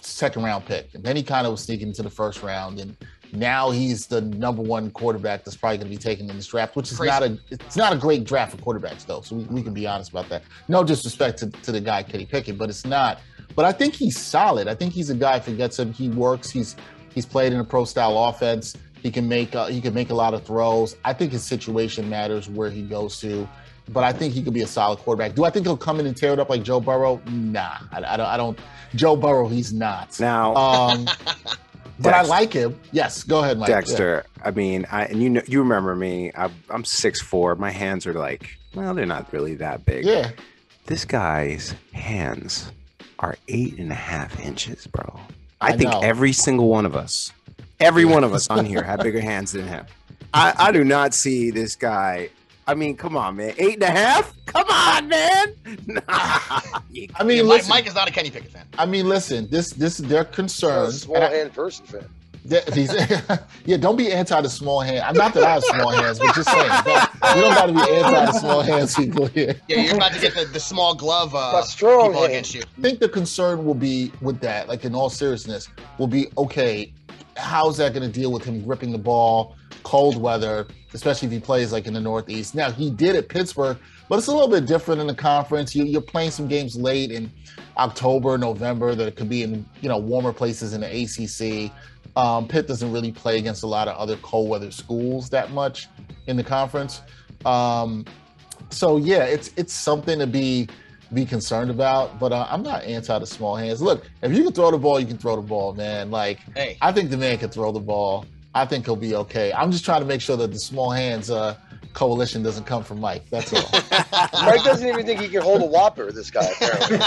second 0.00 0.42
round 0.42 0.64
pick, 0.66 0.88
and 0.94 1.02
then 1.02 1.16
he 1.16 1.22
kind 1.22 1.46
of 1.46 1.52
was 1.52 1.62
sneaking 1.62 1.88
into 1.88 2.02
the 2.02 2.10
first 2.10 2.42
round, 2.42 2.80
and 2.80 2.96
now 3.32 3.70
he's 3.70 4.06
the 4.06 4.20
number 4.20 4.60
one 4.60 4.90
quarterback 4.90 5.42
that's 5.44 5.56
probably 5.56 5.78
going 5.78 5.88
to 5.90 5.96
be 5.96 6.02
taken 6.02 6.28
in 6.28 6.36
this 6.36 6.46
draft, 6.48 6.76
which 6.76 6.90
is 6.92 6.98
Crazy. 6.98 7.10
not 7.10 7.22
a 7.22 7.38
it's 7.50 7.76
not 7.76 7.92
a 7.94 7.96
great 7.96 8.24
draft 8.24 8.54
for 8.54 8.58
quarterbacks 8.58 9.06
though. 9.06 9.22
So 9.22 9.36
we, 9.36 9.44
we 9.44 9.62
can 9.62 9.72
be 9.72 9.86
honest 9.86 10.10
about 10.10 10.28
that. 10.28 10.42
No 10.68 10.84
disrespect 10.84 11.38
to, 11.38 11.46
to 11.48 11.72
the 11.72 11.80
guy 11.80 12.02
Kenny 12.02 12.26
Pickett, 12.26 12.58
but 12.58 12.68
it's 12.68 12.84
not. 12.84 13.20
But 13.54 13.64
I 13.64 13.72
think 13.72 13.94
he's 13.94 14.18
solid. 14.18 14.68
I 14.68 14.74
think 14.74 14.92
he's 14.92 15.10
a 15.10 15.14
guy 15.14 15.36
if 15.36 15.46
he 15.46 15.54
gets 15.56 15.78
him, 15.78 15.92
he 15.92 16.08
works. 16.08 16.50
He's 16.50 16.76
he's 17.14 17.26
played 17.26 17.52
in 17.52 17.60
a 17.60 17.64
pro 17.64 17.84
style 17.84 18.16
offense. 18.24 18.76
He 19.02 19.10
can 19.10 19.28
make 19.28 19.54
uh, 19.54 19.66
he 19.66 19.80
can 19.80 19.94
make 19.94 20.10
a 20.10 20.14
lot 20.14 20.32
of 20.34 20.44
throws. 20.44 20.96
I 21.04 21.12
think 21.12 21.32
his 21.32 21.44
situation 21.44 22.08
matters 22.08 22.48
where 22.48 22.70
he 22.70 22.82
goes 22.82 23.20
to. 23.20 23.48
But 23.88 24.04
I 24.04 24.12
think 24.12 24.32
he 24.32 24.42
could 24.44 24.54
be 24.54 24.62
a 24.62 24.66
solid 24.66 25.00
quarterback. 25.00 25.34
Do 25.34 25.44
I 25.44 25.50
think 25.50 25.66
he'll 25.66 25.76
come 25.76 25.98
in 25.98 26.06
and 26.06 26.16
tear 26.16 26.32
it 26.32 26.38
up 26.38 26.48
like 26.48 26.62
Joe 26.62 26.80
Burrow? 26.80 27.20
Nah, 27.26 27.78
I, 27.90 27.98
I 27.98 28.16
don't. 28.16 28.26
I 28.26 28.36
don't. 28.36 28.58
Joe 28.94 29.16
Burrow, 29.16 29.48
he's 29.48 29.72
not. 29.72 30.18
Now, 30.20 30.54
Um, 30.54 31.08
but 31.98 32.14
I 32.14 32.22
like 32.22 32.52
him. 32.52 32.78
Yes, 32.92 33.24
go 33.24 33.42
ahead, 33.42 33.58
Mike. 33.58 33.68
Dexter. 33.68 34.24
I 34.44 34.52
mean, 34.52 34.86
I 34.92 35.06
and 35.06 35.20
you 35.20 35.30
know, 35.30 35.42
you 35.48 35.58
remember 35.60 35.96
me. 35.96 36.30
I, 36.36 36.48
I'm 36.70 36.84
six 36.84 37.20
four. 37.20 37.56
My 37.56 37.70
hands 37.72 38.06
are 38.06 38.14
like, 38.14 38.56
well, 38.74 38.94
they're 38.94 39.04
not 39.04 39.32
really 39.32 39.56
that 39.56 39.84
big. 39.84 40.04
Yeah. 40.04 40.30
This 40.86 41.04
guy's 41.04 41.74
hands 41.92 42.70
are 43.22 43.36
eight 43.48 43.78
and 43.78 43.90
a 43.90 43.94
half 43.96 44.38
inches, 44.40 44.86
bro. 44.86 45.18
I, 45.60 45.68
I 45.68 45.76
think 45.76 45.90
know. 45.90 46.00
every 46.00 46.32
single 46.32 46.68
one 46.68 46.84
of 46.84 46.94
us, 46.96 47.32
every 47.80 48.04
one 48.04 48.24
of 48.24 48.34
us 48.34 48.50
on 48.50 48.64
here, 48.66 48.82
have 48.82 49.00
bigger 49.00 49.20
hands 49.20 49.52
than 49.52 49.66
him. 49.66 49.86
I, 50.34 50.52
I 50.58 50.72
do 50.72 50.82
not 50.84 51.14
see 51.14 51.50
this 51.50 51.76
guy. 51.76 52.30
I 52.66 52.74
mean, 52.74 52.96
come 52.96 53.16
on, 53.16 53.36
man. 53.36 53.54
Eight 53.58 53.74
and 53.74 53.82
a 53.84 53.90
half? 53.90 54.34
Come 54.46 54.68
on, 54.68 55.08
man. 55.08 55.54
Nah. 55.86 56.02
I 56.06 56.80
mean, 56.90 57.08
Yeah, 57.16 57.22
Mike, 57.22 57.44
listen. 57.44 57.68
Mike 57.70 57.86
is 57.86 57.94
not 57.94 58.08
a 58.08 58.12
Kenny 58.12 58.30
Pickett 58.30 58.50
fan. 58.52 58.66
I 58.78 58.86
mean, 58.86 59.08
listen. 59.08 59.48
This 59.50 59.72
this 59.72 59.96
their 59.98 60.20
I'm 60.20 60.26
a 60.26 60.30
concerns. 60.30 61.02
small 61.02 61.16
and 61.16 61.24
I- 61.24 61.30
hand 61.34 61.52
person 61.54 61.86
fan. 61.86 62.08
Th- 62.48 62.64
these, 62.66 62.92
yeah, 63.64 63.76
don't 63.76 63.96
be 63.96 64.10
anti 64.10 64.40
the 64.40 64.48
small 64.48 64.80
hand. 64.80 65.00
I'm 65.00 65.14
not 65.14 65.32
that 65.34 65.44
I 65.44 65.50
have 65.54 65.64
small 65.64 65.90
hands, 65.90 66.18
but 66.18 66.34
just 66.34 66.50
saying, 66.50 66.68
don't, 66.84 67.36
we 67.36 67.40
don't 67.40 67.54
got 67.54 67.66
to 67.66 67.72
be 67.72 67.80
anti 67.80 68.26
the 68.26 68.32
small 68.32 68.62
hands 68.62 68.96
people 68.96 69.26
here. 69.26 69.54
Yeah, 69.68 69.82
you're 69.82 69.94
about 69.94 70.12
to 70.12 70.20
get 70.20 70.34
the, 70.34 70.46
the 70.46 70.58
small 70.58 70.94
glove 70.94 71.34
uh, 71.34 71.62
strong 71.62 72.08
people 72.08 72.22
hand. 72.22 72.32
against 72.32 72.54
you. 72.54 72.62
I 72.78 72.80
think 72.80 72.98
the 72.98 73.08
concern 73.08 73.64
will 73.64 73.74
be 73.74 74.10
with 74.20 74.40
that, 74.40 74.68
like 74.68 74.84
in 74.84 74.94
all 74.94 75.08
seriousness, 75.08 75.68
will 75.98 76.08
be 76.08 76.26
okay. 76.36 76.92
How's 77.36 77.76
that 77.76 77.94
going 77.94 78.10
to 78.10 78.20
deal 78.20 78.32
with 78.32 78.44
him 78.44 78.62
gripping 78.64 78.90
the 78.90 78.98
ball, 78.98 79.56
cold 79.84 80.20
weather, 80.20 80.66
especially 80.92 81.26
if 81.26 81.32
he 81.32 81.40
plays 81.40 81.72
like 81.72 81.86
in 81.86 81.94
the 81.94 82.00
Northeast? 82.00 82.56
Now 82.56 82.72
he 82.72 82.90
did 82.90 83.14
at 83.14 83.28
Pittsburgh, 83.28 83.78
but 84.08 84.18
it's 84.18 84.26
a 84.26 84.32
little 84.32 84.48
bit 84.48 84.66
different 84.66 85.00
in 85.00 85.06
the 85.06 85.14
conference. 85.14 85.76
You, 85.76 85.84
you're 85.84 86.00
playing 86.02 86.32
some 86.32 86.48
games 86.48 86.74
late 86.74 87.12
in 87.12 87.30
October, 87.78 88.36
November 88.36 88.94
that 88.96 89.16
could 89.16 89.28
be 89.28 89.44
in 89.44 89.64
you 89.80 89.88
know 89.88 89.98
warmer 89.98 90.32
places 90.32 90.74
in 90.74 90.80
the 90.80 90.88
ACC. 90.88 91.72
Um, 92.16 92.46
Pitt 92.46 92.66
doesn't 92.66 92.92
really 92.92 93.12
play 93.12 93.38
against 93.38 93.62
a 93.62 93.66
lot 93.66 93.88
of 93.88 93.96
other 93.96 94.16
cold 94.16 94.48
weather 94.48 94.70
schools 94.70 95.30
that 95.30 95.50
much 95.52 95.88
in 96.26 96.36
the 96.36 96.44
conference. 96.44 97.02
Um, 97.44 98.04
so 98.70 98.96
yeah, 98.96 99.24
it's 99.24 99.50
it's 99.56 99.72
something 99.72 100.18
to 100.18 100.26
be 100.26 100.68
be 101.12 101.24
concerned 101.24 101.70
about. 101.70 102.18
But 102.18 102.32
uh, 102.32 102.46
I'm 102.50 102.62
not 102.62 102.84
anti 102.84 103.18
the 103.18 103.26
small 103.26 103.56
hands. 103.56 103.82
Look, 103.82 104.08
if 104.22 104.32
you 104.32 104.42
can 104.42 104.52
throw 104.52 104.70
the 104.70 104.78
ball, 104.78 105.00
you 105.00 105.06
can 105.06 105.18
throw 105.18 105.36
the 105.36 105.42
ball, 105.42 105.74
man. 105.74 106.10
Like 106.10 106.38
Hey. 106.54 106.76
I 106.80 106.92
think 106.92 107.10
the 107.10 107.16
man 107.16 107.38
can 107.38 107.50
throw 107.50 107.72
the 107.72 107.80
ball. 107.80 108.26
I 108.54 108.66
think 108.66 108.84
he'll 108.84 108.96
be 108.96 109.14
okay. 109.14 109.52
I'm 109.52 109.72
just 109.72 109.84
trying 109.84 110.00
to 110.00 110.06
make 110.06 110.20
sure 110.20 110.36
that 110.36 110.52
the 110.52 110.58
small 110.58 110.90
hands 110.90 111.30
uh, 111.30 111.56
coalition 111.94 112.42
doesn't 112.42 112.64
come 112.64 112.84
from 112.84 113.00
Mike. 113.00 113.28
That's 113.30 113.52
all. 113.52 113.68
Mike 114.44 114.64
doesn't 114.64 114.86
even 114.86 115.04
think 115.06 115.20
he 115.20 115.28
can 115.28 115.42
hold 115.42 115.62
a 115.62 115.66
whopper. 115.66 116.10
This 116.12 116.30
guy 116.30 116.44
apparently. 116.44 116.98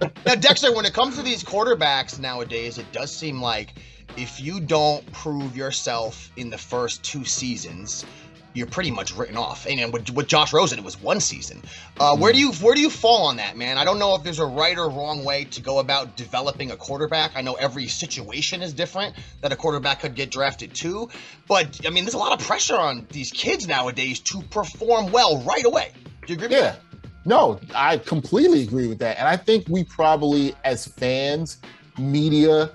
Now, 0.26 0.34
Dexter, 0.36 0.72
when 0.74 0.86
it 0.86 0.94
comes 0.94 1.16
to 1.16 1.22
these 1.22 1.44
quarterbacks 1.44 2.18
nowadays, 2.18 2.78
it 2.78 2.90
does 2.92 3.14
seem 3.14 3.42
like 3.42 3.74
if 4.16 4.40
you 4.40 4.58
don't 4.58 5.04
prove 5.12 5.54
yourself 5.54 6.30
in 6.36 6.48
the 6.48 6.56
first 6.56 7.02
two 7.02 7.26
seasons, 7.26 8.06
you're 8.54 8.66
pretty 8.66 8.90
much 8.90 9.14
written 9.14 9.36
off. 9.36 9.66
And 9.68 9.92
with, 9.92 10.08
with 10.10 10.26
Josh 10.28 10.52
Rosen, 10.52 10.78
it 10.78 10.84
was 10.84 11.00
one 11.00 11.20
season. 11.20 11.60
Uh, 12.00 12.16
where 12.16 12.32
do 12.32 12.38
you 12.38 12.52
where 12.52 12.74
do 12.74 12.80
you 12.80 12.88
fall 12.88 13.26
on 13.26 13.36
that, 13.36 13.56
man? 13.56 13.76
I 13.76 13.84
don't 13.84 13.98
know 13.98 14.14
if 14.14 14.22
there's 14.22 14.38
a 14.38 14.46
right 14.46 14.78
or 14.78 14.88
wrong 14.88 15.24
way 15.24 15.44
to 15.44 15.60
go 15.60 15.80
about 15.80 16.16
developing 16.16 16.70
a 16.70 16.76
quarterback. 16.76 17.32
I 17.34 17.42
know 17.42 17.54
every 17.54 17.88
situation 17.88 18.62
is 18.62 18.72
different 18.72 19.16
that 19.42 19.52
a 19.52 19.56
quarterback 19.56 20.00
could 20.00 20.14
get 20.14 20.30
drafted 20.30 20.72
to, 20.76 21.08
but 21.46 21.80
I 21.86 21.90
mean, 21.90 22.04
there's 22.04 22.14
a 22.14 22.18
lot 22.18 22.32
of 22.32 22.46
pressure 22.46 22.76
on 22.76 23.06
these 23.10 23.30
kids 23.30 23.66
nowadays 23.68 24.20
to 24.20 24.40
perform 24.42 25.10
well 25.12 25.42
right 25.42 25.64
away. 25.64 25.90
Do 26.26 26.32
you 26.32 26.34
agree 26.38 26.48
with 26.48 26.56
Yeah. 26.56 26.62
that? 26.70 26.80
No, 27.26 27.58
I 27.74 27.96
completely 27.98 28.62
agree 28.62 28.86
with 28.86 28.98
that. 29.00 29.18
And 29.18 29.26
I 29.26 29.36
think 29.36 29.66
we 29.68 29.82
probably, 29.84 30.54
as 30.62 30.86
fans, 30.86 31.58
media, 31.98 32.70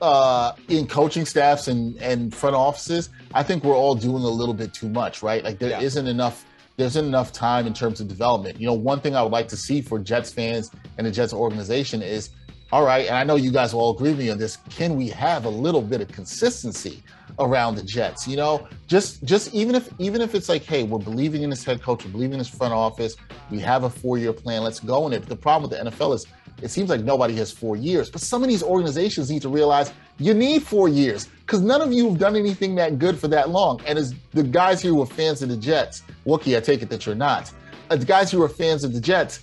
uh, 0.00 0.52
in 0.68 0.86
coaching 0.86 1.24
staffs 1.24 1.68
and, 1.68 1.96
and 1.98 2.34
front 2.34 2.56
offices, 2.56 3.10
I 3.34 3.42
think 3.42 3.64
we're 3.64 3.76
all 3.76 3.94
doing 3.94 4.22
a 4.22 4.28
little 4.28 4.54
bit 4.54 4.72
too 4.74 4.88
much, 4.88 5.22
right? 5.22 5.44
Like 5.44 5.58
there 5.58 5.70
Yeah. 5.70 5.80
not 5.80 6.08
enough 6.08 6.44
there 6.76 6.86
isn't 6.86 7.04
enough 7.04 7.30
time 7.30 7.66
in 7.66 7.74
terms 7.74 8.00
of 8.00 8.08
development. 8.08 8.58
You 8.58 8.66
know, 8.66 8.72
one 8.72 9.00
thing 9.00 9.14
I 9.14 9.22
would 9.22 9.32
like 9.32 9.48
to 9.48 9.56
see 9.56 9.82
for 9.82 9.98
Jets 9.98 10.32
fans 10.32 10.70
and 10.96 11.06
the 11.06 11.10
Jets 11.10 11.34
organization 11.34 12.00
is 12.00 12.30
all 12.72 12.84
right, 12.86 13.06
and 13.06 13.16
I 13.16 13.24
know 13.24 13.34
you 13.34 13.50
guys 13.50 13.74
will 13.74 13.80
all 13.82 13.94
agree 13.94 14.10
with 14.10 14.20
me 14.20 14.30
on 14.30 14.38
this. 14.38 14.56
Can 14.70 14.96
we 14.96 15.08
have 15.08 15.44
a 15.44 15.48
little 15.48 15.82
bit 15.82 16.00
of 16.00 16.08
consistency 16.08 17.02
around 17.40 17.74
the 17.74 17.82
Jets? 17.82 18.26
You 18.28 18.36
know, 18.36 18.66
just 18.86 19.22
just 19.24 19.52
even 19.52 19.74
if 19.74 19.90
even 19.98 20.20
if 20.20 20.34
it's 20.34 20.48
like, 20.48 20.62
hey, 20.62 20.84
we're 20.84 21.00
believing 21.00 21.42
in 21.42 21.50
this 21.50 21.64
head 21.64 21.82
coach, 21.82 22.04
we're 22.04 22.12
believing 22.12 22.34
in 22.34 22.38
this 22.38 22.48
front 22.48 22.72
office, 22.72 23.16
we 23.50 23.58
have 23.58 23.84
a 23.84 23.90
four-year 23.90 24.32
plan, 24.32 24.62
let's 24.62 24.80
go 24.80 25.06
in 25.06 25.12
it. 25.12 25.18
But 25.20 25.28
the 25.28 25.36
problem 25.36 25.68
with 25.68 25.78
the 25.78 25.90
NFL 25.90 26.14
is 26.14 26.26
it 26.62 26.70
seems 26.70 26.90
like 26.90 27.02
nobody 27.02 27.34
has 27.36 27.50
four 27.50 27.76
years. 27.76 28.10
But 28.10 28.20
some 28.20 28.42
of 28.42 28.48
these 28.48 28.62
organizations 28.62 29.30
need 29.30 29.42
to 29.42 29.48
realize 29.48 29.92
you 30.18 30.34
need 30.34 30.62
four 30.62 30.88
years 30.88 31.28
because 31.46 31.60
none 31.60 31.80
of 31.80 31.92
you 31.92 32.08
have 32.10 32.18
done 32.18 32.36
anything 32.36 32.74
that 32.76 32.98
good 32.98 33.18
for 33.18 33.28
that 33.28 33.50
long. 33.50 33.80
And 33.86 33.98
as 33.98 34.14
the 34.32 34.42
guys 34.42 34.82
here 34.82 34.92
who 34.92 35.02
are 35.02 35.06
fans 35.06 35.42
of 35.42 35.48
the 35.48 35.56
Jets, 35.56 36.02
Wookie, 36.26 36.56
I 36.56 36.60
take 36.60 36.82
it 36.82 36.88
that 36.90 37.06
you're 37.06 37.14
not. 37.14 37.52
As 37.90 38.00
the 38.00 38.06
guys 38.06 38.30
who 38.30 38.42
are 38.42 38.48
fans 38.48 38.84
of 38.84 38.92
the 38.92 39.00
Jets, 39.00 39.40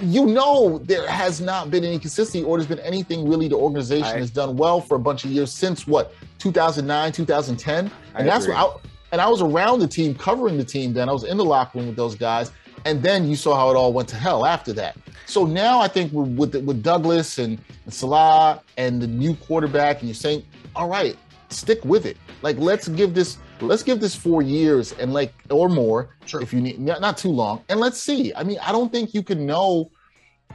you 0.00 0.26
know 0.26 0.78
there 0.78 1.06
has 1.06 1.40
not 1.40 1.70
been 1.70 1.84
any 1.84 1.98
consistency 1.98 2.42
or 2.42 2.58
there's 2.58 2.68
been 2.68 2.80
anything 2.80 3.28
really 3.28 3.48
the 3.48 3.56
organization 3.56 4.04
I- 4.04 4.18
has 4.18 4.30
done 4.30 4.56
well 4.56 4.80
for 4.80 4.96
a 4.96 4.98
bunch 4.98 5.24
of 5.24 5.30
years 5.30 5.52
since 5.52 5.86
what 5.86 6.12
2009 6.38 7.12
2010 7.12 7.90
I 8.14 8.22
that's 8.22 8.44
agree. 8.46 8.56
what 8.56 8.80
I, 8.82 8.88
and 9.12 9.20
i 9.20 9.28
was 9.28 9.40
around 9.42 9.78
the 9.78 9.86
team 9.86 10.14
covering 10.14 10.58
the 10.58 10.64
team 10.64 10.92
then 10.92 11.08
i 11.08 11.12
was 11.12 11.22
in 11.22 11.36
the 11.36 11.44
locker 11.44 11.78
room 11.78 11.86
with 11.86 11.96
those 11.96 12.16
guys 12.16 12.50
and 12.84 13.02
then 13.02 13.28
you 13.28 13.36
saw 13.36 13.54
how 13.56 13.70
it 13.70 13.76
all 13.76 13.92
went 13.92 14.08
to 14.10 14.16
hell 14.16 14.44
after 14.46 14.72
that. 14.74 14.96
So 15.26 15.44
now 15.44 15.80
i 15.80 15.88
think 15.88 16.12
with 16.12 16.28
with, 16.36 16.64
with 16.64 16.82
douglas 16.82 17.38
and, 17.38 17.58
and 17.84 17.94
Saleh 17.94 18.60
and 18.76 19.00
the 19.00 19.06
new 19.06 19.34
quarterback 19.36 20.00
and 20.00 20.08
you're 20.08 20.14
saying 20.14 20.44
all 20.76 20.88
right 20.88 21.16
stick 21.50 21.84
with 21.84 22.04
it. 22.06 22.16
Like 22.42 22.56
let's 22.58 22.88
give 22.88 23.14
this 23.14 23.38
let's 23.60 23.82
give 23.82 24.00
this 24.00 24.14
four 24.14 24.42
years 24.42 24.92
and 24.92 25.12
like 25.12 25.32
or 25.50 25.68
more 25.68 26.10
Sure. 26.26 26.42
if 26.42 26.52
you 26.52 26.60
need 26.60 26.78
not, 26.78 27.00
not 27.00 27.16
too 27.16 27.30
long 27.30 27.62
and 27.68 27.80
let's 27.80 27.98
see. 28.00 28.32
I 28.34 28.42
mean 28.44 28.58
i 28.62 28.72
don't 28.72 28.90
think 28.92 29.14
you 29.14 29.22
can 29.22 29.46
know 29.46 29.90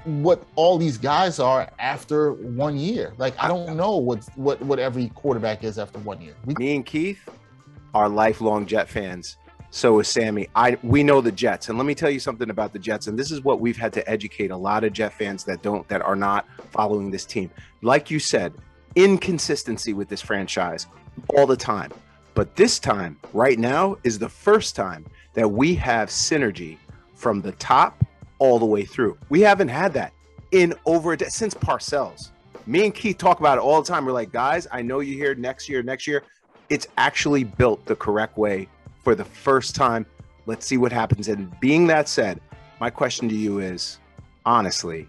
what 0.05 0.43
all 0.55 0.77
these 0.77 0.97
guys 0.97 1.39
are 1.39 1.69
after 1.79 2.33
one 2.33 2.77
year. 2.77 3.13
Like 3.17 3.33
i 3.41 3.47
don't 3.47 3.75
know 3.75 3.97
what 3.97 4.23
what 4.35 4.61
what 4.61 4.77
every 4.79 5.07
quarterback 5.15 5.63
is 5.63 5.79
after 5.79 5.99
one 5.99 6.21
year. 6.21 6.35
We, 6.45 6.53
Me 6.59 6.75
and 6.75 6.85
Keith 6.85 7.27
are 7.95 8.07
lifelong 8.07 8.65
Jet 8.65 8.87
fans. 8.87 9.37
So 9.71 9.99
is 9.99 10.07
Sammy. 10.07 10.47
I 10.55 10.77
we 10.81 11.03
know 11.03 11.21
the 11.21 11.31
Jets, 11.31 11.69
and 11.69 11.77
let 11.77 11.85
me 11.85 11.93
tell 11.93 12.09
you 12.09 12.19
something 12.19 12.49
about 12.49 12.73
the 12.73 12.79
Jets. 12.79 13.07
And 13.07 13.17
this 13.17 13.31
is 13.31 13.43
what 13.43 13.59
we've 13.59 13.77
had 13.77 13.93
to 13.93 14.09
educate 14.09 14.51
a 14.51 14.57
lot 14.57 14.83
of 14.83 14.93
Jet 14.93 15.13
fans 15.13 15.43
that 15.43 15.61
don't 15.61 15.87
that 15.89 16.01
are 16.01 16.15
not 16.15 16.47
following 16.71 17.11
this 17.11 17.25
team. 17.25 17.51
Like 17.81 18.09
you 18.09 18.19
said, 18.19 18.53
inconsistency 18.95 19.93
with 19.93 20.09
this 20.09 20.21
franchise 20.21 20.87
all 21.35 21.45
the 21.45 21.57
time. 21.57 21.91
But 22.33 22.55
this 22.55 22.79
time, 22.79 23.19
right 23.33 23.59
now, 23.59 23.97
is 24.03 24.17
the 24.17 24.29
first 24.29 24.75
time 24.75 25.05
that 25.33 25.47
we 25.47 25.75
have 25.75 26.09
synergy 26.09 26.77
from 27.15 27.41
the 27.41 27.51
top 27.53 28.03
all 28.39 28.57
the 28.59 28.65
way 28.65 28.85
through. 28.85 29.17
We 29.29 29.41
haven't 29.41 29.67
had 29.67 29.93
that 29.93 30.13
in 30.51 30.73
over 30.85 31.13
a 31.13 31.17
de- 31.17 31.29
since 31.29 31.53
Parcells. 31.53 32.31
Me 32.65 32.85
and 32.85 32.95
Keith 32.95 33.17
talk 33.17 33.39
about 33.39 33.57
it 33.57 33.61
all 33.61 33.81
the 33.81 33.87
time. 33.87 34.05
We're 34.05 34.13
like, 34.13 34.31
guys, 34.31 34.67
I 34.71 34.81
know 34.81 34.99
you're 34.99 35.17
here 35.17 35.35
next 35.35 35.69
year, 35.69 35.83
next 35.83 36.07
year. 36.07 36.23
It's 36.69 36.87
actually 36.97 37.43
built 37.43 37.85
the 37.85 37.95
correct 37.95 38.37
way 38.37 38.67
for 39.03 39.15
the 39.15 39.25
first 39.25 39.75
time. 39.75 40.05
Let's 40.45 40.65
see 40.65 40.77
what 40.77 40.91
happens. 40.91 41.27
And 41.27 41.57
being 41.59 41.87
that 41.87 42.07
said, 42.09 42.39
my 42.79 42.89
question 42.89 43.29
to 43.29 43.35
you 43.35 43.59
is 43.59 43.99
honestly, 44.45 45.07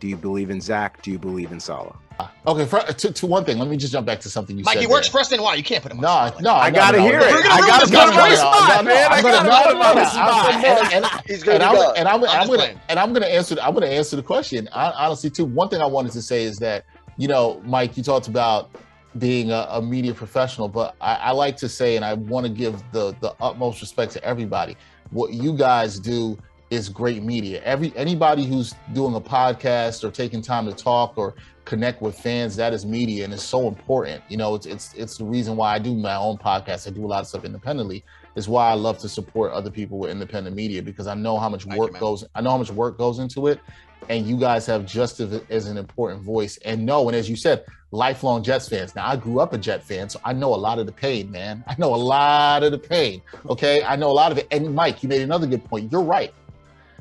do 0.00 0.08
you 0.08 0.16
believe 0.16 0.50
in 0.50 0.60
Zach? 0.60 1.02
Do 1.02 1.10
you 1.10 1.18
believe 1.18 1.52
in 1.52 1.60
Saleh? 1.60 1.94
Uh, 2.18 2.28
okay 2.46 2.64
for, 2.64 2.80
to, 2.80 3.12
to 3.12 3.26
one 3.26 3.44
thing 3.44 3.58
let 3.58 3.68
me 3.68 3.76
just 3.76 3.92
jump 3.92 4.06
back 4.06 4.18
to 4.18 4.30
something 4.30 4.56
you 4.56 4.64
Mike, 4.64 4.76
said 4.76 4.80
he 4.80 4.86
works 4.86 5.06
there. 5.08 5.22
for 5.22 5.34
us 5.34 5.38
why 5.38 5.54
You 5.54 5.62
can't 5.62 5.82
put 5.82 5.92
him 5.92 5.98
on 5.98 6.02
no, 6.02 6.08
spot 6.08 6.34
like 6.36 6.42
no, 6.44 6.54
I 6.54 6.70
no, 6.70 6.74
gotta 6.76 6.96
no, 6.96 7.02
hear 7.04 7.20
no. 7.20 7.26
it. 7.26 7.30
We're 7.30 7.42
gonna 7.42 7.54
I 7.54 7.60
gotta 7.60 7.86
this 7.86 7.90
put 7.90 8.04
him 8.04 8.08
on 8.08 8.16
guy's 8.16 8.30
the 8.30 8.36
spot, 8.36 8.70
spot, 8.70 8.84
man. 8.86 9.12
I 9.12 9.16
I'm 9.16 9.22
gonna- 9.22 9.36
gotta 9.36 9.48
no, 9.50 9.62
put 9.62 9.72
him 9.72 9.82
on 9.82 9.96
the 9.96 10.06
spot. 10.06 10.54
I'm- 10.54 10.64
and- 10.64 11.04
and- 11.04 11.22
He's 11.26 11.42
gonna 11.42 11.56
and 11.56 11.62
I'm, 11.62 11.74
gonna 11.76 12.80
and 12.88 12.98
I'm 12.98 13.12
gonna 13.12 13.26
answer 13.26 13.54
I'm 13.62 13.74
gonna 13.74 13.84
answer 13.86 14.16
the 14.16 14.22
question. 14.22 14.66
I, 14.72 14.92
honestly, 14.92 15.28
too. 15.28 15.44
One 15.44 15.68
thing 15.68 15.82
I 15.82 15.86
wanted 15.86 16.12
to 16.12 16.22
say 16.22 16.44
is 16.44 16.58
that 16.60 16.86
you 17.18 17.28
know, 17.28 17.60
Mike, 17.66 17.98
you 17.98 18.02
talked 18.02 18.28
about 18.28 18.70
being 19.18 19.50
a, 19.50 19.66
a 19.70 19.82
media 19.82 20.14
professional, 20.14 20.68
but 20.68 20.96
I, 21.00 21.14
I 21.16 21.30
like 21.32 21.56
to 21.58 21.68
say, 21.68 21.96
and 21.96 22.04
I 22.04 22.14
want 22.14 22.46
to 22.46 22.52
give 22.52 22.82
the 22.92 23.14
the 23.20 23.34
utmost 23.40 23.80
respect 23.80 24.12
to 24.12 24.24
everybody. 24.24 24.76
What 25.10 25.32
you 25.32 25.56
guys 25.56 25.98
do 25.98 26.38
is 26.70 26.88
great 26.88 27.22
media. 27.22 27.62
Every 27.62 27.92
anybody 27.96 28.44
who's 28.44 28.74
doing 28.92 29.14
a 29.14 29.20
podcast 29.20 30.04
or 30.04 30.10
taking 30.10 30.42
time 30.42 30.66
to 30.66 30.72
talk 30.72 31.16
or 31.16 31.34
connect 31.64 32.02
with 32.02 32.18
fans, 32.18 32.56
that 32.56 32.72
is 32.72 32.84
media, 32.84 33.24
and 33.24 33.32
it's 33.32 33.42
so 33.42 33.68
important. 33.68 34.22
You 34.28 34.36
know, 34.36 34.54
it's 34.54 34.66
it's 34.66 34.94
it's 34.94 35.18
the 35.18 35.24
reason 35.24 35.56
why 35.56 35.74
I 35.74 35.78
do 35.78 35.94
my 35.94 36.16
own 36.16 36.38
podcast. 36.38 36.86
I 36.86 36.90
do 36.90 37.04
a 37.04 37.08
lot 37.08 37.20
of 37.20 37.26
stuff 37.26 37.44
independently. 37.44 38.04
Is 38.34 38.48
why 38.48 38.68
I 38.68 38.74
love 38.74 38.98
to 38.98 39.08
support 39.08 39.52
other 39.52 39.70
people 39.70 39.98
with 39.98 40.10
independent 40.10 40.54
media 40.54 40.82
because 40.82 41.06
I 41.06 41.14
know 41.14 41.38
how 41.38 41.48
much 41.48 41.64
Thank 41.64 41.76
you, 41.76 41.80
work 41.80 41.98
goes. 41.98 42.24
I 42.34 42.42
know 42.42 42.50
how 42.50 42.58
much 42.58 42.70
work 42.70 42.98
goes 42.98 43.18
into 43.18 43.46
it, 43.46 43.60
and 44.08 44.26
you 44.26 44.36
guys 44.36 44.66
have 44.66 44.84
just 44.84 45.20
as, 45.20 45.40
as 45.48 45.66
an 45.66 45.78
important 45.78 46.22
voice. 46.22 46.58
And 46.58 46.84
no, 46.84 47.08
and 47.08 47.16
as 47.16 47.30
you 47.30 47.36
said, 47.36 47.64
lifelong 47.92 48.42
Jets 48.42 48.68
fans. 48.68 48.94
Now 48.94 49.06
I 49.06 49.16
grew 49.16 49.40
up 49.40 49.52
a 49.52 49.58
Jet 49.58 49.82
fan, 49.82 50.08
so 50.08 50.20
I 50.24 50.32
know 50.32 50.54
a 50.54 50.56
lot 50.56 50.78
of 50.78 50.86
the 50.86 50.92
pain, 50.92 51.30
man. 51.30 51.64
I 51.66 51.74
know 51.78 51.94
a 51.94 51.96
lot 51.96 52.62
of 52.62 52.72
the 52.72 52.78
pain. 52.78 53.22
Okay, 53.48 53.82
I 53.84 53.96
know 53.96 54.10
a 54.10 54.12
lot 54.12 54.32
of 54.32 54.38
it. 54.38 54.46
And 54.50 54.74
Mike, 54.74 55.02
you 55.02 55.08
made 55.08 55.22
another 55.22 55.46
good 55.46 55.64
point. 55.64 55.90
You're 55.92 56.02
right. 56.02 56.32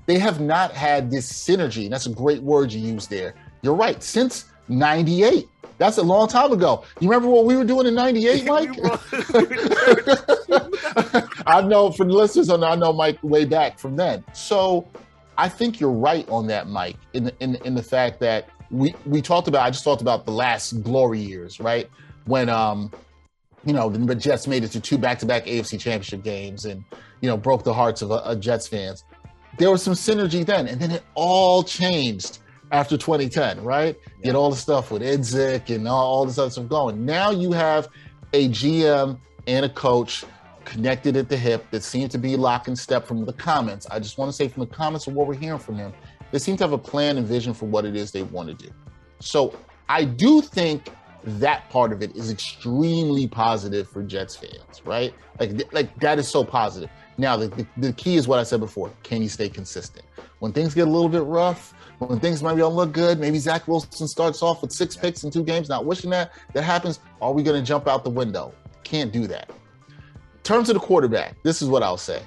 They 0.05 0.19
have 0.19 0.39
not 0.39 0.71
had 0.71 1.09
this 1.09 1.31
synergy. 1.31 1.86
And 1.86 1.93
that's 1.93 2.05
a 2.05 2.11
great 2.13 2.41
word 2.43 2.71
you 2.71 2.79
used 2.79 3.09
there. 3.09 3.33
You're 3.61 3.73
right. 3.75 4.01
Since 4.03 4.45
'98. 4.69 5.47
That's 5.77 5.97
a 5.97 6.03
long 6.03 6.29
time 6.29 6.53
ago. 6.53 6.83
You 7.01 7.09
remember 7.09 7.27
what 7.27 7.43
we 7.45 7.57
were 7.57 7.65
doing 7.65 7.86
in 7.88 7.95
'98, 7.95 8.45
Mike? 8.47 8.69
I 11.47 11.61
know 11.61 11.91
for 11.91 12.05
the 12.05 12.13
listeners, 12.13 12.49
I 12.49 12.55
know- 12.57 12.67
I 12.67 12.75
know 12.75 12.93
Mike 12.93 13.17
way 13.23 13.45
back 13.45 13.77
from 13.79 13.95
then. 13.95 14.23
So 14.33 14.88
I 15.38 15.49
think 15.49 15.79
you're 15.79 15.91
right 15.91 16.27
on 16.29 16.47
that, 16.47 16.67
Mike, 16.67 16.95
in 17.13 17.25
the, 17.25 17.33
in, 17.39 17.55
in 17.65 17.75
the 17.75 17.83
fact 17.83 18.19
that 18.21 18.47
we 18.72 18.95
we 19.05 19.22
talked 19.22 19.47
about. 19.47 19.66
I 19.66 19.70
just 19.70 19.84
talked 19.84 20.01
about 20.01 20.26
the 20.26 20.32
last 20.32 20.84
glory 20.84 21.20
years, 21.20 21.59
right? 21.59 21.89
When 22.26 22.49
um, 22.49 22.91
you 23.66 23.74
know, 23.74 23.89
the 23.89 24.16
Jets 24.16 24.47
made 24.47 24.63
it 24.63 24.70
to 24.70 24.80
two 24.80 24.97
back-to-back 24.97 25.45
AFC 25.45 25.80
Championship 25.80 26.24
games, 26.24 26.66
and 26.66 26.84
you 27.22 27.30
know, 27.30 27.38
broke 27.38 27.63
the 27.63 27.74
hearts 27.74 28.01
of 28.01 28.11
uh, 28.11 28.16
uh, 28.16 28.36
Jets 28.36 28.68
fans. 28.68 29.03
There 29.57 29.72
was 29.72 29.82
some 29.82 29.93
synergy 29.93 30.45
then, 30.45 30.68
and 30.68 30.80
then 30.80 30.91
it 30.91 31.03
all 31.16 31.63
changed 31.63 32.39
after 32.72 32.97
2010, 32.97 33.63
right? 33.63 33.97
You 34.22 34.30
had 34.30 34.36
all 34.36 34.49
the 34.49 34.55
stuff 34.55 34.91
with 34.91 35.01
Idzik 35.01 35.74
and 35.74 35.88
all, 35.88 36.05
all 36.05 36.26
this 36.26 36.38
other 36.38 36.49
stuff 36.49 36.68
going. 36.68 37.05
Now 37.05 37.32
you 37.32 37.51
have 37.53 37.88
a 38.34 38.49
GM 38.49 39.18
and 39.47 39.66
a 39.66 39.70
coach 39.70 40.26
connected 40.66 41.16
at 41.16 41.30
the 41.30 41.38
hip 41.38 41.66
that 41.72 41.84
seem 41.84 42.09
to 42.09 42.18
be 42.18 42.36
lock 42.36 42.68
and 42.68 42.78
step 42.78 43.07
from 43.07 43.24
the 43.24 43.34
comments. 43.34 43.88
I 43.89 43.99
just 43.99 44.18
want 44.18 44.30
to 44.30 44.34
say 44.34 44.47
from 44.47 44.61
the 44.61 44.68
comments 44.76 45.07
of 45.07 45.13
what 45.13 45.28
we're 45.28 45.36
hearing 45.36 45.59
from 45.59 45.78
him, 45.78 45.93
they 46.36 46.39
seem 46.39 46.57
to 46.57 46.65
have 46.65 46.73
a 46.73 46.77
plan 46.77 47.15
and 47.17 47.25
vision 47.25 47.53
for 47.53 47.65
what 47.65 47.86
it 47.86 47.95
is 47.95 48.11
they 48.11 48.23
want 48.23 48.49
to 48.49 48.53
do. 48.53 48.69
So 49.21 49.57
I 49.88 50.03
do 50.03 50.41
think 50.41 50.89
that 51.23 51.69
part 51.69 51.93
of 51.93 52.01
it 52.01 52.13
is 52.13 52.29
extremely 52.29 53.25
positive 53.25 53.88
for 53.88 54.03
Jets 54.03 54.36
fans, 54.36 54.81
right? 54.83 55.13
Like, 55.39 55.71
like 55.71 55.97
that 56.01 56.19
is 56.19 56.27
so 56.27 56.43
positive. 56.43 56.89
Now, 57.17 57.38
the, 57.38 57.47
the, 57.47 57.65
the 57.77 57.93
key 57.93 58.17
is 58.17 58.27
what 58.27 58.38
I 58.38 58.43
said 58.43 58.59
before. 58.59 58.91
Can 59.03 59.21
you 59.21 59.29
stay 59.29 59.47
consistent? 59.47 60.05
When 60.39 60.51
things 60.51 60.73
get 60.73 60.89
a 60.89 60.91
little 60.91 61.07
bit 61.07 61.23
rough, 61.23 61.73
when 61.99 62.19
things 62.19 62.43
maybe 62.43 62.57
don't 62.57 62.75
look 62.75 62.91
good, 62.91 63.17
maybe 63.17 63.39
Zach 63.39 63.65
Wilson 63.65 64.05
starts 64.05 64.43
off 64.43 64.61
with 64.61 64.73
six 64.73 64.97
picks 64.97 65.23
in 65.23 65.31
two 65.31 65.41
games, 65.41 65.69
not 65.69 65.86
wishing 65.86 66.09
that. 66.09 66.33
That 66.51 66.63
happens. 66.63 66.99
Are 67.21 67.31
we 67.31 67.43
going 67.43 67.57
to 67.57 67.65
jump 67.65 67.88
out 67.88 68.03
the 68.03 68.09
window? 68.09 68.53
Can't 68.83 69.13
do 69.13 69.25
that. 69.27 69.51
In 69.88 70.41
terms 70.43 70.69
of 70.69 70.73
the 70.73 70.81
quarterback, 70.81 71.41
this 71.43 71.61
is 71.61 71.69
what 71.69 71.81
I'll 71.81 71.95
say. 71.95 72.21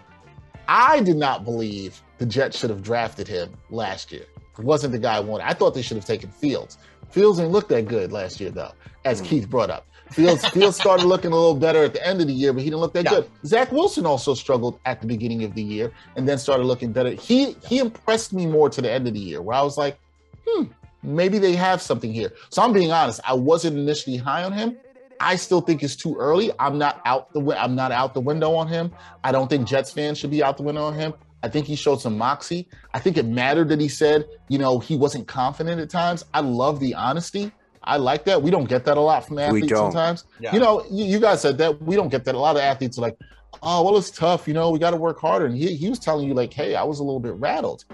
I 0.68 1.00
did 1.00 1.16
not 1.16 1.44
believe 1.44 2.00
the 2.18 2.26
Jets 2.26 2.58
should 2.58 2.70
have 2.70 2.82
drafted 2.82 3.26
him 3.26 3.54
last 3.70 4.12
year. 4.12 4.26
It 4.58 4.64
wasn't 4.64 4.92
the 4.92 4.98
guy 4.98 5.16
I 5.16 5.20
wanted. 5.20 5.46
I 5.48 5.54
thought 5.54 5.74
they 5.74 5.82
should 5.82 5.96
have 5.96 6.04
taken 6.04 6.30
Fields. 6.30 6.78
Fields 7.10 7.38
didn't 7.38 7.52
look 7.52 7.68
that 7.68 7.86
good 7.88 8.12
last 8.12 8.38
year, 8.40 8.50
though, 8.50 8.72
as 9.04 9.20
Keith 9.22 9.48
brought 9.48 9.70
up. 9.70 9.86
Fields 10.10 10.46
Fields 10.50 10.76
started 10.76 11.06
looking 11.06 11.32
a 11.32 11.34
little 11.34 11.54
better 11.54 11.82
at 11.84 11.92
the 11.94 12.06
end 12.06 12.20
of 12.20 12.26
the 12.26 12.32
year, 12.32 12.52
but 12.52 12.62
he 12.62 12.68
didn't 12.68 12.80
look 12.80 12.92
that 12.94 13.04
Yeah. 13.04 13.10
good. 13.10 13.30
Zach 13.46 13.72
Wilson 13.72 14.04
also 14.04 14.34
struggled 14.34 14.78
at 14.84 15.00
the 15.00 15.06
beginning 15.06 15.44
of 15.44 15.54
the 15.54 15.62
year 15.62 15.92
and 16.16 16.28
then 16.28 16.38
started 16.38 16.64
looking 16.64 16.92
better. 16.92 17.10
He 17.10 17.56
he 17.66 17.78
impressed 17.78 18.32
me 18.32 18.46
more 18.46 18.68
to 18.68 18.82
the 18.82 18.90
end 18.90 19.06
of 19.06 19.14
the 19.14 19.20
year, 19.20 19.40
where 19.40 19.56
I 19.56 19.62
was 19.62 19.78
like, 19.78 19.98
hmm, 20.46 20.64
maybe 21.02 21.38
they 21.38 21.54
have 21.56 21.80
something 21.80 22.12
here. 22.12 22.32
So 22.50 22.62
I'm 22.62 22.72
being 22.72 22.90
honest. 22.92 23.20
I 23.26 23.34
wasn't 23.34 23.78
initially 23.78 24.16
high 24.16 24.44
on 24.44 24.52
him. 24.52 24.76
I 25.20 25.36
still 25.36 25.60
think 25.60 25.82
it's 25.82 25.96
too 25.96 26.16
early. 26.18 26.50
I'm 26.58 26.78
not 26.78 27.00
out 27.04 27.32
the 27.32 27.40
wi- 27.40 27.62
I'm 27.62 27.74
not 27.74 27.92
out 27.92 28.14
the 28.14 28.20
window 28.20 28.54
on 28.54 28.68
him. 28.68 28.92
I 29.24 29.32
don't 29.32 29.48
think 29.48 29.66
Jets 29.66 29.90
fans 29.90 30.18
should 30.18 30.30
be 30.30 30.42
out 30.42 30.56
the 30.56 30.62
window 30.62 30.84
on 30.84 30.94
him. 30.94 31.14
I 31.42 31.48
think 31.48 31.66
he 31.66 31.76
showed 31.76 32.00
some 32.00 32.18
moxie. 32.18 32.68
I 32.94 32.98
think 32.98 33.16
it 33.16 33.24
mattered 33.24 33.68
that 33.68 33.80
he 33.80 33.88
said, 33.88 34.26
you 34.48 34.58
know, 34.58 34.78
he 34.78 34.96
wasn't 34.96 35.28
confident 35.28 35.80
at 35.80 35.90
times. 35.90 36.24
I 36.34 36.40
love 36.40 36.80
the 36.80 36.94
honesty. 36.94 37.52
I 37.84 37.96
like 37.96 38.24
that. 38.24 38.42
We 38.42 38.50
don't 38.50 38.68
get 38.68 38.84
that 38.86 38.96
a 38.96 39.00
lot 39.00 39.26
from 39.26 39.38
athletes 39.38 39.68
sometimes. 39.68 40.24
Yeah. 40.40 40.52
You 40.52 40.60
know, 40.60 40.84
you, 40.90 41.04
you 41.04 41.20
guys 41.20 41.40
said 41.40 41.58
that. 41.58 41.80
We 41.80 41.96
don't 41.96 42.08
get 42.08 42.24
that. 42.24 42.34
A 42.34 42.38
lot 42.38 42.56
of 42.56 42.62
athletes 42.62 42.98
are 42.98 43.02
like, 43.02 43.16
oh, 43.62 43.82
well, 43.84 43.96
it's 43.96 44.10
tough. 44.10 44.48
You 44.48 44.54
know, 44.54 44.70
we 44.70 44.78
got 44.78 44.90
to 44.90 44.96
work 44.96 45.20
harder. 45.20 45.46
And 45.46 45.56
he, 45.56 45.74
he 45.74 45.88
was 45.88 45.98
telling 45.98 46.26
you, 46.26 46.34
like, 46.34 46.52
hey, 46.52 46.74
I 46.74 46.82
was 46.82 46.98
a 46.98 47.04
little 47.04 47.20
bit 47.20 47.34
rattled. 47.34 47.84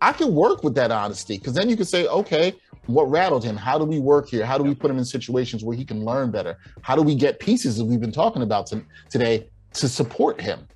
I 0.00 0.12
can 0.12 0.34
work 0.34 0.64
with 0.64 0.74
that 0.74 0.90
honesty 0.90 1.38
because 1.38 1.54
then 1.54 1.68
you 1.68 1.76
can 1.76 1.86
say, 1.86 2.06
okay, 2.06 2.54
what 2.86 3.10
rattled 3.10 3.44
him? 3.44 3.56
How 3.56 3.78
do 3.78 3.84
we 3.84 3.98
work 3.98 4.28
here? 4.28 4.44
How 4.44 4.58
do 4.58 4.64
we 4.64 4.74
put 4.74 4.90
him 4.90 4.98
in 4.98 5.04
situations 5.04 5.64
where 5.64 5.76
he 5.76 5.84
can 5.84 6.04
learn 6.04 6.30
better? 6.30 6.58
How 6.82 6.94
do 6.96 7.02
we 7.02 7.14
get 7.14 7.38
pieces 7.40 7.76
that 7.78 7.84
we've 7.84 8.00
been 8.00 8.12
talking 8.12 8.42
about 8.42 8.66
to, 8.68 8.82
today 9.10 9.48
to 9.74 9.88
support 9.88 10.40
him? 10.40 10.68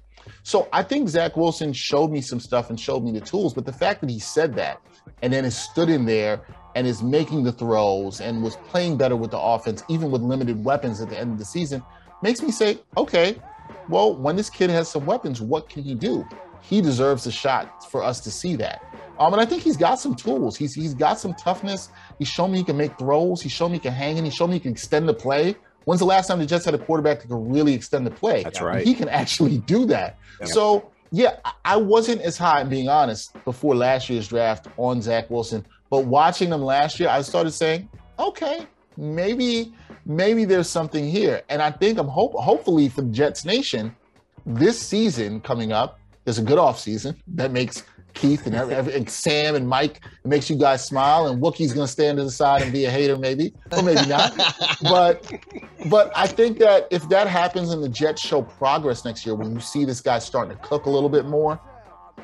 So 0.43 0.69
I 0.73 0.83
think 0.83 1.09
Zach 1.09 1.37
Wilson 1.37 1.73
showed 1.73 2.11
me 2.11 2.21
some 2.21 2.41
stuff 2.41 2.71
and 2.71 2.79
showed 2.79 3.03
me 3.03 3.13
the 3.13 3.21
tools, 3.21 3.55
but 3.55 3.67
the 3.67 3.73
fact 3.73 4.01
that 4.01 4.11
he 4.11 4.19
said 4.19 4.55
that 4.55 4.81
and 5.23 5.33
then 5.33 5.45
has 5.45 5.59
stood 5.59 5.89
in 5.89 6.07
there 6.07 6.41
and 6.75 6.87
is 6.87 7.03
making 7.03 7.45
the 7.45 7.53
throws 7.53 8.21
and 8.21 8.43
was 8.43 8.57
playing 8.57 8.97
better 8.97 9.17
with 9.17 9.31
the 9.31 9.39
offense, 9.39 9.83
even 9.89 10.11
with 10.11 10.23
limited 10.23 10.65
weapons 10.65 11.01
at 11.01 11.09
the 11.11 11.19
end 11.19 11.33
of 11.33 11.39
the 11.39 11.45
season, 11.45 11.83
makes 12.23 12.43
me 12.43 12.51
say, 12.51 12.79
okay, 12.97 13.37
well, 13.89 14.15
when 14.15 14.37
this 14.37 14.51
kid 14.51 14.71
has 14.71 14.89
some 14.89 15.07
weapons, 15.07 15.41
what 15.41 15.69
can 15.69 15.83
he 15.83 15.95
do? 15.95 16.27
He 16.61 16.81
deserves 16.81 17.27
a 17.27 17.33
shot 17.33 17.91
for 17.91 18.03
us 18.03 18.21
to 18.21 18.31
see 18.31 18.57
that. 18.57 18.83
Um, 19.19 19.33
and 19.33 19.41
I 19.43 19.45
think 19.47 19.63
he's 19.63 19.77
got 19.77 19.99
some 20.01 20.15
tools. 20.15 20.57
He's 20.57 20.75
he's 20.75 20.95
got 20.95 21.19
some 21.19 21.35
toughness. 21.35 21.91
He's 22.19 22.29
shown 22.29 22.53
me 22.53 22.59
he 22.59 22.65
can 22.65 22.77
make 22.77 22.97
throws. 22.99 23.41
He's 23.43 23.53
shown 23.53 23.73
me 23.73 23.79
he 23.79 23.83
can 23.83 23.93
hang 23.93 24.17
in. 24.17 24.25
He's 24.25 24.35
shown 24.35 24.51
me 24.51 24.57
he 24.57 24.61
can 24.61 24.73
extend 24.73 25.09
the 25.09 25.15
play. 25.15 25.57
When's 25.85 26.01
the 26.01 26.07
last 26.07 26.27
time 26.29 26.39
the 26.39 26.47
Jets 26.47 26.65
had 26.67 26.75
a 26.75 26.79
quarterback 26.79 27.21
that 27.23 27.29
could 27.29 27.51
really 27.51 27.73
extend 27.75 28.07
the 28.07 28.11
play? 28.11 28.43
That's 28.43 28.61
right. 28.61 28.87
He 28.87 28.95
can 28.95 29.09
actually 29.09 29.59
do 29.59 29.87
that. 29.87 30.19
Yep. 30.41 30.49
So 30.51 30.91
yeah, 31.11 31.37
I- 31.45 31.53
I 31.65 31.77
wasn't 31.77 32.21
as 32.21 32.37
high, 32.37 32.61
I'm 32.61 32.69
being 32.69 32.89
honest, 32.89 33.33
before 33.45 33.75
last 33.75 34.11
year's 34.11 34.29
draft 34.29 34.69
on 34.77 35.01
Zach 35.01 35.31
Wilson. 35.31 35.65
But 35.91 36.05
watching 36.05 36.51
them 36.51 36.63
last 36.63 37.01
year, 37.01 37.09
I 37.09 37.23
started 37.23 37.53
saying, 37.53 37.89
okay, 38.19 38.67
maybe, 38.99 39.73
maybe 40.05 40.45
there's 40.45 40.69
something 40.69 41.09
here. 41.09 41.43
And 41.49 41.63
I 41.63 41.71
think 41.71 41.99
I'm 41.99 42.09
hope 42.09 42.35
hopefully 42.35 42.89
for 42.91 43.03
Jets 43.05 43.45
Nation, 43.47 43.95
this 44.45 44.79
season 44.79 45.41
coming 45.41 45.73
up, 45.73 45.99
there's 46.25 46.39
a 46.39 46.43
good 46.43 46.59
off 46.59 46.79
season 46.79 47.17
that 47.29 47.53
makes 47.53 47.85
Keith 48.19 48.47
and, 48.47 48.55
every, 48.55 48.75
every- 48.75 48.95
and 48.95 49.09
Sam 49.09 49.55
and 49.55 49.69
Mike, 49.69 50.01
it 50.25 50.29
makes 50.29 50.51
you 50.51 50.57
guys 50.57 50.85
smile, 50.85 51.29
and 51.29 51.43
Wookie's 51.43 51.73
gonna 51.73 51.89
stand 51.89 52.19
to 52.19 52.25
the 52.25 52.31
side 52.31 52.63
and 52.63 52.73
be 52.73 52.85
a 52.85 52.91
hater, 52.91 53.17
maybe, 53.17 53.53
or 53.73 53.83
maybe 53.83 54.07
not. 54.07 54.37
but 54.83 55.31
but 55.89 56.13
I 56.17 56.27
think 56.27 56.59
that 56.59 56.89
if 56.91 57.09
that 57.09 57.29
happens 57.29 57.71
and 57.71 57.83
the 57.83 57.89
Jets 57.89 58.21
show 58.21 58.43
progress 58.43 59.05
next 59.05 59.25
year, 59.25 59.35
when 59.35 59.53
you 59.55 59.61
see 59.61 59.85
this 59.85 60.01
guy 60.01 60.19
starting 60.19 60.57
to 60.57 60.63
cook 60.63 60.87
a 60.87 60.91
little 60.91 61.09
bit 61.09 61.25
more, 61.27 61.61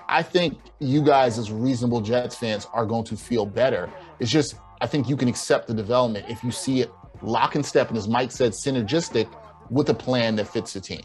I 0.08 0.22
think 0.22 0.58
you 0.80 1.02
guys, 1.02 1.38
as 1.38 1.50
reasonable 1.50 2.00
Jets 2.00 2.36
fans, 2.36 2.66
are 2.72 2.84
going 2.84 3.04
to 3.04 3.16
feel 3.16 3.46
better. 3.46 3.90
It's 4.18 4.30
just, 4.30 4.56
I 4.80 4.86
think 4.86 5.08
you 5.08 5.16
can 5.16 5.28
accept 5.28 5.68
the 5.68 5.74
development 5.74 6.26
if 6.28 6.42
you 6.44 6.50
see 6.50 6.80
it 6.80 6.90
lock 7.22 7.54
and 7.54 7.64
step, 7.64 7.88
and 7.88 7.96
as 7.96 8.08
Mike 8.08 8.30
said, 8.30 8.52
synergistic 8.52 9.32
with 9.70 9.88
a 9.88 9.94
plan 9.94 10.36
that 10.36 10.46
fits 10.48 10.72
the 10.74 10.80
team. 10.80 11.02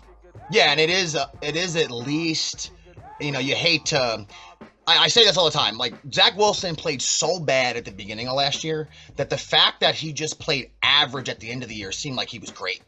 Yeah, 0.51 0.71
and 0.71 0.79
it 0.79 0.89
is 0.89 1.15
uh, 1.15 1.27
it 1.41 1.55
is 1.55 1.75
at 1.75 1.91
least 1.91 2.71
you 3.19 3.31
know 3.31 3.39
you 3.39 3.55
hate 3.55 3.85
to. 3.87 4.25
I, 4.89 5.03
I 5.03 5.07
say 5.07 5.23
this 5.23 5.37
all 5.37 5.45
the 5.45 5.51
time. 5.51 5.77
Like 5.77 5.93
Zach 6.11 6.35
Wilson 6.35 6.75
played 6.75 7.01
so 7.01 7.39
bad 7.39 7.77
at 7.77 7.85
the 7.85 7.91
beginning 7.91 8.27
of 8.27 8.35
last 8.35 8.63
year 8.63 8.87
that 9.17 9.29
the 9.29 9.37
fact 9.37 9.81
that 9.81 9.93
he 9.93 10.11
just 10.11 10.39
played 10.39 10.71
average 10.81 11.29
at 11.29 11.39
the 11.39 11.51
end 11.51 11.61
of 11.63 11.69
the 11.69 11.75
year 11.75 11.91
seemed 11.91 12.17
like 12.17 12.29
he 12.29 12.39
was 12.39 12.49
great. 12.49 12.81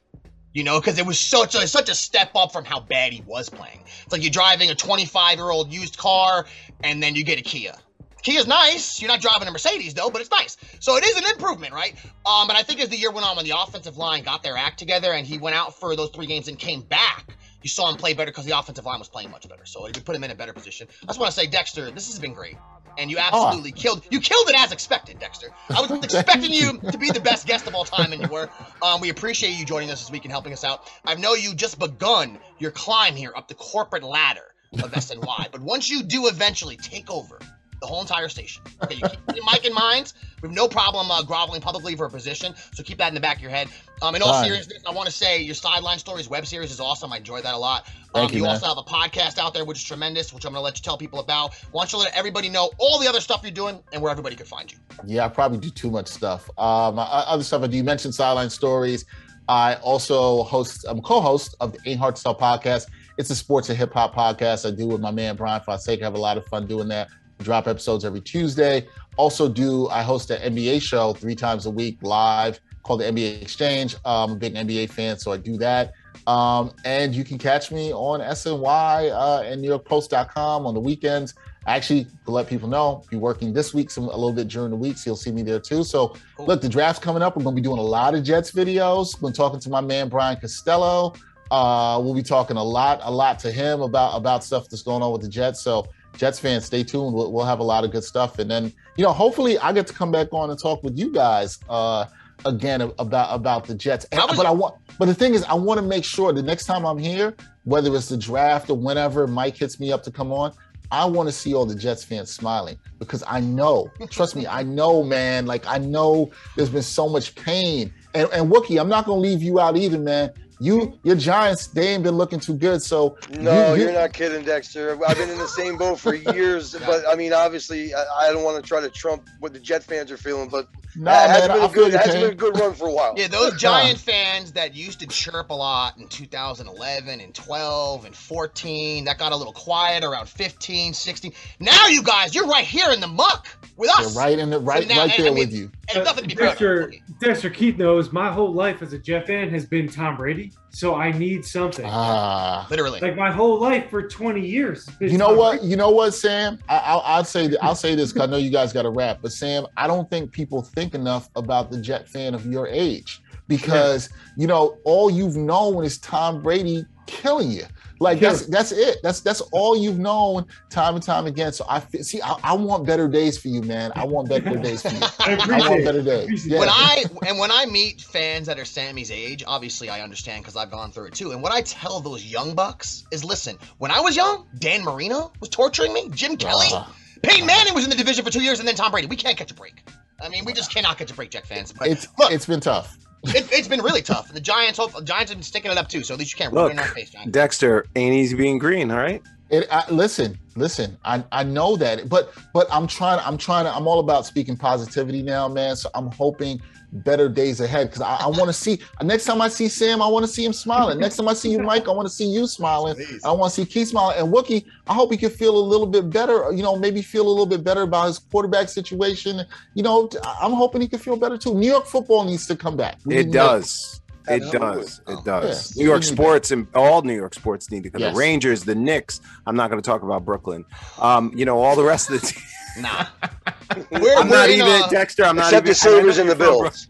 You 0.54 0.64
know, 0.64 0.82
because 0.82 0.98
it 0.98 1.06
was 1.06 1.18
such 1.18 1.56
a 1.56 1.66
such 1.68 1.90
a 1.90 1.96
step 1.96 2.32
up 2.36 2.52
from 2.52 2.66
how 2.66 2.82
bad 2.82 3.14
he 3.14 3.22
was 3.22 3.50
playing. 3.50 3.80
It's 4.04 4.12
like 4.12 4.22
you're 4.22 4.32
driving 4.32 4.70
a 4.70 4.76
25 4.76 5.38
year 5.38 5.50
old 5.50 5.72
used 5.72 5.98
car 5.98 6.46
and 6.84 7.02
then 7.02 7.16
you 7.16 7.24
get 7.24 7.40
a 7.40 7.44
Kia. 7.44 7.76
Kia's 8.24 8.48
nice. 8.48 9.02
You're 9.02 9.08
not 9.08 9.22
driving 9.22 9.48
a 9.48 9.52
Mercedes 9.52 9.94
though, 9.94 10.10
but 10.10 10.22
it's 10.22 10.32
nice. 10.32 10.58
So 10.80 10.98
it 10.98 11.04
is 11.06 11.16
an 11.18 11.24
improvement, 11.32 11.74
right? 11.74 11.94
Um, 12.26 12.48
but 12.48 12.56
I 12.56 12.64
think 12.64 12.82
as 12.82 12.90
the 12.90 12.98
year 12.98 13.12
went 13.12 13.26
on, 13.26 13.36
when 13.36 13.46
the 13.46 13.58
offensive 13.58 13.98
line 13.98 14.24
got 14.24 14.44
their 14.44 14.58
act 14.58 14.78
together 14.80 15.14
and 15.14 15.26
he 15.26 15.38
went 15.38 15.56
out 15.56 15.80
for 15.80 15.96
those 15.96 16.10
three 16.10 16.26
games 16.28 16.48
and 16.48 16.58
came 16.58 16.82
back, 16.82 17.36
you 17.62 17.70
saw 17.70 17.90
him 17.90 17.98
play 17.98 18.14
better 18.14 18.32
because 18.32 18.46
the 18.46 18.58
offensive 18.58 18.86
line 18.86 19.00
was 19.00 19.08
playing 19.08 19.32
much 19.32 19.48
better. 19.48 19.66
So 19.66 19.88
you 19.88 19.94
put 19.94 20.16
him 20.16 20.24
in 20.24 20.32
a 20.32 20.36
better 20.36 20.54
position. 20.54 20.88
I 21.04 21.08
just 21.08 21.20
want 21.20 21.32
to 21.34 21.40
say, 21.40 21.48
Dexter, 21.48 21.92
this 21.92 22.08
has 22.08 22.20
been 22.20 22.34
great. 22.34 22.58
And 22.98 23.10
you 23.10 23.20
absolutely 23.20 23.72
killed 23.72 24.04
you 24.12 24.20
killed 24.20 24.50
it 24.50 24.56
as 24.58 24.74
expected, 24.74 25.20
Dexter. 25.20 25.48
I 25.70 25.82
was 25.82 25.92
expecting 26.04 26.52
you 26.52 26.78
to 26.92 26.98
be 26.98 27.10
the 27.10 27.22
best 27.22 27.48
guest 27.48 27.66
of 27.68 27.74
all 27.74 27.86
time, 27.86 28.12
and 28.12 28.22
you 28.22 28.28
were. 28.28 28.50
Um, 28.82 29.00
we 29.00 29.10
appreciate 29.10 29.52
you 29.52 29.66
joining 29.66 29.90
us 29.92 30.02
this 30.02 30.12
week 30.12 30.26
and 30.26 30.32
helping 30.32 30.52
us 30.52 30.66
out. 30.66 30.90
I 31.06 31.16
know 31.16 31.34
you 31.34 31.56
just 31.56 31.80
begun 31.80 32.38
your 32.60 32.72
climb 32.72 33.16
here 33.16 33.32
up 33.34 33.48
the 33.48 33.54
corporate 33.54 34.04
ladder 34.04 34.44
of 34.74 34.92
SNY, 34.92 35.52
but 35.52 35.62
once 35.62 35.90
you 35.90 36.04
do 36.04 36.28
eventually 36.28 36.76
take 36.76 37.10
over 37.10 37.40
the 37.82 37.88
whole 37.88 38.02
entire 38.02 38.30
station, 38.30 38.64
okay, 38.84 38.96
you 38.96 39.02
keep 39.02 39.36
your 39.36 39.46
mic 39.52 39.66
in 39.66 39.74
mind. 39.74 40.14
We 40.42 40.48
have 40.48 40.56
no 40.56 40.68
problem 40.68 41.12
uh, 41.12 41.24
groveling 41.24 41.62
publicly 41.62 41.96
for 41.96 42.06
a 42.06 42.10
position, 42.10 42.54
so 42.74 42.84
keep 42.84 42.98
that 43.00 43.10
in 43.10 43.16
the 43.16 43.20
back 43.20 43.38
of 43.38 43.42
your 43.42 43.52
head. 43.52 43.68
Um, 44.02 44.16
in 44.16 44.22
all 44.22 44.44
seriousness, 44.44 44.82
I 44.88 44.92
want 44.92 45.08
to 45.08 45.12
say 45.12 45.42
your 45.42 45.54
sideline 45.54 46.00
stories 46.00 46.30
web 46.30 46.46
series 46.48 46.72
is 46.72 46.80
awesome. 46.80 47.12
I 47.14 47.18
enjoy 47.18 47.42
that 47.42 47.54
a 47.54 47.58
lot. 47.58 47.88
Thank 48.14 48.32
um, 48.32 48.34
you, 48.34 48.38
you 48.38 48.44
man. 48.44 48.54
also 48.54 48.68
have 48.68 48.78
a 48.78 48.84
podcast 48.84 49.38
out 49.38 49.54
there, 49.54 49.66
which 49.66 49.78
is 49.78 49.84
tremendous, 49.84 50.34
which 50.34 50.46
I'm 50.46 50.54
going 50.54 50.60
to 50.60 50.64
let 50.64 50.78
you 50.78 50.82
tell 50.84 50.98
people 50.98 51.20
about. 51.20 51.54
Why 51.72 51.84
don't 51.84 51.94
you 51.94 52.00
let 52.00 52.16
everybody 52.16 52.50
know 52.50 52.72
all 52.78 53.00
the 53.00 53.08
other 53.08 53.22
stuff 53.22 53.42
you're 53.44 53.52
doing 53.52 53.80
and 53.94 54.02
where 54.02 54.12
everybody 54.12 54.36
can 54.36 54.46
find 54.46 54.72
you? 54.72 54.78
Yeah, 55.06 55.26
I 55.26 55.30
probably 55.30 55.60
do 55.60 55.70
too 55.70 55.92
much 55.92 56.08
stuff. 56.08 56.50
Um, 56.58 56.96
other 56.98 57.44
stuff 57.44 57.64
I 57.64 57.68
do. 57.68 57.78
You 57.78 57.84
mentioned 57.84 58.16
Sideline 58.16 58.50
Stories. 58.50 59.06
I 59.48 59.76
also 59.76 60.44
host, 60.44 60.86
I'm 60.88 61.02
co-host 61.02 61.56
of 61.60 61.74
the 61.74 61.80
Ain't 61.86 62.00
Hard 62.00 62.16
to 62.16 62.24
Tell 62.24 62.36
podcast. 62.38 62.88
It's 63.18 63.30
a 63.30 63.36
sports 63.36 63.70
and 63.70 63.78
hip 63.78 63.94
hop 63.94 64.16
podcast 64.16 64.66
I 64.66 64.76
do 64.76 64.88
with 64.88 65.02
my 65.02 65.12
man 65.12 65.36
Brian 65.36 65.62
Fonseca. 65.62 66.04
I 66.04 66.06
have 66.06 66.16
a 66.16 66.20
lot 66.20 66.38
of 66.38 66.46
fun 66.48 66.68
doing 66.68 66.88
that. 66.88 67.10
We 67.42 67.46
drop 67.46 67.68
episodes 67.68 68.06
every 68.06 68.22
Tuesday. 68.22 68.88
Also, 69.18 69.50
do 69.50 69.90
I 69.90 70.04
host 70.04 70.30
an 70.30 70.56
NBA 70.56 70.80
show 70.80 71.14
three 71.14 71.34
times 71.34 71.66
a 71.66 71.72
week 71.72 71.98
live 72.04 72.60
called 72.84 73.02
the 73.02 73.06
NBA 73.06 73.42
Exchange. 73.42 73.96
Um, 74.06 74.30
I'm 74.30 74.32
a 74.34 74.36
big 74.36 74.54
NBA 74.54 74.92
fan, 74.92 75.18
so 75.18 75.32
I 75.32 75.38
do 75.38 75.58
that. 75.58 75.94
Um, 76.28 76.72
and 76.86 77.16
you 77.16 77.24
can 77.24 77.40
catch 77.40 77.72
me 77.72 77.92
on 77.94 78.20
SNY 78.20 79.12
uh, 79.12 79.42
and 79.42 79.64
NewYorkPost.com 79.66 80.68
on 80.68 80.74
the 80.76 80.80
weekends. 80.80 81.34
Actually, 81.66 82.06
to 82.26 82.32
let 82.32 82.46
people 82.46 82.70
know, 82.70 83.04
be 83.10 83.18
working 83.18 83.54
this 83.54 83.74
week 83.74 83.90
some 83.90 84.04
a 84.04 84.16
little 84.16 84.34
bit 84.34 84.48
during 84.48 84.70
the 84.70 84.78
week, 84.78 85.00
so 85.00 85.10
you'll 85.10 85.16
see 85.16 85.32
me 85.32 85.42
there 85.42 85.60
too. 85.60 85.84
So, 85.84 86.16
look, 86.38 86.62
the 86.62 86.70
draft's 86.70 87.04
coming 87.04 87.24
up. 87.24 87.36
We're 87.36 87.44
going 87.44 87.56
to 87.56 87.62
be 87.62 87.68
doing 87.68 87.80
a 87.80 87.84
lot 87.84 88.14
of 88.14 88.24
Jets 88.24 88.52
videos. 88.52 89.20
Been 89.20 89.34
talking 89.34 89.60
to 89.62 89.70
my 89.72 89.82
man 89.82 90.10
Brian 90.10 90.40
Costello. 90.40 91.16
Uh, 91.50 92.00
we'll 92.04 92.14
be 92.14 92.24
talking 92.24 92.56
a 92.56 92.64
lot, 92.64 93.00
a 93.02 93.12
lot 93.12 93.40
to 93.40 93.52
him 93.52 93.82
about 93.82 94.16
about 94.16 94.44
stuff 94.44 94.70
that's 94.70 94.84
going 94.84 95.02
on 95.02 95.12
with 95.12 95.22
the 95.22 95.28
Jets. 95.28 95.62
So, 95.62 95.88
Jets 96.18 96.40
fans, 96.40 96.66
stay 96.66 96.84
tuned. 96.84 97.14
We'll, 97.14 97.32
we'll 97.32 97.46
have 97.46 97.60
a 97.60 97.64
lot 97.64 97.84
of 97.84 97.92
good 97.92 98.04
stuff, 98.04 98.40
and 98.40 98.50
then 98.52 98.72
you 98.98 99.04
know, 99.04 99.14
hopefully, 99.14 99.58
I 99.60 99.72
get 99.74 99.88
to 99.88 99.94
come 99.94 100.12
back 100.12 100.28
on 100.34 100.50
and 100.50 100.60
talk 100.60 100.84
with 100.84 100.98
you 100.98 101.12
guys 101.12 101.60
uh, 101.70 102.06
again 102.46 102.82
about 102.82 103.34
about 103.34 103.66
the 103.66 103.76
Jets. 103.76 104.06
And- 104.12 104.22
but 104.36 104.46
I 104.46 104.52
want, 104.52 104.76
but 105.00 105.06
the 105.06 105.14
thing 105.16 105.34
is, 105.34 105.44
I 105.46 105.54
want 105.54 105.80
to 105.80 105.86
make 105.86 106.04
sure 106.04 106.32
the 106.34 106.44
next 106.44 106.66
time 106.66 106.86
I'm 106.86 106.98
here, 106.98 107.36
whether 107.64 107.96
it's 107.96 108.10
the 108.10 108.18
draft 108.18 108.70
or 108.70 108.78
whenever 108.78 109.26
Mike 109.28 109.58
hits 109.58 109.80
me 109.80 109.92
up 109.92 110.04
to 110.04 110.12
come 110.12 110.32
on, 110.32 110.54
I 110.92 111.06
want 111.06 111.30
to 111.30 111.34
see 111.34 111.54
all 111.54 111.66
the 111.66 111.76
Jets 111.76 112.04
fans 112.04 112.30
smiling 112.30 112.78
because 113.00 113.24
I 113.28 113.40
know, 113.40 113.90
trust 114.10 114.36
me, 114.36 114.46
I 114.46 114.64
know, 114.64 115.04
man. 115.04 115.46
Like 115.46 115.66
I 115.66 115.78
know 115.78 116.32
there's 116.56 116.70
been 116.70 116.82
so 116.84 117.08
much 117.08 117.34
pain. 117.36 117.94
And, 118.14 118.28
and 118.34 118.52
Wookie, 118.52 118.80
I'm 118.80 118.90
not 118.90 119.06
gonna 119.06 119.22
leave 119.22 119.42
you 119.42 119.60
out 119.60 119.78
either, 119.78 119.98
man. 119.98 120.32
You, 120.62 120.94
your 121.02 121.16
Giants, 121.16 121.66
they 121.68 121.88
ain't 121.88 122.04
been 122.04 122.16
looking 122.18 122.40
too 122.40 122.54
good. 122.54 122.84
So 122.84 123.18
No, 123.32 123.74
you, 123.74 123.82
you, 123.84 123.90
are 123.90 123.94
not 123.94 124.14
kidding, 124.14 124.46
Dexter. 124.46 124.92
I've 125.08 125.18
been 125.18 125.30
in 125.32 125.40
the 125.40 125.48
same 125.48 125.76
boat 125.76 126.00
for 126.00 126.14
years, 126.36 126.76
but 126.86 127.04
I 127.10 127.16
mean, 127.16 127.34
obviously, 127.34 127.96
I, 127.96 128.04
I 128.28 128.32
don't 128.32 128.44
want 128.44 128.62
to 128.64 128.68
try 128.68 128.80
to 128.80 128.90
trump 128.92 129.28
what 129.40 129.54
the 129.54 129.60
Jet 129.60 129.84
fans 129.84 130.12
are 130.12 130.18
feeling, 130.18 130.50
but 130.50 130.68
Nah, 130.94 131.24
it 131.24 131.30
has 131.30 131.48
man, 131.48 131.58
been 131.58 131.62
I 131.62 131.66
a 131.66 131.70
feel 131.70 131.84
good, 131.86 131.94
you, 131.94 132.00
it 132.00 132.06
has 132.06 132.16
been 132.16 132.30
a 132.32 132.36
good 132.36 132.60
run 132.60 132.74
for 132.74 132.90
a 132.90 132.92
while. 132.92 133.14
Yeah, 133.16 133.28
those 133.30 133.56
Giant 133.58 133.98
fans 133.98 134.52
that 134.52 134.76
used 134.76 135.00
to 135.00 135.08
chirp 135.08 135.50
a 135.50 135.54
lot 135.54 135.98
in 135.98 136.08
2011 136.10 137.22
and 137.22 137.34
12 137.34 138.06
and 138.06 138.14
14, 138.16 139.06
that 139.06 139.18
got 139.18 139.32
a 139.32 139.36
little 139.36 139.54
quiet 139.54 140.04
around 140.04 140.28
15, 140.28 140.94
16. 140.94 141.32
Now 141.62 141.88
you 141.88 142.04
guys, 142.04 142.36
you're 142.36 142.46
right 142.46 142.66
here 142.66 142.92
in 142.92 143.00
the 143.00 143.08
muck 143.08 143.48
with 143.78 143.90
They're 143.98 144.06
us. 144.08 144.16
right 144.18 144.38
in 144.38 144.50
the 144.50 144.60
right, 144.60 144.86
now- 144.88 144.98
right 144.98 145.04
and 145.06 145.14
I 145.14 145.18
there 145.18 145.26
mean- 145.34 145.40
with 145.48 145.54
you. 145.54 145.72
And 145.96 146.04
nothing 146.06 146.24
to 146.24 146.30
be 146.30 146.36
proud 146.36 146.48
of. 146.54 146.60
Dexter, 146.60 146.94
Dexter 147.20 147.50
Keith 147.50 147.78
knows 147.78 148.12
my 148.14 148.32
whole 148.32 148.54
life 148.54 148.82
as 148.82 148.94
a 148.94 148.98
Jet 148.98 149.28
fan 149.28 149.50
has 149.50 149.66
been 149.66 149.90
Tom 149.90 150.16
Brady, 150.18 150.51
so 150.70 150.96
I 150.96 151.12
need 151.12 151.44
something. 151.44 151.86
Ah, 151.88 152.66
Literally. 152.70 153.00
Like 153.02 153.16
my 153.18 153.32
whole 153.32 153.60
life 153.60 153.90
for 153.90 154.08
20 154.08 154.46
years. 154.46 154.90
you 155.00 155.18
know 155.18 155.34
what? 155.34 155.58
Brady. 155.60 155.68
You 155.68 155.76
know 155.76 155.90
what, 155.90 156.12
Sam? 156.14 156.60
I, 156.70 156.78
I'll, 156.78 157.02
I'll 157.06 157.24
say 157.26 157.48
th- 157.48 157.60
I'll 157.62 157.76
say 157.76 157.94
this 157.96 158.14
because 158.14 158.28
I 158.28 158.32
know 158.32 158.38
you 158.38 158.50
guys 158.52 158.72
got 158.72 158.84
to 158.84 158.90
wrap. 158.90 159.20
But 159.22 159.34
Sam, 159.34 159.66
I 159.76 159.88
don't 159.88 160.10
think 160.10 160.32
people 160.32 160.62
think 160.62 160.96
enough 160.96 161.30
about 161.36 161.72
the 161.72 161.82
Jet 161.82 162.08
fan 162.08 162.34
of 162.34 162.46
your 162.46 162.68
age 162.68 163.22
because 163.48 164.10
you 164.38 164.48
know 164.48 164.78
all 164.86 165.10
you've 165.10 165.36
known 165.36 165.84
is 165.84 165.98
Tom 165.98 166.42
Brady 166.42 166.86
killing 167.06 167.52
you. 167.52 167.66
Like 168.02 168.18
Sure. 168.18 168.32
that's 168.32 168.48
that's 168.48 168.72
it. 168.72 168.98
That's 169.04 169.20
that's 169.22 169.42
all 169.52 169.78
you've 169.78 170.00
known 170.00 170.48
time 170.72 170.96
and 170.96 171.04
time 171.04 171.28
again. 171.28 171.54
So 171.54 171.66
I 171.70 171.82
see. 172.02 172.20
I, 172.20 172.36
I 172.44 172.54
want 172.56 172.88
better 172.88 173.08
days 173.08 173.38
for 173.38 173.48
you, 173.48 173.62
man. 173.62 173.92
I 173.96 174.06
want 174.06 174.28
better 174.28 174.56
days 174.58 174.82
for 174.82 174.90
you. 174.90 175.00
I 175.20 175.36
I 175.40 175.70
want 175.70 175.86
better 175.86 176.02
days. 176.02 176.48
Yeah. 176.48 176.58
When 176.60 176.70
I 176.70 177.06
and 177.28 177.38
when 177.38 177.52
I 177.52 177.68
meet 177.68 178.02
fans 178.02 178.48
that 178.48 178.58
are 178.58 178.66
Sammy's 178.66 179.12
age, 179.12 179.44
obviously 179.46 179.90
I 179.90 180.02
understand 180.02 180.44
because 180.44 180.56
I've 180.56 180.72
gone 180.72 180.92
through 180.92 181.06
it 181.10 181.14
too. 181.14 181.32
And 181.32 181.44
what 181.44 181.52
I 181.52 181.62
tell 181.62 182.00
those 182.00 182.26
young 182.26 182.56
bucks 182.56 183.04
is, 183.12 183.24
listen, 183.24 183.58
when 183.78 183.92
I 183.92 184.00
was 184.00 184.16
young, 184.16 184.48
Dan 184.58 184.84
Marino 184.84 185.32
was 185.40 185.50
torturing 185.50 185.94
me, 185.94 186.10
Jim 186.10 186.38
Kelly, 186.38 186.70
Ah. 186.72 186.92
Peyton 187.22 187.46
Manning 187.46 187.76
was 187.76 187.84
in 187.84 187.92
the 187.92 187.96
division 187.96 188.26
for 188.26 188.32
two 188.32 188.42
years, 188.42 188.58
and 188.58 188.68
then 188.68 188.74
Tom 188.74 188.90
Brady. 188.92 189.06
We 189.06 189.16
can't 189.16 189.38
catch 189.38 189.52
a 189.52 189.54
break. 189.54 189.88
I 190.20 190.28
mean, 190.30 190.44
we 190.44 190.54
just 190.54 190.74
cannot 190.74 190.98
catch 190.98 191.12
a 191.12 191.14
break, 191.14 191.30
Jack 191.30 191.46
fans. 191.46 191.72
But 191.72 191.90
it's 191.90 192.08
look, 192.18 192.32
it's 192.32 192.48
been 192.48 192.62
tough. 192.62 192.98
It, 193.24 193.52
it's 193.52 193.68
been 193.68 193.82
really 193.82 194.02
tough. 194.02 194.28
And 194.28 194.36
the 194.36 194.42
Giants, 194.42 194.78
hope, 194.78 194.94
the 194.94 195.02
Giants 195.02 195.32
have 195.32 195.38
been 195.38 195.44
sticking 195.44 195.72
it 195.72 195.78
up 195.78 195.88
too. 195.90 196.04
So 196.04 196.14
at 196.14 196.20
least 196.20 196.34
you 196.34 196.38
can't 196.38 196.54
rub 196.54 196.64
Look, 196.64 196.72
it 196.72 196.74
in 196.74 196.80
our 196.80 196.88
face, 196.88 197.12
Giants. 197.12 197.32
Dexter 197.32 197.86
ain't 197.96 198.16
easy 198.16 198.36
being 198.36 198.58
green. 198.58 198.92
All 198.92 198.98
right. 198.98 199.22
It, 199.50 199.68
I, 199.70 199.84
listen, 199.92 200.40
listen. 200.56 200.98
I, 201.04 201.24
I 201.32 201.44
know 201.44 201.76
that, 201.76 202.08
but 202.08 202.34
but 202.54 202.68
I'm 202.72 202.88
trying. 202.88 203.20
I'm 203.24 203.38
trying 203.38 203.66
to. 203.66 203.76
I'm 203.76 203.86
all 203.86 204.00
about 204.00 204.26
speaking 204.26 204.56
positivity 204.56 205.22
now, 205.22 205.48
man. 205.50 205.76
So 205.76 205.90
I'm 205.94 206.10
hoping 206.12 206.62
better 206.92 207.30
days 207.30 207.62
ahead 207.62 207.88
because 207.88 208.02
I, 208.02 208.18
I 208.18 208.28
want 208.28 208.48
to 208.48 208.54
see. 208.54 208.80
Next 209.02 209.26
time 209.26 209.42
I 209.42 209.48
see 209.48 209.68
Sam, 209.68 210.02
I 210.02 210.08
want 210.08 210.26
to 210.26 210.32
see 210.32 210.44
him 210.44 210.54
smiling. 210.54 211.00
Next 211.00 211.18
time 211.18 211.28
I 211.28 211.34
see 211.34 211.52
you, 211.52 211.60
Mike, 211.60 211.88
I 211.88 211.92
want 211.92 212.08
to 212.08 212.14
see 212.14 212.26
you 212.26 212.48
smiling. 212.48 212.96
I 213.24 213.32
want 213.32 213.54
to 213.54 213.62
see 213.62 213.66
Keith 213.66 213.90
smiling. 213.90 214.18
And 214.18 214.34
Wookie, 214.34 214.66
I 214.88 214.94
hope 214.94 215.12
he 215.12 215.18
can 215.18 215.30
feel 215.30 215.58
a 215.58 215.66
little 215.66 215.88
bit 215.88 216.10
better. 216.10 216.52
You 216.52 216.64
know, 216.64 216.76
maybe 216.76 217.02
feel 217.02 217.28
a 217.28 217.30
little 217.30 217.46
bit 217.46 217.64
better 217.64 217.84
about 217.84 218.08
his 218.08 218.20
quarterback 218.20 218.70
situation. 218.70 219.42
You 219.74 219.84
know, 219.84 220.10
I'm 220.42 220.54
hoping 220.54 220.82
he 220.82 220.88
can 220.88 221.00
feel 221.00 221.16
better 221.16 221.38
too. 221.38 221.54
New 221.54 221.68
York 221.68 221.86
football 221.86 222.24
needs 222.24 222.48
to 222.48 222.56
come 222.56 222.76
back. 222.76 222.98
We 223.06 223.18
It 223.18 223.32
does. 223.32 224.02
It 224.28 224.52
does. 224.52 225.02
It 225.08 225.24
does. 225.26 225.76
Yeah, 225.76 225.82
New 225.82 225.90
York 225.90 226.02
we 226.02 226.08
need 226.08 226.14
sports 226.14 226.52
and 226.52 226.68
all 226.76 227.02
New 227.02 227.16
York 227.16 227.34
sports 227.34 227.72
need 227.72 227.84
to 227.84 227.90
come. 227.90 228.02
Yes. 228.02 228.14
The 228.14 228.20
Rangers, 228.20 228.64
the 228.64 228.76
Knicks. 228.76 229.22
I'm 229.48 229.56
not 229.56 229.70
going 229.70 229.82
to 229.82 229.86
talk 229.86 230.04
about 230.04 230.26
Brooklyn. 230.26 230.64
Um, 231.00 231.32
you 231.36 231.46
know, 231.46 231.60
all 231.60 231.76
the 231.76 231.84
rest 231.84 232.10
of 232.10 232.22
the 232.22 232.28
team. 232.34 232.44
Nah. 232.80 233.06
We're, 233.92 234.16
I'm 234.18 234.28
we're 234.28 234.36
not 234.36 234.50
even 234.50 234.68
uh, 234.68 234.88
Dexter. 234.90 235.24
I'm 235.24 235.36
not 235.38 235.46
Except 235.54 235.64
even 235.66 235.70
the 235.70 235.76
Sabres 235.76 236.18
and 236.18 236.30
the 236.30 236.36
I 236.36 236.38
know 236.40 236.62
Bills. 236.62 236.88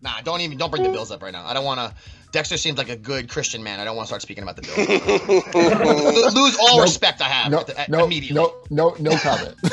Nah, 0.00 0.20
don't 0.22 0.40
even 0.40 0.56
don't 0.56 0.70
bring 0.70 0.82
the 0.84 0.88
Bills 0.90 1.10
up 1.10 1.22
right 1.22 1.32
now. 1.32 1.44
I 1.44 1.52
don't 1.52 1.64
want 1.66 1.80
to. 1.80 1.92
Dexter 2.32 2.56
seems 2.56 2.78
like 2.78 2.88
a 2.88 2.96
good 2.96 3.28
Christian 3.28 3.62
man. 3.62 3.78
I 3.78 3.84
don't 3.84 3.94
want 3.94 4.06
to 4.06 4.08
start 4.08 4.22
speaking 4.22 4.42
about 4.42 4.56
the 4.56 4.62
Bills. 4.62 6.34
Lose 6.34 6.56
all 6.58 6.78
No, 6.78 6.82
respect 6.82 7.20
I 7.20 7.24
have 7.24 7.50
No, 7.52 7.60
at 7.60 7.66
the- 7.66 7.86
no, 7.90 8.04
immediately. 8.04 8.34
no, 8.40 8.54
no, 8.70 8.96
no 9.00 9.16
comment. 9.18 9.54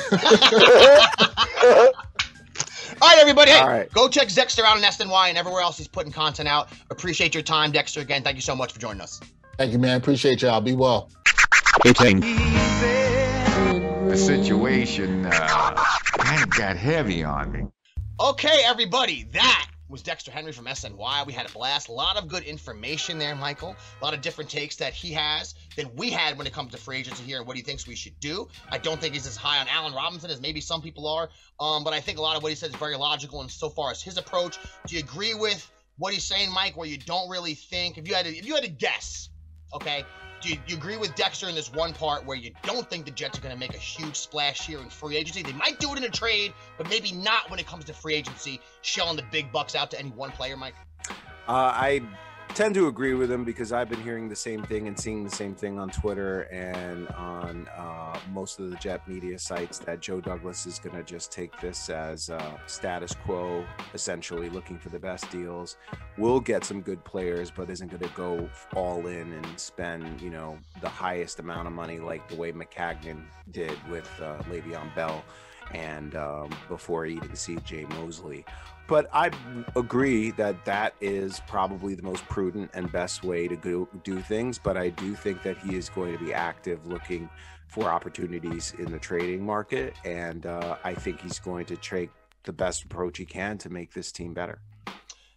All 3.02 3.08
right, 3.10 3.18
everybody. 3.20 3.52
Hey, 3.52 3.60
All 3.60 3.68
right. 3.68 3.92
go 3.94 4.08
check 4.08 4.28
Dexter 4.32 4.64
out 4.66 4.76
on 4.78 4.84
SNY 4.84 5.30
and 5.30 5.38
everywhere 5.38 5.62
else 5.62 5.78
he's 5.78 5.88
putting 5.88 6.12
content 6.12 6.48
out. 6.50 6.70
Appreciate 6.92 7.34
your 7.34 7.42
time, 7.44 7.72
Dexter. 7.72 8.02
Again, 8.02 8.22
thank 8.24 8.36
you 8.36 8.42
so 8.44 8.56
much 8.56 8.74
for 8.74 8.80
joining 8.80 9.02
us. 9.02 9.20
Thank 9.58 9.72
you, 9.72 9.80
man. 9.80 9.98
Appreciate 9.98 10.42
y'all. 10.42 10.62
Be 10.62 10.74
well. 10.74 11.10
The 14.10 14.18
situation 14.18 15.26
uh, 15.26 15.76
kind 16.18 16.44
of 16.44 16.50
got 16.50 16.76
heavy 16.76 17.24
on 17.24 17.52
me. 17.52 17.68
Okay, 18.20 18.64
everybody, 18.66 19.24
that 19.32 19.68
was 19.92 20.02
Dexter 20.02 20.32
Henry 20.32 20.52
from 20.54 20.66
SNY. 20.66 21.26
We 21.26 21.34
had 21.34 21.50
a 21.50 21.52
blast. 21.52 21.90
A 21.90 21.92
lot 21.92 22.18
of 22.18 22.28
good 22.28 22.44
information 22.44 23.20
there, 23.20 23.36
Michael. 23.36 23.76
A 24.02 24.04
lot 24.04 24.14
of 24.14 24.22
different 24.22 24.50
takes 24.50 24.78
that 24.78 24.94
he 24.94 25.12
has 25.12 25.54
than 25.76 25.96
we 25.96 26.10
had 26.10 26.38
when 26.38 26.48
it 26.48 26.54
comes 26.54 26.72
to 26.72 26.78
free 26.78 26.98
agency 26.98 27.24
here 27.24 27.38
and 27.38 27.48
what 27.48 27.58
he 27.58 27.62
thinks 27.62 27.86
we 27.86 27.96
should 27.96 28.20
do. 28.20 28.48
I 28.70 28.78
don't 28.78 29.00
think 29.00 29.14
he's 29.14 29.28
as 29.28 29.36
high 29.36 29.60
on 29.60 29.68
Allen 29.68 29.94
Robinson 29.94 30.32
as 30.32 30.42
maybe 30.42 30.62
some 30.62 30.82
people 30.82 31.08
are, 31.08 31.30
um, 31.60 31.84
but 31.84 31.94
I 31.94 32.00
think 32.00 32.18
a 32.18 32.22
lot 32.22 32.38
of 32.38 32.44
what 32.44 32.50
he 32.50 32.56
says 32.56 32.70
is 32.70 32.76
very 32.76 32.96
logical. 32.96 33.42
And 33.42 33.52
so 33.52 33.70
far 33.70 33.92
as 33.92 34.02
his 34.02 34.18
approach, 34.18 34.58
do 34.88 34.96
you 34.96 35.02
agree 35.02 35.34
with 35.34 35.70
what 35.98 36.14
he's 36.14 36.24
saying, 36.24 36.52
Mike? 36.52 36.78
Where 36.78 36.88
you 36.88 36.98
don't 36.98 37.30
really 37.30 37.54
think 37.54 37.98
if 37.98 38.08
you 38.08 38.16
had 38.16 38.26
to, 38.26 38.36
if 38.36 38.46
you 38.46 38.56
had 38.56 38.64
to 38.64 38.72
guess, 38.72 39.30
okay, 39.74 40.06
do 40.42 40.50
you, 40.50 40.58
you 40.68 40.76
agree 40.76 40.98
with 40.98 41.16
Dexter 41.16 41.48
in 41.48 41.56
this 41.56 41.72
one 41.72 41.94
part 41.94 42.26
where 42.26 42.38
you 42.38 42.52
don't 42.64 42.90
think 42.90 43.06
the 43.06 43.12
Jets 43.12 43.38
are 43.38 43.42
going 43.42 43.54
to 43.54 43.60
make 43.60 43.74
a 43.74 43.80
huge 43.80 44.16
splash 44.16 44.66
here 44.66 44.80
in 44.80 44.90
free 44.90 45.18
agency? 45.18 45.44
They 45.44 45.54
might 45.54 45.80
do 45.80 45.92
it 45.94 45.98
in 45.98 46.04
a 46.04 46.10
trade, 46.10 46.54
but 46.78 46.90
maybe 46.90 47.12
not 47.12 47.50
when 47.50 47.60
it 47.60 47.68
comes 47.68 47.86
to 47.86 47.94
free 47.94 48.16
agency, 48.16 48.60
shelling 48.82 49.18
the 49.18 49.24
big 49.32 49.52
bucks 49.52 49.76
out 49.76 49.92
to 49.92 50.00
any 50.00 50.10
one 50.10 50.32
player, 50.32 50.58
Mike. 50.58 50.76
Uh, 51.10 51.14
I 51.48 52.02
tend 52.54 52.76
to 52.76 52.88
agree 52.88 53.14
with 53.14 53.32
him 53.32 53.44
because 53.44 53.72
I've 53.72 53.90
been 53.90 54.02
hearing 54.02 54.28
the 54.28 54.36
same 54.36 54.64
thing 54.64 54.88
and 54.88 55.00
seeing 55.00 55.24
the 55.24 55.30
same 55.30 55.56
thing 55.56 55.80
on 55.80 55.90
Twitter 55.90 56.42
and 56.52 57.08
on 57.10 57.68
uh, 57.70 58.20
most 58.32 58.60
of 58.60 58.70
the 58.70 58.76
Jet 58.78 59.08
media 59.08 59.40
sites 59.40 59.80
that 59.80 60.02
Joe 60.02 60.20
Douglas 60.20 60.66
is 60.66 60.78
going 60.78 60.96
to 60.96 61.04
just 61.04 61.32
take 61.32 61.58
this 61.62 61.90
as 61.90 62.30
uh, 62.30 62.58
status 62.68 63.16
quo, 63.24 63.66
essentially 63.94 64.50
looking 64.50 64.78
for 64.78 64.90
the 64.90 65.00
best 65.00 65.30
deals. 65.30 65.78
Will 66.18 66.40
get 66.40 66.66
some 66.66 66.82
good 66.82 67.04
players, 67.06 67.50
but 67.50 67.70
isn't 67.70 67.88
going 67.88 68.04
to 68.04 68.16
go 68.16 68.50
all 68.76 69.08
in 69.08 69.32
and 69.32 69.60
spend, 69.60 70.20
you 70.20 70.30
know, 70.30 70.58
the 70.82 70.90
highest 70.90 71.40
amount 71.40 71.68
of 71.68 71.74
money 71.74 72.00
like 72.00 72.28
the 72.28 72.36
way 72.36 72.52
Maccagnan 72.52 73.24
did 73.52 73.78
with 73.90 74.10
uh, 74.22 74.38
Le'Veon 74.50 74.94
Bell 74.94 75.24
and 75.74 76.16
um, 76.16 76.50
before 76.68 77.06
he 77.06 77.16
even 77.16 77.30
CJ 77.30 77.90
Mosley 77.90 78.46
but 78.88 79.10
I 79.14 79.32
agree 79.76 80.32
that 80.32 80.66
that 80.66 80.96
is 81.02 81.42
probably 81.48 81.96
the 81.96 82.04
most 82.04 82.24
prudent 82.26 82.72
and 82.74 82.92
best 82.92 83.24
way 83.24 83.48
to 83.48 83.56
go 83.56 83.88
do 84.04 84.22
things. 84.22 84.60
But 84.60 84.78
I 84.78 84.90
do 84.90 85.16
think 85.16 85.44
that 85.44 85.58
he 85.60 85.76
is 85.76 85.90
going 85.90 86.18
to 86.18 86.24
be 86.24 86.34
active 86.34 86.86
looking 86.88 87.30
for 87.68 87.86
opportunities 87.86 88.74
in 88.78 88.92
the 88.92 89.00
trading 89.00 89.46
market. 89.46 89.94
And 90.04 90.46
uh, 90.46 90.76
I 90.84 90.94
think 90.94 91.22
he's 91.22 91.40
going 91.40 91.66
to 91.68 91.78
take 91.78 92.10
the 92.44 92.52
best 92.52 92.84
approach 92.84 93.18
he 93.18 93.26
can 93.26 93.58
to 93.60 93.70
make 93.70 93.94
this 93.94 94.12
team 94.12 94.34
better. 94.34 94.60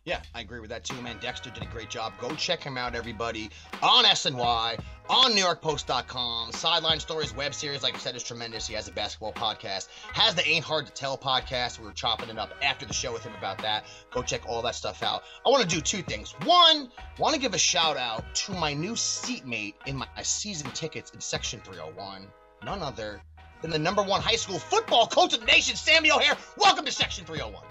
Yeah, 0.06 0.20
I 0.34 0.42
agree 0.42 0.60
with 0.60 0.68
that 0.68 0.84
too, 0.84 1.00
man. 1.00 1.16
Dexter 1.18 1.48
did 1.48 1.62
a 1.62 1.66
great 1.66 1.88
job. 1.88 2.12
Go 2.20 2.34
check 2.34 2.62
him 2.62 2.76
out, 2.76 2.94
everybody, 2.94 3.48
on 3.82 4.04
SNY, 4.04 4.78
on 5.08 5.32
NewYorkPost.com. 5.32 6.52
Sideline 6.52 7.00
Stories 7.00 7.34
web 7.34 7.54
series, 7.54 7.82
like 7.82 7.94
I 7.94 7.98
said, 7.98 8.14
is 8.14 8.22
tremendous. 8.22 8.66
He 8.66 8.74
has 8.74 8.86
a 8.86 8.92
basketball 8.92 9.32
podcast, 9.32 9.88
has 10.12 10.34
the 10.34 10.46
Ain't 10.46 10.62
Hard 10.62 10.84
to 10.86 10.92
Tell 10.92 11.16
podcast. 11.16 11.78
We 11.78 11.86
were 11.86 11.92
chopping 11.92 12.28
it 12.28 12.36
up 12.36 12.52
after 12.62 12.84
the 12.84 12.92
show 12.92 13.14
with 13.14 13.22
him 13.22 13.32
about 13.38 13.56
that. 13.62 13.86
Go 14.10 14.22
check 14.22 14.42
all 14.46 14.60
that 14.60 14.74
stuff 14.74 15.02
out. 15.02 15.22
I 15.46 15.48
want 15.48 15.62
to 15.62 15.74
do 15.74 15.80
two 15.80 16.02
things. 16.02 16.34
One, 16.44 16.90
want 17.18 17.34
to 17.34 17.40
give 17.40 17.54
a 17.54 17.58
shout 17.58 17.96
out 17.96 18.34
to 18.34 18.52
my 18.52 18.74
new 18.74 18.96
seatmate 18.96 19.76
in 19.86 19.96
my 19.96 20.06
season 20.22 20.70
tickets 20.72 21.12
in 21.12 21.20
Section 21.20 21.60
301. 21.60 22.26
None 22.62 22.82
other 22.82 23.22
than 23.62 23.70
the 23.70 23.78
number 23.78 24.02
one 24.02 24.20
high 24.20 24.36
school 24.36 24.58
football 24.58 25.06
coach 25.06 25.32
of 25.32 25.40
the 25.40 25.46
nation, 25.46 25.76
Sammy 25.76 26.10
O'Hare. 26.10 26.36
Welcome 26.58 26.84
to 26.84 26.92
Section 26.92 27.24
301. 27.24 27.64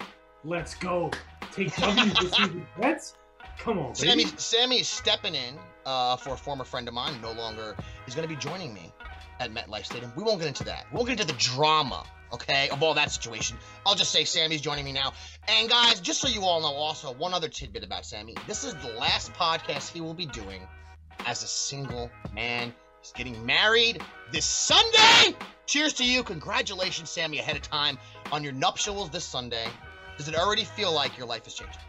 Let's 0.46 0.74
go. 0.74 1.10
Take 1.54 1.74
W 1.76 2.10
this 2.14 2.32
season. 2.32 2.66
Let's 2.78 3.14
come 3.58 3.78
on, 3.78 3.94
Sammy, 3.94 4.24
baby. 4.24 4.36
Sammy 4.38 4.80
is 4.80 4.88
stepping 4.88 5.34
in 5.34 5.56
uh, 5.86 6.16
for 6.16 6.34
a 6.34 6.36
former 6.36 6.64
friend 6.64 6.88
of 6.88 6.94
mine. 6.94 7.20
No 7.22 7.32
longer 7.32 7.76
is 8.06 8.14
going 8.14 8.28
to 8.28 8.34
be 8.34 8.40
joining 8.40 8.74
me 8.74 8.92
at 9.38 9.52
MetLife 9.52 9.84
Stadium. 9.84 10.12
We 10.16 10.24
won't 10.24 10.40
get 10.40 10.48
into 10.48 10.64
that. 10.64 10.86
We 10.90 10.96
won't 10.96 11.08
get 11.08 11.20
into 11.20 11.32
the 11.32 11.38
drama, 11.38 12.04
okay, 12.32 12.68
of 12.70 12.82
all 12.82 12.94
that 12.94 13.12
situation. 13.12 13.56
I'll 13.86 13.94
just 13.94 14.10
say 14.10 14.24
Sammy's 14.24 14.60
joining 14.60 14.84
me 14.84 14.92
now. 14.92 15.12
And 15.48 15.68
guys, 15.68 16.00
just 16.00 16.20
so 16.20 16.28
you 16.28 16.42
all 16.42 16.60
know, 16.60 16.74
also 16.74 17.12
one 17.12 17.32
other 17.32 17.48
tidbit 17.48 17.84
about 17.84 18.04
Sammy. 18.04 18.34
This 18.46 18.64
is 18.64 18.74
the 18.74 18.92
last 18.98 19.32
podcast 19.34 19.92
he 19.92 20.00
will 20.00 20.14
be 20.14 20.26
doing 20.26 20.60
as 21.26 21.44
a 21.44 21.46
single 21.46 22.10
man. 22.32 22.74
He's 23.00 23.12
getting 23.12 23.44
married 23.46 24.02
this 24.32 24.44
Sunday. 24.44 25.36
Cheers 25.66 25.94
to 25.94 26.04
you. 26.04 26.22
Congratulations, 26.22 27.10
Sammy, 27.10 27.38
ahead 27.38 27.56
of 27.56 27.62
time 27.62 27.98
on 28.32 28.42
your 28.42 28.52
nuptials 28.52 29.10
this 29.10 29.24
Sunday. 29.24 29.66
Does 30.16 30.28
it 30.28 30.36
already 30.36 30.64
feel 30.64 30.92
like 30.92 31.16
your 31.18 31.26
life 31.26 31.46
is 31.46 31.54
changing? 31.54 31.80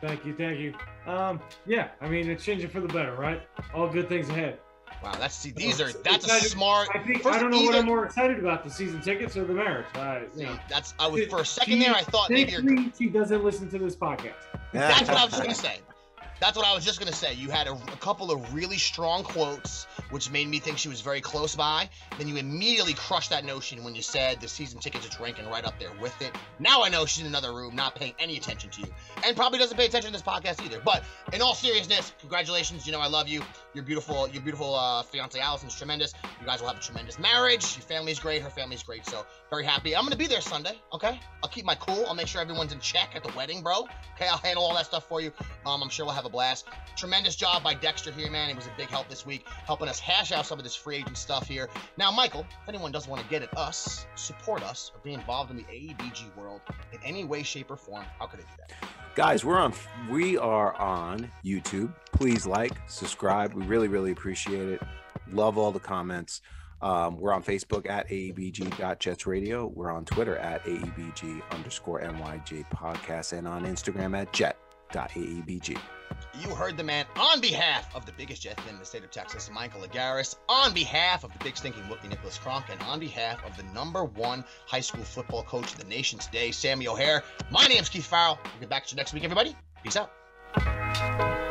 Thank 0.00 0.24
you, 0.24 0.34
thank 0.34 0.58
you. 0.58 0.74
Um, 1.06 1.40
yeah, 1.66 1.88
I 2.00 2.08
mean 2.08 2.30
it's 2.30 2.44
changing 2.44 2.68
for 2.68 2.80
the 2.80 2.88
better, 2.88 3.14
right? 3.14 3.42
All 3.74 3.88
good 3.88 4.08
things 4.08 4.28
ahead. 4.28 4.58
Wow, 5.02 5.12
that's 5.18 5.34
see, 5.34 5.50
these 5.50 5.80
are 5.80 5.92
that's 5.92 6.24
a 6.24 6.28
exciting. 6.28 6.48
smart. 6.48 6.88
I 6.94 6.98
think 6.98 7.22
first 7.22 7.36
I 7.36 7.40
don't 7.40 7.50
know 7.50 7.62
what 7.62 7.74
I'm 7.74 7.86
more 7.86 8.04
excited 8.04 8.38
about: 8.38 8.64
the 8.64 8.70
season 8.70 9.00
tickets 9.00 9.36
or 9.36 9.44
the 9.44 9.52
marriage. 9.52 9.86
I, 9.94 10.22
you 10.36 10.44
know. 10.44 10.58
that's 10.68 10.94
I 10.98 11.06
was 11.06 11.26
for 11.26 11.40
a 11.40 11.46
second 11.46 11.78
there. 11.78 11.94
I 11.94 12.02
thought 12.02 12.30
maybe 12.30 12.92
she 12.98 13.08
doesn't 13.08 13.44
listen 13.44 13.68
to 13.70 13.78
this 13.78 13.96
podcast. 13.96 14.34
That's 14.72 15.08
what 15.08 15.18
I 15.18 15.24
was 15.24 15.32
just 15.32 15.42
gonna 15.42 15.54
say. 15.54 15.80
That's 16.40 16.56
what 16.56 16.66
I 16.66 16.74
was 16.74 16.84
just 16.84 16.98
gonna 16.98 17.12
say. 17.12 17.32
You 17.34 17.48
had 17.50 17.66
a, 17.66 17.72
a, 17.72 17.96
couple 18.00 18.30
of 18.30 18.54
really 18.54 18.76
strong 18.76 19.22
quotes, 19.22 19.84
which 20.10 20.30
made 20.30 20.48
me 20.48 20.58
think 20.58 20.78
she 20.78 20.88
was 20.88 21.00
very 21.00 21.20
close 21.20 21.54
by. 21.54 21.88
Then 22.18 22.28
you 22.28 22.36
immediately 22.36 22.94
crushed 22.94 23.30
that 23.30 23.44
notion 23.44 23.84
when 23.84 23.94
you 23.94 24.02
said 24.02 24.40
the 24.40 24.48
season 24.48 24.80
tickets 24.80 25.06
is 25.06 25.20
ranking 25.20 25.48
right 25.48 25.64
up 25.64 25.78
there 25.78 25.92
with 26.00 26.20
it. 26.20 26.32
Now 26.58 26.82
I 26.82 26.88
know 26.88 27.06
she's 27.06 27.22
in 27.22 27.28
another 27.28 27.52
room, 27.52 27.74
not 27.76 27.94
paying 27.94 28.14
any 28.18 28.36
attention 28.36 28.70
to 28.70 28.80
you, 28.80 28.88
and 29.24 29.36
probably 29.36 29.58
doesn't 29.58 29.76
pay 29.76 29.86
attention 29.86 30.12
to 30.12 30.12
this 30.12 30.22
podcast 30.22 30.64
either. 30.64 30.80
But 30.84 31.04
in 31.32 31.40
all 31.40 31.54
seriousness, 31.54 32.12
congratulations. 32.18 32.84
You 32.86 32.92
know 32.92 33.00
I 33.00 33.08
love 33.08 33.28
you. 33.28 33.42
Your 33.72 33.84
beautiful, 33.84 34.28
your 34.28 34.42
beautiful 34.42 34.74
uh, 34.74 35.02
fiance 35.02 35.38
Allison's 35.38 35.76
tremendous. 35.76 36.14
You 36.40 36.46
guys 36.46 36.60
will 36.60 36.68
have 36.68 36.78
a 36.78 36.82
tremendous 36.82 37.18
marriage. 37.18 37.76
Your 37.76 37.84
family's 37.84 38.18
great. 38.18 38.42
Her 38.42 38.50
family's 38.50 38.82
great. 38.82 39.06
So 39.06 39.24
very 39.50 39.64
happy. 39.64 39.96
I'm 39.96 40.04
gonna 40.04 40.16
be 40.16 40.26
there 40.26 40.40
Sunday. 40.40 40.78
Okay, 40.92 41.20
I'll 41.42 41.48
keep 41.48 41.64
my 41.64 41.76
cool. 41.76 42.04
I'll 42.06 42.14
make 42.14 42.26
sure 42.26 42.40
everyone's 42.40 42.72
in 42.72 42.80
check 42.80 43.10
at 43.14 43.22
the 43.22 43.32
wedding, 43.36 43.62
bro. 43.62 43.86
Okay, 44.16 44.28
I'll 44.28 44.38
handle 44.38 44.64
all 44.64 44.74
that 44.74 44.86
stuff 44.86 45.08
for 45.08 45.20
you. 45.20 45.32
Um, 45.64 45.82
I'm 45.82 45.88
sure 45.88 46.04
we'll 46.04 46.14
have 46.14 46.23
a 46.24 46.28
blast. 46.28 46.66
Tremendous 46.96 47.36
job 47.36 47.62
by 47.62 47.74
Dexter 47.74 48.12
here, 48.12 48.30
man. 48.30 48.48
He 48.48 48.54
was 48.54 48.66
a 48.66 48.72
big 48.76 48.88
help 48.88 49.08
this 49.08 49.24
week, 49.26 49.46
helping 49.66 49.88
us 49.88 49.98
hash 49.98 50.32
out 50.32 50.46
some 50.46 50.58
of 50.58 50.64
this 50.64 50.74
free 50.74 50.96
agent 50.96 51.16
stuff 51.16 51.46
here. 51.46 51.68
Now, 51.96 52.10
Michael, 52.10 52.46
if 52.62 52.68
anyone 52.68 52.92
doesn't 52.92 53.10
want 53.10 53.22
to 53.22 53.28
get 53.28 53.42
at 53.42 53.56
us, 53.56 54.06
support 54.14 54.62
us, 54.62 54.92
or 54.94 55.00
be 55.02 55.12
involved 55.12 55.50
in 55.50 55.56
the 55.56 55.64
AEBG 55.64 56.36
world 56.36 56.60
in 56.92 56.98
any 57.04 57.24
way, 57.24 57.42
shape, 57.42 57.70
or 57.70 57.76
form, 57.76 58.04
how 58.18 58.26
could 58.26 58.40
they 58.40 58.44
do 58.44 58.50
that? 58.58 58.88
Guys, 59.14 59.44
we're 59.44 59.58
on 59.58 59.72
we 60.10 60.36
are 60.36 60.74
on 60.74 61.30
YouTube. 61.44 61.92
Please 62.12 62.46
like, 62.46 62.72
subscribe. 62.88 63.54
We 63.54 63.64
really, 63.64 63.88
really 63.88 64.10
appreciate 64.10 64.68
it. 64.68 64.82
Love 65.30 65.56
all 65.56 65.70
the 65.70 65.80
comments. 65.80 66.40
Um, 66.82 67.16
we're 67.16 67.32
on 67.32 67.42
Facebook 67.42 67.88
at 67.88 68.08
AEBG.Jets 68.08 69.26
Radio. 69.26 69.66
We're 69.66 69.90
on 69.90 70.04
Twitter 70.04 70.36
at 70.36 70.64
AEBG 70.64 71.42
underscore 71.50 72.00
NYJ 72.02 72.68
podcast 72.70 73.32
and 73.32 73.48
on 73.48 73.64
Instagram 73.64 74.16
at 74.20 74.32
You 76.40 76.54
heard 76.54 76.76
the 76.76 76.84
man 76.84 77.04
on 77.18 77.40
behalf 77.40 77.94
of 77.96 78.06
the 78.06 78.12
biggest 78.12 78.42
Jet 78.42 78.58
in 78.68 78.78
the 78.78 78.84
state 78.84 79.02
of 79.02 79.10
Texas, 79.10 79.50
Michael 79.52 79.82
Agaris, 79.82 80.36
on 80.48 80.72
behalf 80.72 81.24
of 81.24 81.32
the 81.32 81.38
big 81.42 81.56
stinking 81.56 81.88
rookie 81.88 82.08
Nicholas 82.08 82.38
Kronk, 82.38 82.66
and 82.70 82.80
on 82.82 83.00
behalf 83.00 83.44
of 83.44 83.56
the 83.56 83.64
number 83.74 84.04
one 84.04 84.44
high 84.66 84.80
school 84.80 85.02
football 85.02 85.42
coach 85.42 85.72
in 85.72 85.78
the 85.78 85.86
nation 85.86 86.18
today, 86.18 86.52
Sammy 86.52 86.86
O'Hare. 86.86 87.24
My 87.50 87.66
name's 87.66 87.88
Keith 87.88 88.06
Farrell. 88.06 88.38
We'll 88.44 88.60
get 88.60 88.68
back 88.68 88.86
to 88.86 88.94
you 88.94 88.96
next 88.96 89.12
week, 89.12 89.24
everybody. 89.24 89.56
Peace 89.82 89.96
out. 89.96 91.43